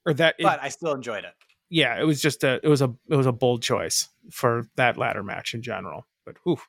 or 0.06 0.14
that 0.16 0.36
it- 0.40 0.44
but 0.44 0.60
I 0.62 0.70
still 0.70 0.92
enjoyed 0.94 1.24
it. 1.24 1.34
Yeah, 1.74 2.00
it 2.00 2.04
was 2.04 2.22
just 2.22 2.44
a 2.44 2.60
it 2.64 2.68
was 2.68 2.82
a 2.82 2.94
it 3.10 3.16
was 3.16 3.26
a 3.26 3.32
bold 3.32 3.64
choice 3.64 4.08
for 4.32 4.68
that 4.76 4.98
ladder 4.98 5.24
match 5.24 5.54
in 5.54 5.62
general. 5.64 6.06
But 6.26 6.36
whew. 6.44 6.60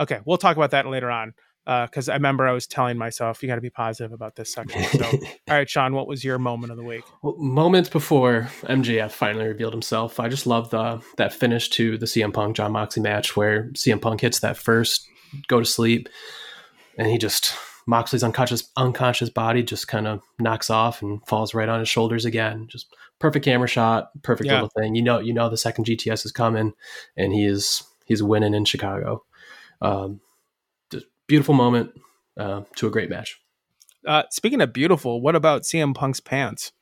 okay, 0.00 0.20
we'll 0.24 0.38
talk 0.38 0.56
about 0.56 0.70
that 0.70 0.86
later 0.86 1.10
on 1.10 1.34
uh, 1.66 1.84
because 1.84 2.08
I 2.08 2.14
remember 2.14 2.48
I 2.48 2.52
was 2.52 2.66
telling 2.66 2.96
myself 2.96 3.42
you 3.42 3.48
got 3.48 3.56
to 3.56 3.60
be 3.60 3.68
positive 3.68 4.12
about 4.12 4.36
this 4.36 4.54
section. 4.54 4.82
So, 4.84 5.04
all 5.50 5.56
right, 5.56 5.68
Sean, 5.68 5.94
what 5.94 6.08
was 6.08 6.24
your 6.24 6.38
moment 6.38 6.70
of 6.70 6.78
the 6.78 6.82
week? 6.82 7.04
Well, 7.22 7.36
moments 7.36 7.90
before 7.90 8.48
MJF 8.62 9.10
finally 9.10 9.46
revealed 9.46 9.74
himself, 9.74 10.18
I 10.18 10.30
just 10.30 10.46
love 10.46 10.70
the 10.70 11.02
that 11.18 11.34
finish 11.34 11.68
to 11.70 11.98
the 11.98 12.06
CM 12.06 12.32
Punk 12.32 12.56
Jon 12.56 12.72
Moxley 12.72 13.02
match 13.02 13.36
where 13.36 13.64
CM 13.74 14.00
Punk 14.00 14.22
hits 14.22 14.40
that 14.40 14.56
first 14.56 15.06
go 15.46 15.60
to 15.60 15.66
sleep, 15.66 16.08
and 16.96 17.06
he 17.06 17.18
just 17.18 17.54
Moxley's 17.86 18.24
unconscious 18.24 18.70
unconscious 18.78 19.28
body 19.28 19.62
just 19.62 19.88
kind 19.88 20.06
of 20.06 20.22
knocks 20.38 20.70
off 20.70 21.02
and 21.02 21.20
falls 21.28 21.52
right 21.52 21.68
on 21.68 21.80
his 21.80 21.88
shoulders 21.88 22.24
again. 22.24 22.66
Just 22.70 22.86
perfect 23.18 23.44
camera 23.44 23.68
shot, 23.68 24.10
perfect 24.22 24.46
Yeah. 24.46 24.54
little 24.54 24.70
thing. 24.76 24.94
You 24.94 25.02
know, 25.02 25.18
you 25.18 25.32
know 25.32 25.48
the 25.48 25.56
second 25.56 25.84
GTS 25.86 26.24
is 26.24 26.32
coming, 26.32 26.74
and 27.16 27.32
he 27.32 27.44
is 27.44 27.82
he's 28.04 28.22
winning 28.22 28.54
in 28.54 28.64
Chicago. 28.64 29.24
Um, 29.80 30.20
just 30.90 31.06
beautiful 31.26 31.54
moment 31.54 31.92
uh, 32.36 32.62
to 32.76 32.86
a 32.86 32.90
great 32.90 33.10
match. 33.10 33.40
Uh, 34.06 34.22
speaking 34.30 34.60
of 34.60 34.72
beautiful, 34.72 35.20
what 35.20 35.34
about 35.34 35.62
CM 35.62 35.94
Punk's 35.94 36.20
pants? 36.20 36.72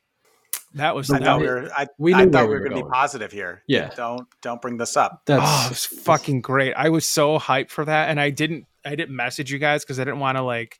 That 0.74 0.94
was 0.94 1.10
I 1.10 1.18
The 1.18 1.24
thought 1.24 1.40
we 1.40 1.46
were 1.46 1.70
I, 1.74 1.86
we 1.96 2.12
I 2.14 2.26
thought 2.28 2.42
we 2.42 2.48
we 2.48 2.54
were 2.54 2.60
were 2.60 2.68
going 2.68 2.80
to 2.82 2.84
be 2.84 2.90
positive 2.90 3.32
here. 3.32 3.62
Yeah. 3.66 3.90
don't 3.96 4.26
don't 4.42 4.60
bring 4.60 4.76
this 4.76 4.96
up. 4.96 5.22
That's 5.24 5.42
oh, 5.44 5.66
it 5.66 5.70
was 5.70 5.86
fucking 5.86 6.42
great. 6.42 6.74
I 6.74 6.90
was 6.90 7.06
so 7.06 7.38
hyped 7.38 7.70
for 7.70 7.84
that, 7.86 8.10
and 8.10 8.20
I 8.20 8.28
didn't 8.30 8.66
I 8.84 8.94
didn't 8.94 9.16
message 9.16 9.50
you 9.50 9.58
guys 9.58 9.84
because 9.84 9.98
I 9.98 10.04
didn't 10.04 10.20
want 10.20 10.36
to 10.36 10.42
like 10.42 10.78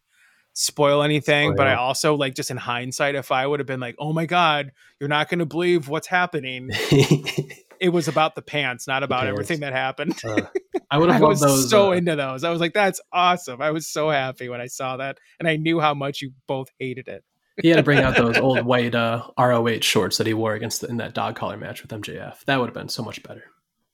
spoil 0.59 1.03
anything. 1.03 1.55
But 1.55 1.67
I 1.67 1.75
also 1.75 2.15
like 2.17 2.35
just 2.35 2.51
in 2.51 2.57
hindsight, 2.57 3.15
if 3.15 3.31
I 3.31 3.47
would 3.47 3.61
have 3.61 3.67
been 3.67 3.81
like, 3.81 3.95
"Oh 3.99 4.13
my 4.13 4.27
god, 4.27 4.73
you're 4.99 5.09
not 5.09 5.29
going 5.29 5.39
to 5.41 5.47
believe 5.47 5.89
what's 5.89 6.07
happening," 6.07 6.71
it 7.81 7.93
was 7.93 8.09
about 8.09 8.35
the 8.35 8.43
pants, 8.43 8.87
not 8.89 9.03
about 9.03 9.21
pants. 9.23 9.33
everything 9.33 9.61
that 9.61 9.73
happened. 9.73 10.19
Uh, 10.25 10.43
I 10.91 10.99
would 10.99 11.11
I 11.11 11.15
have 11.15 11.23
was 11.23 11.41
those. 11.41 11.71
so 11.71 11.89
uh, 11.91 11.97
into 11.97 12.17
those. 12.17 12.43
I 12.45 12.51
was 12.51 12.61
like, 12.61 12.73
"That's 12.75 13.01
awesome!" 13.13 13.61
I 13.63 13.71
was 13.71 13.87
so 13.87 14.11
happy 14.11 14.49
when 14.49 14.61
I 14.61 14.67
saw 14.67 14.97
that, 14.97 15.19
and 15.39 15.49
I 15.49 15.57
knew 15.57 15.79
how 15.81 15.95
much 15.95 16.23
you 16.23 16.33
both 16.47 16.69
hated 16.79 17.09
it. 17.09 17.23
he 17.61 17.69
had 17.69 17.77
to 17.77 17.83
bring 17.83 17.99
out 17.99 18.17
those 18.17 18.37
old 18.39 18.63
white 18.65 18.95
uh, 18.95 19.23
ROH 19.39 19.81
shorts 19.81 20.17
that 20.19 20.27
he 20.27 20.35
wore 20.35 20.55
against 20.55 20.81
the, 20.81 20.89
in 20.89 20.97
that 20.99 21.15
dog 21.15 21.37
collar 21.37 21.57
match 21.57 21.83
with 21.83 21.91
MJF. 21.91 22.45
That 22.47 22.59
would 22.61 22.67
have 22.67 22.75
been 22.75 22.89
so 22.89 23.03
much 23.03 23.23
better. 23.23 23.45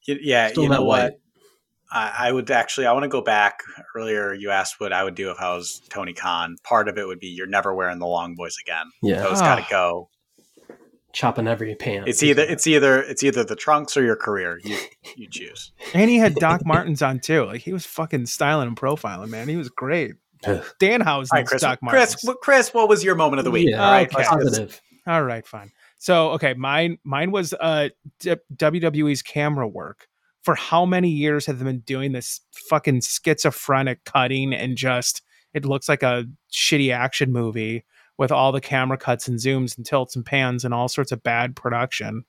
Yeah, 0.06 0.48
Still 0.48 0.64
you 0.64 0.68
that 0.70 0.76
know 0.76 0.84
white. 0.84 1.02
what? 1.04 1.20
I, 1.92 2.28
I 2.28 2.32
would 2.32 2.50
actually. 2.50 2.86
I 2.86 2.92
want 2.92 3.02
to 3.04 3.08
go 3.08 3.20
back 3.20 3.60
earlier. 3.94 4.32
You 4.32 4.50
asked 4.50 4.80
what 4.80 4.92
I 4.92 5.04
would 5.04 5.14
do 5.14 5.30
if 5.30 5.40
I 5.40 5.54
was 5.54 5.80
Tony 5.90 6.12
Khan. 6.14 6.56
Part 6.64 6.88
of 6.88 6.96
it 6.98 7.06
would 7.06 7.20
be 7.20 7.28
you're 7.28 7.46
never 7.46 7.74
wearing 7.74 7.98
the 7.98 8.06
long 8.06 8.34
boys 8.34 8.56
again. 8.64 8.86
Yeah, 9.02 9.22
Those 9.22 9.40
got 9.40 9.56
to 9.56 9.66
go. 9.70 10.08
chopping 11.12 11.46
every 11.46 11.74
pant. 11.74 12.08
It's 12.08 12.22
either 12.22 12.42
it's 12.42 12.66
either 12.66 13.02
it's 13.02 13.22
either 13.22 13.44
the 13.44 13.56
trunks 13.56 13.96
or 13.96 14.02
your 14.02 14.16
career. 14.16 14.58
You 14.64 14.78
you 15.16 15.28
choose. 15.30 15.72
And 15.94 16.08
he 16.10 16.16
had 16.16 16.34
Doc 16.36 16.64
Martens 16.64 17.02
on 17.02 17.20
too. 17.20 17.44
Like 17.44 17.60
he 17.60 17.72
was 17.72 17.84
fucking 17.84 18.26
styling 18.26 18.68
and 18.68 18.76
profiling, 18.76 19.28
man. 19.28 19.48
He 19.48 19.56
was 19.56 19.68
great. 19.68 20.12
Ugh. 20.46 20.64
Danhausen, 20.80 21.06
All 21.06 21.26
right, 21.32 21.46
Chris. 21.46 21.60
Doc 21.62 21.80
Martens. 21.82 22.14
Chris, 22.14 22.24
what- 22.24 22.40
Chris, 22.40 22.74
what 22.74 22.88
was 22.88 23.04
your 23.04 23.14
moment 23.14 23.38
of 23.40 23.44
the 23.44 23.50
week? 23.50 23.68
Yeah, 23.68 23.84
All 23.84 23.92
right, 23.92 24.12
okay. 24.12 24.24
positive. 24.24 24.80
All 25.06 25.22
right, 25.22 25.46
fine. 25.46 25.70
So, 25.98 26.30
okay, 26.30 26.54
mine 26.54 26.98
mine 27.04 27.30
was 27.30 27.52
uh 27.52 27.90
D- 28.20 28.36
WWE's 28.56 29.22
camera 29.22 29.68
work. 29.68 30.08
For 30.42 30.54
how 30.54 30.84
many 30.84 31.08
years 31.08 31.46
have 31.46 31.58
they 31.58 31.64
been 31.64 31.80
doing 31.80 32.12
this 32.12 32.40
fucking 32.68 33.02
schizophrenic 33.02 34.04
cutting 34.04 34.52
and 34.52 34.76
just 34.76 35.22
it 35.54 35.64
looks 35.64 35.88
like 35.88 36.02
a 36.02 36.24
shitty 36.50 36.92
action 36.92 37.32
movie 37.32 37.84
with 38.18 38.32
all 38.32 38.52
the 38.52 38.60
camera 38.60 38.96
cuts 38.96 39.28
and 39.28 39.38
zooms 39.38 39.76
and 39.76 39.86
tilts 39.86 40.16
and 40.16 40.24
pans 40.24 40.64
and 40.64 40.74
all 40.74 40.88
sorts 40.88 41.12
of 41.12 41.22
bad 41.22 41.56
production. 41.56 42.24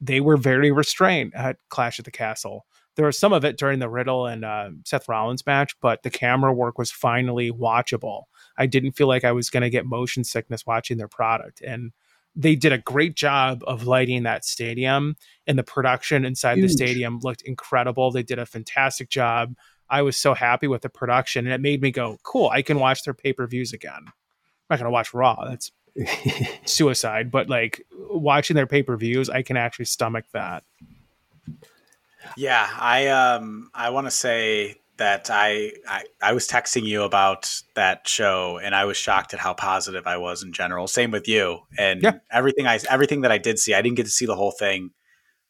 They 0.00 0.20
were 0.20 0.36
very 0.36 0.70
restrained 0.70 1.34
at 1.34 1.56
Clash 1.68 1.98
at 1.98 2.04
the 2.04 2.10
Castle. 2.10 2.66
There 2.96 3.06
was 3.06 3.18
some 3.18 3.32
of 3.32 3.44
it 3.44 3.58
during 3.58 3.78
the 3.78 3.88
Riddle 3.88 4.26
and 4.26 4.44
uh, 4.44 4.70
Seth 4.84 5.08
Rollins 5.08 5.44
match, 5.44 5.74
but 5.80 6.02
the 6.02 6.10
camera 6.10 6.52
work 6.52 6.78
was 6.78 6.90
finally 6.90 7.50
watchable. 7.50 8.24
I 8.56 8.66
didn't 8.66 8.92
feel 8.92 9.06
like 9.06 9.24
I 9.24 9.32
was 9.32 9.50
going 9.50 9.62
to 9.62 9.70
get 9.70 9.84
motion 9.84 10.24
sickness 10.24 10.66
watching 10.66 10.96
their 10.96 11.08
product. 11.08 11.60
And 11.60 11.92
they 12.36 12.54
did 12.54 12.72
a 12.72 12.78
great 12.78 13.16
job 13.16 13.64
of 13.66 13.86
lighting 13.86 14.24
that 14.24 14.44
stadium 14.44 15.16
and 15.46 15.58
the 15.58 15.62
production 15.62 16.24
inside 16.26 16.56
the 16.56 16.68
stadium 16.68 17.18
looked 17.20 17.40
incredible. 17.42 18.10
They 18.10 18.22
did 18.22 18.38
a 18.38 18.44
fantastic 18.44 19.08
job. 19.08 19.54
I 19.88 20.02
was 20.02 20.18
so 20.18 20.34
happy 20.34 20.66
with 20.66 20.82
the 20.82 20.90
production 20.90 21.46
and 21.46 21.54
it 21.54 21.62
made 21.62 21.80
me 21.80 21.90
go, 21.90 22.18
cool, 22.22 22.50
I 22.50 22.60
can 22.60 22.78
watch 22.78 23.04
their 23.04 23.14
pay-per-views 23.14 23.72
again. 23.72 24.02
I'm 24.04 24.12
not 24.68 24.78
going 24.78 24.84
to 24.84 24.90
watch 24.90 25.14
Raw. 25.14 25.46
That's 25.48 25.72
suicide, 26.66 27.30
but 27.30 27.48
like 27.48 27.86
watching 28.10 28.54
their 28.54 28.66
pay-per-views, 28.66 29.30
I 29.30 29.40
can 29.42 29.56
actually 29.56 29.86
stomach 29.86 30.26
that. 30.32 30.62
Yeah, 32.36 32.68
I 32.78 33.06
um 33.06 33.70
I 33.72 33.90
want 33.90 34.08
to 34.08 34.10
say 34.10 34.80
that 34.98 35.30
I, 35.30 35.72
I 35.88 36.04
I 36.22 36.32
was 36.32 36.48
texting 36.48 36.84
you 36.84 37.02
about 37.02 37.50
that 37.74 38.08
show 38.08 38.58
and 38.62 38.74
I 38.74 38.84
was 38.86 38.96
shocked 38.96 39.34
at 39.34 39.40
how 39.40 39.52
positive 39.54 40.06
I 40.06 40.16
was 40.16 40.42
in 40.42 40.52
general. 40.52 40.86
Same 40.88 41.10
with 41.10 41.28
you. 41.28 41.60
And 41.78 42.02
Yeah. 42.02 42.12
everything 42.30 42.66
I 42.66 42.78
everything 42.88 43.20
that 43.22 43.32
I 43.32 43.38
did 43.38 43.58
see, 43.58 43.74
I 43.74 43.82
didn't 43.82 43.96
get 43.96 44.06
to 44.06 44.12
see 44.12 44.26
the 44.26 44.36
whole 44.36 44.52
thing, 44.52 44.90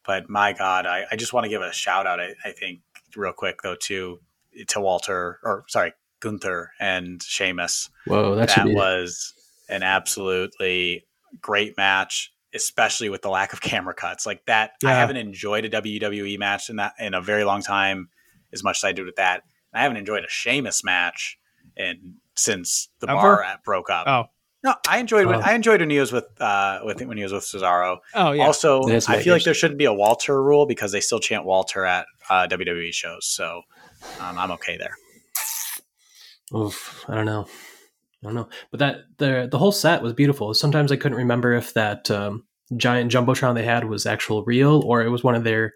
but 0.04 0.28
my 0.28 0.52
God, 0.52 0.86
I, 0.86 1.06
I 1.10 1.16
just 1.16 1.32
want 1.32 1.44
to 1.44 1.50
give 1.50 1.62
a 1.62 1.72
shout 1.72 2.06
out. 2.06 2.20
I, 2.20 2.34
I 2.44 2.52
think 2.52 2.80
real 3.16 3.32
quick 3.32 3.62
though 3.62 3.76
to 3.82 4.20
to 4.68 4.80
Walter 4.80 5.38
or 5.42 5.64
sorry 5.68 5.92
Gunther 6.20 6.72
and 6.80 7.22
Sheamus. 7.22 7.90
Whoa, 8.06 8.34
that, 8.36 8.48
That 8.48 8.68
was 8.68 9.32
an 9.68 9.82
absolutely 9.82 11.04
great 11.40 11.76
match, 11.76 12.32
especially 12.54 13.10
with 13.10 13.22
the 13.22 13.28
lack 13.28 13.52
of 13.52 13.60
camera 13.70 13.94
cuts. 13.94 14.26
Like 14.26 14.44
that, 14.46 14.72
I 14.84 14.92
haven't 14.92 15.16
enjoyed 15.18 15.64
a 15.64 15.70
WWE 15.70 16.38
match 16.38 16.70
in 16.70 16.76
that 16.76 16.94
in 16.98 17.14
a 17.14 17.20
very 17.20 17.44
long 17.44 17.62
time 17.62 18.08
as 18.52 18.62
much 18.64 18.78
as 18.80 18.84
I 18.84 18.92
did 18.92 19.04
with 19.06 19.16
that. 19.16 19.42
And 19.72 19.80
I 19.80 19.82
haven't 19.82 19.96
enjoyed 19.98 20.24
a 20.24 20.28
Sheamus 20.28 20.82
match 20.84 21.38
in 21.76 22.14
since 22.34 22.88
the 23.00 23.10
Ever? 23.10 23.20
bar 23.20 23.42
app 23.42 23.64
broke 23.64 23.90
up. 23.90 24.06
Oh. 24.06 24.24
No, 24.64 24.74
I 24.88 24.98
enjoyed 24.98 25.26
when 25.26 25.36
Oh. 25.36 25.42
I 25.44 25.54
enjoyed 25.54 25.80
when 25.80 25.90
he 25.90 25.98
was 26.00 26.10
with 26.12 26.24
uh 26.40 26.80
with 26.84 27.00
when 27.02 27.16
he 27.16 27.22
was 27.22 27.32
with 27.32 27.44
Cesaro. 27.44 27.98
Oh 28.14 28.32
yeah. 28.32 28.46
Also, 28.46 28.82
That's 28.86 29.08
I 29.08 29.22
feel 29.22 29.32
like 29.34 29.44
there 29.44 29.54
shouldn't 29.54 29.78
be 29.78 29.84
a 29.84 29.92
Walter 29.92 30.42
rule 30.42 30.66
because 30.66 30.90
they 30.92 31.00
still 31.00 31.20
chant 31.20 31.44
Walter 31.44 31.84
at 31.84 32.06
uh, 32.28 32.48
WWE 32.50 32.92
shows. 32.92 33.26
So 33.26 33.62
um, 34.20 34.38
I'm 34.38 34.50
okay 34.52 34.76
there. 34.76 34.96
Oof, 36.54 37.04
I 37.08 37.14
don't 37.14 37.26
know. 37.26 37.46
I 38.22 38.26
don't 38.26 38.34
know. 38.34 38.48
But 38.70 38.80
that 38.80 38.96
the 39.18 39.48
the 39.50 39.58
whole 39.58 39.72
set 39.72 40.02
was 40.02 40.12
beautiful. 40.12 40.52
Sometimes 40.54 40.90
I 40.90 40.96
couldn't 40.96 41.18
remember 41.18 41.52
if 41.52 41.74
that 41.74 42.10
um, 42.10 42.44
giant 42.76 43.12
jumbotron 43.12 43.54
they 43.54 43.64
had 43.64 43.84
was 43.84 44.06
actual 44.06 44.42
real 44.44 44.82
or 44.84 45.02
it 45.02 45.10
was 45.10 45.22
one 45.22 45.34
of 45.34 45.44
their 45.44 45.74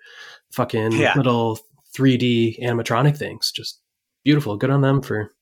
fucking 0.53 0.93
Yeah. 0.93 1.15
little 1.17 1.59
3D 1.97 2.63
animatronic 2.63 3.17
things. 3.17 3.51
Just 3.51 3.81
beautiful. 4.25 4.57
Good 4.57 4.71
on 4.71 4.81
them 4.81 5.03
for 5.03 5.33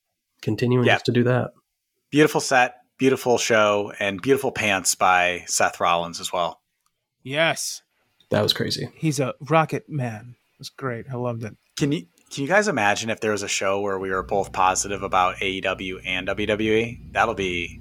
continuing 0.43 0.87
Yeah. 0.87 0.99
to 0.99 1.13
do 1.13 1.25
that. 1.25 1.51
Beautiful 2.11 2.41
set, 2.41 2.77
beautiful 2.99 3.39
show, 3.39 3.93
and 3.99 4.21
beautiful 4.23 4.51
pants 4.53 4.95
by 4.95 5.45
Seth 5.47 5.79
Rollins 5.81 6.21
as 6.21 6.33
well. 6.33 6.61
yes. 7.23 7.83
That 8.31 8.43
was 8.43 8.53
crazy. 8.53 8.91
He's 8.95 9.21
a 9.21 9.33
rocket 9.49 9.89
man. 9.89 10.35
It 10.53 10.59
was 10.59 10.69
great. 10.69 11.07
I 11.11 11.17
loved 11.17 11.45
it. 11.45 11.57
Can 11.79 11.93
you 11.93 12.05
can 12.31 12.43
you 12.43 12.49
guys 12.49 12.69
imagine 12.69 13.09
if 13.09 13.21
there 13.21 13.31
was 13.33 13.43
a 13.43 13.49
show 13.49 13.81
where 13.81 13.99
we 13.99 14.11
were 14.11 14.23
both 14.23 14.53
positive 14.53 15.03
about 15.03 15.37
AEW 15.37 16.01
and 16.05 16.29
WWE? 16.29 17.13
That'll 17.13 17.33
be 17.33 17.81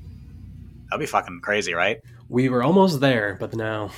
that'll 0.85 0.99
be 1.01 1.05
fucking 1.05 1.41
crazy, 1.41 1.73
right? 1.73 1.99
We 2.29 2.47
were 2.47 2.63
almost 2.63 3.01
there, 3.01 3.35
but 3.37 3.53
now 3.55 3.91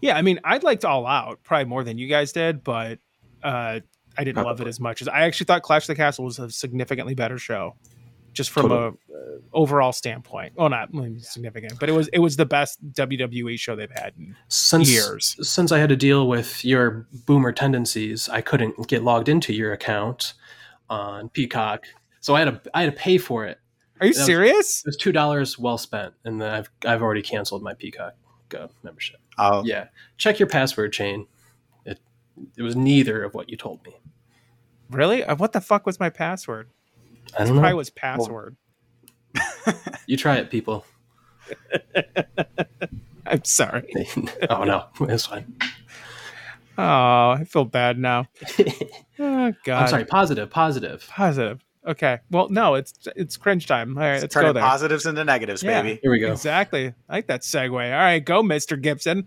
Yeah, 0.00 0.16
I 0.16 0.22
mean, 0.22 0.38
I'd 0.44 0.62
liked 0.62 0.84
All 0.84 1.06
Out 1.08 1.42
probably 1.42 1.64
more 1.64 1.82
than 1.82 1.98
you 1.98 2.06
guys 2.06 2.30
did, 2.32 2.62
but 2.62 3.00
uh, 3.42 3.80
I 4.18 4.24
didn't 4.24 4.44
love 4.44 4.60
it 4.60 4.66
as 4.66 4.80
much 4.80 5.02
as 5.02 5.08
I 5.08 5.20
actually 5.22 5.46
thought 5.46 5.62
Clash 5.62 5.84
of 5.84 5.88
the 5.88 5.94
Castle 5.94 6.24
was 6.24 6.38
a 6.38 6.50
significantly 6.50 7.14
better 7.14 7.38
show, 7.38 7.76
just 8.32 8.50
from 8.50 8.68
Totally. 8.68 8.80
a 8.80 8.88
uh, 8.88 9.38
overall 9.52 9.92
standpoint. 9.92 10.54
Well, 10.56 10.68
not 10.68 10.90
significant, 11.20 11.78
but 11.78 11.88
it 11.88 11.92
was 11.92 12.08
it 12.08 12.18
was 12.18 12.36
the 12.36 12.46
best 12.46 12.78
WWE 12.92 13.58
show 13.58 13.76
they've 13.76 13.90
had 13.90 14.12
in 14.18 14.36
Since 14.48 14.90
years. 14.90 15.36
since 15.48 15.70
I 15.72 15.78
had 15.78 15.88
to 15.90 15.96
deal 15.96 16.28
with 16.28 16.64
your 16.64 17.06
boomer 17.26 17.52
tendencies, 17.52 18.28
I 18.28 18.40
couldn't 18.40 18.88
get 18.88 19.02
logged 19.04 19.28
into 19.28 19.52
your 19.52 19.72
account 19.72 20.34
on 20.88 21.28
Peacock, 21.28 21.84
so 22.20 22.34
I 22.34 22.40
had 22.40 22.64
to 22.64 22.70
I 22.74 22.82
had 22.82 22.94
to 22.94 22.98
pay 23.00 23.16
for 23.18 23.46
it. 23.46 23.58
Are 24.00 24.06
you 24.06 24.12
That 24.14 24.20
was- 24.20 24.26
serious? 24.26 24.80
It 24.80 24.86
was 24.88 24.96
two 24.96 25.12
dollars 25.12 25.58
well 25.58 25.78
spent, 25.78 26.14
and 26.24 26.40
then 26.40 26.52
I've 26.52 26.70
I've 26.84 27.02
already 27.02 27.22
canceled 27.22 27.62
my 27.62 27.74
Peacock 27.74 28.14
uh, 28.58 28.66
membership. 28.82 29.20
Oh, 29.38 29.62
Yeah, 29.64 29.86
check 30.18 30.38
your 30.40 30.48
password 30.48 30.92
chain. 30.92 31.26
It 32.40 32.48
it 32.58 32.62
was 32.62 32.76
neither 32.76 33.22
of 33.22 33.34
what 33.34 33.48
you 33.48 33.56
told 33.56 33.84
me. 33.84 33.96
Really? 34.90 35.22
Uh, 35.24 35.36
What 35.36 35.52
the 35.52 35.60
fuck 35.60 35.86
was 35.86 36.00
my 36.00 36.10
password? 36.10 36.68
I 37.34 37.44
don't 37.44 37.54
Probably 37.54 37.70
know. 37.70 37.76
was 37.76 37.90
password. 37.90 38.56
You 40.06 40.16
try 40.16 40.36
it, 40.38 40.50
people. 40.50 40.84
I'm 43.26 43.44
sorry. 43.44 43.92
oh 44.50 44.64
no, 44.64 44.86
it's 45.02 45.26
fine. 45.26 45.54
Oh, 46.78 47.30
I 47.38 47.44
feel 47.48 47.64
bad 47.64 47.98
now. 47.98 48.26
Oh 49.22 49.52
God. 49.64 49.82
I'm 49.82 49.88
sorry. 49.88 50.04
Positive, 50.06 50.48
positive. 50.48 51.06
Positive. 51.10 51.62
Okay. 51.86 52.20
Well, 52.30 52.48
no, 52.48 52.74
it's 52.74 52.94
it's 53.16 53.36
cringe 53.36 53.66
time. 53.66 53.98
All 53.98 54.02
right, 54.02 54.18
let's 54.22 54.34
go 54.34 54.40
turning 54.40 54.54
there. 54.54 54.62
positives 54.62 55.04
into 55.04 55.22
negatives, 55.24 55.62
Yeah. 55.62 55.82
baby. 55.82 56.00
Here 56.00 56.10
we 56.10 56.20
go. 56.20 56.32
Exactly. 56.32 56.94
I 57.06 57.12
like 57.16 57.26
that 57.26 57.42
segue. 57.42 57.70
All 57.72 57.78
right, 57.98 58.24
go, 58.24 58.42
Mister 58.42 58.76
Gibson. 58.76 59.26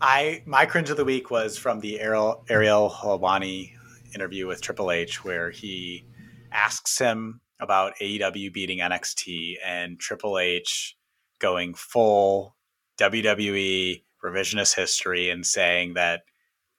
I 0.00 0.42
my 0.46 0.66
cringe 0.66 0.90
of 0.90 0.96
the 0.96 1.04
week 1.04 1.30
was 1.30 1.56
from 1.56 1.80
the 1.80 2.00
Ariel 2.00 2.44
Ariel 2.48 2.90
Helwani 2.90 3.72
interview 4.14 4.46
with 4.46 4.60
Triple 4.60 4.90
H, 4.90 5.24
where 5.24 5.50
he 5.50 6.06
asks 6.52 6.98
him 6.98 7.40
about 7.60 7.94
AEW 8.00 8.52
beating 8.52 8.78
NXT 8.78 9.56
and 9.64 9.98
Triple 9.98 10.38
H 10.38 10.96
going 11.38 11.74
full 11.74 12.56
WWE 12.98 14.02
revisionist 14.22 14.74
history 14.74 15.30
and 15.30 15.44
saying 15.44 15.94
that 15.94 16.22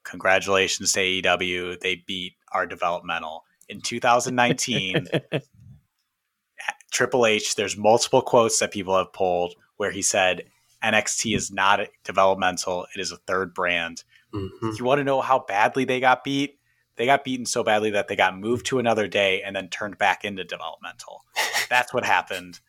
congratulations 0.03 0.93
to 0.93 0.99
AEW, 0.99 1.80
they 1.80 2.03
beat 2.07 2.34
our 2.51 2.66
developmental 2.66 3.43
in 3.70 3.82
2019. 3.82 5.07
Triple 6.91 7.26
H, 7.26 7.55
there's 7.55 7.76
multiple 7.76 8.22
quotes 8.22 8.59
that 8.59 8.72
people 8.72 8.97
have 8.97 9.11
pulled 9.11 9.55
where 9.78 9.91
he 9.91 10.01
said 10.01 10.43
NXT 10.86 11.36
is 11.36 11.52
not 11.52 11.80
developmental, 12.04 12.86
it 12.96 13.02
is 13.02 13.12
a 13.12 13.18
third 13.18 13.54
brand. 13.54 14.04
Mhm. 14.34 14.78
You 14.78 14.86
want 14.86 15.00
to 15.00 15.04
know 15.04 15.22
how 15.22 15.40
badly 15.40 15.86
they 15.86 16.00
got 16.00 16.24
beat? 16.24 16.60
They 16.98 17.06
got 17.06 17.24
beaten 17.24 17.46
so 17.46 17.64
badly 17.64 17.90
that 17.92 18.08
they 18.08 18.16
got 18.16 18.38
moved 18.38 18.66
to 18.68 18.80
another 18.80 19.08
day 19.08 19.42
and 19.42 19.56
then 19.56 19.70
turned 19.70 19.98
back 19.98 20.24
into 20.24 20.44
developmental. 20.44 21.26
That's 21.70 21.94
what 21.94 22.06
happened. 22.06 22.60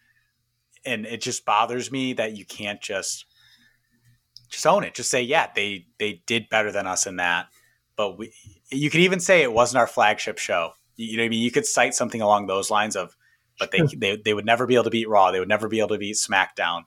And 0.84 1.06
it 1.06 1.20
just 1.20 1.44
bothers 1.44 1.92
me 1.92 2.12
that 2.14 2.36
you 2.36 2.44
can't 2.44 2.80
just 2.80 3.26
just 4.48 4.66
own 4.66 4.84
it. 4.84 4.94
Just 4.94 5.10
say, 5.10 5.22
yeah, 5.22 5.48
they 5.54 5.86
they 5.98 6.22
did 6.26 6.48
better 6.48 6.72
than 6.72 6.86
us 6.86 7.06
in 7.06 7.16
that. 7.16 7.48
But 7.96 8.18
we 8.18 8.32
you 8.70 8.90
could 8.90 9.00
even 9.00 9.20
say 9.20 9.42
it 9.42 9.52
wasn't 9.52 9.78
our 9.80 9.86
flagship 9.86 10.38
show. 10.38 10.72
You, 10.96 11.06
you 11.06 11.16
know 11.16 11.22
what 11.22 11.26
I 11.26 11.30
mean? 11.30 11.42
You 11.42 11.50
could 11.50 11.66
cite 11.66 11.94
something 11.94 12.22
along 12.22 12.46
those 12.46 12.70
lines 12.70 12.96
of 12.96 13.16
but 13.58 13.70
they, 13.70 13.80
they 13.96 14.16
they 14.16 14.34
would 14.34 14.44
never 14.44 14.66
be 14.66 14.74
able 14.74 14.84
to 14.84 14.90
beat 14.90 15.08
Raw. 15.08 15.30
They 15.30 15.40
would 15.40 15.48
never 15.48 15.68
be 15.68 15.78
able 15.78 15.88
to 15.88 15.98
beat 15.98 16.16
SmackDown. 16.16 16.82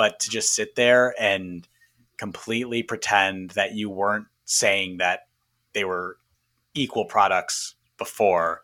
But 0.00 0.18
to 0.20 0.30
just 0.30 0.54
sit 0.54 0.76
there 0.76 1.14
and 1.20 1.68
completely 2.16 2.82
pretend 2.82 3.50
that 3.50 3.74
you 3.74 3.90
weren't 3.90 4.28
saying 4.46 4.96
that 4.96 5.26
they 5.74 5.84
were 5.84 6.16
equal 6.72 7.04
products 7.04 7.74
before 7.98 8.62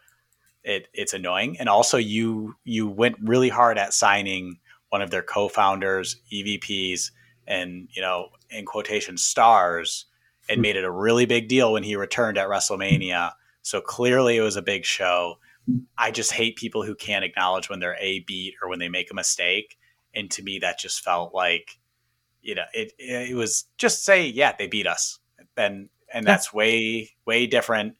it 0.64 0.88
it's 0.94 1.12
annoying. 1.12 1.58
And 1.60 1.68
also 1.68 1.98
you 1.98 2.56
you 2.64 2.88
went 2.88 3.16
really 3.20 3.50
hard 3.50 3.76
at 3.76 3.92
signing 3.92 4.60
one 4.88 5.02
of 5.02 5.10
their 5.10 5.20
co-founders 5.20 6.16
evps 6.32 7.10
and 7.46 7.86
you 7.92 8.00
know 8.00 8.30
in 8.48 8.64
quotation 8.64 9.18
stars 9.18 10.06
and 10.48 10.62
made 10.62 10.76
it 10.76 10.84
a 10.84 10.90
really 10.90 11.26
big 11.26 11.48
deal 11.48 11.74
when 11.74 11.82
he 11.82 11.96
returned 11.96 12.38
at 12.38 12.48
wrestlemania. 12.48 13.32
So 13.60 13.82
clearly 13.82 14.38
it 14.38 14.40
was 14.40 14.56
a 14.56 14.62
big 14.62 14.86
show. 14.86 15.38
I 15.98 16.12
just 16.12 16.32
hate 16.32 16.56
people 16.56 16.82
who 16.82 16.94
can't 16.94 17.26
acknowledge 17.26 17.68
when 17.68 17.80
they're 17.80 17.98
a 18.00 18.20
beat 18.20 18.54
or 18.62 18.70
when 18.70 18.78
they 18.78 18.88
make 18.88 19.10
a 19.10 19.14
mistake 19.14 19.76
and 20.16 20.30
to 20.32 20.42
me 20.42 20.58
that 20.58 20.78
just 20.80 21.04
felt 21.04 21.32
like 21.34 21.78
you 22.42 22.54
know 22.56 22.64
it 22.74 22.92
it 22.98 23.36
was 23.36 23.66
just 23.78 24.04
say 24.04 24.26
yeah 24.26 24.52
they 24.58 24.66
beat 24.66 24.86
us. 24.88 25.20
And 25.56 25.88
and 26.12 26.26
that's 26.26 26.52
way 26.52 27.10
way 27.26 27.46
different. 27.46 27.94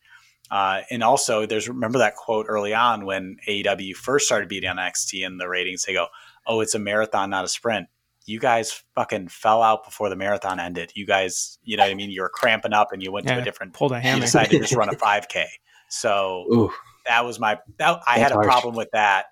Uh, 0.50 0.82
and 0.90 1.02
also 1.02 1.44
there's 1.46 1.68
remember 1.68 1.98
that 1.98 2.14
quote 2.16 2.46
early 2.48 2.72
on 2.74 3.04
when 3.04 3.36
AEW 3.48 3.94
first 3.94 4.26
started 4.26 4.48
beating 4.48 4.70
on 4.70 4.76
NXT 4.76 5.24
in 5.26 5.38
the 5.38 5.48
ratings? 5.48 5.84
They 5.84 5.92
go 5.92 6.06
oh 6.46 6.60
it's 6.60 6.74
a 6.74 6.78
marathon 6.78 7.30
not 7.30 7.44
a 7.44 7.48
sprint. 7.48 7.88
You 8.26 8.40
guys 8.40 8.82
fucking 8.94 9.28
fell 9.28 9.62
out 9.62 9.84
before 9.84 10.08
the 10.08 10.16
marathon 10.16 10.58
ended. 10.60 10.92
You 10.94 11.06
guys 11.06 11.58
you 11.64 11.76
know 11.76 11.84
what 11.84 11.90
I 11.90 11.94
mean? 11.94 12.10
You 12.10 12.22
were 12.22 12.28
cramping 12.28 12.72
up 12.72 12.92
and 12.92 13.02
you 13.02 13.12
went 13.12 13.26
to 13.28 13.38
a 13.38 13.42
different 13.44 13.72
Pulled 13.74 13.92
a 13.92 13.94
you 13.96 14.00
hammer. 14.02 14.20
decided 14.22 14.50
to 14.50 14.58
just 14.60 14.74
run 14.74 14.88
a 14.88 14.92
5k 14.96 15.44
so 15.88 16.44
Ooh, 16.52 16.72
that 17.06 17.24
was 17.24 17.38
my 17.40 17.58
that 17.78 18.00
I 18.06 18.18
That's 18.18 18.22
had 18.22 18.30
a 18.32 18.34
harsh. 18.34 18.46
problem 18.46 18.74
with 18.74 18.90
that 18.92 19.26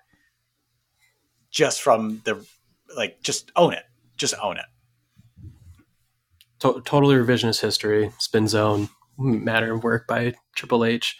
just 1.51 1.81
from 1.81 2.21
the 2.25 2.45
like 2.95 3.21
just 3.21 3.51
own 3.55 3.73
it 3.73 3.83
just 4.17 4.33
own 4.41 4.57
it 4.57 4.65
to- 6.59 6.81
totally 6.85 7.15
revisionist 7.15 7.61
history. 7.61 8.11
Spin 8.19 8.47
zone, 8.47 8.89
matter 9.17 9.73
of 9.73 9.83
work 9.83 10.07
by 10.07 10.33
Triple 10.55 10.85
H. 10.85 11.17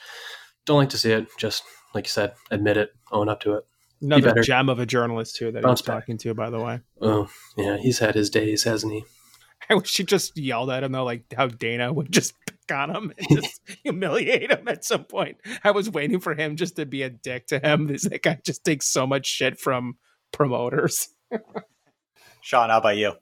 Don't 0.65 0.78
like 0.78 0.89
to 0.89 0.97
see 0.97 1.11
it. 1.11 1.28
Just 1.38 1.63
like 1.93 2.05
you 2.05 2.09
said, 2.09 2.34
admit 2.51 2.78
it, 2.78 2.91
own 3.11 3.30
up 3.30 3.41
to 3.41 3.53
it. 3.55 3.65
Another 4.01 4.30
better. 4.30 4.41
gem 4.43 4.69
of 4.69 4.80
a 4.80 4.86
journalist 4.86 5.36
too 5.38 5.51
that 5.51 5.63
Bounce 5.63 5.80
he 5.80 5.84
was 5.84 5.88
back. 5.88 6.03
talking 6.03 6.17
to. 6.19 6.34
By 6.34 6.49
the 6.49 6.59
way, 6.59 6.80
Oh, 7.01 7.30
yeah, 7.57 7.78
he's 7.78 7.99
had 7.99 8.15
his 8.15 8.30
days, 8.30 8.63
hasn't 8.63 8.93
he? 8.93 9.03
I 9.69 9.76
wish 9.76 9.89
she 9.89 10.03
just 10.03 10.38
yelled 10.38 10.69
at 10.69 10.84
him 10.84 10.91
though, 10.91 11.05
like 11.05 11.23
how 11.36 11.47
Dana 11.47 11.91
would 11.91 12.11
just 12.11 12.34
pick 12.45 12.76
on 12.78 12.89
him 12.95 13.13
and 13.17 13.41
just 13.41 13.61
humiliate 13.84 14.51
him 14.51 14.67
at 14.67 14.84
some 14.86 15.05
point. 15.05 15.38
I 15.63 15.71
was 15.71 15.89
waiting 15.89 16.19
for 16.19 16.36
him 16.36 16.55
just 16.55 16.76
to 16.76 16.86
be 16.86 17.01
a 17.03 17.09
dick 17.09 17.47
to 17.47 17.59
him. 17.59 17.88
This 17.88 18.03
that 18.03 18.21
guy 18.21 18.39
just 18.45 18.63
takes 18.63 18.88
so 18.88 19.07
much 19.07 19.26
shit 19.26 19.59
from 19.59 19.97
promoters. 20.32 21.07
Sean 22.41 22.69
how 22.69 22.77
about 22.77 22.97
you 22.97 23.13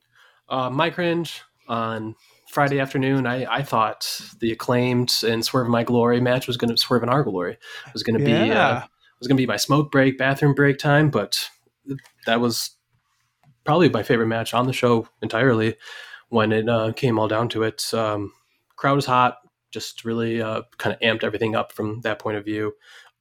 Uh, 0.48 0.70
my 0.70 0.90
cringe 0.90 1.42
on 1.68 2.14
Friday 2.50 2.78
afternoon. 2.78 3.26
I, 3.26 3.44
I 3.46 3.62
thought 3.62 4.20
the 4.40 4.52
acclaimed 4.52 5.22
and 5.26 5.44
Swerve 5.44 5.68
My 5.68 5.82
Glory 5.82 6.20
match 6.20 6.46
was 6.46 6.56
going 6.56 6.70
to 6.70 6.76
Swerve 6.76 7.02
in 7.02 7.08
Our 7.08 7.22
Glory 7.24 7.58
was 7.92 8.02
going 8.02 8.18
to 8.18 8.24
be 8.24 8.52
uh, 8.52 8.54
Yeah. 8.54 8.84
was 9.20 9.28
going 9.28 9.36
to 9.36 9.42
be 9.42 9.46
my 9.46 9.56
smoke 9.56 9.90
break, 9.90 10.18
bathroom 10.18 10.54
break 10.54 10.78
time, 10.78 11.10
but 11.10 11.48
that 12.26 12.40
was 12.40 12.76
probably 13.64 13.88
my 13.88 14.02
favorite 14.02 14.26
match 14.26 14.52
on 14.54 14.66
the 14.66 14.72
show 14.72 15.08
entirely 15.22 15.76
when 16.28 16.52
it 16.52 16.68
uh, 16.68 16.92
came 16.92 17.18
all 17.18 17.28
down 17.28 17.48
to 17.50 17.62
it. 17.62 17.92
Um, 17.94 18.32
crowd 18.76 18.96
was 18.96 19.06
hot, 19.06 19.38
just 19.72 20.04
really 20.04 20.42
uh, 20.42 20.62
kind 20.78 20.94
of 20.94 21.00
amped 21.00 21.24
everything 21.24 21.56
up 21.56 21.72
from 21.72 22.02
that 22.02 22.18
point 22.18 22.36
of 22.36 22.44
view. 22.44 22.74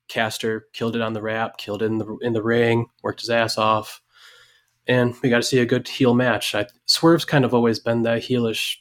Caster 0.10 0.68
killed 0.74 0.96
it 0.96 1.02
on 1.02 1.14
the 1.14 1.22
rap, 1.22 1.58
killed 1.58 1.82
it 1.82 1.86
in 1.86 1.98
the 1.98 2.18
in 2.22 2.34
the 2.34 2.44
ring, 2.44 2.88
worked 3.02 3.22
his 3.22 3.30
ass 3.32 3.58
off, 3.58 4.02
and 4.88 5.16
we 5.22 5.30
got 5.30 5.38
to 5.38 5.44
see 5.44 5.60
a 5.60 5.66
good 5.66 5.88
heel 5.88 6.14
match. 6.14 6.54
I, 6.56 6.68
Swerve's 6.86 7.26
kind 7.26 7.46
of 7.46 7.54
always 7.54 7.80
been 7.80 8.04
that 8.04 8.24
heelish 8.24 8.76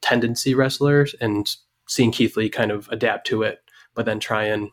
tendency 0.00 0.54
wrestler, 0.54 1.06
and 1.20 1.48
seeing 1.88 2.12
Keith 2.12 2.36
Lee 2.36 2.48
kind 2.48 2.70
of 2.70 2.88
adapt 2.88 3.26
to 3.28 3.42
it, 3.42 3.60
but 3.94 4.06
then 4.06 4.20
try 4.20 4.44
and 4.44 4.70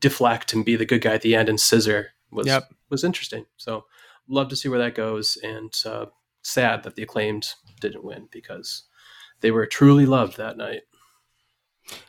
deflect 0.00 0.52
and 0.52 0.64
be 0.64 0.76
the 0.76 0.86
good 0.86 1.00
guy 1.02 1.14
at 1.14 1.22
the 1.22 1.34
end 1.34 1.48
and 1.48 1.60
scissor 1.60 2.10
was 2.30 2.46
Yep. 2.46 2.70
was 2.90 3.04
interesting. 3.04 3.46
So 3.56 3.84
love 4.28 4.48
to 4.48 4.56
see 4.56 4.68
where 4.68 4.78
that 4.78 4.94
goes, 4.94 5.38
and 5.42 5.72
uh, 5.86 6.06
sad 6.42 6.82
that 6.82 6.96
the 6.96 7.02
acclaimed 7.02 7.54
didn't 7.80 8.04
win 8.04 8.28
because 8.30 8.84
they 9.40 9.50
were 9.50 9.66
truly 9.66 10.06
loved 10.06 10.36
that 10.36 10.56
night. 10.56 10.82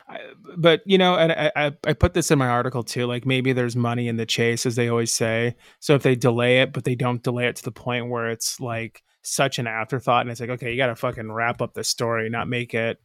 I, 0.08 0.18
but 0.56 0.82
you 0.86 0.98
know, 0.98 1.16
and 1.16 1.32
I, 1.32 1.52
I 1.56 1.72
I 1.86 1.92
put 1.92 2.14
this 2.14 2.30
in 2.30 2.38
my 2.38 2.48
article 2.48 2.82
too. 2.82 3.06
Like 3.06 3.26
maybe 3.26 3.52
there's 3.52 3.76
money 3.76 4.08
in 4.08 4.16
the 4.16 4.26
chase, 4.26 4.66
as 4.66 4.76
they 4.76 4.88
always 4.88 5.12
say. 5.12 5.56
So 5.80 5.94
if 5.94 6.02
they 6.02 6.14
delay 6.14 6.60
it, 6.60 6.72
but 6.72 6.84
they 6.84 6.94
don't 6.94 7.22
delay 7.22 7.46
it 7.46 7.56
to 7.56 7.64
the 7.64 7.72
point 7.72 8.08
where 8.08 8.30
it's 8.30 8.60
like 8.60 9.02
such 9.22 9.58
an 9.58 9.66
afterthought, 9.66 10.22
and 10.22 10.30
it's 10.30 10.40
like, 10.40 10.50
okay, 10.50 10.70
you 10.70 10.76
got 10.76 10.86
to 10.86 10.96
fucking 10.96 11.30
wrap 11.30 11.60
up 11.60 11.74
the 11.74 11.84
story, 11.84 12.30
not 12.30 12.48
make 12.48 12.74
it, 12.74 13.00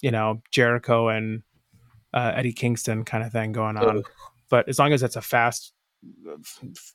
you 0.00 0.10
know, 0.10 0.42
Jericho 0.50 1.08
and 1.08 1.42
uh, 2.12 2.32
Eddie 2.34 2.52
Kingston 2.52 3.04
kind 3.04 3.24
of 3.24 3.32
thing 3.32 3.52
going 3.52 3.76
on. 3.76 3.98
Ugh. 3.98 4.10
But 4.48 4.68
as 4.68 4.78
long 4.78 4.92
as 4.92 5.02
it's 5.02 5.16
a 5.16 5.22
fast, 5.22 5.72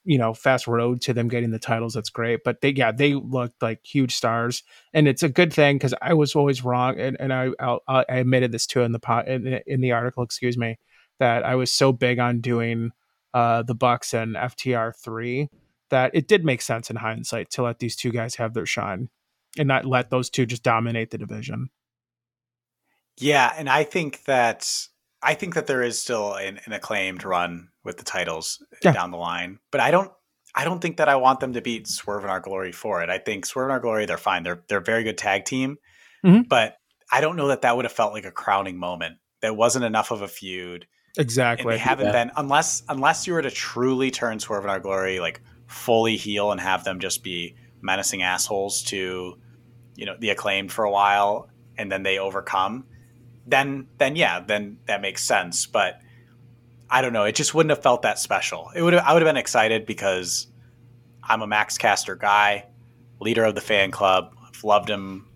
you 0.03 0.17
know, 0.17 0.33
fast 0.33 0.67
road 0.67 1.01
to 1.01 1.13
them 1.13 1.27
getting 1.27 1.51
the 1.51 1.59
titles, 1.59 1.93
that's 1.93 2.09
great. 2.09 2.41
But 2.43 2.61
they, 2.61 2.69
yeah, 2.69 2.91
they 2.91 3.13
looked 3.13 3.61
like 3.61 3.81
huge 3.83 4.15
stars, 4.15 4.63
and 4.93 5.07
it's 5.07 5.23
a 5.23 5.29
good 5.29 5.53
thing 5.53 5.75
because 5.77 5.93
I 6.01 6.13
was 6.13 6.35
always 6.35 6.63
wrong, 6.63 6.99
and, 6.99 7.17
and 7.19 7.33
I 7.33 7.49
I'll, 7.59 7.81
I 7.87 8.03
admitted 8.09 8.51
this 8.51 8.65
too 8.67 8.81
in 8.81 8.91
the 8.91 8.99
pot 8.99 9.27
in, 9.27 9.43
the- 9.43 9.63
in 9.71 9.81
the 9.81 9.91
article, 9.91 10.23
excuse 10.23 10.57
me, 10.57 10.77
that 11.19 11.43
I 11.45 11.55
was 11.55 11.71
so 11.71 11.91
big 11.91 12.19
on 12.19 12.41
doing 12.41 12.91
uh, 13.33 13.63
the 13.63 13.75
Bucks 13.75 14.13
and 14.13 14.35
FTR 14.35 14.93
three 15.03 15.49
that 15.91 16.11
it 16.13 16.27
did 16.27 16.43
make 16.43 16.61
sense 16.61 16.89
in 16.89 16.95
hindsight 16.95 17.51
to 17.51 17.63
let 17.63 17.79
these 17.79 17.95
two 17.95 18.11
guys 18.11 18.35
have 18.35 18.53
their 18.53 18.65
shine. 18.65 19.09
and 19.57 19.67
not 19.67 19.85
let 19.85 20.09
those 20.09 20.29
two 20.29 20.45
just 20.45 20.63
dominate 20.63 21.11
the 21.11 21.17
division. 21.17 21.69
Yeah, 23.17 23.53
and 23.55 23.69
I 23.69 23.83
think 23.83 24.23
that 24.25 24.87
I 25.21 25.33
think 25.35 25.55
that 25.55 25.67
there 25.67 25.81
is 25.81 25.99
still 26.01 26.33
an, 26.33 26.59
an 26.65 26.73
acclaimed 26.73 27.23
run 27.23 27.69
with 27.85 27.97
the 27.97 28.03
titles 28.03 28.61
yeah. 28.83 28.91
down 28.91 29.11
the 29.11 29.17
line, 29.17 29.59
but 29.71 29.79
I 29.79 29.91
don't 29.91 30.11
I 30.53 30.63
don't 30.63 30.81
think 30.81 30.97
that 30.97 31.09
I 31.09 31.15
want 31.17 31.39
them 31.39 31.53
to 31.53 31.61
beat 31.61 31.87
Swerve 31.87 32.23
and 32.23 32.31
Our 32.31 32.39
Glory 32.39 32.71
for 32.71 33.01
it. 33.01 33.09
I 33.09 33.17
think 33.17 33.45
Swerve 33.45 33.65
and 33.65 33.71
Our 33.73 33.79
Glory 33.79 34.05
they're 34.05 34.17
fine. 34.17 34.43
They're 34.43 34.63
they're 34.67 34.79
a 34.79 34.83
very 34.83 35.03
good 35.03 35.17
tag 35.17 35.45
team, 35.45 35.77
mm-hmm. 36.25 36.43
but 36.43 36.77
I 37.11 37.21
don't 37.21 37.35
know 37.35 37.47
that 37.49 37.61
that 37.61 37.75
would 37.75 37.85
have 37.85 37.91
felt 37.91 38.13
like 38.13 38.25
a 38.25 38.31
crowning 38.31 38.77
moment. 38.77 39.17
There 39.41 39.53
wasn't 39.53 39.85
enough 39.85 40.11
of 40.11 40.21
a 40.21 40.27
feud. 40.27 40.87
Exactly. 41.17 41.63
And 41.63 41.71
they 41.71 41.77
haven't 41.77 42.07
yeah. 42.07 42.11
been 42.11 42.31
unless 42.35 42.83
unless 42.89 43.27
you 43.27 43.33
were 43.33 43.41
to 43.41 43.51
truly 43.51 44.11
turn 44.11 44.39
Swerve 44.39 44.63
and 44.63 44.71
Our 44.71 44.79
Glory 44.79 45.19
like 45.19 45.41
fully 45.67 46.17
heel 46.17 46.51
and 46.51 46.59
have 46.59 46.83
them 46.83 46.99
just 46.99 47.23
be 47.23 47.55
menacing 47.81 48.23
assholes 48.23 48.81
to 48.83 49.37
you 49.95 50.05
know 50.05 50.15
the 50.19 50.29
acclaimed 50.29 50.71
for 50.71 50.85
a 50.85 50.91
while 50.91 51.49
and 51.77 51.91
then 51.91 52.03
they 52.03 52.17
overcome 52.19 52.85
then 53.45 53.87
then 53.97 54.15
yeah 54.15 54.39
then 54.39 54.77
that 54.87 55.01
makes 55.01 55.23
sense 55.23 55.65
but 55.65 55.99
i 56.89 57.01
don't 57.01 57.13
know. 57.13 57.23
It 57.23 57.35
just 57.35 57.53
wouldn't 57.53 57.71
have 57.71 57.81
felt 57.81 58.03
that 58.03 58.19
special. 58.19 58.71
It 58.75 58.81
would 58.81 58.93
i 58.93 59.13
would 59.13 59.21
have 59.21 59.27
been 59.27 59.37
excited 59.37 59.85
because 59.85 60.47
i'm 61.23 61.41
a 61.41 61.47
max 61.47 61.77
caster 61.77 62.15
guy 62.15 62.65
leader 63.19 63.43
of 63.43 63.55
the 63.55 63.61
fan 63.61 63.91
club. 63.91 64.35
I've 64.45 64.63
loved 64.63 64.89
him 64.89 65.27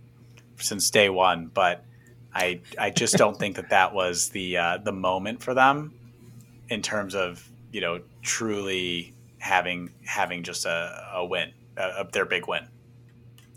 since 0.57 0.89
day 0.89 1.09
one 1.09 1.47
but 1.53 1.85
i 2.33 2.59
i 2.77 2.89
just 2.89 3.15
don't 3.15 3.37
think 3.37 3.55
that 3.55 3.69
that 3.69 3.93
was 3.93 4.29
the 4.29 4.57
uh, 4.57 4.77
the 4.77 4.91
moment 4.91 5.41
for 5.41 5.53
them 5.53 5.93
in 6.69 6.81
terms 6.81 7.15
of 7.15 7.47
you 7.71 7.81
know 7.81 7.99
truly 8.21 9.13
having 9.39 9.91
having 10.05 10.43
just 10.43 10.65
a, 10.65 11.09
a 11.13 11.25
win 11.25 11.51
uh, 11.77 12.03
their 12.11 12.25
big 12.25 12.47
win 12.47 12.67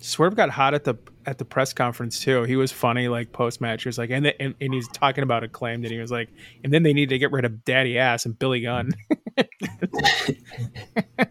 Swerve 0.03 0.35
got 0.35 0.51
hot 0.51 0.75
at 0.75 0.85
the 0.85 0.97
at 1.27 1.39
the 1.39 1.45
press 1.45 1.73
conference 1.73 2.21
too. 2.21 2.43
He 2.43 2.57
was 2.57 2.73
funny, 2.73 3.09
like 3.09 3.33
post 3.33 3.61
match. 3.61 3.85
He 3.85 3.89
was 3.89 3.99
like, 3.99 4.11
and, 4.11 4.27
the, 4.27 4.43
and, 4.43 4.55
and 4.61 4.75
he's 4.75 4.89
talking 4.89 5.23
about 5.23 5.45
a 5.45 5.49
claim 5.49 5.83
that 5.83 5.91
he 5.91 5.99
was 5.99 6.11
like, 6.11 6.29
and 6.65 6.73
then 6.73 6.83
they 6.83 6.93
need 6.93 7.11
to 7.11 7.19
get 7.19 7.31
rid 7.31 7.45
of 7.45 7.65
Daddy 7.65 7.99
Ass 7.99 8.27
and 8.27 8.37
Billy 8.37 8.63
Gunn. 8.63 8.91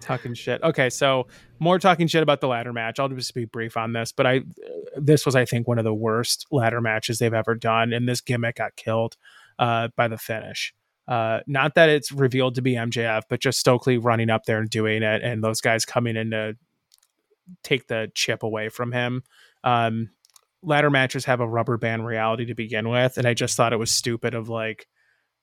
talking 0.00 0.34
shit. 0.34 0.62
Okay, 0.62 0.90
so 0.90 1.26
more 1.58 1.78
talking 1.78 2.08
shit 2.08 2.22
about 2.22 2.40
the 2.40 2.48
ladder 2.48 2.72
match. 2.72 2.98
I'll 2.98 3.08
just 3.08 3.34
be 3.34 3.44
brief 3.44 3.76
on 3.76 3.92
this, 3.92 4.12
but 4.12 4.26
I 4.26 4.40
this 4.96 5.24
was 5.24 5.36
I 5.36 5.44
think 5.44 5.68
one 5.68 5.78
of 5.78 5.84
the 5.84 5.94
worst 5.94 6.46
ladder 6.50 6.80
matches 6.80 7.18
they've 7.18 7.32
ever 7.32 7.54
done, 7.54 7.92
and 7.92 8.08
this 8.08 8.20
gimmick 8.20 8.56
got 8.56 8.76
killed 8.76 9.16
uh, 9.58 9.88
by 9.96 10.08
the 10.08 10.18
finish. 10.18 10.74
Uh, 11.06 11.38
not 11.46 11.76
that 11.76 11.88
it's 11.88 12.10
revealed 12.10 12.56
to 12.56 12.62
be 12.62 12.74
MJF, 12.74 13.22
but 13.28 13.40
just 13.40 13.60
Stokely 13.60 13.96
running 13.96 14.28
up 14.28 14.44
there 14.44 14.58
and 14.58 14.68
doing 14.68 15.02
it, 15.02 15.22
and 15.22 15.44
those 15.44 15.60
guys 15.60 15.84
coming 15.84 16.16
in 16.16 16.32
to 16.32 16.56
take 17.62 17.88
the 17.88 18.10
chip 18.14 18.42
away 18.42 18.68
from 18.68 18.92
him. 18.92 19.22
Um, 19.64 20.10
ladder 20.62 20.90
matches 20.90 21.24
have 21.24 21.40
a 21.40 21.48
rubber 21.48 21.76
band 21.76 22.06
reality 22.06 22.44
to 22.46 22.54
begin 22.54 22.88
with, 22.88 23.18
and 23.18 23.26
I 23.26 23.34
just 23.34 23.56
thought 23.56 23.72
it 23.72 23.78
was 23.78 23.90
stupid. 23.90 24.34
Of 24.34 24.48
like, 24.48 24.86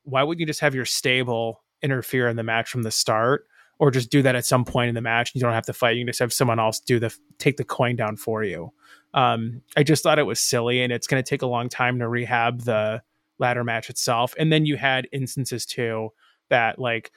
why 0.04 0.24
wouldn't 0.24 0.40
you 0.40 0.46
just 0.46 0.62
have 0.62 0.76
your 0.76 0.86
stable 0.86 1.64
interfere 1.82 2.28
in 2.28 2.36
the 2.36 2.44
match 2.44 2.70
from 2.70 2.84
the 2.84 2.92
start, 2.92 3.48
or 3.80 3.92
just 3.92 4.10
do 4.10 4.22
that 4.22 4.36
at 4.36 4.46
some 4.46 4.66
point 4.66 4.90
in 4.90 4.96
the 4.96 5.02
match? 5.02 5.32
You 5.34 5.42
don't 5.42 5.54
have 5.54 5.66
to 5.66 5.74
fight; 5.74 5.96
you 5.96 6.02
can 6.02 6.08
just 6.08 6.20
have 6.20 6.34
someone 6.34 6.60
else 6.60 6.80
do 6.80 7.00
the 7.00 7.16
take 7.38 7.58
the 7.58 7.64
coin 7.64 7.96
down 7.96 8.18
for 8.18 8.44
you. 8.44 8.72
Um, 9.14 9.62
I 9.78 9.84
just 9.84 10.04
thought 10.04 10.20
it 10.20 10.24
was 10.24 10.40
silly, 10.40 10.82
and 10.82 10.92
it's 10.92 11.08
going 11.08 11.24
to 11.24 11.30
take 11.30 11.42
a 11.42 11.48
long 11.48 11.70
time 11.70 12.00
to 12.00 12.08
rehab 12.08 12.62
the 12.62 13.04
ladder 13.40 13.64
match 13.64 13.90
itself. 13.90 14.34
And 14.38 14.52
then 14.52 14.66
you 14.66 14.78
had 14.78 15.08
instances 15.12 15.66
too 15.66 16.10
that 16.50 16.80
like 16.80 17.12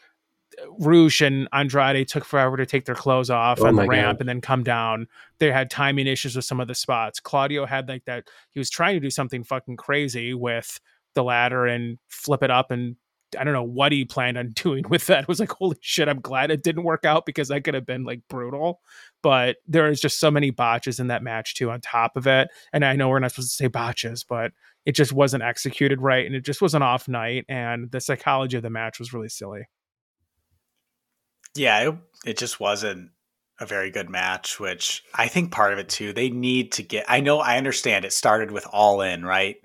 Rush 0.78 1.20
and 1.20 1.48
Andrade 1.52 2.08
took 2.08 2.24
forever 2.24 2.56
to 2.56 2.66
take 2.66 2.84
their 2.84 2.94
clothes 2.94 3.30
off 3.30 3.60
oh 3.60 3.66
on 3.66 3.76
the 3.76 3.86
ramp 3.86 4.18
God. 4.18 4.22
and 4.22 4.28
then 4.28 4.40
come 4.40 4.62
down. 4.62 5.06
They 5.38 5.50
had 5.50 5.70
timing 5.70 6.06
issues 6.06 6.36
with 6.36 6.44
some 6.44 6.60
of 6.60 6.68
the 6.68 6.74
spots. 6.74 7.20
Claudio 7.20 7.66
had 7.66 7.88
like 7.88 8.04
that. 8.06 8.28
He 8.50 8.58
was 8.58 8.70
trying 8.70 8.94
to 8.94 9.00
do 9.00 9.10
something 9.10 9.44
fucking 9.44 9.76
crazy 9.76 10.34
with 10.34 10.80
the 11.14 11.24
ladder 11.24 11.66
and 11.66 11.98
flip 12.08 12.42
it 12.42 12.50
up 12.50 12.70
and 12.70 12.96
I 13.38 13.44
don't 13.44 13.54
know 13.54 13.62
what 13.62 13.92
he 13.92 14.04
planned 14.04 14.38
on 14.38 14.50
doing 14.54 14.84
with 14.88 15.06
that. 15.06 15.22
It 15.22 15.28
was 15.28 15.40
like, 15.40 15.50
holy 15.52 15.76
shit, 15.80 16.08
I'm 16.08 16.20
glad 16.20 16.50
it 16.50 16.62
didn't 16.62 16.84
work 16.84 17.04
out 17.04 17.26
because 17.26 17.48
that 17.48 17.64
could 17.64 17.74
have 17.74 17.86
been 17.86 18.04
like 18.04 18.22
brutal. 18.28 18.80
But 19.22 19.56
there 19.66 19.88
is 19.88 20.00
just 20.00 20.20
so 20.20 20.30
many 20.30 20.50
botches 20.50 21.00
in 21.00 21.08
that 21.08 21.22
match 21.22 21.54
too, 21.54 21.70
on 21.70 21.80
top 21.80 22.16
of 22.16 22.26
it. 22.26 22.48
And 22.72 22.84
I 22.84 22.94
know 22.94 23.08
we're 23.08 23.18
not 23.18 23.32
supposed 23.32 23.50
to 23.50 23.56
say 23.56 23.66
botches, 23.66 24.24
but 24.24 24.52
it 24.84 24.92
just 24.92 25.12
wasn't 25.12 25.42
executed 25.42 26.00
right. 26.00 26.24
And 26.24 26.34
it 26.34 26.44
just 26.44 26.62
was 26.62 26.74
an 26.74 26.82
off 26.82 27.08
night. 27.08 27.44
And 27.48 27.90
the 27.90 28.00
psychology 28.00 28.56
of 28.56 28.62
the 28.62 28.70
match 28.70 28.98
was 28.98 29.12
really 29.12 29.28
silly. 29.28 29.66
Yeah, 31.58 31.88
it, 31.88 31.94
it 32.24 32.38
just 32.38 32.60
wasn't 32.60 33.10
a 33.60 33.66
very 33.66 33.90
good 33.90 34.10
match, 34.10 34.60
which 34.60 35.02
I 35.14 35.28
think 35.28 35.50
part 35.50 35.72
of 35.72 35.78
it 35.78 35.88
too, 35.88 36.12
they 36.12 36.30
need 36.30 36.72
to 36.72 36.82
get 36.82 37.06
I 37.08 37.20
know 37.20 37.38
I 37.38 37.56
understand 37.56 38.04
it 38.04 38.12
started 38.12 38.50
with 38.50 38.66
all 38.70 39.00
in, 39.00 39.24
right? 39.24 39.56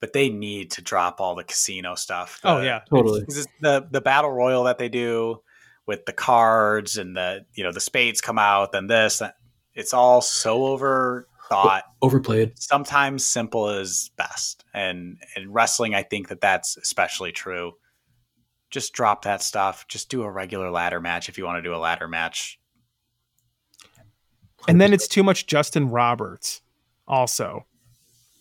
But 0.00 0.12
they 0.12 0.28
need 0.28 0.72
to 0.72 0.82
drop 0.82 1.20
all 1.20 1.34
the 1.34 1.44
casino 1.44 1.94
stuff. 1.94 2.40
Oh, 2.44 2.56
the, 2.56 2.60
oh 2.60 2.64
yeah, 2.64 2.80
totally. 2.88 3.24
The 3.60 3.86
the 3.90 4.00
battle 4.00 4.30
royal 4.30 4.64
that 4.64 4.78
they 4.78 4.88
do 4.88 5.42
with 5.86 6.04
the 6.06 6.12
cards 6.12 6.96
and 6.96 7.16
the 7.16 7.46
you 7.54 7.64
know 7.64 7.72
the 7.72 7.80
spades 7.80 8.20
come 8.20 8.38
out, 8.38 8.72
then 8.72 8.86
this 8.86 9.22
it's 9.74 9.92
all 9.92 10.22
so 10.22 10.60
overthought, 10.60 11.82
overplayed. 12.02 12.58
Sometimes 12.58 13.26
simple 13.26 13.70
is 13.70 14.10
best, 14.16 14.64
and 14.72 15.18
in 15.34 15.52
wrestling, 15.52 15.94
I 15.94 16.02
think 16.02 16.28
that 16.28 16.40
that's 16.40 16.76
especially 16.76 17.32
true 17.32 17.72
just 18.70 18.92
drop 18.92 19.22
that 19.22 19.42
stuff. 19.42 19.86
Just 19.88 20.08
do 20.08 20.22
a 20.22 20.30
regular 20.30 20.70
ladder 20.70 21.00
match 21.00 21.28
if 21.28 21.38
you 21.38 21.44
want 21.44 21.58
to 21.58 21.62
do 21.62 21.74
a 21.74 21.78
ladder 21.78 22.08
match. 22.08 22.58
And 24.68 24.80
then 24.80 24.92
it's 24.92 25.06
too 25.06 25.22
much 25.22 25.46
Justin 25.46 25.90
Roberts, 25.90 26.60
also. 27.06 27.66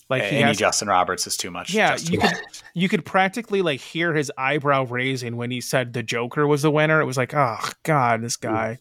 Like 0.09 0.23
he 0.23 0.37
any 0.37 0.43
has, 0.43 0.57
Justin 0.57 0.87
Roberts 0.87 1.25
is 1.25 1.35
too 1.35 1.49
much. 1.49 1.73
Yeah, 1.73 1.91
Justin 1.91 2.13
you 2.13 2.19
could 2.19 2.33
you 2.75 2.89
could 2.89 3.05
practically 3.05 3.63
like 3.63 3.79
hear 3.79 4.13
his 4.13 4.31
eyebrow 4.37 4.85
raising 4.85 5.35
when 5.35 5.49
he 5.49 5.61
said 5.61 5.93
the 5.93 6.03
Joker 6.03 6.45
was 6.45 6.61
the 6.61 6.69
winner. 6.69 7.01
It 7.01 7.05
was 7.05 7.17
like, 7.17 7.33
oh 7.33 7.57
god, 7.83 8.21
this 8.21 8.35
guy. 8.35 8.77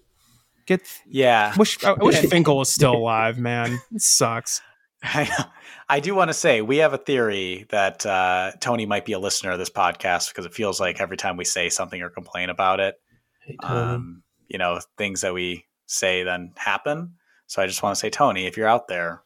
Get 0.66 0.82
yeah. 1.06 1.54
Wish 1.56 1.82
I 1.82 1.94
wish 1.94 2.16
Finkel 2.30 2.58
was 2.58 2.70
still 2.70 2.94
alive, 2.94 3.38
man. 3.38 3.80
It 3.94 4.02
sucks. 4.02 4.60
I, 5.06 5.46
I 5.86 6.00
do 6.00 6.14
want 6.14 6.30
to 6.30 6.34
say 6.34 6.62
we 6.62 6.78
have 6.78 6.94
a 6.94 6.98
theory 6.98 7.66
that 7.68 8.06
uh, 8.06 8.52
Tony 8.60 8.86
might 8.86 9.04
be 9.04 9.12
a 9.12 9.18
listener 9.18 9.50
of 9.50 9.58
this 9.58 9.68
podcast 9.68 10.30
because 10.30 10.46
it 10.46 10.54
feels 10.54 10.80
like 10.80 10.98
every 10.98 11.18
time 11.18 11.36
we 11.36 11.44
say 11.44 11.68
something 11.68 12.00
or 12.00 12.08
complain 12.08 12.48
about 12.48 12.80
it, 12.80 12.94
hey, 13.40 13.56
um, 13.62 14.22
you 14.48 14.58
know, 14.58 14.80
things 14.96 15.20
that 15.20 15.34
we 15.34 15.66
say 15.84 16.22
then 16.22 16.52
happen. 16.56 17.16
So 17.46 17.60
I 17.60 17.66
just 17.66 17.82
want 17.82 17.94
to 17.94 18.00
say, 18.00 18.08
Tony, 18.08 18.46
if 18.46 18.56
you're 18.56 18.66
out 18.66 18.88
there, 18.88 19.22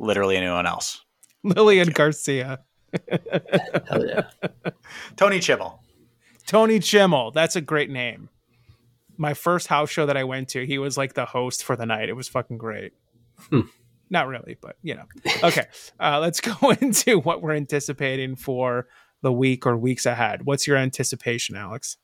literally 0.00 0.36
anyone 0.36 0.66
else, 0.66 1.00
Lillian 1.44 1.90
Garcia, 1.90 2.58
hell 3.08 4.04
yeah, 4.04 4.30
Tony 5.14 5.38
Chimel, 5.38 5.78
Tony 6.46 6.80
Chimel, 6.80 7.32
that's 7.32 7.54
a 7.54 7.60
great 7.60 7.88
name. 7.88 8.30
My 9.16 9.34
first 9.34 9.68
house 9.68 9.90
show 9.90 10.06
that 10.06 10.16
I 10.16 10.24
went 10.24 10.48
to, 10.50 10.66
he 10.66 10.78
was 10.78 10.96
like 10.96 11.14
the 11.14 11.26
host 11.26 11.62
for 11.62 11.76
the 11.76 11.86
night. 11.86 12.08
It 12.08 12.14
was 12.14 12.26
fucking 12.26 12.58
great. 12.58 12.94
Hmm. 13.50 13.60
Not 14.10 14.26
really, 14.26 14.56
but 14.60 14.76
you 14.82 14.96
know. 14.96 15.04
Okay, 15.42 15.66
uh, 16.00 16.18
let's 16.18 16.40
go 16.60 16.70
into 16.80 17.20
what 17.20 17.40
we're 17.40 17.54
anticipating 17.54 18.36
for 18.36 18.88
the 19.22 19.32
week 19.32 19.66
or 19.66 19.76
weeks 19.76 20.04
ahead. 20.04 20.44
What's 20.44 20.66
your 20.66 20.76
anticipation, 20.76 21.56
Alex? 21.56 21.96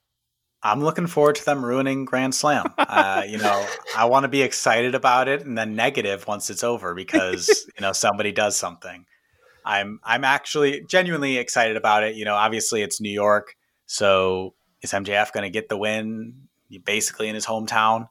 I'm 0.63 0.83
looking 0.83 1.07
forward 1.07 1.37
to 1.37 1.45
them 1.45 1.65
ruining 1.65 2.05
Grand 2.05 2.35
Slam. 2.35 2.73
Uh, 2.87 3.25
you 3.29 3.37
know, 3.37 3.67
I 3.97 4.07
want 4.07 4.25
to 4.25 4.29
be 4.29 4.43
excited 4.43 4.95
about 4.95 5.29
it 5.29 5.45
and 5.45 5.59
then 5.59 5.75
negative 5.75 6.27
once 6.27 6.49
it's 6.49 6.65
over 6.65 6.95
because 6.95 7.49
you 7.75 7.83
know 7.83 7.93
somebody 7.93 8.33
does 8.33 8.57
something. 8.57 9.05
I'm 9.65 10.01
I'm 10.03 10.25
actually 10.25 10.85
genuinely 10.89 11.37
excited 11.37 11.77
about 11.77 12.05
it. 12.05 12.15
You 12.15 12.25
know, 12.25 12.35
obviously 12.35 12.83
it's 12.83 13.01
New 13.01 13.11
York, 13.11 13.55
so 13.87 14.55
is 14.83 14.93
MJF 14.93 15.33
going 15.33 15.45
to 15.45 15.51
get 15.51 15.69
the 15.69 15.77
win? 15.77 16.49
Basically 16.85 17.29
in 17.29 17.35
his 17.35 17.45
hometown 17.45 18.09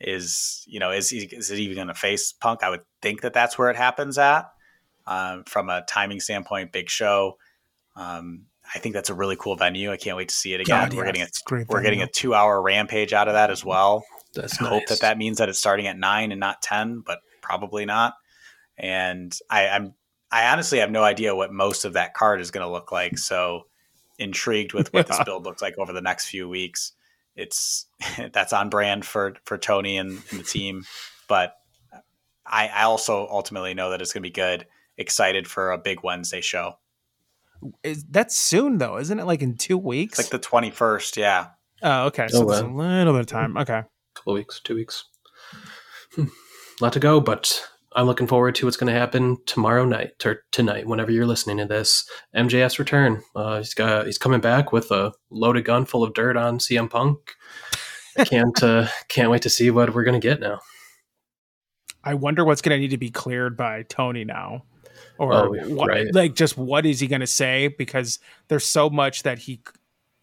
is 0.00 0.64
you 0.66 0.80
know 0.80 0.90
is 0.90 1.10
he, 1.10 1.18
is 1.18 1.50
it 1.50 1.58
even 1.58 1.76
going 1.76 1.88
to 1.88 1.94
face 1.94 2.32
Punk? 2.32 2.62
I 2.62 2.70
would 2.70 2.82
think 3.02 3.22
that 3.22 3.32
that's 3.32 3.58
where 3.58 3.70
it 3.70 3.76
happens 3.76 4.18
at. 4.18 4.50
Um, 5.06 5.44
from 5.44 5.70
a 5.70 5.82
timing 5.88 6.20
standpoint, 6.20 6.70
big 6.70 6.90
show. 6.90 7.38
Um, 7.96 8.44
I 8.74 8.78
think 8.78 8.94
that's 8.94 9.08
a 9.08 9.14
really 9.14 9.36
cool 9.36 9.56
venue. 9.56 9.90
I 9.90 9.96
can't 9.96 10.16
wait 10.16 10.28
to 10.28 10.34
see 10.34 10.52
it 10.52 10.60
again. 10.60 10.90
God, 10.90 10.94
we're 10.94 11.06
getting 11.06 11.22
a 11.22 11.28
we're 11.50 11.64
venue. 11.64 11.82
getting 11.82 12.02
a 12.02 12.06
two 12.06 12.34
hour 12.34 12.60
rampage 12.60 13.12
out 13.12 13.26
of 13.26 13.34
that 13.34 13.50
as 13.50 13.64
well. 13.64 14.04
That's 14.34 14.60
I 14.60 14.64
nice. 14.64 14.72
hope 14.72 14.86
that 14.88 15.00
that 15.00 15.18
means 15.18 15.38
that 15.38 15.48
it's 15.48 15.58
starting 15.58 15.86
at 15.86 15.98
nine 15.98 16.30
and 16.30 16.40
not 16.40 16.60
ten, 16.60 17.02
but 17.04 17.20
probably 17.40 17.86
not. 17.86 18.14
And 18.76 19.36
I, 19.50 19.68
I'm 19.68 19.94
I 20.30 20.52
honestly 20.52 20.78
have 20.80 20.90
no 20.90 21.02
idea 21.02 21.34
what 21.34 21.52
most 21.52 21.86
of 21.86 21.94
that 21.94 22.12
card 22.12 22.40
is 22.40 22.50
going 22.50 22.66
to 22.66 22.70
look 22.70 22.92
like. 22.92 23.16
So 23.16 23.62
intrigued 24.18 24.74
with 24.74 24.92
what 24.92 25.06
yeah. 25.10 25.16
this 25.16 25.24
build 25.24 25.44
looks 25.44 25.62
like 25.62 25.78
over 25.78 25.92
the 25.92 26.02
next 26.02 26.26
few 26.26 26.48
weeks 26.48 26.92
it's 27.38 27.86
that's 28.32 28.52
on 28.52 28.70
brand 28.70 29.04
for 29.04 29.34
for 29.44 29.58
Tony 29.58 29.96
and, 29.96 30.22
and 30.30 30.40
the 30.40 30.44
team. 30.44 30.84
But 31.28 31.54
I, 32.46 32.68
I 32.68 32.82
also 32.84 33.26
ultimately 33.28 33.74
know 33.74 33.90
that 33.90 34.00
it's 34.00 34.12
going 34.12 34.22
to 34.22 34.28
be 34.28 34.32
good. 34.32 34.66
Excited 34.96 35.46
for 35.46 35.70
a 35.70 35.78
big 35.78 36.02
Wednesday 36.02 36.40
show. 36.40 36.74
Is 37.82 38.04
that's 38.04 38.36
soon 38.36 38.78
though, 38.78 38.98
isn't 38.98 39.18
it? 39.18 39.26
Like 39.26 39.42
in 39.42 39.56
two 39.56 39.78
weeks, 39.78 40.18
it's 40.18 40.28
like 40.28 40.40
the 40.40 40.44
twenty 40.44 40.70
first. 40.70 41.16
Yeah. 41.16 41.48
Oh, 41.82 42.06
okay. 42.06 42.28
So 42.28 42.48
oh, 42.48 42.66
a 42.66 42.66
little 42.66 43.12
bit 43.12 43.20
of 43.20 43.26
time. 43.26 43.56
Okay. 43.56 43.82
Couple 44.14 44.34
weeks, 44.34 44.60
two 44.60 44.74
weeks. 44.74 45.04
lot 46.80 46.92
to 46.92 47.00
go, 47.00 47.20
but 47.20 47.62
I'm 47.94 48.06
looking 48.06 48.26
forward 48.26 48.54
to 48.56 48.66
what's 48.66 48.76
going 48.76 48.92
to 48.92 48.98
happen 48.98 49.38
tomorrow 49.46 49.84
night 49.84 50.24
or 50.24 50.42
tonight, 50.52 50.86
whenever 50.86 51.10
you're 51.10 51.26
listening 51.26 51.56
to 51.58 51.64
this. 51.64 52.08
MJF's 52.36 52.78
return. 52.78 53.22
Uh, 53.34 53.58
he's 53.58 53.74
got 53.74 54.06
he's 54.06 54.18
coming 54.18 54.40
back 54.40 54.72
with 54.72 54.90
a 54.90 55.12
loaded 55.30 55.64
gun 55.64 55.84
full 55.84 56.04
of 56.04 56.14
dirt 56.14 56.36
on 56.36 56.58
CM 56.58 56.90
Punk. 56.90 57.18
I 58.18 58.24
can't 58.24 58.62
uh, 58.62 58.88
can't 59.08 59.30
wait 59.30 59.42
to 59.42 59.50
see 59.50 59.70
what 59.70 59.94
we're 59.94 60.04
going 60.04 60.20
to 60.20 60.26
get 60.26 60.40
now. 60.40 60.60
I 62.04 62.14
wonder 62.14 62.44
what's 62.44 62.62
going 62.62 62.76
to 62.76 62.80
need 62.80 62.90
to 62.90 62.96
be 62.98 63.10
cleared 63.10 63.56
by 63.56 63.82
Tony 63.82 64.24
now, 64.24 64.64
or 65.18 65.34
Oh, 65.34 65.68
what, 65.68 65.88
right. 65.88 66.06
like 66.14 66.34
just 66.34 66.56
what 66.56 66.86
is 66.86 67.00
he 67.00 67.06
going 67.06 67.20
to 67.20 67.26
say? 67.26 67.68
Because 67.68 68.18
there's 68.48 68.64
so 68.66 68.88
much 68.88 69.24
that 69.24 69.38
he 69.38 69.56
c- 69.56 69.74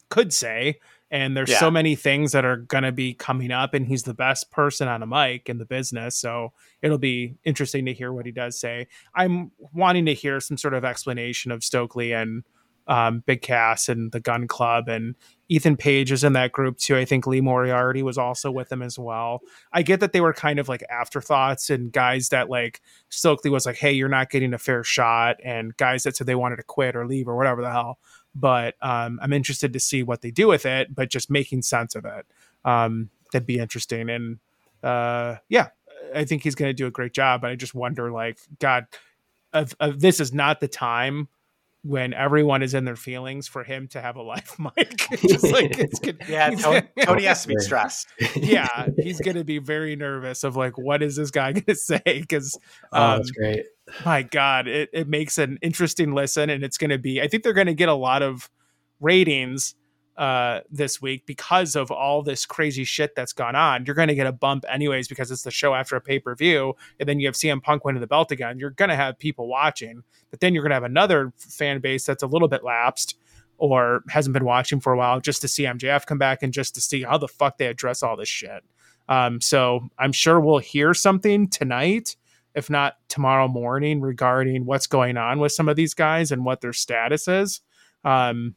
could 0.10 0.34
say, 0.34 0.80
and 1.12 1.36
there's 1.36 1.50
Yeah. 1.52 1.60
so 1.60 1.70
many 1.70 1.96
things 1.96 2.32
that 2.32 2.46
are 2.46 2.58
going 2.58 2.86
to 2.86 2.92
be 2.92 3.14
coming 3.14 3.52
up, 3.52 3.74
and 3.74 3.88
he's 3.88 4.04
the 4.04 4.14
best 4.14 4.52
person 4.52 4.88
on 4.88 5.04
a 5.04 5.08
mic 5.08 5.50
in 5.50 5.58
the 5.58 5.66
business. 5.66 6.18
So 6.18 6.54
it'll 6.82 6.98
be 6.98 7.36
interesting 7.44 7.86
to 7.86 7.94
hear 7.94 8.12
what 8.12 8.26
he 8.26 8.32
does 8.32 8.60
say. 8.60 8.88
I'm 9.14 9.52
wanting 9.74 10.06
to 10.06 10.14
hear 10.14 10.40
some 10.40 10.58
sort 10.58 10.74
of 10.74 10.86
explanation 10.86 11.52
of 11.52 11.64
Stokely 11.64 12.14
and 12.14 12.44
um, 12.88 13.24
Big 13.26 13.42
Cass 13.42 13.90
and 13.90 14.12
the 14.12 14.20
Gunn 14.20 14.48
Club 14.48 14.88
and 14.88 15.16
Ethan 15.50 15.78
Page 15.78 16.12
is 16.12 16.24
in 16.24 16.34
that 16.34 16.52
group 16.52 16.78
too. 16.78 16.96
I 16.96 17.06
think 17.06 17.28
Lee 17.28 17.42
Moriarty 17.42 18.04
was 18.04 18.18
also 18.18 18.52
with 18.52 18.70
them 18.70 18.82
as 18.82 18.98
well. 18.98 19.42
I 19.72 19.82
get 19.82 20.00
that 20.00 20.12
they 20.12 20.22
were 20.22 20.34
kind 20.34 20.60
of 20.60 20.70
like 20.70 20.84
afterthoughts 20.90 21.70
and 21.70 21.92
guys 21.92 22.30
that 22.30 22.50
like 22.50 22.82
Stokely 23.10 23.52
was 23.52 23.66
like, 23.66 23.78
"Hey, 23.78 23.92
you're 23.94 24.10
not 24.10 24.30
getting 24.30 24.54
a 24.54 24.58
fair 24.60 24.84
shot," 24.84 25.38
and 25.44 25.76
guys 25.78 26.04
that 26.04 26.16
said 26.16 26.28
they 26.28 26.36
wanted 26.36 26.58
to 26.58 26.64
quit 26.64 26.96
or 26.96 27.06
leave 27.08 27.28
or 27.28 27.36
whatever 27.36 27.62
the 27.62 27.72
hell. 27.72 28.00
But 28.34 28.76
um, 28.82 29.20
I'm 29.22 29.34
interested 29.34 29.74
to 29.74 29.80
see 29.80 30.04
what 30.04 30.22
they 30.22 30.32
do 30.32 30.48
with 30.48 30.66
it. 30.66 30.94
But 30.94 31.10
just 31.10 31.30
making 31.30 31.62
sense 31.62 31.96
of 31.96 32.06
it, 32.06 32.26
um, 32.64 33.10
that'd 33.32 33.48
be 33.48 33.60
interesting. 33.60 34.10
And 34.10 34.40
uh, 34.84 35.38
yeah, 35.50 35.70
I 36.14 36.26
think 36.26 36.44
he's 36.44 36.56
going 36.56 36.70
to 36.70 36.74
do 36.74 36.88
a 36.88 36.92
great 36.92 37.14
job. 37.14 37.42
But 37.42 37.52
I 37.52 37.56
just 37.56 37.76
wonder, 37.76 38.12
like, 38.12 38.40
God, 38.60 38.88
this 39.96 40.20
is 40.20 40.34
not 40.34 40.60
the 40.60 40.68
time 40.68 41.30
when 41.88 42.16
everyone 42.16 42.64
is 42.64 42.74
in 42.74 42.84
their 42.84 42.96
feelings 42.96 43.48
for 43.48 43.64
him 43.64 43.88
to 43.88 44.02
have 44.02 44.16
a 44.16 44.22
live 44.24 44.56
mic. 44.58 44.98
just 45.30 45.44
like 45.52 45.78
it's 45.78 46.00
good. 46.00 46.20
Yeah, 46.28 46.50
Tony, 46.50 46.82
Tony 47.04 47.24
has 47.26 47.44
to 47.44 47.50
be 47.50 47.56
stressed. 47.60 48.08
yeah, 48.36 48.88
he's 48.98 49.22
going 49.22 49.38
to 49.38 49.44
be 49.44 49.60
very 49.60 49.96
nervous 49.96 50.44
of 50.44 50.56
like, 50.56 50.80
what 50.80 51.04
is 51.04 51.16
this 51.16 51.30
guy 51.30 51.52
going 51.52 51.66
to 51.66 51.76
say? 51.76 52.02
Because 52.06 52.58
Oh, 52.92 53.02
um, 53.04 53.18
that's 53.20 53.32
great. 53.32 53.66
my 54.04 54.24
God, 54.24 54.68
it, 54.68 54.90
it 54.94 55.08
makes 55.08 55.38
an 55.38 55.60
interesting 55.62 56.14
listen, 56.16 56.50
and 56.50 56.64
it's 56.64 56.78
going 56.80 56.90
to 56.90 56.98
be. 56.98 57.22
I 57.22 57.28
think 57.28 57.44
they're 57.44 57.54
going 57.54 57.68
to 57.68 57.76
get 57.76 57.90
a 57.90 57.94
lot 57.94 58.24
of 58.24 58.50
ratings 59.00 59.76
uh 60.18 60.62
this 60.70 61.02
week 61.02 61.26
because 61.26 61.76
of 61.76 61.92
all 61.92 62.22
this 62.22 62.46
crazy 62.46 62.84
shit 62.84 63.16
that's 63.16 63.34
gone 63.34 63.56
on. 63.56 63.86
You're 63.86 63.96
going 63.96 64.08
to 64.08 64.16
get 64.16 64.28
a 64.28 64.32
bump 64.32 64.66
anyways 64.70 65.08
because 65.08 65.32
it's 65.32 65.44
the 65.44 65.52
show 65.52 65.74
after 65.74 65.96
a 65.96 66.02
pay 66.02 66.20
per 66.20 66.36
view, 66.36 66.76
and 67.00 67.08
then 67.08 67.20
you 67.20 67.28
have 67.28 67.36
CM 67.36 67.62
Punk 67.62 67.84
winning 67.86 68.02
the 68.02 68.08
belt 68.08 68.32
again. 68.32 68.60
You're 68.60 68.72
going 68.72 68.90
to 68.90 68.96
have 68.96 69.18
people 69.20 69.48
watching, 69.48 70.04
but 70.32 70.40
then 70.40 70.54
you're 70.54 70.64
going 70.64 70.72
to 70.72 70.76
have 70.76 70.84
another 70.84 71.34
fan 71.38 71.82
base 71.82 72.06
that's 72.06 72.24
a 72.24 72.28
little 72.28 72.48
bit 72.48 72.64
lapsed 72.64 73.18
or 73.58 74.04
hasn't 74.10 74.34
been 74.34 74.46
watching 74.46 74.80
for 74.80 74.94
a 74.94 74.98
while 74.98 75.20
just 75.20 75.42
to 75.42 75.48
see 75.48 75.64
MJF 75.64 76.06
come 76.06 76.18
back 76.18 76.44
and 76.44 76.54
just 76.54 76.76
to 76.76 76.82
see 76.82 77.04
how 77.04 77.18
the 77.18 77.28
fuck 77.28 77.58
they 77.58 77.68
address 77.68 78.04
all 78.04 78.18
this 78.18 78.30
shit. 78.30 78.64
Um, 79.08 79.40
so 79.40 79.88
I'm 79.98 80.12
sure 80.12 80.40
we'll 80.40 80.60
hear 80.60 80.94
something 80.94 81.50
tonight, 81.50 82.16
if 82.54 82.70
not 82.70 82.96
tomorrow 83.08 83.48
morning, 83.48 84.02
regarding 84.02 84.66
what's 84.66 84.88
going 84.88 85.18
on 85.18 85.40
with 85.40 85.52
some 85.52 85.70
of 85.70 85.76
these 85.76 85.94
guys 85.94 86.32
and 86.32 86.44
what 86.44 86.62
their 86.62 86.74
status 86.74 87.28
is. 87.28 87.62
Um, 88.04 88.56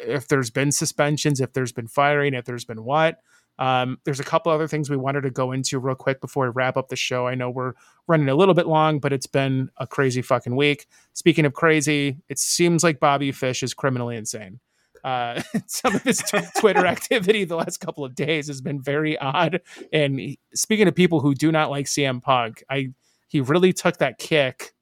if 0.00 0.28
there's 0.28 0.50
been 0.50 0.72
suspensions, 0.72 1.40
if 1.40 1.52
there's 1.52 1.72
been 1.72 1.86
firing, 1.86 2.34
if 2.34 2.44
there's 2.44 2.64
been 2.64 2.84
what. 2.84 3.20
Um, 3.58 3.98
there's 4.04 4.20
a 4.20 4.24
couple 4.24 4.50
other 4.50 4.66
things 4.66 4.88
we 4.88 4.96
wanted 4.96 5.22
to 5.22 5.30
go 5.30 5.52
into 5.52 5.78
real 5.78 5.94
quick 5.94 6.20
before 6.20 6.46
we 6.46 6.52
wrap 6.54 6.76
up 6.76 6.88
the 6.88 6.96
show. 6.96 7.26
I 7.26 7.34
know 7.34 7.50
we're 7.50 7.74
running 8.06 8.28
a 8.28 8.34
little 8.34 8.54
bit 8.54 8.66
long, 8.66 8.98
but 8.98 9.12
it's 9.12 9.26
been 9.26 9.70
a 9.76 9.86
crazy 9.86 10.22
fucking 10.22 10.56
week. 10.56 10.86
Speaking 11.12 11.44
of 11.44 11.52
crazy, 11.52 12.18
it 12.28 12.38
seems 12.38 12.82
like 12.82 12.98
Bobby 12.98 13.30
Fish 13.30 13.62
is 13.62 13.74
criminally 13.74 14.16
insane. 14.16 14.60
Uh, 15.04 15.42
some 15.66 15.94
of 15.94 16.02
his 16.02 16.22
Twitter 16.58 16.86
activity 16.86 17.44
the 17.44 17.56
last 17.56 17.78
couple 17.78 18.04
of 18.04 18.14
days 18.14 18.46
has 18.46 18.60
been 18.60 18.80
very 18.80 19.18
odd. 19.18 19.60
And 19.92 20.18
he- 20.18 20.38
speaking 20.54 20.88
of 20.88 20.94
people 20.94 21.20
who 21.20 21.34
do 21.34 21.52
not 21.52 21.70
like 21.70 21.86
CM 21.86 22.22
Punk, 22.22 22.64
I 22.70 22.88
he 23.28 23.40
really 23.40 23.72
took 23.72 23.98
that 23.98 24.18
kick. 24.18 24.74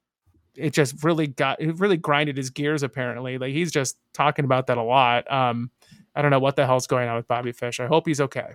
It 0.60 0.72
just 0.72 1.02
really 1.02 1.26
got 1.26 1.60
it 1.60 1.78
really 1.78 1.96
grinded 1.96 2.36
his 2.36 2.50
gears. 2.50 2.82
Apparently, 2.82 3.38
like 3.38 3.52
he's 3.52 3.72
just 3.72 3.96
talking 4.12 4.44
about 4.44 4.66
that 4.68 4.78
a 4.78 4.82
lot. 4.82 5.30
Um, 5.30 5.70
I 6.14 6.22
don't 6.22 6.30
know 6.30 6.40
what 6.40 6.56
the 6.56 6.66
hell's 6.66 6.86
going 6.86 7.08
on 7.08 7.16
with 7.16 7.28
Bobby 7.28 7.52
Fish. 7.52 7.80
I 7.80 7.86
hope 7.86 8.06
he's 8.06 8.20
okay. 8.20 8.54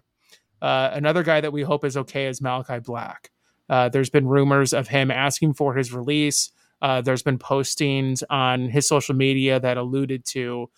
Uh, 0.62 0.90
another 0.94 1.24
guy 1.24 1.42
that 1.42 1.54
we 1.54 1.62
hope 1.62 1.86
is 1.86 1.98
okay 1.98 2.28
is 2.28 2.42
Malachi 2.42 2.80
Black. 2.80 3.32
Uh, 3.70 3.90
there's 3.90 4.10
been 4.10 4.28
rumors 4.28 4.74
of 4.74 4.88
him 4.88 5.12
asking 5.12 5.54
for 5.54 5.74
his 5.74 5.92
release. 5.94 6.52
Uh, 6.82 7.02
there's 7.02 7.24
been 7.24 7.40
postings 7.40 8.24
on 8.30 8.70
his 8.70 8.88
social 8.88 9.16
media 9.16 9.60
that 9.60 9.78
alluded 9.78 10.26
to 10.26 10.70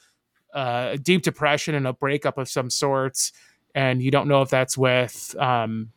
uh, 0.53 0.89
a 0.93 0.97
deep 0.97 1.23
depression 1.23 1.75
and 1.75 1.88
a 1.88 1.93
breakup 1.93 2.38
of 2.38 2.47
some 2.47 2.69
sorts. 2.69 3.32
And 3.75 4.01
you 4.01 4.11
don't 4.11 4.28
know 4.28 4.41
if 4.41 4.49
that's 4.49 4.78
with 4.78 5.36
um, 5.38 5.91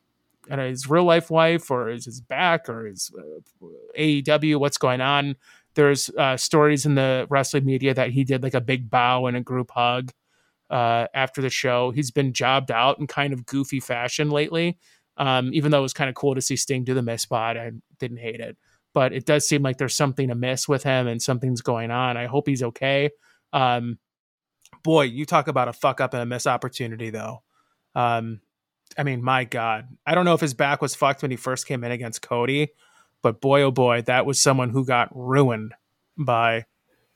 know, 0.57 0.69
his 0.69 0.89
real 0.89 1.05
life 1.05 1.31
wife 1.31 1.71
or 1.71 1.91
is 1.91 2.05
his 2.05 2.21
back 2.21 2.69
or 2.69 2.87
his 2.87 3.11
uh, 3.17 3.67
AEW. 3.99 4.57
What's 4.57 4.79
going 4.79 5.01
on? 5.01 5.37
There's 5.75 6.11
uh, 6.11 6.37
stories 6.37 6.87
in 6.87 6.97
the 6.97 7.27
wrestling 7.31 7.65
media 7.65 7.95
that 7.95 8.11
he 8.11 8.25
did 8.25 8.43
like 8.43 8.55
a 8.55 8.61
big 8.61 8.91
bow 8.91 9.27
and 9.27 9.37
a 9.37 9.41
group 9.41 9.71
hug 9.71 10.13
uh, 10.69 11.07
after 11.15 11.41
the 11.41 11.51
show. 11.51 11.91
He's 11.91 12.11
been 12.11 12.33
jobbed 12.33 12.71
out 12.71 12.99
in 12.99 13.07
kind 13.07 13.33
of 13.33 13.47
goofy 13.47 13.81
fashion 13.81 14.31
lately. 14.31 14.79
Um, 15.17 15.51
even 15.53 15.71
though 15.71 15.81
it 15.81 15.83
was 15.83 15.93
kind 15.93 16.09
of 16.09 16.15
cool 16.15 16.35
to 16.35 16.41
see 16.41 16.57
Sting 16.57 16.85
do 16.85 16.95
the 16.95 17.03
miss 17.03 17.23
spot, 17.23 17.57
I 17.57 17.73
didn't 17.99 18.19
hate 18.19 18.41
it. 18.41 18.57
But 18.95 19.13
it 19.13 19.27
does 19.27 19.47
seem 19.47 19.63
like 19.63 19.79
there's 19.79 19.95
something 19.95 20.31
amiss 20.31 20.67
with 20.67 20.83
him 20.83 21.07
and 21.07 21.21
something's 21.23 21.61
going 21.61 21.91
on. 21.91 22.17
I 22.17 22.27
hope 22.27 22.49
he's 22.49 22.63
okay. 22.63 23.11
Um, 23.53 23.99
boy, 24.83 25.03
you 25.03 25.27
talk 25.27 25.47
about 25.47 25.69
a 25.69 25.73
fuck 25.73 26.01
up 26.01 26.15
and 26.15 26.23
a 26.23 26.27
miss 26.27 26.47
opportunity, 26.47 27.11
though. 27.11 27.43
Um, 27.95 28.41
I 28.99 29.03
mean, 29.03 29.23
my 29.23 29.45
God, 29.45 29.89
I 30.07 30.15
don't 30.15 30.25
know 30.25 30.35
if 30.35 30.41
his 30.41 30.55
back 30.55 30.83
was 30.83 30.95
fucked 30.95 31.23
when 31.23 31.31
he 31.31 31.37
first 31.37 31.67
came 31.67 31.85
in 31.85 31.93
against 31.93 32.23
Cody, 32.23 32.71
but 33.23 33.41
boy, 33.41 33.63
oh 33.63 33.71
boy, 33.71 34.03
that 34.03 34.27
was 34.27 34.41
someone 34.41 34.71
who 34.71 34.85
got 34.85 35.09
ruined 35.15 35.75
by 36.17 36.67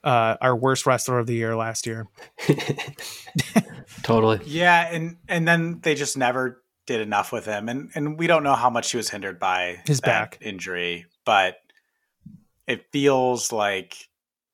uh, 0.03 0.37
our 0.41 0.55
worst 0.55 0.87
wrestler 0.87 1.19
of 1.19 1.27
the 1.27 1.35
year 1.35 1.57
last 1.57 1.87
year. 1.87 2.07
totally. 4.03 4.41
Yeah, 4.45 4.89
and 4.91 5.17
and 5.29 5.47
then 5.49 5.81
they 5.83 5.95
just 5.95 6.17
never 6.17 6.63
did 6.87 7.01
enough 7.01 7.33
with 7.33 7.47
him, 7.47 7.69
and 7.69 7.91
and 7.95 8.19
we 8.19 8.27
don't 8.27 8.43
know 8.43 8.55
how 8.55 8.71
much 8.71 8.91
he 8.91 8.97
was 8.97 9.09
hindered 9.11 9.39
by 9.39 9.81
His 9.87 10.01
that 10.01 10.07
back. 10.07 10.39
injury, 10.41 11.07
but 11.25 11.57
it 12.67 12.87
feels 12.93 13.51
like 13.51 14.09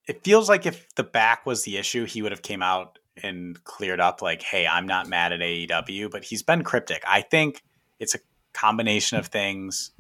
it 0.07 0.23
feels 0.25 0.49
like 0.49 0.67
if 0.67 0.95
the 0.95 1.03
back 1.03 1.47
was 1.47 1.65
the 1.65 1.77
issue, 1.77 2.05
he 2.05 2.23
would 2.23 2.33
have 2.33 2.43
came 2.43 2.63
out 2.63 2.99
and 3.23 3.63
cleared 3.65 4.01
up 4.01 4.23
like, 4.23 4.43
"Hey, 4.43 4.67
I'm 4.67 4.87
not 4.87 5.09
mad 5.09 5.33
at 5.33 5.41
AEW," 5.41 6.11
but 6.11 6.25
he's 6.25 6.43
been 6.43 6.63
cryptic. 6.65 7.03
I 7.07 7.23
think 7.23 7.63
it's 7.99 8.15
a 8.15 8.19
combination 8.53 9.19
of 9.19 9.27
things. 9.27 9.91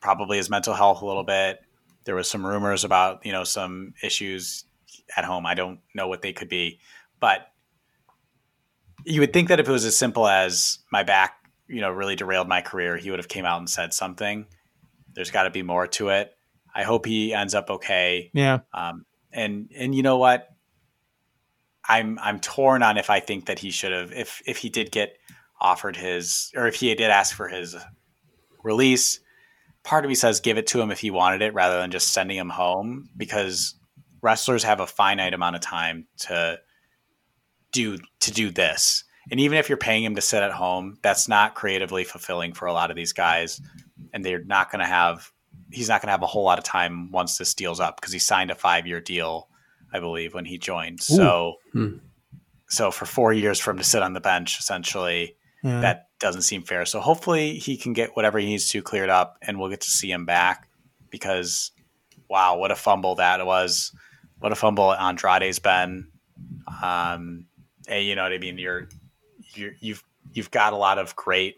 Probably 0.00 0.36
his 0.36 0.50
mental 0.50 0.74
health 0.74 1.02
a 1.02 1.06
little 1.06 1.24
bit. 1.24 1.62
There 2.04 2.14
was 2.14 2.28
some 2.28 2.46
rumors 2.46 2.84
about 2.84 3.24
you 3.24 3.32
know 3.32 3.44
some 3.44 3.94
issues 4.02 4.64
at 5.16 5.24
home. 5.24 5.46
I 5.46 5.54
don't 5.54 5.80
know 5.94 6.08
what 6.08 6.22
they 6.22 6.32
could 6.32 6.48
be, 6.48 6.80
but 7.20 7.48
you 9.04 9.20
would 9.20 9.32
think 9.32 9.48
that 9.48 9.60
if 9.60 9.68
it 9.68 9.72
was 9.72 9.84
as 9.84 9.96
simple 9.96 10.26
as 10.26 10.78
my 10.90 11.02
back, 11.02 11.36
you 11.68 11.80
know, 11.80 11.90
really 11.90 12.16
derailed 12.16 12.48
my 12.48 12.60
career, 12.60 12.96
he 12.96 13.10
would 13.10 13.18
have 13.18 13.28
came 13.28 13.44
out 13.44 13.58
and 13.58 13.68
said 13.68 13.92
something. 13.92 14.46
There's 15.14 15.30
got 15.30 15.44
to 15.44 15.50
be 15.50 15.62
more 15.62 15.86
to 15.88 16.08
it. 16.08 16.36
I 16.74 16.82
hope 16.82 17.06
he 17.06 17.32
ends 17.32 17.54
up 17.54 17.70
okay. 17.70 18.30
Yeah. 18.34 18.60
Um, 18.72 19.04
and 19.32 19.70
and 19.76 19.94
you 19.94 20.02
know 20.02 20.18
what? 20.18 20.53
I'm 21.88 22.18
I'm 22.20 22.40
torn 22.40 22.82
on 22.82 22.96
if 22.96 23.10
I 23.10 23.20
think 23.20 23.46
that 23.46 23.58
he 23.58 23.70
should 23.70 23.92
have 23.92 24.12
if 24.12 24.42
if 24.46 24.58
he 24.58 24.68
did 24.68 24.90
get 24.90 25.16
offered 25.60 25.96
his 25.96 26.50
or 26.56 26.66
if 26.66 26.74
he 26.76 26.94
did 26.94 27.10
ask 27.10 27.34
for 27.34 27.48
his 27.48 27.76
release. 28.62 29.20
Part 29.82 30.04
of 30.04 30.08
me 30.08 30.14
says 30.14 30.40
give 30.40 30.56
it 30.56 30.66
to 30.68 30.80
him 30.80 30.90
if 30.90 31.00
he 31.00 31.10
wanted 31.10 31.42
it 31.42 31.52
rather 31.52 31.78
than 31.78 31.90
just 31.90 32.08
sending 32.08 32.36
him 32.36 32.48
home 32.48 33.08
because 33.16 33.74
wrestlers 34.22 34.64
have 34.64 34.80
a 34.80 34.86
finite 34.86 35.34
amount 35.34 35.56
of 35.56 35.62
time 35.62 36.06
to 36.20 36.58
do 37.72 37.98
to 38.20 38.30
do 38.30 38.50
this. 38.50 39.04
And 39.30 39.40
even 39.40 39.58
if 39.58 39.68
you're 39.68 39.78
paying 39.78 40.04
him 40.04 40.14
to 40.14 40.20
sit 40.20 40.42
at 40.42 40.52
home, 40.52 40.98
that's 41.02 41.28
not 41.28 41.54
creatively 41.54 42.04
fulfilling 42.04 42.52
for 42.52 42.66
a 42.66 42.72
lot 42.72 42.90
of 42.90 42.96
these 42.96 43.12
guys. 43.12 43.60
And 44.12 44.24
they're 44.24 44.44
not 44.44 44.70
going 44.70 44.80
to 44.80 44.86
have 44.86 45.30
he's 45.70 45.88
not 45.88 46.00
going 46.00 46.08
to 46.08 46.12
have 46.12 46.22
a 46.22 46.26
whole 46.26 46.44
lot 46.44 46.58
of 46.58 46.64
time 46.64 47.10
once 47.10 47.36
this 47.36 47.54
deal's 47.54 47.80
up 47.80 48.00
because 48.00 48.12
he 48.12 48.18
signed 48.18 48.50
a 48.50 48.54
5-year 48.54 49.00
deal, 49.00 49.48
I 49.94 50.00
believe, 50.00 50.34
when 50.34 50.44
he 50.44 50.58
joined. 50.58 51.02
So 51.02 51.54
Hmm. 51.72 51.98
so 52.68 52.90
for 52.90 53.06
4 53.06 53.32
years 53.32 53.58
for 53.60 53.70
him 53.70 53.78
to 53.78 53.84
sit 53.84 54.02
on 54.02 54.12
the 54.12 54.20
bench 54.20 54.58
essentially, 54.58 55.36
yeah. 55.62 55.80
that 55.80 56.08
doesn't 56.18 56.42
seem 56.42 56.62
fair. 56.62 56.84
So 56.84 57.00
hopefully 57.00 57.58
he 57.58 57.76
can 57.76 57.92
get 57.92 58.16
whatever 58.16 58.38
he 58.38 58.46
needs 58.46 58.68
to 58.70 58.82
cleared 58.82 59.10
up 59.10 59.38
and 59.42 59.58
we'll 59.58 59.70
get 59.70 59.80
to 59.82 59.90
see 59.90 60.10
him 60.10 60.26
back 60.26 60.68
because 61.10 61.70
wow, 62.28 62.56
what 62.56 62.70
a 62.70 62.74
fumble 62.74 63.14
that 63.16 63.44
was. 63.46 63.92
What 64.40 64.50
a 64.52 64.56
fumble 64.56 64.92
Andrade's 64.94 65.58
been. 65.60 66.08
Um, 66.82 67.46
and 67.86 68.04
you 68.04 68.14
know 68.16 68.22
what 68.24 68.32
I 68.32 68.38
mean? 68.38 68.58
You're, 68.58 68.88
you're 69.54 69.72
you've 69.80 70.02
you've 70.32 70.50
got 70.50 70.72
a 70.72 70.76
lot 70.76 70.98
of 70.98 71.14
great 71.14 71.56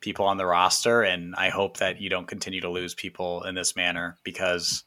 people 0.00 0.24
on 0.26 0.36
the 0.36 0.46
roster, 0.46 1.02
and 1.02 1.34
I 1.36 1.50
hope 1.50 1.76
that 1.78 2.00
you 2.00 2.08
don't 2.08 2.26
continue 2.26 2.60
to 2.62 2.70
lose 2.70 2.94
people 2.94 3.44
in 3.44 3.54
this 3.54 3.76
manner 3.76 4.16
because 4.24 4.84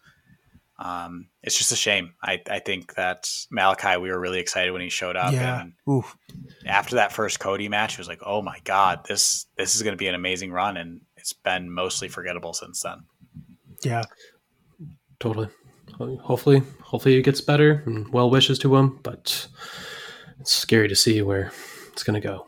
um, 0.84 1.28
it's 1.44 1.58
just 1.58 1.72
a 1.72 1.76
shame. 1.76 2.16
I, 2.24 2.42
I 2.50 2.58
think 2.58 2.96
that 2.96 3.30
Malachi, 3.52 3.98
we 3.98 4.10
were 4.10 4.20
really 4.20 4.40
excited 4.40 4.72
when 4.72 4.82
he 4.82 4.90
showed 4.90 5.16
up. 5.16 5.32
Yeah. 5.32 5.62
And 5.62 5.74
Oof. 5.88 6.18
after 6.66 6.96
that 6.96 7.12
first 7.12 7.40
Cody 7.40 7.70
match, 7.70 7.94
it 7.94 7.98
was 8.00 8.08
like, 8.08 8.22
oh 8.26 8.42
my 8.42 8.58
god, 8.64 9.06
this 9.08 9.46
this 9.58 9.76
is 9.76 9.84
going 9.84 9.94
to 9.94 9.98
be 9.98 10.08
an 10.08 10.16
amazing 10.16 10.52
run, 10.52 10.78
and 10.78 11.02
it's 11.18 11.34
been 11.34 11.72
mostly 11.72 12.08
forgettable 12.08 12.54
since 12.54 12.82
then. 12.82 13.04
Yeah. 13.84 14.04
Totally. 15.20 15.50
Hopefully, 16.00 16.64
hopefully 16.82 17.16
it 17.16 17.22
gets 17.22 17.42
better. 17.42 17.84
And 17.86 18.12
well 18.12 18.32
wishes 18.32 18.58
to 18.60 18.76
him, 18.76 19.00
but 19.04 19.48
it's 20.40 20.52
scary 20.52 20.88
to 20.88 20.96
see 20.96 21.22
where 21.22 21.52
it's 21.92 22.02
going 22.02 22.20
to 22.20 22.28
go. 22.28 22.48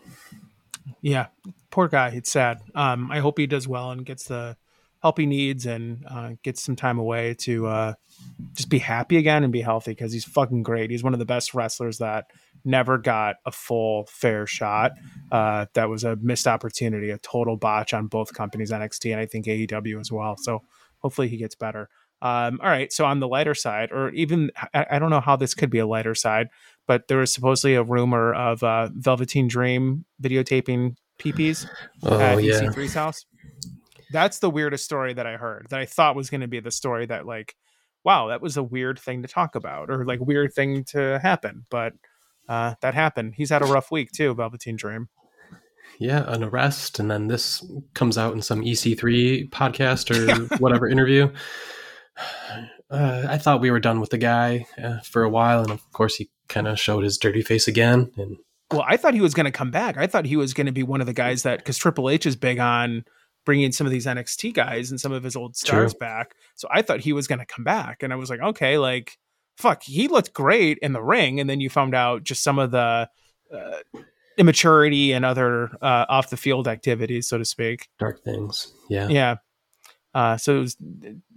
Yeah. 1.02 1.28
Poor 1.70 1.88
guy. 1.88 2.10
It's 2.10 2.32
sad. 2.32 2.62
Um, 2.74 3.12
I 3.12 3.20
hope 3.20 3.38
he 3.38 3.46
does 3.46 3.68
well 3.68 3.92
and 3.92 4.04
gets 4.04 4.24
the 4.24 4.58
help 5.04 5.18
he 5.18 5.26
needs 5.26 5.66
and 5.66 6.06
uh, 6.10 6.32
gets 6.44 6.64
some 6.64 6.78
time 6.78 6.98
away 6.98 7.34
to 7.34 7.68
uh, 7.68 7.94
just 8.54 8.70
be 8.70 8.80
happy 8.80 9.18
again 9.18 9.44
and 9.44 9.52
be 9.52 9.60
healthy 9.60 9.92
because 9.92 10.14
he's 10.14 10.24
fucking 10.24 10.64
great. 10.64 10.90
He's 10.90 11.04
one 11.04 11.12
of 11.12 11.20
the 11.20 11.26
best 11.26 11.54
wrestlers 11.54 11.98
that 11.98 12.28
never 12.64 12.98
got 12.98 13.36
a 13.46 13.52
full 13.52 14.06
fair 14.06 14.48
shot. 14.48 14.94
Uh, 15.30 15.66
that 15.74 15.90
was 15.90 16.06
a 16.06 16.16
missed 16.16 16.48
opportunity, 16.48 17.10
a 17.10 17.18
total 17.18 17.58
botch 17.58 17.94
on 17.94 18.08
both 18.08 18.34
companies, 18.34 18.72
NXT 18.72 19.12
and 19.12 19.20
I 19.20 19.26
think 19.26 19.46
AEW 19.46 20.00
as 20.00 20.10
well. 20.10 20.38
So 20.38 20.64
hopefully 21.00 21.28
he 21.28 21.36
gets 21.36 21.56
better. 21.56 21.90
Um, 22.22 22.62
all 22.64 22.70
right. 22.70 22.94
So 22.94 23.04
on 23.04 23.20
the 23.20 23.28
lighter 23.28 23.54
side, 23.54 23.92
or 23.92 24.10
even 24.12 24.52
I, 24.74 24.86
I, 24.92 25.00
don't 25.00 25.10
know 25.10 25.20
how 25.20 25.36
this 25.36 25.54
could 25.54 25.70
be 25.70 25.80
a 25.80 25.86
lighter 25.86 26.16
side, 26.16 26.48
but 26.88 27.10
there 27.10 27.18
was 27.18 27.34
supposedly 27.34 27.76
a 27.76 27.84
rumor 27.84 28.34
of 28.34 28.64
uh, 28.64 28.88
Velveteen 28.94 29.50
Dream 29.50 30.06
videotaping 30.22 30.96
PPs 31.20 31.68
oh, 32.04 32.18
at 32.18 32.42
yeah. 32.42 32.62
EC3's 32.62 32.94
house. 32.94 33.26
That's 34.14 34.40
the 34.40 34.50
weirdest 34.50 34.86
story 34.86 35.14
that 35.14 35.28
I 35.28 35.38
heard 35.38 35.68
that 35.70 35.80
I 35.80 35.86
thought 35.86 36.16
was 36.16 36.30
going 36.30 36.42
to 36.42 36.48
be 36.48 36.60
the 36.60 36.72
story 36.72 37.06
that 37.08 37.26
like, 37.26 37.56
wow, 38.06 38.28
that 38.28 38.42
was 38.42 38.56
a 38.56 38.64
weird 38.64 39.00
thing 39.00 39.24
to 39.24 39.28
talk 39.28 39.56
about 39.56 39.90
or 39.90 40.06
like 40.06 40.22
weird 40.22 40.54
thing 40.54 40.86
to 40.86 41.20
happen. 41.20 41.66
But 41.70 41.94
uh, 42.48 42.76
that 42.82 42.94
happened. 42.94 43.34
He's 43.36 43.50
had 43.50 43.62
a 43.62 43.66
rough 43.66 43.92
week 43.92 44.12
too, 44.12 44.34
Velveteen 44.36 44.76
Dream. 44.76 45.10
Yeah, 46.00 46.24
an 46.28 46.44
arrest, 46.44 47.00
and 47.00 47.10
then 47.10 47.28
this 47.28 47.64
comes 47.94 48.18
out 48.18 48.34
in 48.34 48.42
some 48.42 48.62
EC3 48.62 49.50
podcast 49.50 50.10
or 50.12 50.56
whatever 50.58 50.88
interview. 50.88 51.32
Uh, 52.90 53.26
I 53.28 53.38
thought 53.38 53.62
we 53.62 53.72
were 53.72 53.80
done 53.80 54.00
with 54.00 54.10
the 54.10 54.18
guy 54.18 54.66
uh, 54.82 55.00
for 55.02 55.24
a 55.24 55.30
while, 55.30 55.62
and 55.62 55.72
of 55.72 55.92
course 55.92 56.16
he 56.16 56.30
kind 56.48 56.68
of 56.68 56.80
showed 56.80 57.04
his 57.04 57.18
dirty 57.18 57.42
face 57.42 57.68
again. 57.68 58.12
And 58.18 58.38
well, 58.72 58.86
I 58.88 58.98
thought 58.98 59.14
he 59.14 59.22
was 59.22 59.34
going 59.34 59.46
to 59.46 59.52
come 59.52 59.72
back. 59.72 59.98
I 59.98 60.08
thought 60.08 60.26
he 60.26 60.36
was 60.36 60.54
going 60.54 60.66
to 60.66 60.72
be 60.72 60.84
one 60.84 61.02
of 61.02 61.08
the 61.08 61.14
guys 61.14 61.44
that 61.44 61.60
because 61.60 61.78
Triple 61.78 62.10
H 62.10 62.26
is 62.26 62.36
big 62.36 62.60
on 62.60 63.06
bringing 63.46 63.72
some 63.72 63.88
of 63.88 63.92
these 63.92 64.06
NXT 64.06 64.54
guys 64.54 64.90
and 64.92 65.00
some 65.00 65.12
of 65.12 65.24
his 65.24 65.36
old 65.36 65.56
stars 65.56 65.94
True. 65.94 66.00
back. 66.00 66.36
So 66.56 66.68
I 66.72 66.82
thought 66.82 67.02
he 67.02 67.14
was 67.14 67.28
going 67.28 67.40
to 67.40 67.46
come 67.46 67.64
back, 67.64 68.04
and 68.04 68.14
I 68.14 68.16
was 68.16 68.30
like, 68.30 68.42
okay, 68.42 68.78
like 68.78 69.18
fuck, 69.58 69.84
he 69.84 70.08
looked 70.08 70.34
great 70.34 70.80
in 70.82 70.94
the 70.94 71.04
ring, 71.04 71.40
and 71.40 71.50
then 71.50 71.60
you 71.60 71.70
found 71.70 71.96
out 71.96 72.24
just 72.24 72.44
some 72.44 72.60
of 72.60 72.72
the. 72.72 73.10
Uh, 73.54 74.00
immaturity 74.38 75.12
and 75.12 75.26
other 75.26 75.70
uh, 75.82 76.06
off 76.10 76.32
the 76.32 76.38
field 76.38 76.68
activities, 76.68 77.28
so 77.28 77.38
to 77.38 77.46
speak. 77.46 77.88
dark 78.00 78.24
things. 78.24 78.74
Yeah. 78.90 79.08
Yeah. 79.08 79.36
Uh, 80.14 80.38
so 80.38 80.58
it 80.58 80.60
was 80.60 80.78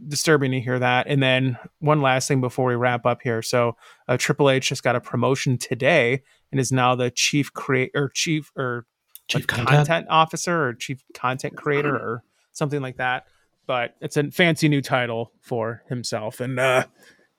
disturbing 0.07 0.53
to 0.53 0.61
hear 0.61 0.79
that. 0.79 1.07
And 1.07 1.23
then 1.23 1.59
one 1.79 2.03
last 2.03 2.29
thing 2.29 2.41
before 2.43 2.69
we 2.69 2.75
wrap 2.75 3.07
up 3.07 3.23
here. 3.23 3.41
So 3.41 3.77
uh, 4.07 4.19
Triple 4.19 4.51
H 4.51 4.69
just 4.69 4.83
got 4.83 4.97
a 4.97 5.01
promotion 5.01 5.57
today 5.57 6.23
and 6.53 6.61
is 6.61 6.71
now 6.71 6.95
the 6.95 7.11
chief 7.11 7.53
create 7.55 7.91
or 7.95 8.11
chief 8.11 8.53
or 8.55 8.87
Chief 9.29 9.43
like 9.43 9.49
content. 9.49 9.69
content 9.69 10.07
officer 10.09 10.69
or 10.69 10.75
chief 10.75 11.03
content 11.15 11.57
creator 11.57 11.95
or 11.95 12.23
something 12.53 12.81
like 12.81 12.97
that. 12.97 13.27
But 13.67 13.97
it's 14.01 14.17
a 14.17 14.31
fancy 14.31 14.69
new 14.69 14.81
title 14.81 15.33
for 15.41 15.83
himself, 15.89 16.41
and 16.41 16.59
uh, 16.61 16.87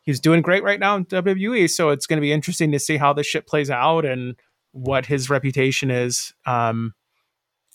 he's 0.01 0.19
doing 0.19 0.41
great 0.41 0.63
right 0.63 0.79
now 0.79 0.97
in 0.97 1.05
WWE. 1.05 1.69
So 1.69 1.89
it's 1.89 2.05
going 2.05 2.17
to 2.17 2.21
be 2.21 2.33
interesting 2.33 2.71
to 2.73 2.79
see 2.79 2.97
how 2.97 3.13
this 3.13 3.27
shit 3.27 3.47
plays 3.47 3.69
out 3.69 4.05
and 4.05 4.35
what 4.71 5.05
his 5.05 5.29
reputation 5.29 5.89
is. 5.89 6.33
Um, 6.45 6.93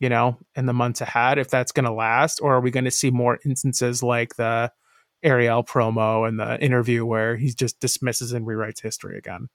you 0.01 0.09
know, 0.09 0.37
in 0.57 0.67
the 0.67 0.73
months 0.73 1.01
ahead, 1.01 1.39
if 1.39 1.49
that's 1.49 1.71
going 1.71 1.85
to 1.85 1.93
last, 1.93 2.41
or 2.43 2.57
are 2.57 2.61
we 2.61 2.73
going 2.73 2.85
to 2.85 2.91
see 2.91 3.11
more 3.11 3.39
instances 3.45 4.03
like 4.03 4.35
the 4.35 4.73
Ariel 5.23 5.63
promo 5.63 6.27
and 6.27 6.41
the 6.41 6.61
interview 6.61 7.07
where 7.07 7.37
he 7.37 7.53
just 7.53 7.79
dismisses 7.79 8.33
and 8.33 8.45
rewrites 8.45 8.83
history 8.83 9.17
again? 9.17 9.49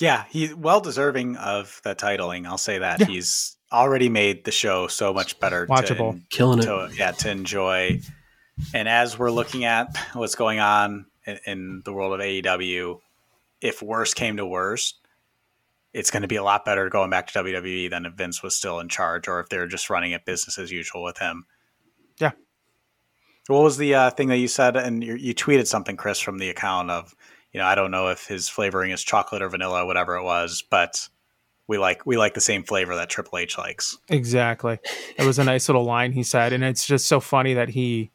Yeah, 0.00 0.24
he's 0.28 0.54
well 0.54 0.80
deserving 0.80 1.36
of 1.36 1.80
the 1.84 1.94
titling. 1.94 2.46
I'll 2.46 2.58
say 2.58 2.78
that 2.78 3.00
Yeah. 3.00 3.06
he's 3.06 3.56
already 3.72 4.08
made 4.08 4.44
the 4.44 4.50
show 4.52 4.86
so 4.88 5.12
much 5.12 5.38
better, 5.40 5.66
Watchable. 5.66 6.14
To, 6.14 6.20
Killing 6.30 6.58
it. 6.60 6.62
to, 6.64 6.90
yeah, 6.96 7.12
to 7.12 7.30
enjoy. 7.30 8.00
And 8.72 8.88
as 8.88 9.18
we're 9.18 9.30
looking 9.30 9.64
at 9.64 9.96
what's 10.14 10.34
going 10.34 10.60
on 10.60 11.06
in, 11.26 11.38
in 11.46 11.82
the 11.84 11.92
world 11.92 12.12
of 12.12 12.20
AEW, 12.20 13.00
if 13.60 13.82
worse 13.82 14.14
came 14.14 14.36
to 14.36 14.46
worst, 14.46 14.96
it's 15.92 16.10
going 16.10 16.22
to 16.22 16.28
be 16.28 16.36
a 16.36 16.42
lot 16.42 16.64
better 16.64 16.88
going 16.88 17.10
back 17.10 17.28
to 17.28 17.38
WWE 17.38 17.88
than 17.90 18.04
if 18.06 18.14
Vince 18.14 18.42
was 18.42 18.54
still 18.56 18.80
in 18.80 18.88
charge 18.88 19.28
or 19.28 19.40
if 19.40 19.48
they're 19.48 19.66
just 19.68 19.90
running 19.90 20.12
it 20.12 20.24
business 20.24 20.58
as 20.58 20.70
usual 20.72 21.02
with 21.04 21.18
him. 21.18 21.46
Yeah. 22.18 22.32
What 23.48 23.62
was 23.62 23.76
the 23.76 23.94
uh, 23.94 24.10
thing 24.10 24.28
that 24.28 24.38
you 24.38 24.48
said? 24.48 24.76
And 24.76 25.04
you, 25.04 25.14
you 25.14 25.34
tweeted 25.34 25.66
something, 25.66 25.96
Chris, 25.96 26.18
from 26.18 26.38
the 26.38 26.48
account 26.50 26.90
of, 26.90 27.14
you 27.54 27.60
know, 27.60 27.66
I 27.66 27.74
don't 27.74 27.90
know 27.92 28.08
if 28.08 28.26
his 28.26 28.48
flavoring 28.48 28.90
is 28.90 29.02
chocolate 29.02 29.40
or 29.40 29.48
vanilla, 29.48 29.86
whatever 29.86 30.16
it 30.16 30.24
was, 30.24 30.62
but 30.68 31.08
we 31.66 31.78
like 31.78 32.04
we 32.04 32.18
like 32.18 32.34
the 32.34 32.40
same 32.40 32.64
flavor 32.64 32.94
that 32.96 33.08
Triple 33.08 33.38
H 33.38 33.56
likes. 33.56 33.96
Exactly. 34.08 34.78
It 35.16 35.24
was 35.24 35.38
a 35.38 35.44
nice 35.44 35.68
little 35.68 35.84
line 35.84 36.12
he 36.12 36.22
said, 36.24 36.52
and 36.52 36.62
it's 36.62 36.86
just 36.86 37.06
so 37.06 37.20
funny 37.20 37.54
that 37.54 37.70
he. 37.70 38.10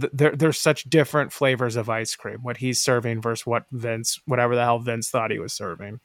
th- 0.00 0.12
There, 0.12 0.36
there's 0.36 0.60
such 0.60 0.84
different 0.84 1.32
flavors 1.32 1.74
of 1.74 1.88
ice 1.88 2.14
cream. 2.14 2.38
What 2.42 2.58
he's 2.58 2.80
serving 2.80 3.22
versus 3.22 3.46
what 3.46 3.64
Vince, 3.72 4.20
whatever 4.26 4.54
the 4.54 4.62
hell 4.62 4.78
Vince 4.78 5.10
thought 5.10 5.32
he 5.32 5.40
was 5.40 5.52
serving, 5.52 6.00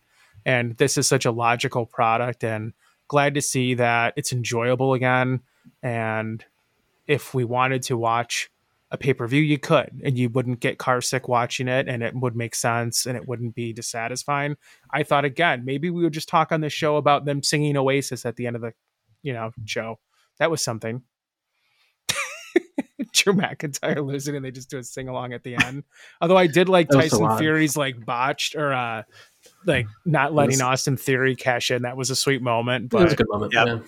and 0.46 0.76
this 0.78 0.98
is 0.98 1.08
such 1.08 1.26
a 1.26 1.32
logical 1.32 1.86
product. 1.86 2.44
And 2.44 2.74
glad 3.08 3.36
to 3.36 3.42
see 3.42 3.74
that 3.76 4.14
it's 4.16 4.32
enjoyable 4.34 4.94
again. 4.94 5.42
And 5.84 6.44
if 7.06 7.34
we 7.34 7.44
wanted 7.44 7.84
to 7.84 7.98
watch 7.98 8.50
a 8.92 8.98
pay 8.98 9.14
per 9.14 9.28
view, 9.28 9.42
you 9.42 9.60
could, 9.60 10.02
and 10.04 10.18
you 10.18 10.30
wouldn't 10.30 10.60
get 10.62 10.80
car 10.80 11.00
sick 11.02 11.28
watching 11.28 11.68
it, 11.68 11.88
and 11.88 12.02
it 12.02 12.16
would 12.16 12.36
make 12.36 12.56
sense, 12.56 13.06
and 13.06 13.16
it 13.16 13.28
wouldn't 13.28 13.54
be 13.56 13.72
dissatisfying. 13.74 14.56
I 14.92 15.04
thought 15.04 15.26
again, 15.26 15.64
maybe 15.64 15.90
we 15.90 16.04
would 16.04 16.14
just 16.14 16.30
talk 16.30 16.52
on 16.52 16.62
the 16.62 16.70
show 16.70 16.98
about 16.98 17.26
them 17.26 17.44
singing 17.44 17.78
Oasis 17.78 18.26
at 18.26 18.36
the 18.36 18.48
end 18.48 18.56
of 18.56 18.62
the, 18.64 18.74
you 19.22 19.34
know, 19.34 19.52
show. 19.66 20.00
That 20.40 20.50
was 20.50 20.64
something. 20.64 21.04
Drew 23.14 23.34
McIntyre 23.34 24.06
losing, 24.06 24.36
and 24.36 24.44
they 24.44 24.52
just 24.52 24.70
do 24.70 24.78
a 24.78 24.84
sing 24.84 25.08
along 25.08 25.34
at 25.34 25.44
the 25.44 25.56
end. 25.56 25.84
Although 26.22 26.38
I 26.38 26.48
did 26.48 26.70
like 26.70 26.90
That 26.90 26.98
was 26.98 27.12
so 27.12 27.20
Tyson. 27.20 27.38
Fury's 27.38 27.78
like 27.78 28.06
botched 28.06 28.56
or 28.56 28.74
uh 28.74 29.04
like 29.66 29.88
not 30.06 30.34
letting 30.34 30.54
was- 30.58 30.62
Austin 30.62 30.98
Theory 30.98 31.36
cash 31.36 31.72
in. 31.72 31.84
That 31.84 31.98
was 31.98 32.10
a 32.10 32.16
sweet 32.16 32.42
moment, 32.42 32.90
But, 32.90 33.02
It 33.02 33.04
was 33.06 33.14
a 33.14 33.18
good 33.18 33.30
moment. 33.30 33.54
Yep. 33.54 33.68
Yeah. 33.68 33.80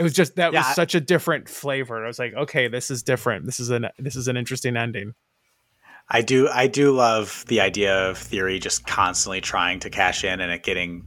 It 0.00 0.02
was 0.02 0.14
just 0.14 0.36
that 0.36 0.52
Yeah, 0.54 0.66
was 0.66 0.74
such 0.74 0.94
a 0.94 1.00
different 1.00 1.46
flavor. 1.48 2.02
I 2.02 2.06
was 2.06 2.18
like, 2.18 2.32
okay, 2.34 2.68
this 2.68 2.90
is 2.90 3.02
different. 3.02 3.44
This 3.44 3.60
is 3.60 3.68
an 3.68 3.86
this 3.98 4.16
is 4.16 4.28
an 4.28 4.36
interesting 4.38 4.76
ending. 4.76 5.14
I 6.08 6.22
do 6.22 6.48
I 6.48 6.66
do 6.66 6.92
love 6.92 7.44
the 7.48 7.60
idea 7.60 8.08
of 8.08 8.16
Theory 8.18 8.58
just 8.58 8.86
constantly 8.86 9.40
trying 9.42 9.78
to 9.80 9.90
cash 9.90 10.24
in 10.24 10.40
and 10.40 10.50
it 10.50 10.62
getting 10.62 11.04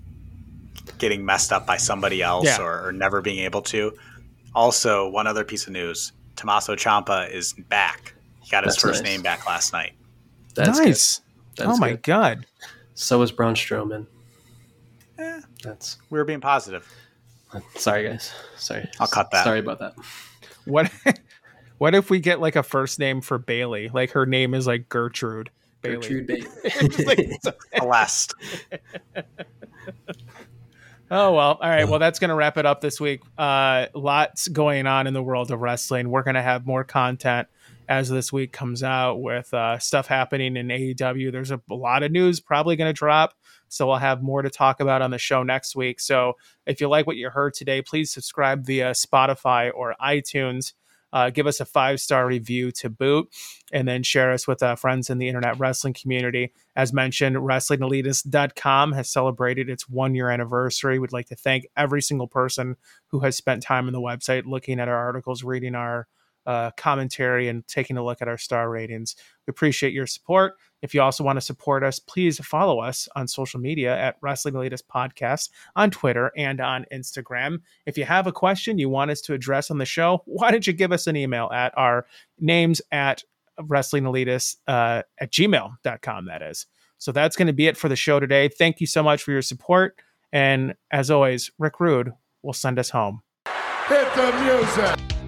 getting 0.99 1.26
messed 1.26 1.52
up 1.52 1.65
by 1.65 1.78
somebody 1.78 2.22
else 2.22 2.45
Yeah. 2.45 2.61
or, 2.61 2.88
or 2.88 2.91
never 2.91 3.22
being 3.22 3.40
able 3.40 3.64
to. 3.64 3.94
Also, 4.53 5.10
one 5.10 5.26
other 5.26 5.44
piece 5.44 5.65
of 5.65 5.74
news: 5.74 6.11
Tommaso 6.36 6.76
Ciampa 6.76 7.32
is 7.32 7.53
back. 7.68 8.14
He 8.44 8.52
got 8.52 8.64
his 8.64 8.76
That's 8.76 8.84
first 8.84 9.03
nice. 9.03 9.11
name 9.11 9.22
back 9.24 9.48
last 9.48 9.74
night. 9.74 9.94
That's 10.53 10.78
nice. 10.80 11.22
Good. 11.57 11.65
oh 11.65 11.78
my 11.78 11.90
good. 11.91 12.03
god. 12.03 12.45
So 12.94 13.20
is 13.24 13.32
Braun 13.32 13.56
Strowman. 13.56 14.06
Eh, 15.18 15.41
That's 15.64 15.98
we 16.11 16.20
were 16.20 16.26
being 16.26 16.41
positive. 16.41 16.88
Sorry, 17.75 18.07
guys. 18.07 18.31
Sorry. 18.57 18.89
I'll 18.99 19.07
cut 19.07 19.30
that. 19.31 19.43
Sorry 19.43 19.59
about 19.59 19.80
that. 19.80 19.93
What 20.65 20.91
what 21.77 21.95
if 21.95 22.09
we 22.09 22.19
get 22.19 22.39
like 22.39 22.55
a 22.55 22.63
first 22.63 22.99
name 22.99 23.21
for 23.21 23.38
Bayley? 23.38 23.89
Like 23.93 24.11
her 24.11 24.25
name 24.25 24.53
is 24.53 24.67
like 24.67 24.89
Gertrude. 24.89 25.49
Bailey. 25.81 25.95
Gertrude 25.97 26.27
Bate. 26.27 26.47
Just 26.91 27.05
like- 27.07 27.30
so- 27.43 27.53
Alas, 27.80 28.30
Oh 31.11 31.34
well, 31.34 31.59
all 31.61 31.69
right. 31.69 31.88
Well, 31.88 31.99
that's 31.99 32.17
going 32.17 32.30
to 32.30 32.35
wrap 32.35 32.57
it 32.57 32.65
up 32.65 32.81
this 32.81 32.99
week. 32.99 33.21
Uh, 33.38 33.85
lots 33.93 34.47
going 34.47 34.88
on 34.88 35.05
in 35.05 35.13
the 35.13 35.21
world 35.21 35.51
of 35.51 35.59
wrestling. 35.59 36.09
We're 36.09 36.23
going 36.23 36.35
to 36.35 36.41
have 36.41 36.65
more 36.65 36.84
content 36.84 37.47
as 37.88 38.09
this 38.09 38.34
week 38.34 38.51
comes 38.51 38.81
out 38.81 39.21
with 39.21 39.53
uh, 39.53 39.77
stuff 39.77 40.07
happening 40.07 40.55
in 40.57 40.69
AEW. 40.69 41.31
There's 41.31 41.51
a, 41.51 41.61
a 41.69 41.75
lot 41.75 42.01
of 42.01 42.11
news 42.11 42.39
probably 42.39 42.77
going 42.77 42.89
to 42.89 42.93
drop, 42.97 43.34
so 43.73 43.87
we'll 43.87 43.97
have 43.97 44.21
more 44.21 44.43
to 44.43 44.49
talk 44.49 44.79
about 44.79 45.01
on 45.01 45.09
the 45.09 45.17
show 45.17 45.41
next 45.41 45.75
week. 45.75 45.99
So 45.99 46.33
if 46.67 46.79
you 46.79 46.87
like 46.87 47.07
what 47.07 47.15
you 47.15 47.29
heard 47.29 47.55
today, 47.55 47.81
please 47.81 48.11
subscribe 48.11 48.65
via 48.65 48.91
Spotify 48.91 49.71
or 49.73 49.95
iTunes. 49.99 50.73
Uh, 51.11 51.29
give 51.29 51.45
us 51.45 51.59
a 51.59 51.65
five 51.65 51.99
star 51.99 52.25
review 52.25 52.71
to 52.71 52.89
boot, 52.89 53.29
and 53.71 53.87
then 53.87 54.01
share 54.01 54.31
us 54.31 54.47
with 54.47 54.63
uh, 54.63 54.75
friends 54.75 55.09
in 55.09 55.19
the 55.19 55.27
internet 55.27 55.59
wrestling 55.59 55.93
community. 55.93 56.53
As 56.75 56.91
mentioned, 56.91 57.35
WrestlingElitist.com 57.35 58.93
has 58.93 59.11
celebrated 59.11 59.69
its 59.69 59.87
one 59.87 60.15
year 60.15 60.29
anniversary. 60.29 60.97
We'd 60.97 61.11
like 61.11 61.27
to 61.27 61.35
thank 61.35 61.67
every 61.77 62.01
single 62.01 62.27
person 62.27 62.77
who 63.07 63.19
has 63.19 63.35
spent 63.35 63.61
time 63.61 63.85
on 63.87 63.93
the 63.93 64.01
website 64.01 64.45
looking 64.45 64.79
at 64.79 64.87
our 64.87 64.97
articles, 64.97 65.43
reading 65.43 65.75
our 65.75 66.07
uh, 66.45 66.71
commentary 66.77 67.47
and 67.47 67.65
taking 67.67 67.97
a 67.97 68.03
look 68.03 68.21
at 68.21 68.27
our 68.27 68.37
star 68.37 68.69
ratings. 68.69 69.15
We 69.45 69.51
appreciate 69.51 69.93
your 69.93 70.07
support. 70.07 70.55
If 70.84 70.93
you 70.93 71.01
also 71.01 71.23
want 71.23 71.38
to 71.38 71.41
support 71.41 71.81
us, 71.81 71.97
please 71.97 72.38
follow 72.39 72.80
us 72.80 73.07
on 73.15 73.27
social 73.27 73.60
media 73.60 73.97
at 73.97 74.18
Wrestling 74.22 74.53
Elitist 74.53 74.84
Podcast 74.93 75.49
on 75.76 75.89
Twitter 75.89 76.31
and 76.38 76.60
on 76.60 76.85
Instagram. 76.93 77.61
If 77.88 77.97
you 77.97 78.03
have 78.03 78.27
a 78.27 78.34
question 78.34 78.77
you 78.77 78.89
want 78.89 79.10
us 79.10 79.22
to 79.22 79.34
address 79.34 79.72
on 79.72 79.77
the 79.77 79.85
show, 79.85 80.22
why 80.26 80.51
don't 80.51 80.68
you 80.68 80.73
give 80.73 80.91
us 80.91 81.07
an 81.07 81.15
email 81.15 81.49
at 81.53 81.76
our 81.77 82.05
names 82.38 82.81
at 82.91 83.23
Wrestling 83.61 84.03
Elitist 84.03 84.57
uh, 84.68 85.03
at 85.19 85.31
gmail.com, 85.31 86.26
that 86.26 86.41
is. 86.41 86.68
So 86.97 87.11
that's 87.11 87.35
going 87.35 87.47
to 87.47 87.53
be 87.53 87.68
it 87.68 87.77
for 87.77 87.88
the 87.88 87.95
show 87.95 88.19
today. 88.19 88.49
Thank 88.49 88.81
you 88.81 88.88
so 88.88 89.01
much 89.01 89.23
for 89.23 89.31
your 89.31 89.41
support. 89.41 89.97
And 90.34 90.76
as 90.91 91.10
always, 91.10 91.49
Rick 91.60 91.80
Rude 91.80 92.11
will 92.41 92.53
send 92.53 92.77
us 92.77 92.89
home. 92.89 93.22
Hit 93.88 94.14
the 94.15 94.31
music. 94.43 95.22